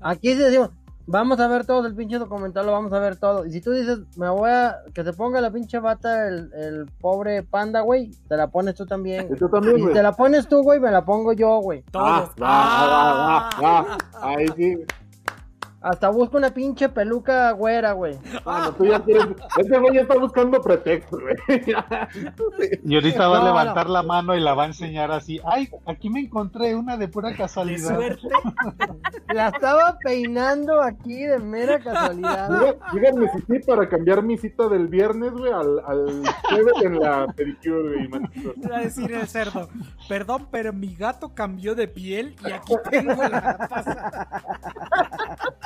[0.00, 0.70] Aquí sí decimos,
[1.06, 3.46] vamos a ver todo el pinche documental, lo vamos a ver todo.
[3.46, 6.86] Y si tú dices, me voy a, que se ponga la pinche bata el, el
[7.00, 9.24] pobre panda, güey, te la pones tú también.
[9.24, 9.38] Y güey.
[9.38, 9.94] tú también, Y si güey.
[9.94, 11.82] te la pones tú, güey, me la pongo yo, güey.
[11.90, 12.30] Todos.
[12.40, 13.98] Ah, va, va, va, va.
[14.28, 14.76] Ahí sí.
[15.82, 18.16] Hasta busco una pinche peluca güera, güey.
[18.44, 19.26] Bueno, tú ya quieres.
[19.56, 21.36] Este güey ya está buscando pretexto, güey.
[22.84, 25.40] Y ahorita va a No, levantar la mano y la va a enseñar así.
[25.44, 27.94] Ay, aquí me encontré una de pura De casualidad.
[27.94, 28.20] suerte.
[29.34, 32.76] La estaba peinando aquí de mera casualidad.
[32.92, 37.26] Díganme si sí para cambiar mi cita del viernes, güey, al, al jueves en la
[37.36, 39.68] pedicure, güey, a decir el cerdo.
[40.08, 44.28] Perdón, pero mi gato cambió de piel y aquí tengo la pasa.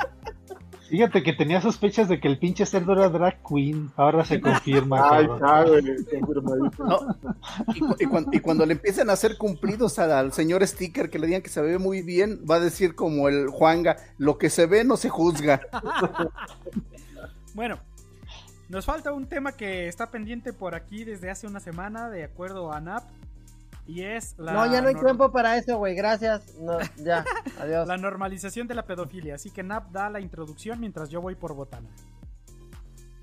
[0.89, 3.89] Fíjate que tenía sospechas de que el pinche cerdo era drag queen.
[3.95, 4.97] Ahora se confirma.
[5.17, 5.87] Ay, cabrón.
[5.87, 6.85] está, güey, confirmadísimo.
[6.89, 7.17] No,
[7.73, 11.09] y, cu- y cuan- y cuando le empiecen a hacer cumplidos al, al señor Sticker,
[11.09, 14.37] que le digan que se ve muy bien, va a decir como el Juanga, lo
[14.37, 15.61] que se ve no se juzga.
[17.53, 17.79] Bueno,
[18.67, 22.73] nos falta un tema que está pendiente por aquí desde hace una semana, de acuerdo
[22.73, 23.03] a NAP,
[23.87, 25.95] y es la, No, ya no hay tiempo para eso, güey.
[25.95, 26.55] Gracias.
[26.59, 27.25] No, ya.
[27.59, 27.87] Adiós.
[27.87, 29.35] la normalización de la pedofilia.
[29.35, 31.89] Así que NAP da la introducción mientras yo voy por botana.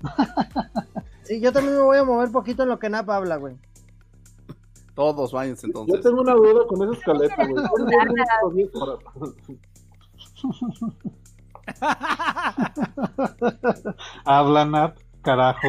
[1.29, 3.55] Sí, yo también me voy a mover poquito en lo que Nap habla, güey.
[4.95, 6.01] Todos váyanse Yo entonces.
[6.01, 8.67] tengo una duda con esa escaleta, güey.
[14.25, 15.67] Habla Nap, carajo.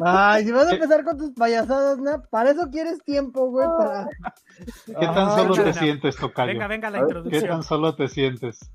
[0.00, 4.08] Ay, si vas a empezar con tus payasadas, Nap, para eso quieres tiempo, güey, para...
[4.86, 6.52] ¿Qué tan solo te sientes, Tocayo?
[6.52, 7.50] Venga, venga la ver, ¿Qué introducción.
[7.50, 8.70] tan solo te sientes?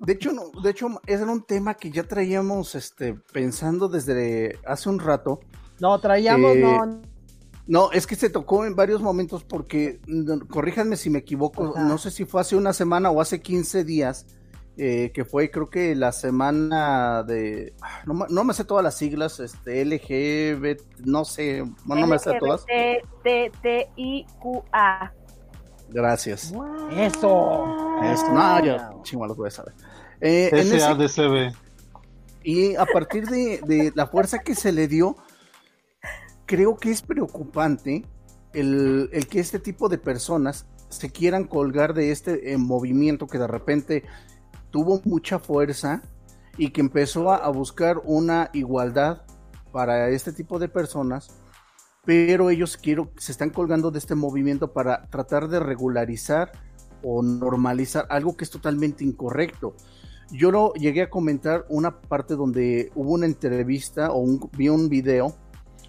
[0.00, 4.58] De hecho, no, de hecho, ese era un tema que ya traíamos este, pensando desde
[4.66, 5.40] hace un rato.
[5.80, 7.11] No, traíamos, Eh, no...
[7.66, 10.00] No, es que se tocó en varios momentos porque,
[10.50, 11.84] corríjanme si me equivoco, Ajá.
[11.84, 14.26] no sé si fue hace una semana o hace 15 días,
[14.76, 18.82] eh, que fue creo que la semana de, ah, no, me- no me sé todas
[18.82, 22.64] las siglas, este, LGB, no sé, no me sé todas.
[23.92, 25.12] T-T-I-Q-A.
[25.90, 26.52] Gracias.
[26.96, 27.98] Eso.
[28.02, 29.74] Este, no, yo chingo los voy a saber.
[30.20, 31.52] Eh, en ese- SADCB.
[32.44, 35.16] Y a partir de, de la fuerza que se le dio,
[36.46, 38.04] creo que es preocupante
[38.52, 43.38] el, el que este tipo de personas se quieran colgar de este eh, movimiento que
[43.38, 44.04] de repente
[44.70, 46.02] tuvo mucha fuerza
[46.58, 49.22] y que empezó a, buscar una igualdad
[49.72, 51.30] para este tipo de personas,
[52.04, 56.52] pero ellos quiero, se están colgando de este movimiento para tratar de regularizar
[57.02, 59.74] o normalizar algo que es totalmente incorrecto.
[60.30, 64.88] Yo lo llegué a comentar una parte donde hubo una entrevista o un, vi un
[64.88, 65.36] video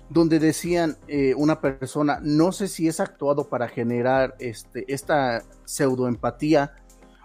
[0.10, 6.74] donde decían eh, una persona, no sé si es actuado para generar este, esta pseudoempatía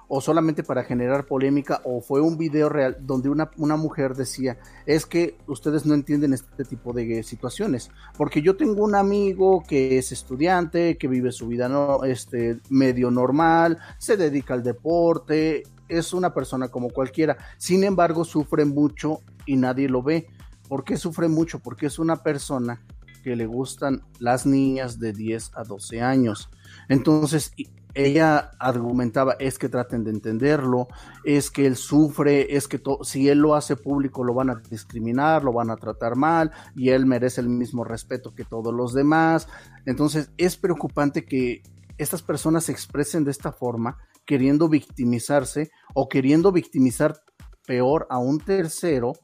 [0.09, 4.59] o solamente para generar polémica o fue un video real donde una, una mujer decía,
[4.87, 9.99] es que ustedes no entienden este tipo de situaciones, porque yo tengo un amigo que
[9.99, 16.13] es estudiante, que vive su vida no, este, medio normal, se dedica al deporte, es
[16.13, 20.27] una persona como cualquiera, sin embargo sufre mucho y nadie lo ve.
[20.69, 21.61] ¿Por qué sufre mucho?
[21.61, 22.83] Porque es una persona
[23.23, 26.51] que le gustan las niñas de 10 a 12 años.
[26.89, 27.53] Entonces,
[27.95, 30.89] ella argumentaba, es que traten de entenderlo,
[31.25, 35.43] es que él sufre, es que si él lo hace público lo van a discriminar,
[35.43, 39.49] lo van a tratar mal y él merece el mismo respeto que todos los demás.
[39.87, 41.63] Entonces, es preocupante que
[41.97, 47.21] estas personas se expresen de esta forma, queriendo victimizarse o queriendo victimizar
[47.67, 49.15] peor a un tercero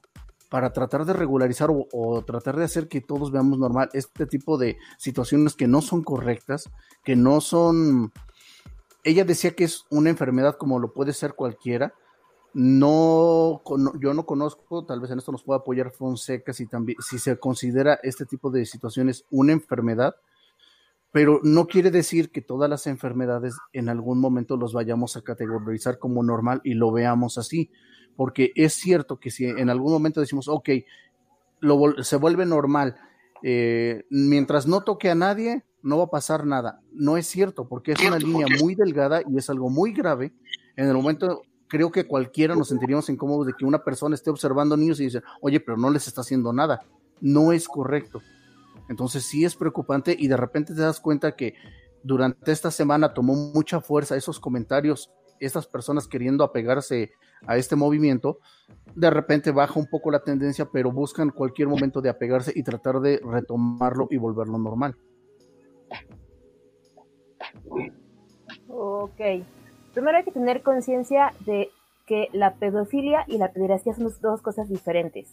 [0.54, 4.78] para tratar de regularizar o, tratar de hacer que todos veamos normal este tipo de
[4.98, 6.70] situaciones que no son correctas,
[7.02, 8.12] que no son...
[9.02, 11.92] Ella decía que es una enfermedad como lo puede ser cualquiera.
[12.52, 13.62] No,
[14.00, 17.36] yo no conozco, tal vez en esto nos pueda apoyar Fonseca si también, si se
[17.36, 20.14] considera este tipo de situaciones una enfermedad,
[21.10, 25.98] pero no quiere decir que todas las enfermedades en algún momento los vayamos a categorizar
[25.98, 27.72] como normal y lo veamos así,
[28.16, 30.70] porque es cierto que si en algún momento decimos, ok,
[31.60, 32.96] lo, se vuelve normal,
[33.42, 36.80] eh, mientras no toque a nadie, no va a pasar nada.
[36.92, 40.32] No es cierto, porque es una línea muy delgada y es algo muy grave.
[40.76, 44.76] En el momento, creo que cualquiera nos sentiríamos incómodos de que una persona esté observando
[44.76, 46.80] niños y dice, oye, pero no les está haciendo nada.
[47.20, 48.22] No es correcto.
[48.88, 51.54] Entonces sí es preocupante y de repente te das cuenta que
[52.02, 55.10] durante esta semana tomó mucha fuerza esos comentarios,
[55.44, 57.12] estas personas queriendo apegarse
[57.46, 58.38] a este movimiento,
[58.94, 63.00] de repente baja un poco la tendencia, pero buscan cualquier momento de apegarse y tratar
[63.00, 64.96] de retomarlo y volverlo normal.
[68.68, 69.20] Ok.
[69.92, 71.70] Primero hay que tener conciencia de
[72.06, 75.30] que la pedofilia y la pederastia son dos cosas diferentes.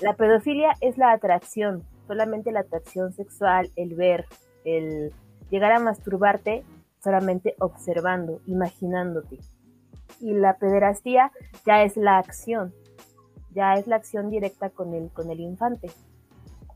[0.00, 4.26] La pedofilia es la atracción, solamente la atracción sexual, el ver,
[4.64, 5.12] el
[5.50, 6.64] llegar a masturbarte
[7.02, 9.38] solamente observando, imaginándote.
[10.20, 11.32] Y la pederastía
[11.66, 12.72] ya es la acción,
[13.54, 15.90] ya es la acción directa con el, con el infante.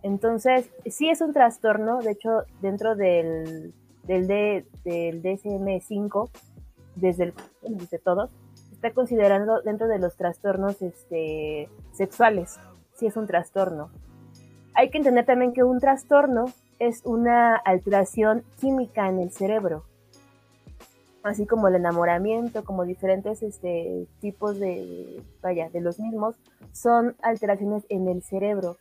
[0.03, 3.75] Entonces, sí es un trastorno, de hecho, dentro del,
[4.05, 6.31] del, D- del DSM-5,
[6.97, 8.31] desde, el, desde todos,
[8.73, 12.59] está considerando dentro de los trastornos este, sexuales.
[12.95, 13.91] Sí es un trastorno.
[14.75, 16.45] Hay que entender también que un trastorno
[16.79, 19.85] es una alteración química en el cerebro.
[21.27, 26.37] Así como el enamoramiento, como diferentes este, tipos de, vaya, de los mismos,
[26.73, 28.77] son alteraciones en el cerebro.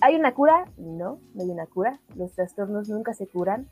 [0.00, 0.64] ¿Hay una cura?
[0.76, 2.00] No, no hay una cura.
[2.14, 3.70] Los trastornos nunca se curan.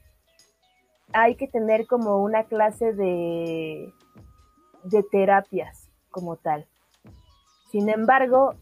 [1.13, 3.93] Hay que tener como una clase de,
[4.85, 6.67] de terapias como tal.
[7.71, 8.55] Sin embargo,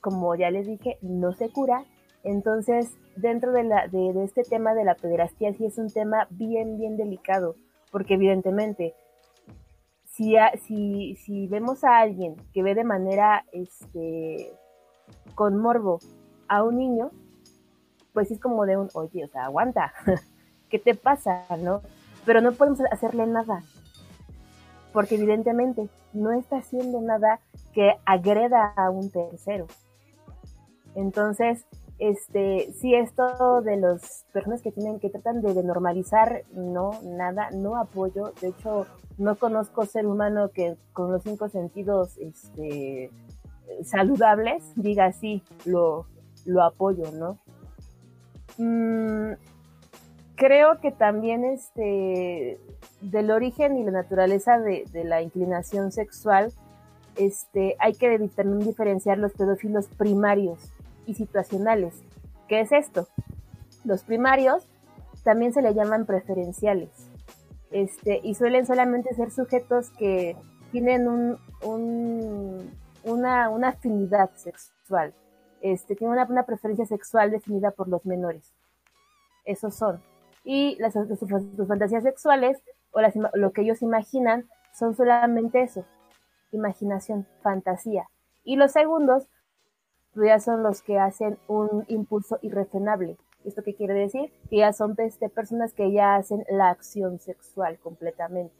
[0.00, 1.84] como ya les dije, no se cura.
[2.22, 6.26] Entonces, dentro de, la, de, de este tema de la pederastía, sí es un tema
[6.30, 7.54] bien, bien delicado,
[7.90, 8.94] porque evidentemente,
[10.04, 10.36] si,
[10.66, 14.52] si, si vemos a alguien que ve de manera este,
[15.34, 15.98] con morbo
[16.48, 17.10] a un niño,
[18.12, 19.92] pues es como de un, oye, o sea, aguanta,
[20.70, 21.82] ¿qué te pasa, no?
[22.24, 23.62] Pero no podemos hacerle nada,
[24.92, 27.40] porque evidentemente no está haciendo nada
[27.72, 29.66] que agreda a un tercero.
[30.94, 31.64] Entonces,
[32.00, 37.50] este, sí, esto de las personas que tienen, que tratan de, de normalizar, no, nada,
[37.50, 38.32] no apoyo.
[38.40, 38.86] De hecho,
[39.18, 43.10] no conozco ser humano que con los cinco sentidos, este,
[43.84, 46.06] saludables, diga sí, lo,
[46.62, 47.38] apoyo, ¿no?
[48.56, 49.34] Mm,
[50.36, 52.58] creo que también este
[53.02, 56.50] del origen y la naturaleza de, de la inclinación sexual,
[57.16, 60.72] este, hay que también diferenciar los pedófilos primarios
[61.06, 62.02] y situacionales.
[62.48, 63.08] ¿Qué es esto?
[63.84, 64.68] Los primarios
[65.24, 66.90] también se le llaman preferenciales.
[67.70, 70.36] Este, y suelen solamente ser sujetos que
[70.72, 72.70] tienen un, un-
[73.04, 75.14] una, una afinidad sexual.
[75.60, 78.52] Este, tienen una, una preferencia sexual definida por los menores.
[79.44, 80.02] Esos son.
[80.44, 81.18] Y las, sus,
[81.68, 82.62] fantasías sexuales
[82.92, 83.00] o
[83.34, 85.84] lo que ellos imaginan son solamente eso.
[86.50, 88.08] Imaginación, fantasía.
[88.42, 89.28] Y los segundos
[90.14, 93.16] ya son los que hacen un impulso irrefrenable.
[93.44, 94.32] ¿Esto qué quiere decir?
[94.50, 98.54] Que ya son este, personas que ya hacen la acción sexual completamente.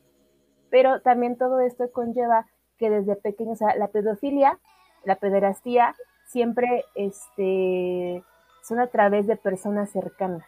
[0.71, 2.47] Pero también todo esto conlleva
[2.79, 4.59] que desde pequeños, o sea, la pedofilia,
[5.05, 5.95] la pederastía,
[6.29, 8.25] siempre este,
[8.63, 10.47] son a través de personas cercanas.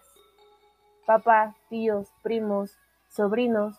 [1.06, 3.76] Papá, tíos, primos, sobrinos,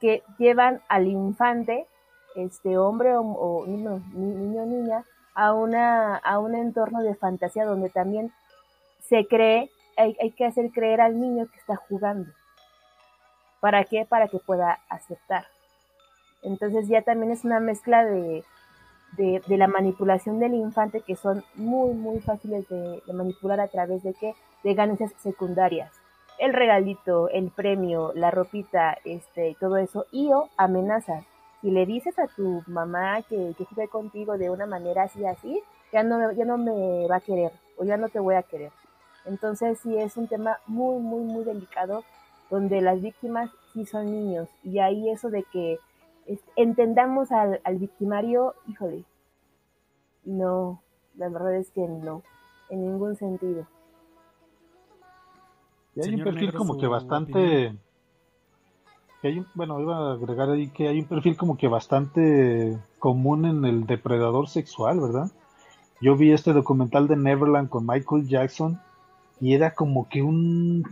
[0.00, 1.86] que llevan al infante,
[2.34, 5.04] este hombre o, niño, ni- niño niña,
[5.34, 8.32] a, una, a un entorno de fantasía donde también
[9.00, 12.30] se cree, hay, hay que hacer creer al niño que está jugando.
[13.60, 14.04] ¿Para qué?
[14.04, 15.46] Para que pueda aceptar.
[16.42, 18.44] Entonces ya también es una mezcla de,
[19.12, 24.02] de, de la manipulación del infante que son muy, muy fáciles de, manipular a través
[24.02, 24.34] de qué?
[24.64, 25.92] De ganancias secundarias.
[26.38, 31.24] El regalito, el premio, la ropita, este, todo eso, y o amenazas.
[31.62, 35.62] Si le dices a tu mamá que, que jugué contigo de una manera así, así,
[35.92, 38.42] ya no, me- ya no me va a querer, o ya no te voy a
[38.42, 38.72] querer.
[39.24, 42.04] Entonces sí es un tema muy, muy, muy delicado,
[42.50, 45.78] donde las víctimas sí son niños, y ahí eso de que
[46.56, 49.04] entendamos al, al victimario, híjole,
[50.24, 50.82] no,
[51.16, 52.22] la verdad es que no,
[52.70, 53.66] en ningún sentido.
[55.94, 57.32] Y hay un Señor perfil Negro, como que bastante.
[57.32, 57.81] opinión.
[59.22, 63.44] Que hay bueno, iba a agregar ahí que hay un perfil como que bastante común
[63.44, 65.30] en el depredador sexual, ¿verdad?
[66.00, 68.80] Yo vi este documental de Neverland con Michael Jackson
[69.40, 70.84] y era como que un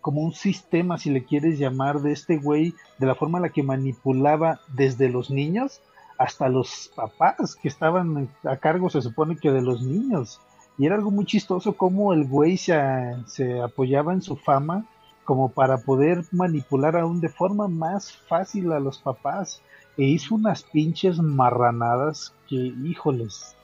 [0.00, 3.50] como un sistema, si le quieres llamar, de este güey, de la forma en la
[3.50, 5.80] que manipulaba desde los niños
[6.18, 10.40] hasta los papás que estaban a cargo, se supone que de los niños.
[10.78, 14.84] Y era algo muy chistoso como el güey se apoyaba en su fama
[15.28, 19.60] como para poder manipular aún de forma más fácil a los papás.
[19.98, 23.54] E hizo unas pinches marranadas que, híjoles,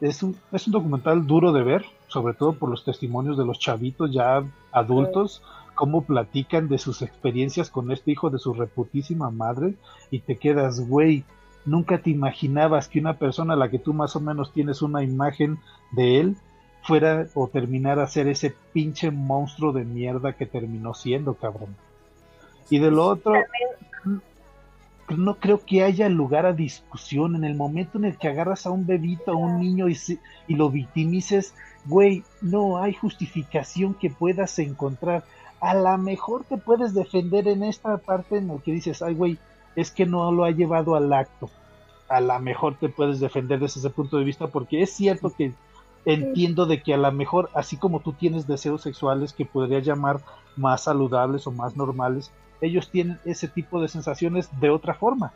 [0.00, 3.60] es un, es un documental duro de ver, sobre todo por los testimonios de los
[3.60, 5.44] chavitos ya adultos,
[5.76, 9.74] cómo platican de sus experiencias con este hijo de su reputísima madre
[10.10, 11.22] y te quedas, güey,
[11.64, 15.04] nunca te imaginabas que una persona a la que tú más o menos tienes una
[15.04, 15.60] imagen
[15.92, 16.36] de él
[16.82, 21.76] fuera o terminara a ser ese pinche monstruo de mierda que terminó siendo, cabrón.
[22.70, 23.34] Y de lo otro,
[25.08, 28.70] no creo que haya lugar a discusión en el momento en el que agarras a
[28.70, 31.52] un bebito, a un niño y, se- y lo victimices,
[31.84, 35.24] güey, no hay justificación que puedas encontrar.
[35.60, 39.38] A lo mejor te puedes defender en esta parte en la que dices, ay, güey,
[39.74, 41.50] es que no lo ha llevado al acto.
[42.08, 45.52] A lo mejor te puedes defender desde ese punto de vista porque es cierto que
[46.04, 50.20] entiendo de que a lo mejor, así como tú tienes deseos sexuales que podría llamar
[50.56, 55.32] más saludables o más normales, ellos tienen ese tipo de sensaciones de otra forma.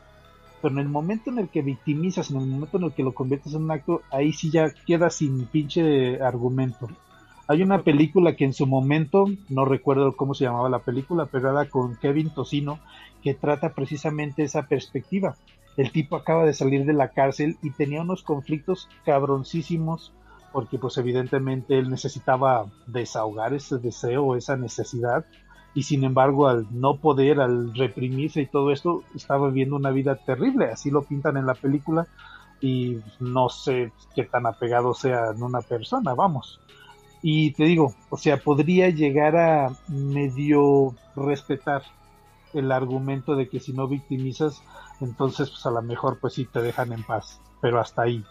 [0.60, 3.12] Pero en el momento en el que victimizas, en el momento en el que lo
[3.12, 6.89] conviertes en un acto, ahí sí ya queda sin pinche argumento.
[7.47, 11.51] Hay una película que en su momento, no recuerdo cómo se llamaba la película, pero
[11.51, 12.78] era con Kevin Tocino,
[13.23, 15.36] que trata precisamente esa perspectiva.
[15.76, 20.12] El tipo acaba de salir de la cárcel y tenía unos conflictos cabroncísimos
[20.55, 25.26] porque pues evidentemente él necesitaba desahogar ese deseo, esa necesidad
[25.74, 30.15] y sin embargo al no poder, al reprimirse y todo esto, estaba viviendo una vida
[30.15, 32.07] terrible, así lo pintan en la película
[32.60, 36.60] y no sé qué tan apegado sea en una persona, vamos.
[37.20, 41.83] Y te digo, o sea, podría llegar a medio respetar
[42.52, 44.62] el argumento de que si no victimizas,
[45.00, 48.24] entonces pues a lo mejor pues sí te dejan en paz, pero hasta ahí.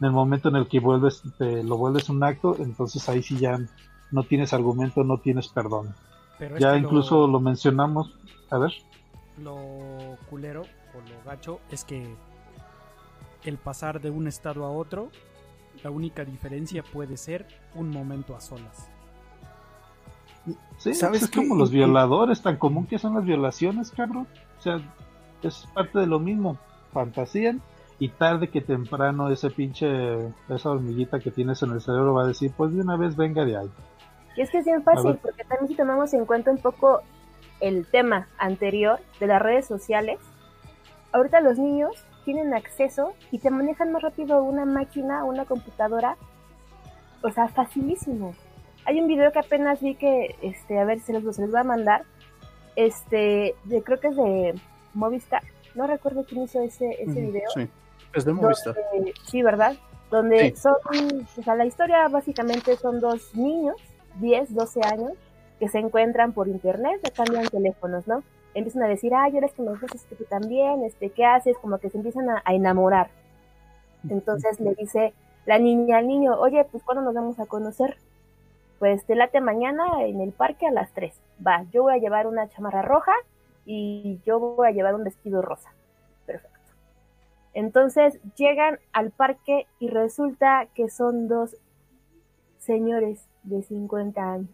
[0.00, 3.38] En el momento en el que vuelves, te lo vuelves un acto, entonces ahí sí
[3.38, 3.58] ya
[4.10, 5.94] no tienes argumento, no tienes perdón.
[6.38, 8.12] Pero ya que incluso lo, lo mencionamos,
[8.50, 8.72] a ver.
[9.38, 9.56] lo
[10.28, 12.14] culero o lo gacho es que
[13.44, 15.10] el pasar de un estado a otro,
[15.82, 18.90] la única diferencia puede ser un momento a solas.
[20.78, 21.38] Sí, ¿Sabes es qué?
[21.38, 24.28] como los violadores, tan común que son las violaciones, cabrón.
[24.58, 24.80] O sea,
[25.42, 26.58] es parte de lo mismo.
[26.92, 27.60] Fantasían
[27.98, 29.86] y tarde que temprano ese pinche,
[30.48, 33.44] esa hormiguita que tienes en el cerebro va a decir, pues de una vez venga
[33.44, 33.70] de ahí.
[34.36, 37.00] Y es que es bien A fácil, porque también si tomamos en cuenta un poco
[37.60, 40.18] el tema anterior de las redes sociales,
[41.12, 46.16] ahorita los niños tienen acceso y te manejan más rápido una máquina, una computadora,
[47.22, 48.34] o sea, facilísimo.
[48.84, 51.60] Hay un video que apenas vi que, este, a ver, se los, se los voy
[51.60, 52.02] a mandar,
[52.74, 54.54] este, de, creo que es de
[54.92, 55.42] Movistar,
[55.74, 57.68] no recuerdo quién hizo ese, ese video, Sí,
[58.16, 58.74] es de Movistar.
[58.92, 59.74] donde- sí, ¿verdad?
[60.10, 60.56] Donde Sí.
[60.56, 60.74] son,
[61.38, 63.76] o sea, la historia básicamente son dos niños,
[64.20, 65.12] 10, 12 años,
[65.58, 68.22] que se encuentran por internet, se cambian teléfonos, ¿no?
[68.54, 71.56] Empiezan a decir, ay, eres que me gustas, que tú también, este, ¿qué haces?
[71.58, 73.08] Como que se empiezan a, a enamorar.
[74.08, 75.12] Entonces le dice
[75.46, 77.96] la niña al niño, oye, pues ¿cuándo nos vamos a conocer?
[78.78, 81.14] Pues te late mañana en el parque a las 3.
[81.44, 83.12] Va, yo voy a llevar una chamarra roja
[83.64, 85.70] y yo voy a llevar un vestido rosa.
[87.56, 91.56] Entonces llegan al parque y resulta que son dos
[92.58, 94.50] señores de 50 años.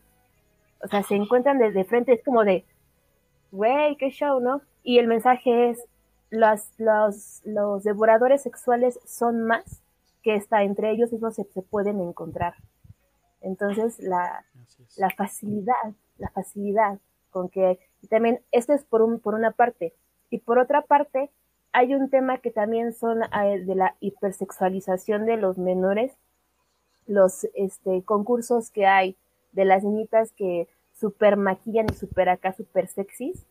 [0.84, 2.64] O sea, se encuentran desde frente, es como de,
[3.50, 4.62] güey, qué show, ¿no?
[4.84, 5.84] Y el mensaje es,
[6.30, 9.82] los, los, los devoradores sexuales son más
[10.22, 12.54] que está entre ellos mismos se, se pueden encontrar.
[13.40, 14.44] Entonces, la,
[14.96, 15.74] la facilidad,
[16.18, 17.00] la facilidad
[17.30, 19.92] con que y también esto es por un por una parte
[20.30, 21.32] y por otra parte
[21.72, 26.12] hay un tema que también son eh, de la hipersexualización de los menores,
[27.06, 29.16] los este concursos que hay
[29.52, 33.44] de las niñitas que super maquillan y super acá super sexys,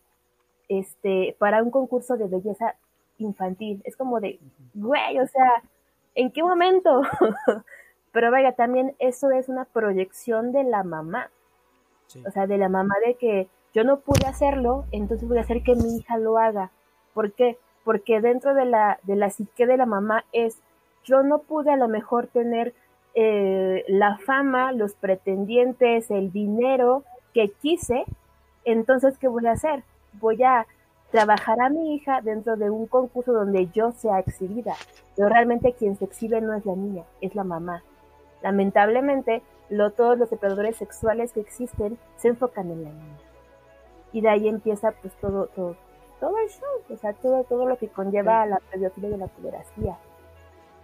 [0.68, 2.76] este para un concurso de belleza
[3.18, 4.40] infantil, es como de,
[4.74, 5.62] güey, o sea,
[6.14, 7.02] ¿en qué momento?
[8.12, 11.30] Pero vaya, también eso es una proyección de la mamá
[12.06, 12.22] Sí.
[12.26, 15.62] o sea, de la mamá de que yo no pude hacerlo, entonces voy a hacer
[15.62, 16.70] que mi hija lo haga.
[17.14, 17.58] ¿Por qué?
[17.84, 20.58] Porque dentro de la, de la psique de la mamá es,
[21.04, 22.74] yo no pude a lo mejor tener
[23.14, 27.04] eh, la fama, los pretendientes, el dinero
[27.34, 28.04] que quise,
[28.64, 29.82] entonces, ¿qué voy a hacer?
[30.14, 30.66] Voy a
[31.10, 34.74] trabajar a mi hija dentro de un concurso donde yo sea exhibida.
[35.16, 37.82] Pero realmente quien se exhibe no es la niña, es la mamá.
[38.42, 43.18] Lamentablemente, lo, todos los depredadores sexuales que existen se enfocan en la niña.
[44.12, 45.76] Y de ahí empieza pues todo, todo,
[46.22, 49.26] todo el show, o sea, todo, todo lo que conlleva a la pedofilia y la
[49.26, 49.98] pederastía.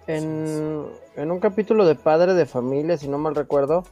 [0.08, 3.84] En, en un capítulo de Padre de Familia, si no mal recuerdo,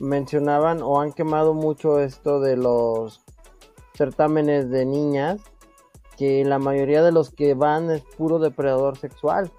[0.00, 3.24] mencionaban o han quemado mucho esto de los
[3.94, 5.40] certámenes de niñas,
[6.16, 9.52] que la mayoría de los que van es puro depredador sexual.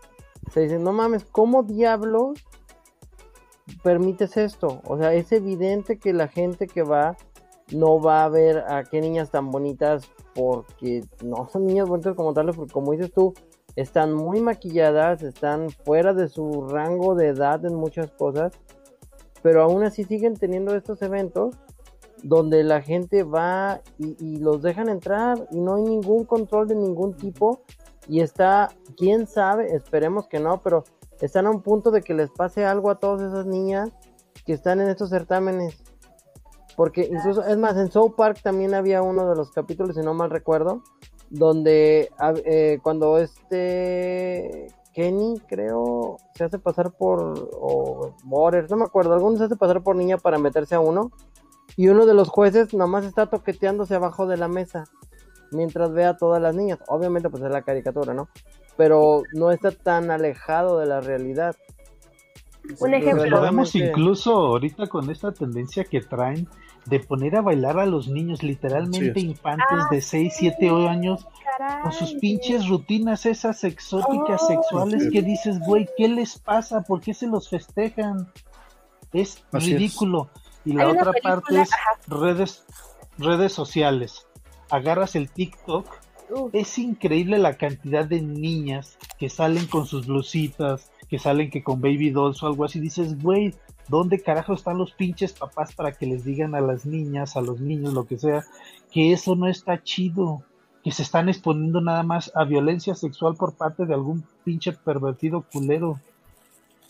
[0.51, 2.43] Se dicen, no mames, ¿cómo diablos
[3.81, 4.81] permites esto?
[4.83, 7.15] O sea, es evidente que la gente que va
[7.71, 12.33] no va a ver a qué niñas tan bonitas porque no son niñas bonitas como
[12.33, 13.33] tales, porque como dices tú,
[13.75, 18.53] están muy maquilladas, están fuera de su rango de edad en muchas cosas,
[19.41, 21.55] pero aún así siguen teniendo estos eventos
[22.23, 26.75] donde la gente va y, y los dejan entrar y no hay ningún control de
[26.75, 27.61] ningún tipo
[28.09, 30.83] y está, quién sabe, esperemos que no, pero
[31.21, 33.89] están a un punto de que les pase algo a todas esas niñas
[34.45, 35.77] que están en estos certámenes.
[36.79, 40.13] Porque incluso, es más, en South Park también había uno de los capítulos, si no
[40.13, 40.81] mal recuerdo,
[41.29, 42.09] donde
[42.45, 49.37] eh, cuando este Kenny, creo, se hace pasar por, o Borders, no me acuerdo, alguno
[49.37, 51.11] se hace pasar por niña para meterse a uno,
[51.75, 54.85] y uno de los jueces nomás está toqueteándose abajo de la mesa,
[55.51, 56.79] mientras ve a todas las niñas.
[56.87, 58.29] Obviamente, pues es la caricatura, ¿no?
[58.77, 61.57] Pero no está tan alejado de la realidad.
[62.79, 63.25] Un ejemplo.
[63.25, 66.47] Lo vemos incluso ahorita con esta tendencia que traen
[66.85, 69.27] de poner a bailar a los niños, literalmente Sí.
[69.27, 71.25] infantes Ah, de 6, 7 años,
[71.57, 71.81] Caray.
[71.83, 74.47] con sus pinches rutinas esas exóticas Oh.
[74.47, 76.81] sexuales que dices, güey, ¿qué les pasa?
[76.81, 78.27] ¿Por qué se los festejan?
[79.13, 79.79] Es Así es.
[79.79, 80.29] ridículo.
[80.65, 81.69] Y la otra película- parte es
[82.07, 82.65] redes,
[83.17, 84.27] redes sociales.
[84.69, 85.87] Agarras el TikTok
[86.53, 91.81] es increíble la cantidad de niñas que salen con sus blusitas, que salen que con
[91.81, 92.79] baby dolls o algo así.
[92.79, 93.55] Dices, güey,
[93.89, 97.59] ¿dónde carajo están los pinches papás para que les digan a las niñas, a los
[97.59, 98.45] niños, lo que sea,
[98.91, 100.43] que eso no está chido?
[100.83, 105.43] Que se están exponiendo nada más a violencia sexual por parte de algún pinche pervertido
[105.51, 105.99] culero.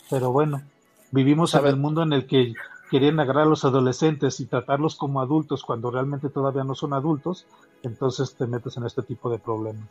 [0.08, 0.62] Pero bueno,
[1.10, 2.54] vivimos en el mundo en el que
[2.90, 7.46] quieren agarrar a los adolescentes y tratarlos como adultos cuando realmente todavía no son adultos,
[7.82, 9.88] entonces te metes en este tipo de problemas.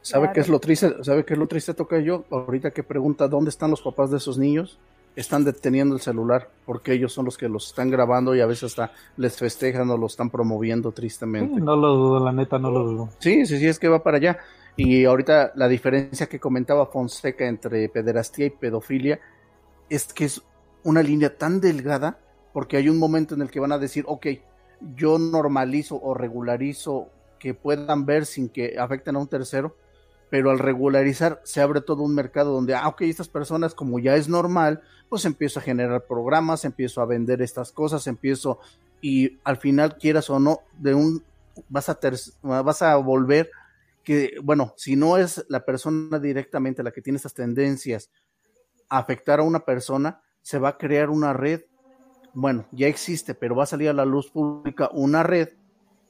[0.00, 0.34] ¿Sabe Claro.
[0.34, 1.04] qué es lo triste?
[1.04, 2.24] ¿Sabe qué es lo triste toca yo?
[2.30, 4.78] Ahorita que pregunta dónde están los papás de esos niños,
[5.20, 8.64] están deteniendo el celular porque ellos son los que los están grabando y a veces
[8.64, 11.56] hasta les festejan o lo están promoviendo tristemente.
[11.56, 13.08] Sí, no lo dudo, la neta no lo dudo.
[13.18, 14.38] Sí, sí, sí, es que va para allá.
[14.76, 19.18] Y ahorita la diferencia que comentaba Fonseca entre pederastía y pedofilia
[19.90, 20.40] es que es
[20.84, 22.20] una línea tan delgada
[22.52, 24.26] porque hay un momento en el que van a decir, ok,
[24.94, 27.08] yo normalizo o regularizo
[27.40, 29.74] que puedan ver sin que afecten a un tercero,
[30.30, 34.16] pero al regularizar se abre todo un mercado donde, ah, ok, estas personas como ya
[34.16, 38.58] es normal, pues empiezo a generar programas, empiezo a vender estas cosas, empiezo
[39.00, 41.24] y al final quieras o no, de un
[41.68, 43.50] vas a ter- vas a volver
[44.02, 48.10] que, bueno, si no es la persona directamente la que tiene estas tendencias
[48.88, 51.62] a afectar a una persona, se va a crear una red,
[52.32, 55.50] bueno, ya existe, pero va a salir a la luz pública una red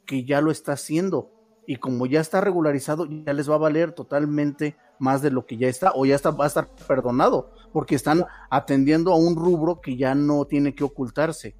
[0.07, 1.33] que ya lo está haciendo.
[1.71, 5.59] Y como ya está regularizado, ya les va a valer totalmente más de lo que
[5.59, 9.83] ya está, o ya está, va a estar perdonado, porque están atendiendo a un rubro
[9.83, 11.55] que ya no tiene que ocultarse.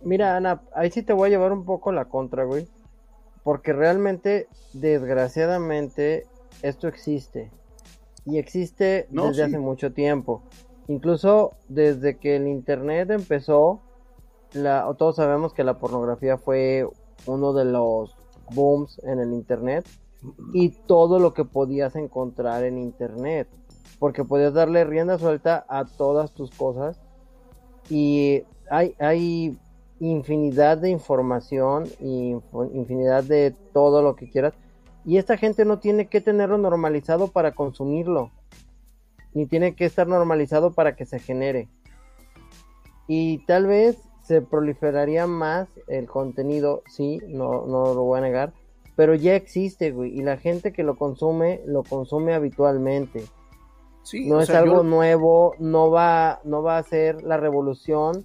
[0.00, 2.68] Mira, Ana, ahí sí te voy a llevar un poco la contra, güey.
[3.42, 6.24] Porque realmente, desgraciadamente,
[6.62, 7.50] esto existe.
[8.24, 9.48] Y existe No, desde sí.
[9.48, 10.44] hace mucho tiempo.
[10.86, 13.80] Incluso desde que el internet empezó,
[14.52, 16.86] la, todos sabemos que la pornografía fue
[17.26, 18.21] uno de los
[18.54, 19.86] booms en el internet.
[20.52, 23.48] Y todo lo que podías encontrar en internet.
[23.98, 27.00] Porque podías darle rienda suelta a todas tus cosas.
[27.90, 29.58] Y hay, hay
[30.00, 32.36] infinidad de información y
[32.74, 34.54] infinidad de todo lo que quieras.
[35.04, 38.30] Y esta gente no tiene que tenerlo normalizado para consumirlo.
[39.34, 41.68] Ni tiene que estar normalizado para que se genere.
[43.08, 48.52] Y tal vez se proliferaría más el contenido, sí, no, no lo voy a negar.
[48.94, 50.16] Pero ya existe, güey.
[50.18, 53.24] Y la gente que lo consume, lo consume habitualmente.
[54.02, 58.24] Sí, No es sea, algo yo- nuevo, no va, no va a ser la revolución,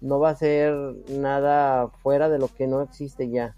[0.00, 0.74] no va a ser
[1.08, 3.56] nada fuera de lo que no existe ya.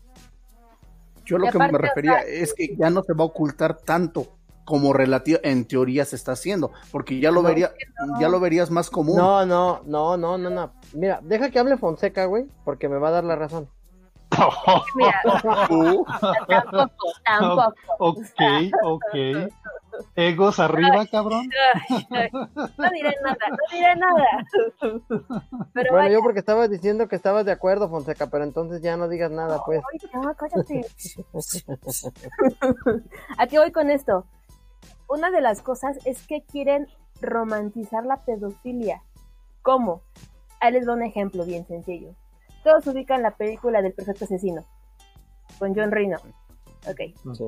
[1.25, 3.27] Yo lo Y que me o refería sea- es que ya no se va a
[3.27, 4.27] ocultar tanto
[4.67, 7.73] como relativo en teoría se está haciendo, porque ya lo No, vería,
[8.21, 9.17] ya lo verías más común.
[9.17, 10.73] No, no, no, no, no, no.
[10.93, 13.71] Mira, deja que hable Fonseca, güey, porque me va a dar la razón.
[14.97, 15.23] Mira,
[15.71, 16.05] Uh,
[16.49, 17.75] tampoco, tampoco.
[17.99, 18.41] Ok,
[18.83, 19.51] ok.
[20.15, 21.49] Egos arriba, cabrón.
[22.11, 24.27] No diré nada, no diré nada.
[25.73, 28.97] Pero Bueno, vaya, yo porque estabas diciendo que estabas de acuerdo, Fonseca, pero entonces ya
[28.97, 29.81] no digas nada, pues.
[29.93, 30.87] Ay, ya, cállate.
[33.39, 34.27] ¿A qué voy con esto?
[35.09, 36.89] Una de las cosas es que quieren
[37.21, 39.03] romantizar la pedofilia.
[39.63, 40.03] ¿Cómo?
[40.61, 42.15] Ahí les doy un ejemplo bien sencillo.
[42.65, 44.63] Todos ubican la película del perfecto asesino
[45.59, 46.19] con John Reno.
[46.89, 47.35] Ok.
[47.37, 47.45] Sí.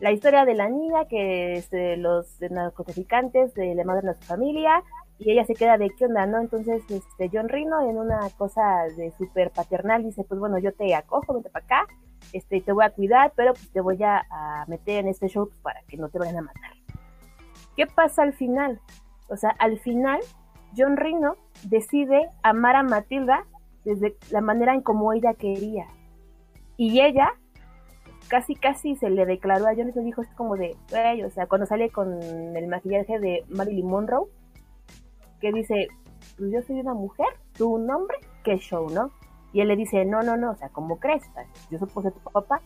[0.00, 4.82] La historia de la niña que este, los narcotraficantes eh, le mandan a su familia
[5.18, 6.40] y ella se queda de qué onda, ¿no?
[6.40, 10.94] Entonces, este, John Reno en una cosa de súper paternal dice, pues bueno, yo te
[10.94, 11.86] acojo, vente para acá,
[12.32, 15.46] este, te voy a cuidar, pero pues te voy a, a meter en este show
[15.46, 16.72] pues, para que no te vayan a matar.
[17.76, 18.80] ¿Qué pasa al final?
[19.28, 20.20] O sea, al final,
[20.76, 23.44] John Reno decide amar a Matilda
[23.84, 25.86] desde la manera en como ella quería.
[26.76, 27.34] Y ella
[28.28, 30.76] casi casi se le declaró a John y dijo es como de,
[31.26, 34.26] o sea, cuando sale con el maquillaje de Marilyn Monroe,
[35.40, 35.88] que dice,
[36.38, 37.26] pues yo soy una mujer,
[37.56, 39.10] tú un hombre, qué show, ¿no?
[39.52, 41.22] Y él le dice, no, no, no, o sea, ¿cómo crees?
[41.70, 42.62] Yo supuse tu papá.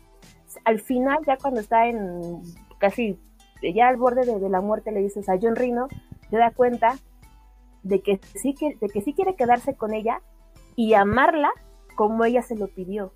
[0.65, 2.43] Al final, ya cuando está en
[2.78, 3.18] casi,
[3.62, 5.89] ya al borde de, la muerte, le dice, o sea, John Reno
[6.31, 6.97] se da cuenta
[7.83, 10.20] de que sí, que, de que sí quiere quedarse con ella
[10.75, 11.51] y amarla
[11.94, 13.12] como ella se lo pidió.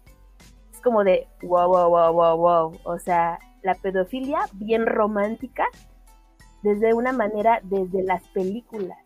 [0.72, 2.80] Es como de, wow, wow, wow, wow, wow.
[2.84, 5.66] O sea, la pedofilia bien romántica
[6.62, 8.98] desde una manera, desde las películas.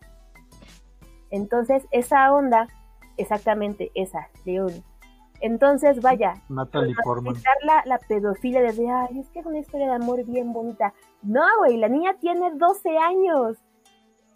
[1.31, 2.67] Entonces, esa onda,
[3.17, 4.71] exactamente esa, León.
[5.41, 6.33] Entonces, vaya,
[7.31, 10.93] explicar la, la pedofilia desde, ay, es que es una historia de amor bien bonita.
[11.21, 13.57] No, güey, la niña tiene 12 años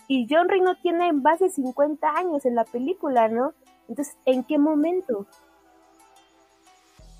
[0.07, 3.53] y John Reno tiene más de 50 años en la película, ¿no?
[3.87, 5.27] Entonces, ¿en qué momento?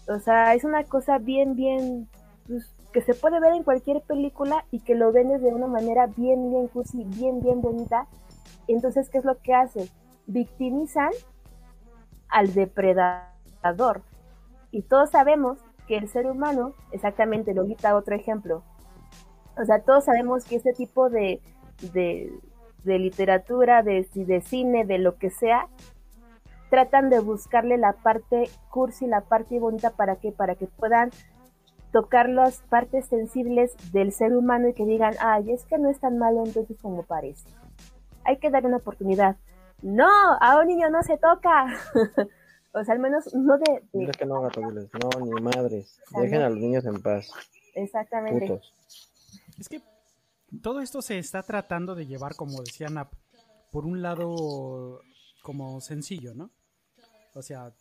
[0.08, 2.10] O sea, es una cosa bien, bien,
[2.48, 6.08] pues, que se puede ver en cualquier película y que lo ven de una manera
[6.08, 8.08] bien, bien cursi, bien, bien bonita.
[8.68, 9.90] Entonces, ¿qué es lo que hace?
[10.26, 11.12] Victimizan
[12.28, 13.39] al depredador.
[14.72, 18.64] Y todos sabemos que el ser humano, exactamente, Lolita, otro ejemplo.
[19.58, 21.42] O sea, todos sabemos que ese tipo de,
[21.94, 25.68] de, literatura, de, de cine, de lo que sea,
[26.70, 30.32] tratan de buscarle la parte cursi, la parte bonita, ¿para qué?
[30.32, 31.10] Para que puedan
[31.92, 36.00] tocar las partes sensibles del ser humano y que digan, ay, es que no es
[36.00, 37.50] tan malo entonces como parece.
[38.24, 39.38] Hay que dar una oportunidad.
[39.82, 40.08] No,
[40.40, 41.66] a un niño no se toca.
[42.74, 43.84] o sea, al menos no de...
[43.94, 44.42] de- Es que no,
[45.22, 46.00] ni madres.
[46.10, 46.46] sea, Dejen no.
[46.46, 47.30] a los niños en paz.
[47.76, 48.48] Exactamente.
[48.48, 48.74] Putos.
[49.58, 49.82] Es que
[50.62, 53.14] todo esto se está tratando de llevar, como decía Nap,
[53.72, 55.02] por un lado
[55.42, 56.50] como sencillo, ¿no?
[57.34, 57.72] O sea,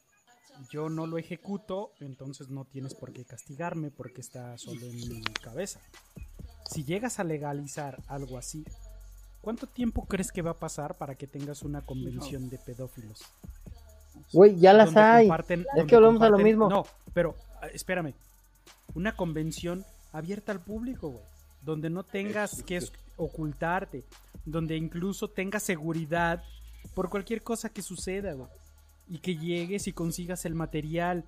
[0.71, 5.23] yo no lo ejecuto, entonces no tienes por qué castigarme porque está solo en mi
[5.43, 5.81] cabeza.
[6.71, 8.65] Si llegas a legalizar algo así,
[9.41, 13.23] ¿cuánto tiempo crees que va a pasar para que tengas una convención de pedófilos?
[14.33, 15.29] Güey, ya las hay.
[15.77, 16.69] Es que volvemos a lo mismo.
[16.69, 18.15] No, pero ah, espérame.
[18.95, 21.25] Una convención abierta al público, güey.
[21.63, 22.81] Donde no tengas que
[23.17, 24.05] ocultarte.
[24.45, 26.43] Donde incluso tengas seguridad
[26.95, 28.49] por cualquier cosa que suceda, güey.
[29.09, 31.25] Y que llegues y consigas el material.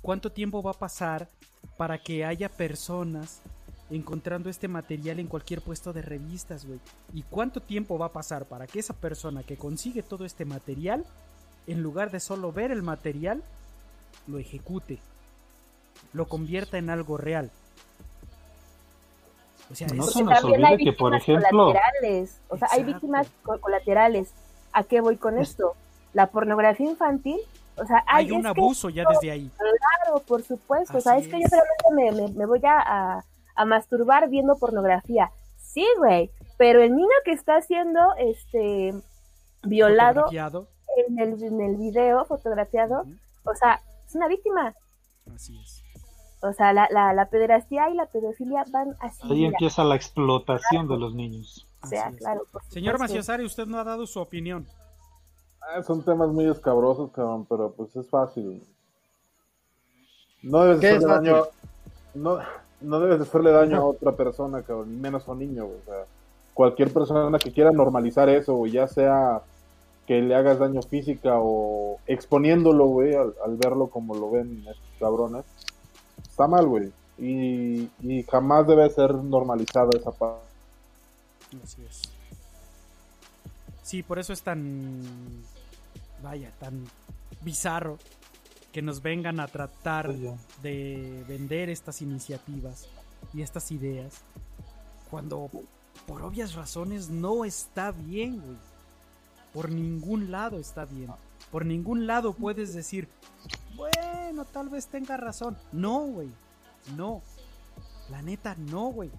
[0.00, 1.28] ¿Cuánto tiempo va a pasar
[1.76, 3.42] para que haya personas
[3.90, 6.80] encontrando este material en cualquier puesto de revistas, güey?
[7.12, 11.04] ¿Y cuánto tiempo va a pasar para que esa persona que consigue todo este material,
[11.68, 13.42] en lugar de solo ver el material,
[14.26, 14.98] lo ejecute?
[16.12, 17.50] Lo convierta en algo real.
[19.70, 22.40] O sea, No se nos olvide que, por víctimas ejemplo, colaterales.
[22.48, 24.32] O sea, hay víctimas co- colaterales.
[24.72, 25.74] ¿A qué voy con esto?
[26.14, 27.38] La pornografía infantil.
[27.76, 29.50] O sea, hay ay, un es que abuso ya desde ahí.
[29.56, 30.96] Claro, por supuesto.
[30.98, 31.50] o sea, Así es que yo es.
[31.50, 32.78] solamente me, me- me voy a,
[33.18, 33.24] a-
[33.54, 35.30] a masturbar viendo pornografía.
[35.58, 36.30] Sí, güey.
[36.56, 38.94] Pero el niño que está siendo este
[39.62, 40.26] violado.
[41.06, 43.04] En el, en el video, fotografiado,
[43.44, 44.74] o sea, es una víctima.
[45.34, 45.82] Así es.
[46.40, 49.20] O sea, la, la, la pederastía y la pedofilia van así.
[49.30, 51.66] ahí empieza la explotación de los niños.
[51.82, 52.42] o sea, claro.
[52.68, 52.98] Señor.
[52.98, 54.66] Maciosari, usted no ha dado su opinión.
[55.60, 58.62] Ah, son temas muy escabrosos, cabrón, pero pues es fácil.
[60.42, 61.44] No debes ¿Qué es hacerle daño.
[62.14, 62.38] No,
[62.80, 65.84] no debes hacerle daño a otra persona, cabrón, y menos a un niño, güey, O
[65.84, 66.04] sea,
[66.54, 69.42] cualquier persona que quiera normalizar eso, güey, ya sea
[70.08, 74.88] que le hagas daño física o exponiéndolo, güey, al, al verlo como lo ven estos
[74.98, 75.44] cabrones,
[76.22, 76.90] está mal, güey.
[77.18, 80.46] Y, y jamás debe ser normalizada esa parte.
[81.62, 82.02] Así es.
[83.82, 85.02] Sí, por eso es tan.
[86.22, 86.86] Vaya, tan
[87.42, 87.98] bizarro
[88.72, 92.88] que nos vengan a tratar Oye, de vender estas iniciativas
[93.34, 94.22] y estas ideas
[95.10, 95.50] cuando
[96.06, 98.56] por obvias razones no está bien, güey.
[99.52, 101.10] Por ningún lado está bien.
[101.50, 103.08] Por ningún lado puedes decir,
[103.76, 105.56] bueno, tal vez tenga razón.
[105.72, 106.28] No, güey.
[106.96, 107.22] No.
[108.10, 109.10] La neta, no, güey.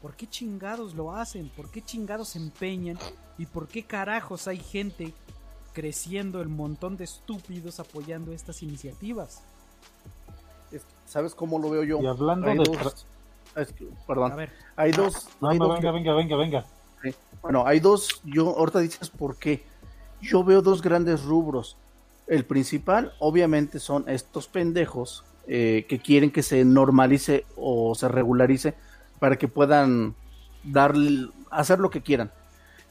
[0.00, 1.48] ¿Por qué chingados lo hacen?
[1.56, 2.98] ¿Por qué chingados se empeñan?
[3.38, 5.14] ¿Y por qué carajos hay gente
[5.72, 9.42] creciendo el montón de estúpidos apoyando estas iniciativas?
[10.70, 12.00] Es- ¿Sabes cómo lo veo yo?
[12.02, 12.76] Y hablando Hay de dos-
[13.54, 14.32] tra- es que- perdón.
[14.32, 15.28] A ver, Hay dos.
[15.40, 16.64] No, hay no, dos- venga, venga, venga, venga.
[17.42, 19.64] Bueno, hay dos, yo ahorita dices por qué.
[20.20, 21.76] Yo veo dos grandes rubros.
[22.28, 28.74] El principal, obviamente, son estos pendejos eh, que quieren que se normalice o se regularice
[29.18, 30.14] para que puedan
[30.62, 30.94] dar,
[31.50, 32.30] hacer lo que quieran.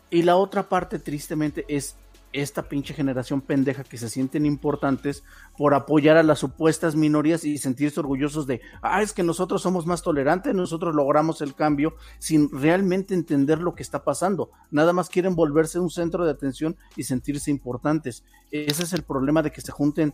[0.10, 1.96] Y la otra parte, tristemente, es
[2.34, 5.24] esta pinche generación pendeja que se sienten importantes
[5.58, 9.86] por apoyar a las supuestas minorías y sentirse orgullosos de, ah, es que nosotros somos
[9.86, 14.52] más tolerantes, nosotros logramos el cambio sin realmente entender lo que está pasando.
[14.72, 18.24] Nada más quieren volverse un centro de atención y sentirse importantes.
[18.52, 20.14] Ese es el problema de que se junten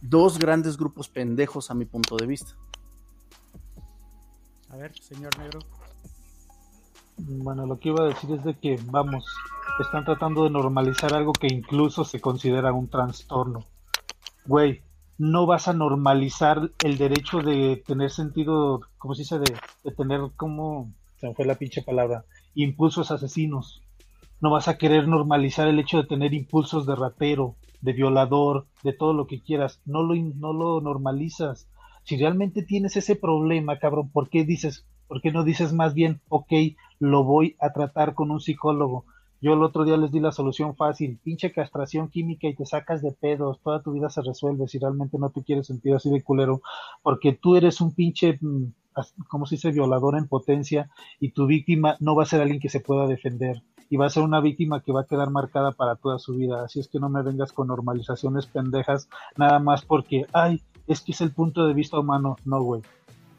[0.00, 2.52] dos grandes grupos pendejos a mi punto de vista.
[4.70, 5.60] a ver, señor negro.
[7.16, 9.24] Bueno, lo que iba a decir es de que, vamos,
[9.80, 13.64] están tratando de normalizar algo que incluso se considera un trastorno.
[14.46, 14.82] Güey,
[15.18, 19.38] no vas a normalizar el derecho de tener sentido, ¿cómo se dice?
[19.38, 23.80] De, de tener como, se me fue la pinche palabra, impulsos asesinos.
[24.40, 28.92] no vas a querer normalizar el hecho de tener impulsos de ratero, de violador, de
[28.92, 29.80] todo lo que quieras.
[29.86, 31.68] No lo, no lo normalizas.
[32.02, 36.20] Si realmente tienes ese problema, cabrón, ¿por qué dices, por qué no dices más bien,
[36.28, 36.52] ok,
[36.98, 39.04] lo voy a tratar con un psicólogo?
[39.40, 43.02] Yo el otro día les di la solución fácil, pinche castración química y te sacas
[43.02, 46.22] de pedos, toda tu vida se resuelve si realmente no te quieres sentir así de
[46.22, 46.62] culero,
[47.02, 48.72] porque tú eres un pinche, mm,
[49.28, 50.88] ¿cómo se dice?, violador en potencia
[51.20, 54.10] y tu víctima no va a ser alguien que se pueda defender y va a
[54.10, 56.64] ser una víctima que va a quedar marcada para toda su vida.
[56.64, 61.12] Así es que no me vengas con normalizaciones pendejas nada más porque, ay, es que
[61.12, 62.36] es el punto de vista humano.
[62.44, 62.82] No, güey.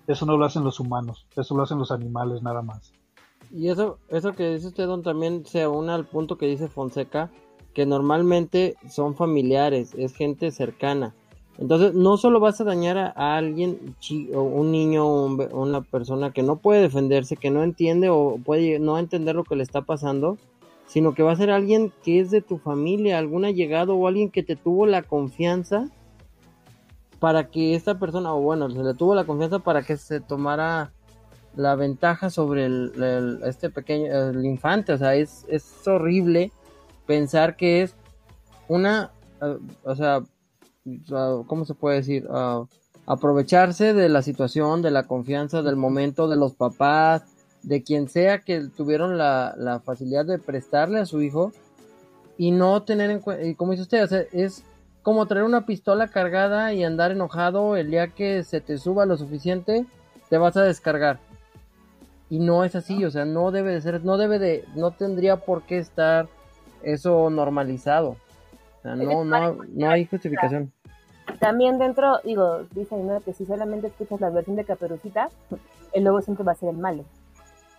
[0.08, 2.94] Eso no lo hacen los humanos, eso lo hacen los animales nada más.
[3.52, 7.32] Y eso, eso que dice usted, Don, también se une al punto que dice Fonseca,
[7.74, 11.14] que normalmente son familiares, es gente cercana.
[11.58, 13.96] Entonces, no solo vas a dañar a, alguien,
[14.34, 18.38] o un niño, o un una persona que no puede defenderse, que no entiende o
[18.44, 20.38] puede no entender lo que le está pasando,
[20.86, 24.32] sino que va a ser alguien que es de tu familia, algún allegado o alguien
[24.32, 25.90] que te tuvo la confianza
[27.20, 30.92] para que esta persona, o bueno, se le tuvo la confianza para que se tomara
[31.56, 36.52] la ventaja sobre el, este pequeño, el infante, o sea, es, es horrible
[37.06, 37.96] pensar que es
[38.68, 39.12] una,
[39.42, 40.22] eh, o sea,
[41.12, 42.28] ah, ¿cómo se puede decir?
[42.30, 42.66] Ah,
[43.06, 47.24] aprovecharse de la situación, de la confianza, del momento, de los papás,
[47.62, 51.52] de quien sea que tuvieron la, la facilidad de prestarle a su hijo
[52.38, 54.64] y no tener en cuenta, y como dice usted, o sea, es
[55.06, 59.18] como traer una pistola cargada y andar enojado el día que se te suba lo
[59.18, 59.86] suficiente,
[60.32, 61.20] te vas a descargar.
[62.28, 65.36] Y no es así, o sea, no debe de ser, no debe de, no tendría
[65.36, 66.28] por qué estar
[66.82, 68.18] eso normalizado.
[68.80, 70.74] O sea, no, no, no hay justificación.
[71.40, 73.22] También dentro, digo, dice ¿no?
[73.22, 75.30] que si solamente escuchas la versión de Caperucita,
[75.94, 77.06] el lobo siempre va a ser el malo.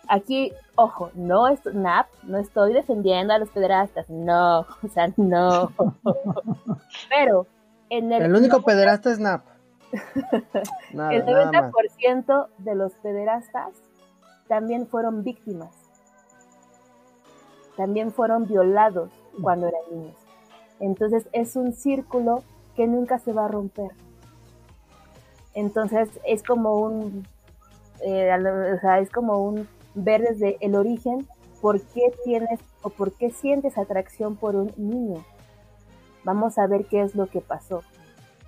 [0.09, 5.73] Aquí, ojo, no es Nap, no estoy defendiendo a los pederastas, no, o sea, no.
[7.09, 7.47] Pero
[7.91, 9.45] en el, El único pederasta es Nap.
[10.93, 11.73] Nada, el nada más.
[11.73, 13.73] 90% de los pederastas
[14.49, 15.71] también fueron víctimas.
[17.77, 19.11] También fueron violados
[19.43, 20.17] cuando eran niños.
[20.81, 22.43] Entonces es un círculo
[22.75, 23.91] que nunca se va a romper.
[25.55, 27.27] Entonces es como un,
[28.03, 28.31] eh,
[28.77, 31.27] o sea, es como un ver desde el origen
[31.61, 35.25] por qué tienes o por qué sientes atracción por un niño.
[36.23, 37.83] Vamos a ver qué es lo que pasó.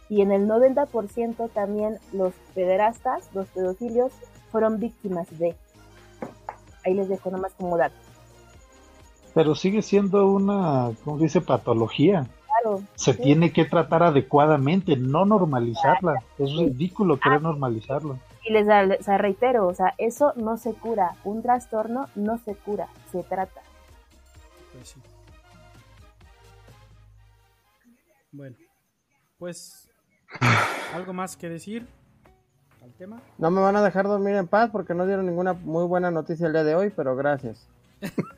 [0.09, 4.13] Y en el 90% también los pederastas, los pedofilios,
[4.51, 5.57] fueron víctimas de.
[6.85, 7.97] Ahí les dejo nomás como dato.
[9.35, 11.41] Pero sigue siendo una, ¿cómo dice?
[11.41, 12.27] Patología.
[12.47, 12.83] Claro.
[12.95, 13.23] Se sí.
[13.23, 16.23] tiene que tratar adecuadamente, no normalizarla.
[16.39, 18.19] Es ridículo querer normalizarlo.
[18.49, 21.17] Y les da- o sea, reitero, o sea, eso no se cura.
[21.25, 23.61] Un trastorno no se cura, se trata.
[24.73, 25.03] Pues sí.
[28.33, 28.57] Bueno,
[29.39, 29.91] pues
[30.95, 31.87] algo más que decir
[32.83, 33.21] al tema.
[33.37, 36.47] No me van a dejar dormir en paz porque no dieron ninguna muy buena noticia
[36.47, 37.69] el día de hoy, pero gracias.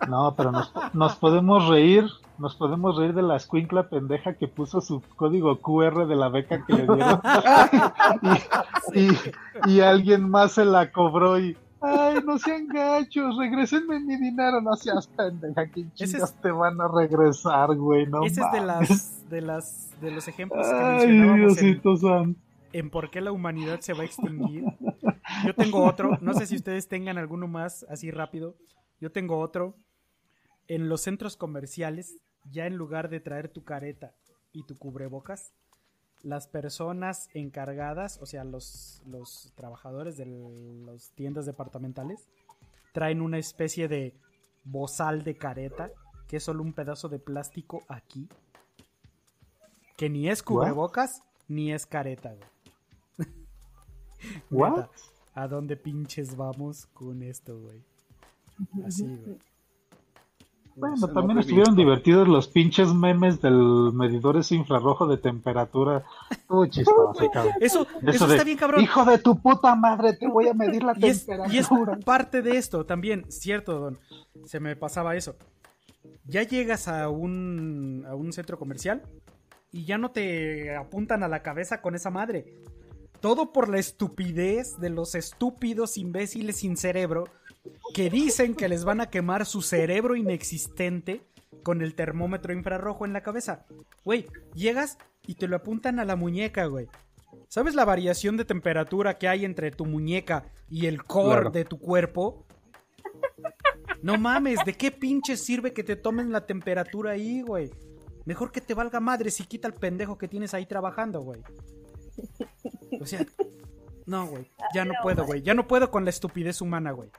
[0.09, 2.05] No, pero nos, nos podemos reír,
[2.39, 6.65] nos podemos reír de la escuincla pendeja que puso su código QR de la beca
[6.65, 7.21] que le dieron.
[8.95, 9.19] y, y-
[9.67, 14.75] y alguien más se la cobró y, ay, no sean gachos, regresenme mi dinero, no
[14.77, 19.29] seas pendeja, que chingas es- te van a regresar, güey, no Ese es de las
[19.31, 22.37] de las de los ejemplos que Ay, mencionábamos en,
[22.73, 24.65] en por qué la humanidad se va a extinguir.
[25.47, 28.55] Yo tengo otro, no sé si ustedes tengan alguno más así rápido.
[29.01, 29.75] Yo tengo otro.
[30.69, 34.15] En los centros comerciales, ya en lugar de traer tu careta
[34.53, 35.53] y tu cubrebocas,
[36.23, 42.29] las personas encargadas, o sea, los, los trabajadores de las tiendas departamentales,
[42.93, 44.15] traen una especie de
[44.65, 45.91] bozal de careta,
[46.29, 48.29] que es solo un pedazo de plástico aquí,
[49.97, 53.29] que ni es cubrebocas ni es careta, güey.
[54.51, 54.89] What?
[55.35, 57.90] ¿A dónde pinches vamos con esto, güey?
[58.87, 59.39] Así, güey.
[60.77, 61.83] Bueno, Eso también no estuvieron visto.
[61.83, 66.05] divertidos los pinches memes del medidor ese infrarrojo de temperatura.
[66.71, 67.55] Chistoso, cabrón.
[67.61, 68.81] Eso, Eso eso de, está bien, cabrón.
[68.83, 71.55] Hijo de tu puta madre, te voy a medir la Y es, temperatura.
[71.55, 71.69] y es
[72.05, 73.99] parte de esto también, cierto, don.
[74.47, 75.37] Se me pasaba eso.
[76.25, 79.03] Ya llegas a un, a un centro comercial
[79.73, 82.55] y ya no te apuntan a la cabeza con esa madre.
[83.21, 87.25] Todo por la estupidez de los estúpidos imbéciles sin cerebro
[87.95, 91.23] que dicen que les van a quemar su cerebro inexistente
[91.63, 93.67] con el termómetro infrarrojo en la cabeza.
[94.05, 96.89] Güey, llegas y te lo apuntan a la muñeca, güey.
[97.49, 101.51] ¿Sabes la variación de temperatura que hay entre tu muñeca y el core Claro.
[101.51, 102.47] de tu cuerpo?
[104.03, 107.71] No mames, ¿de qué pinche sirve que te tomen la temperatura ahí, güey?
[108.25, 111.41] Mejor que te valga madre si quita el pendejo que tienes ahí trabajando, güey.
[113.01, 113.27] O sea,
[114.07, 114.51] no, güey.
[114.75, 115.43] Ya no puedo, güey.
[115.43, 117.11] Ya no puedo con la estupidez humana, güey.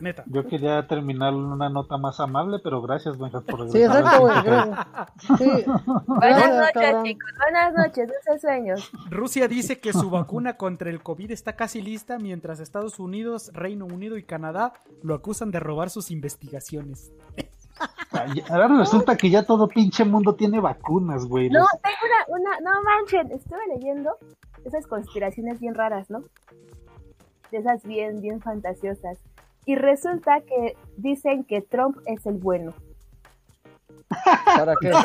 [0.00, 0.24] Neta.
[0.26, 4.34] Yo quería terminar en una nota más amable, pero gracias, Benjas, por Sí, exacto, güey.
[5.38, 5.64] Sí.
[6.06, 7.04] Buenas noches, cabrón.
[7.04, 7.30] chicos.
[7.38, 8.92] Buenas noches, dulces sueños.
[9.10, 13.86] Rusia dice que su vacuna contra el COVID está casi lista, mientras Estados Unidos, Reino
[13.86, 17.12] Unido y Canadá lo acusan de robar sus investigaciones.
[18.50, 21.48] Ahora resulta que ya todo pinche mundo tiene vacunas, güey.
[21.48, 24.16] No, tengo una, una, no manchen, estuve leyendo
[24.64, 26.22] esas conspiraciones bien raras, ¿no?
[27.50, 29.18] De esas bien, bien fantasiosas.
[29.64, 32.74] Y resulta que dicen que Trump es el bueno.
[34.56, 34.90] ¿Para qué?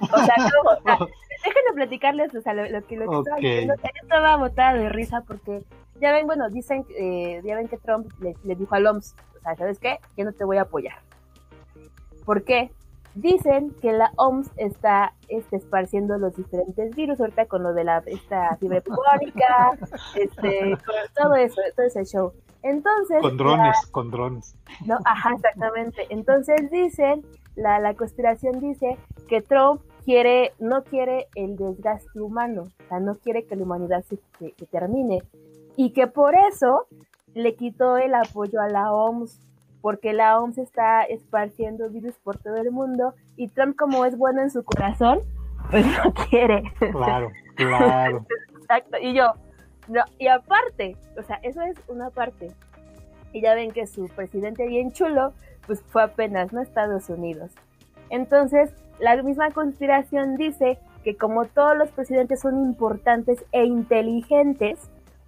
[0.00, 0.98] O sea, no, o sea,
[1.44, 3.40] déjenme platicarles o sea, lo, lo que, lo que estaba Ok.
[3.42, 3.74] diciendo.
[3.82, 5.62] Yo estaba botada de risa porque
[6.00, 9.40] ya ven, bueno, dicen, eh, ya ven que Trump le, le dijo al OMS, o
[9.40, 9.98] sea, ¿sabes qué?
[10.16, 10.96] Yo no te voy a apoyar.
[12.24, 12.70] ¿Por qué?
[13.14, 18.02] Dicen que la OMS está este, esparciendo los diferentes virus ahorita con lo de la
[18.06, 19.78] esta fiebre bubónica,
[20.16, 22.32] este, con todo eso, todo ese show.
[22.64, 24.56] Entonces, con la- drones, con drones.
[24.86, 26.06] no, ajá, exactamente.
[26.10, 27.22] Entonces dicen,
[27.54, 33.14] la, la conspiración dice que Trump quiere, no quiere el desgaste humano, o sea, no
[33.16, 35.22] quiere que la humanidad se, se- se termine.
[35.76, 36.86] Y que por eso
[37.34, 39.40] le quitó el apoyo a la OMS,
[39.80, 44.40] porque la OMS está esparciendo virus por todo el mundo y Trump como es bueno
[44.40, 45.20] en su corazón,
[45.70, 46.62] pues no quiere.
[46.92, 48.24] Claro, claro.
[48.60, 48.96] Exacto.
[49.00, 49.32] Y yo,
[49.88, 52.50] no, y aparte, o sea, eso es una parte.
[53.32, 55.32] Y ya ven que su presidente bien chulo,
[55.66, 56.60] pues fue apenas, ¿no?
[56.60, 57.50] Estados Unidos.
[58.10, 64.78] Entonces, la misma conspiración dice que como todos los presidentes son importantes e inteligentes,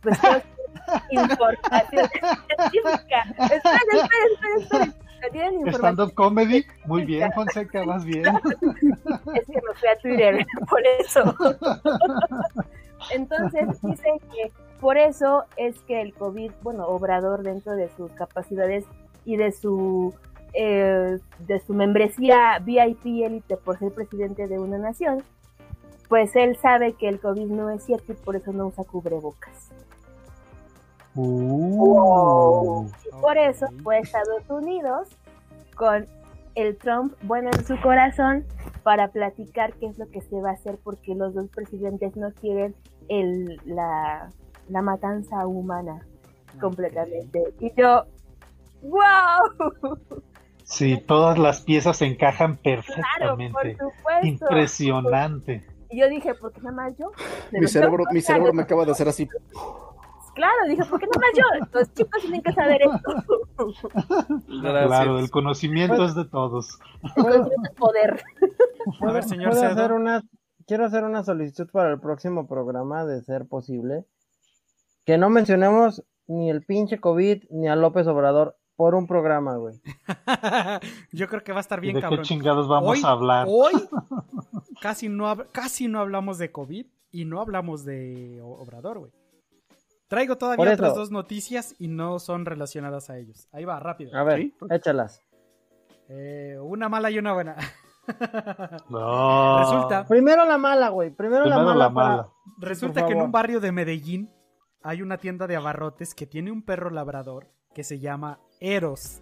[0.02, 0.42] pues todos
[1.08, 2.08] tienen información
[2.48, 3.24] científica.
[3.38, 5.06] Esperen, esperen, esperen, esperen.
[5.32, 8.26] Tienen información comedy, muy bien, Fonseca, vas bien.
[9.34, 11.34] es que me fui a Twitter, por eso.
[13.10, 18.84] Entonces dicen que por eso es que el COVID, bueno, Obrador dentro de sus capacidades
[19.24, 20.14] y de su
[20.52, 25.22] eh, de su membresía VIP élite por ser presidente de una nación,
[26.08, 29.70] pues él sabe que el COVID no es cierto y por eso no usa cubrebocas.
[31.14, 35.08] Uh, Y por eso fue Estados Unidos
[35.74, 36.06] con
[36.54, 38.44] el Trump bueno en su corazón
[38.86, 42.32] para platicar qué es lo que se va a hacer porque los dos presidentes no
[42.32, 42.72] quieren
[43.08, 44.30] el, la,
[44.68, 46.06] la matanza humana
[46.60, 47.52] completamente.
[47.58, 48.04] Y yo,
[48.82, 49.98] ¡wow!
[50.62, 53.72] Sí, todas las piezas se encajan Claro, por perfectamente.
[53.72, 54.22] supuesto.
[54.22, 55.66] Impresionante.
[55.90, 57.10] Y yo dije, ¿por qué nada más yo?
[57.50, 59.28] Mi cerebro, mi cerebro me acaba de hacer así.
[60.36, 61.78] Claro, dije, ¿por qué nada más yo?
[61.80, 63.78] Los chicos tienen que saber esto.
[64.60, 66.78] Claro, el conocimiento es de todos.
[67.02, 68.22] El conocimiento es poder.
[69.00, 69.72] A ver, señor ¿Puedo Cedo.
[69.72, 70.22] hacer una,
[70.66, 74.04] quiero hacer una solicitud para el próximo programa, de ser posible.
[75.04, 79.80] Que no mencionemos ni el pinche COVID ni a López Obrador por un programa, güey.
[81.12, 82.24] Yo creo que va a estar ¿Y bien ¿De qué cabrón.
[82.24, 83.46] chingados vamos Hoy- a hablar?
[83.48, 83.72] Hoy
[84.82, 89.12] casi no, casi no hablamos de COVID y no hablamos de Obrador, güey.
[90.08, 90.74] Traigo todavía eso.
[90.74, 93.48] otras dos noticias y no son relacionadas a ellos.
[93.50, 94.16] Ahí va, rápido.
[94.16, 94.54] A ver, ¿Sí?
[94.70, 95.20] échalas.
[96.08, 97.56] Eh, una mala y una buena.
[98.88, 99.58] No.
[99.60, 101.10] Resulta, Primero la mala, güey.
[101.10, 101.84] Primero, Primero la mala.
[101.88, 102.28] la para- mala.
[102.58, 104.30] resulta que en un barrio de Medellín
[104.82, 109.20] hay una tienda de abarrotes que tiene un perro labrador que se llama Eros.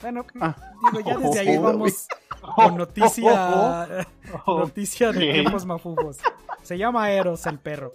[0.00, 0.56] Bueno, Ah.
[0.92, 2.06] digo, ya desde ahí vamos
[2.56, 3.86] con noticia,
[4.46, 6.18] noticia de tiempos mafufos.
[6.62, 7.94] Se llama Eros el perro.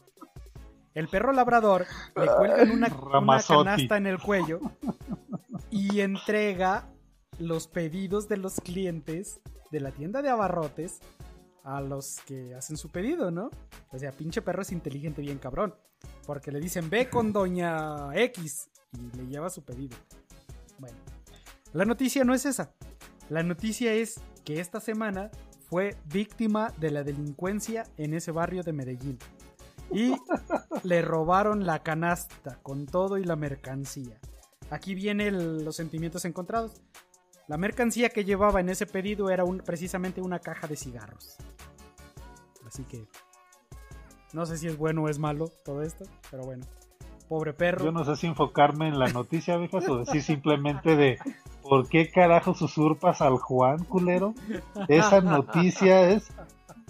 [0.93, 2.88] El perro labrador le cuelgan una,
[3.19, 4.59] una canasta en el cuello
[5.69, 6.89] y entrega
[7.40, 9.40] los pedidos de los clientes
[9.72, 10.99] de la tienda de abarrotes
[11.64, 13.51] a los que hacen su pedido, ¿no?
[13.91, 15.75] O sea, pinche perro es inteligente bien cabrón.
[16.25, 19.98] Porque le dicen, ve con doña X y le lleva su pedido.
[20.80, 20.98] Bueno,
[21.74, 22.74] la noticia no es esa.
[23.30, 25.30] La noticia es que esta semana
[25.69, 29.19] fue víctima de la delincuencia en ese barrio de Medellín.
[29.91, 30.14] Y
[30.83, 34.19] le robaron la canasta con todo y la mercancía.
[34.69, 36.82] Aquí vienen los sentimientos encontrados.
[37.48, 41.38] La mercancía que llevaba en ese pedido era un- precisamente una caja de cigarros.
[42.66, 43.06] Así que
[44.34, 46.66] no sé si es bueno o es malo todo esto, pero bueno.
[47.30, 47.84] Pobre perro.
[47.85, 51.17] Yo no sé si enfocarme en la noticia, viejas, o decir simplemente de
[51.61, 54.34] ¿por qué carajo usurpas al Juan, culero?
[54.88, 56.30] Esa noticia es...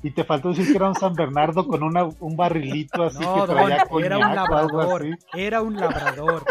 [0.03, 3.45] Y te faltó decir que era un San Bernardo con una, un barrilito así No,
[3.47, 5.17] que traía don, era un coñac o algo labrador.
[5.33, 6.43] Era un labrador.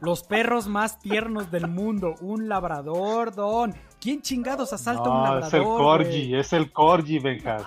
[0.00, 2.14] Los perros más tiernos del mundo.
[2.20, 3.74] Un labrador, don.
[4.00, 5.44] ¿Quién chingados asalta un labrador?
[5.46, 7.62] es el corgi, es el corgi, Benjas.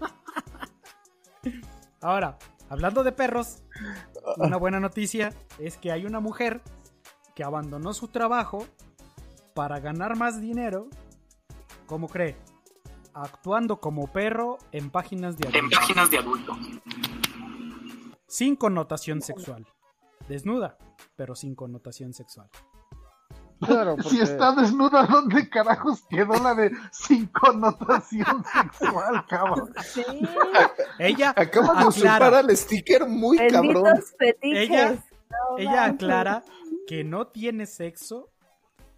[2.02, 3.62] Ahora, hablando de perros,
[4.36, 6.60] una buena noticia es que hay una mujer
[7.34, 8.66] que abandonó su trabajo
[9.54, 10.88] para ganar más dinero.
[11.86, 12.36] ¿Cómo cree?
[13.14, 15.78] Actuando como perro en páginas de adultos.
[15.78, 16.56] páginas de adulto.
[18.26, 19.66] Sin connotación sexual.
[20.28, 20.78] Desnuda,
[21.16, 22.48] pero sin connotación sexual.
[23.60, 29.72] Claro, Si está desnuda, ¿dónde carajos quedó la de sin connotación sexual, cabrón?
[29.84, 30.02] Sí.
[30.98, 33.84] Ella Acaba de usurpar al sticker muy cabrón.
[34.18, 34.68] Fetiches.
[34.68, 36.42] Ella- No ella aclara
[36.88, 38.30] que no tiene sexo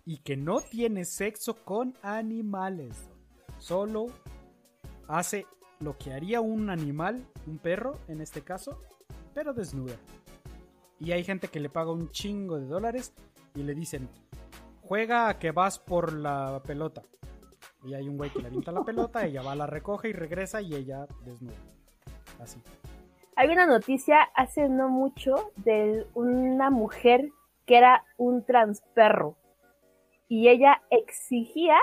[0.06, 2.96] y que no tiene sexo con animales.
[3.58, 4.06] Solo
[5.08, 5.46] hace
[5.80, 8.80] lo que haría un animal, un perro en este caso,
[9.34, 9.94] pero desnuda.
[11.04, 13.12] Y hay gente que le paga un chingo de dólares
[13.54, 14.08] y le dicen,
[14.80, 17.02] juega a que vas por la pelota.
[17.84, 20.62] Y hay un güey que le avienta la pelota, ella va, la recoge y regresa
[20.62, 21.56] y ella desnuda.
[22.40, 22.58] Así.
[23.36, 27.28] Hay una noticia hace no mucho de una mujer
[27.66, 29.36] que era un transperro
[30.26, 31.76] y ella exigía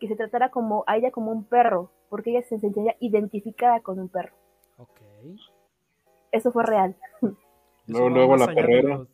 [0.00, 4.00] que se tratara como a ella como un perro porque ella se sentía identificada con
[4.00, 4.34] un perro.
[4.78, 5.00] Ok.
[6.32, 6.96] Eso fue real.
[7.86, 8.96] Luego, luego la perrera.
[8.98, 9.08] los-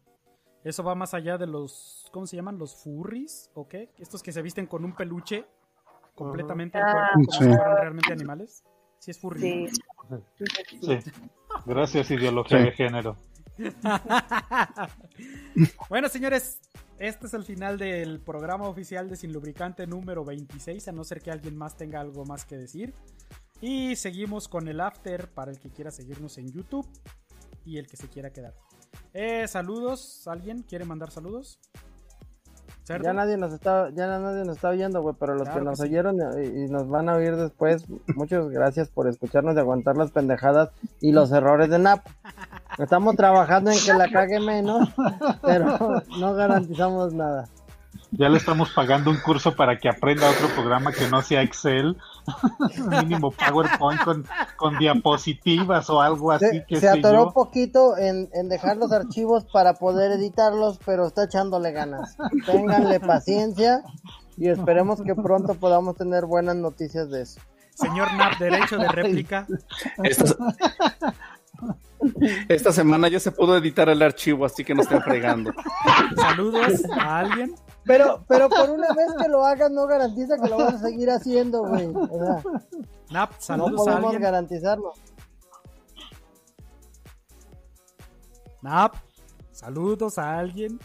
[0.63, 2.59] eso va más allá de los, ¿cómo se llaman?
[2.59, 3.91] Los furries, ¿o qué?
[3.99, 5.45] Estos que se visten con un peluche
[6.15, 6.93] completamente el Ah.
[6.93, 7.39] cuerpo, como Sí.
[7.39, 8.63] si fueran realmente animales.
[8.99, 9.69] Sí es furry.
[9.71, 9.81] Sí.
[10.83, 10.99] Sí.
[11.65, 12.65] Gracias, ideología Sí.
[12.65, 13.17] de género.
[15.89, 16.61] bueno, señores,
[16.99, 21.21] este es el final del programa oficial de Sin Lubricante número 26, a no ser
[21.21, 22.95] que alguien más tenga algo más que decir.
[23.61, 26.87] Y seguimos con el after para el que quiera seguirnos en YouTube
[27.71, 28.55] y el que se quiera quedar.
[29.15, 31.61] Eh, saludos, ¿alguien quiere mandar saludos?
[32.85, 33.05] ¿Cerdo?
[33.05, 35.79] Ya nadie nos está, ya nadie nos está oyendo, güey, pero los Claro que nos
[35.79, 35.93] que sí.
[35.93, 37.85] oyeron y, y nos van a oír después,
[38.17, 42.05] muchas gracias por escucharnos y aguantar las pendejadas y los errores de NAP.
[42.79, 44.89] Estamos trabajando en que la cague menos,
[45.43, 47.49] pero no garantizamos nada.
[48.13, 51.97] Ya le estamos pagando un curso para que aprenda otro programa que no sea Excel.
[53.03, 54.27] Mínimo PowerPoint con,
[54.57, 58.93] con diapositivas o algo así Se, que se atoró un poquito en, en dejar los
[58.93, 62.17] archivos para poder editarlos, pero está echándole ganas.
[62.47, 63.83] Ténganle paciencia
[64.37, 67.41] y esperemos que pronto podamos tener buenas noticias de eso.
[67.75, 69.47] Señor Nap, derecho de réplica.
[70.03, 70.35] Esta,
[72.49, 75.53] esta semana ya se pudo editar el archivo, así que no estén fregando.
[76.17, 77.55] Saludos a alguien.
[77.85, 81.11] Pero, pero por una vez que lo hagas no garantiza que lo vas a seguir
[81.11, 81.87] haciendo, güey.
[81.89, 82.43] O sea,
[83.11, 84.23] Nap, no saludos a podemos alguien.
[84.23, 84.93] garantizarlo.
[88.63, 88.95] Nap,
[89.53, 90.79] saludos a alguien.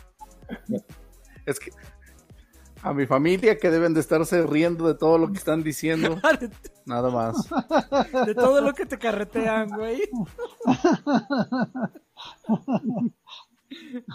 [1.45, 1.71] Es que
[2.81, 6.17] a mi familia que deben de estarse riendo de todo lo que están diciendo,
[6.85, 7.35] nada más.
[8.25, 10.01] De todo lo que te carretean, güey.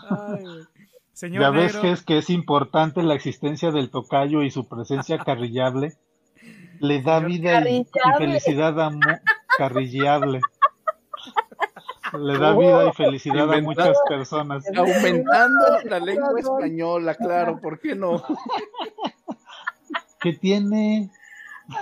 [0.08, 0.79] Ay, güey.
[1.20, 4.66] Señor Ya ves Negro, que es que es importante la existencia del tocayo y su
[4.66, 5.92] presencia carrillable.
[6.78, 8.90] Le da vida y, felicidad a
[9.58, 10.40] carrillable.
[12.18, 14.64] Le da vida y felicidad a muchas personas.
[14.74, 18.22] Aumentando la lengua española, claro, ¿por qué no?
[20.20, 21.10] ¿Qué tiene?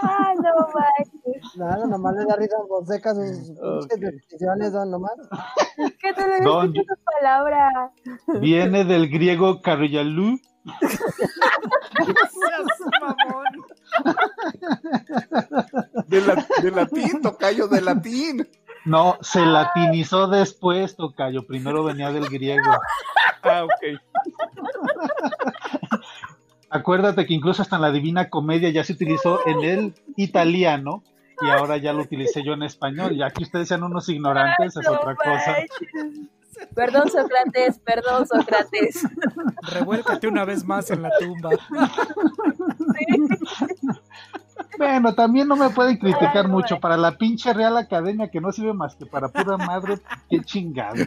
[0.02, 1.56] Ah, no manches.
[1.56, 3.88] Nada, nomás le da risa a Fonseca sus Ok.
[3.88, 5.12] pinches definiciones, don, nomás.
[6.00, 7.92] ¿Qué te le Don- esa palabra?
[8.40, 10.38] Viene del griego carrillalú.
[16.06, 18.48] De, la- de latín, tocayo, de latín.
[18.84, 21.46] No, se latinizó después, Tocayo.
[21.46, 22.70] Primero venía del griego.
[23.42, 24.00] Ah, ok.
[26.70, 31.02] Acuérdate que incluso hasta en la Divina Comedia ya se utilizó en el italiano
[31.40, 33.16] y ahora ya lo utilicé yo en español.
[33.16, 35.56] Ya que ustedes sean unos ignorantes es otra cosa.
[36.74, 39.06] Perdón, Sócrates, perdón, Sócrates.
[39.72, 41.50] Revuélcate una vez más en la tumba.
[44.76, 46.78] Bueno, también no me pueden criticar mucho.
[46.80, 49.98] Para la pinche Real Academia que no sirve más que para pura madre,
[50.28, 51.04] qué chingado.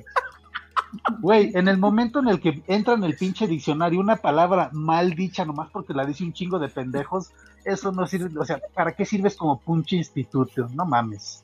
[1.19, 5.13] Güey, en el momento en el que entra en el pinche diccionario una palabra mal
[5.13, 7.31] dicha nomás porque la dice un chingo de pendejos,
[7.63, 10.67] eso no sirve, o sea, ¿para qué sirves como pinche instituto?
[10.73, 11.43] No mames.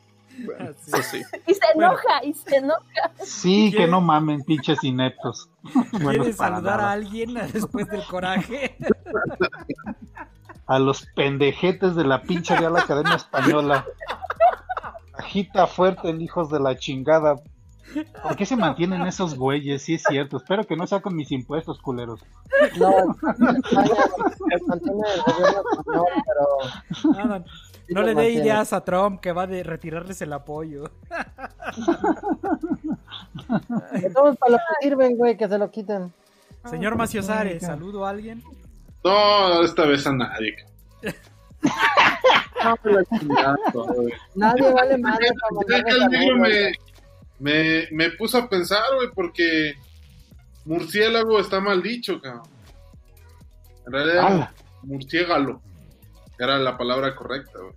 [0.59, 1.21] Eso sí.
[1.47, 2.81] Y se enoja, y se enoja.
[3.23, 5.49] Sí, que ¿Quiere- no mamen, pinches ineptos.
[5.97, 6.89] ¿Quieres saludar nada.
[6.89, 8.75] a alguien después del coraje?
[10.67, 13.85] a los pendejetes de la pinche Real Academia Española.
[15.17, 17.35] Agita fuerte, hijos de la chingada.
[18.23, 19.81] ¿Por qué se mantienen esos güeyes?
[19.81, 20.37] Sí es cierto.
[20.37, 22.19] Espero que no sea con mis impuestos, culeros.
[22.77, 23.95] No, España
[24.49, 26.05] se mantiene el gobierno español,
[27.15, 27.43] pero
[27.89, 30.91] No, le dé ideas a Trump que va a de retirarles el apoyo.
[34.13, 36.13] todos para lo que sirven, güey, que se lo quiten.
[36.65, 38.43] Señor Maciosare, ¿saludo a alguien?
[39.03, 40.55] No, esta vez a nadie.
[44.35, 46.71] Nadie vale madre para el negro me,
[47.39, 49.75] me, me puso a pensar, güey, porque
[50.65, 52.43] murciélago está mal dicho, cabrón.
[53.85, 54.51] En realidad,
[54.83, 55.61] murciégalo
[56.39, 57.73] era la palabra correcta, güey.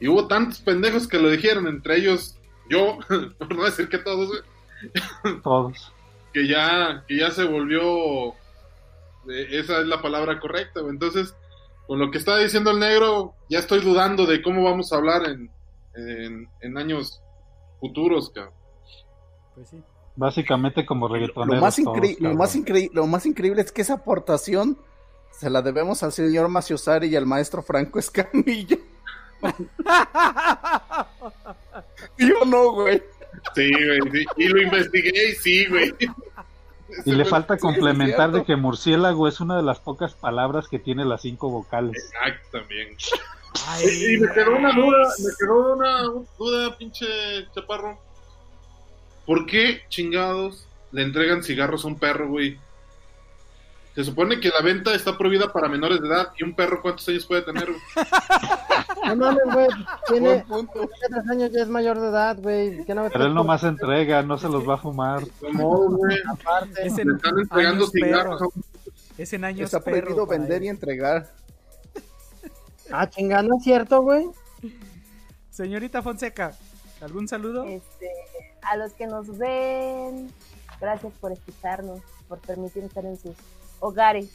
[0.00, 2.36] Y hubo tantos pendejos que lo dijeron, entre ellos
[2.68, 2.98] yo,
[3.38, 5.92] por no decir que todos, güey, Todos.
[6.32, 8.30] que ya, que ya se volvió,
[9.28, 10.92] eh, esa es la palabra correcta, güey.
[10.92, 11.34] Entonces,
[11.86, 15.28] con lo que está diciendo el negro, ya estoy dudando de cómo vamos a hablar
[15.28, 15.50] en,
[15.94, 17.20] en, en años
[17.80, 18.54] futuros, cabrón.
[19.54, 19.82] Pues sí.
[20.16, 21.54] Básicamente como reggaetoneros.
[21.56, 24.76] Lo más, todos, lo, más incre- lo más increíble es que esa aportación
[25.30, 28.76] se la debemos al señor Maciosari y al maestro Franco Escamilla.
[32.18, 33.02] Yo no, güey.
[33.54, 34.24] Sí, güey, sí.
[34.36, 35.94] Y lo investigué y sí, güey.
[37.06, 41.04] Y le falta complementar de que murciélago es una de las pocas palabras que tiene
[41.06, 42.10] las cinco vocales.
[42.12, 42.88] Exacto, también.
[43.68, 46.02] Ay, Y me quedó una duda, me quedó una
[46.38, 47.06] duda, pinche
[47.54, 47.98] chaparro.
[49.26, 52.58] ¿Por qué chingados le entregan cigarros a un perro, güey?
[53.94, 56.32] Se supone que la venta está prohibida para menores de edad.
[56.38, 57.80] ¿Y un perro cuántos años puede tener, güey?
[59.04, 59.66] No mames, güey.
[60.06, 62.84] Tiene tres años, ya es mayor de edad, güey.
[62.84, 65.24] ¿Qué no Pero él nomás entrega, no se los va a fumar.
[65.52, 66.18] No, güey.
[66.30, 66.86] Aparte.
[66.86, 68.52] es Le están entregando años cigarros a perro.
[68.54, 68.64] un
[69.18, 71.32] Es en años Está prohibido vender y entregar.
[72.92, 74.28] Ah, chingada, ¿no es cierto, güey?
[75.50, 76.56] Señorita Fonseca,
[77.00, 77.64] ¿algún saludo?
[77.64, 78.08] Este,
[78.62, 80.32] a los que nos ven,
[80.80, 83.34] gracias por escucharnos, por permitirnos estar en sus
[83.80, 84.30] hogares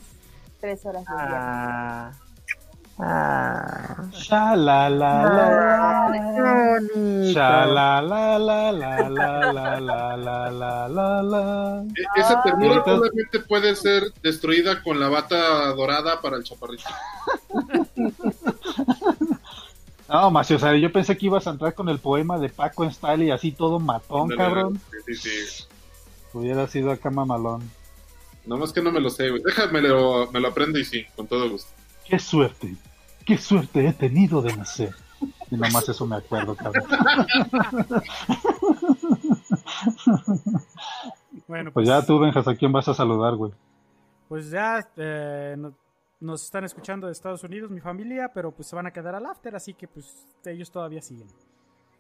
[0.60, 1.38] tres horas al día.
[1.40, 2.12] Ah.
[3.00, 4.06] Ah.
[4.12, 6.10] Sha la la la.
[6.10, 7.32] Bonito.
[7.32, 11.84] Sha la la la la la la la la la la la.
[11.96, 15.38] E- Esa ternura solamente puede ser destruida con la bata
[15.76, 16.90] dorada para el chaparrito.
[20.10, 23.24] No, Macio, yo pensé que ibas a entrar con el poema de Paco en style
[23.26, 24.80] y así todo matón, cabrón.
[25.06, 25.64] Sí, sí, sí.
[26.34, 27.70] Hubiera sido acá mamalón.
[28.46, 29.42] Nomás que no me lo sé, güey.
[29.44, 31.70] Déjame lo, me lo aprendo y sí, con todo gusto.
[32.06, 32.76] Qué suerte,
[33.26, 34.96] qué suerte he tenido de nacer.
[35.52, 36.86] Y nomás eso me acuerdo, cabrón.
[41.48, 43.52] Bueno, Pues ya tú, Benjas, ¿a quién vas a saludar, güey?
[44.28, 45.74] Pues ya eh, no-
[46.20, 49.26] nos están escuchando de Estados Unidos, mi familia, pero pues se van a quedar al
[49.26, 51.28] after, así que pues ellos todavía siguen.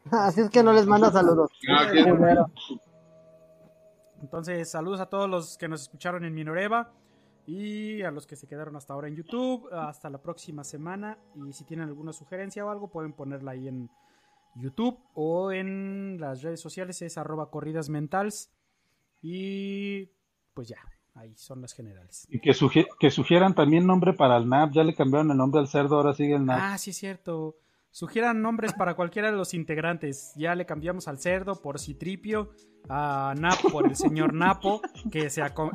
[0.11, 1.51] Así es que no les manda saludos.
[4.21, 6.91] Entonces, saludos a todos los que nos escucharon en Minoreva
[7.45, 9.69] y a los que se quedaron hasta ahora en YouTube.
[9.71, 11.17] Hasta la próxima semana.
[11.35, 13.89] Y si tienen alguna sugerencia o algo, pueden ponerla ahí en
[14.55, 17.01] YouTube o en las redes sociales.
[17.01, 18.51] Es arroba corridas mentals.
[19.21, 20.09] Y
[20.53, 20.77] pues ya,
[21.17, 22.27] ahí son las generales.
[22.29, 24.71] Y que, sugie- que sugieran también nombre para el NAP.
[24.73, 26.59] Ya le cambiaron el nombre al cerdo, ahora sigue el NAP.
[26.61, 27.55] Ah, sí es cierto.
[27.91, 30.31] Sugieran nombres para cualquiera de los integrantes.
[30.35, 32.51] Ya le cambiamos al cerdo por Citripio,
[32.89, 34.81] a Nap por el señor Napo,
[35.11, 35.73] que se, ¿cómo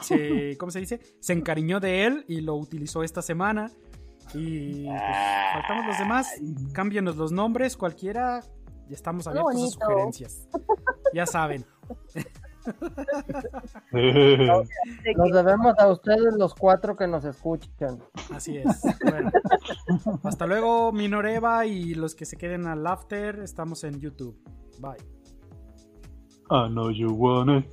[0.71, 1.01] se dice?
[1.21, 3.71] Se encariñó de él y lo utilizó esta semana.
[4.35, 5.01] Y pues,
[5.53, 6.29] faltamos los demás.
[6.73, 8.43] Cámbienos los nombres, cualquiera.
[8.89, 10.49] Y estamos abiertos a sugerencias.
[11.13, 11.65] Ya saben.
[13.91, 17.99] Que- debemos a ustedes los cuatro que nos escuchan.
[18.33, 18.83] Así es.
[19.05, 19.31] Bueno,
[20.25, 23.41] hasta luego, Minoreva y los que se queden al after.
[23.41, 24.37] Estamos en YouTube.
[24.79, 24.97] Bye.
[26.51, 27.65] I know you want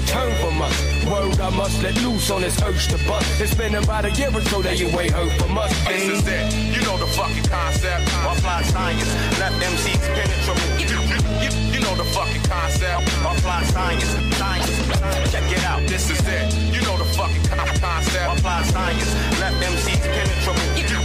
[0.00, 0.76] a turn from us.
[1.06, 3.40] Word I must let loose on this urge to bust.
[3.40, 5.72] It's been about a year or so that you wait heard from us.
[5.86, 6.54] This is it.
[6.74, 8.02] You know the fucking concept.
[8.26, 10.68] I fly science, let them seats penetrable.
[10.78, 13.02] You, you, you, you know the fucking concept.
[13.24, 15.82] I fly science, science, check it out.
[15.86, 16.54] This is it.
[16.74, 17.44] You know the fucking
[17.80, 18.28] concept.
[18.30, 20.99] I fly science, let them seats penetrable.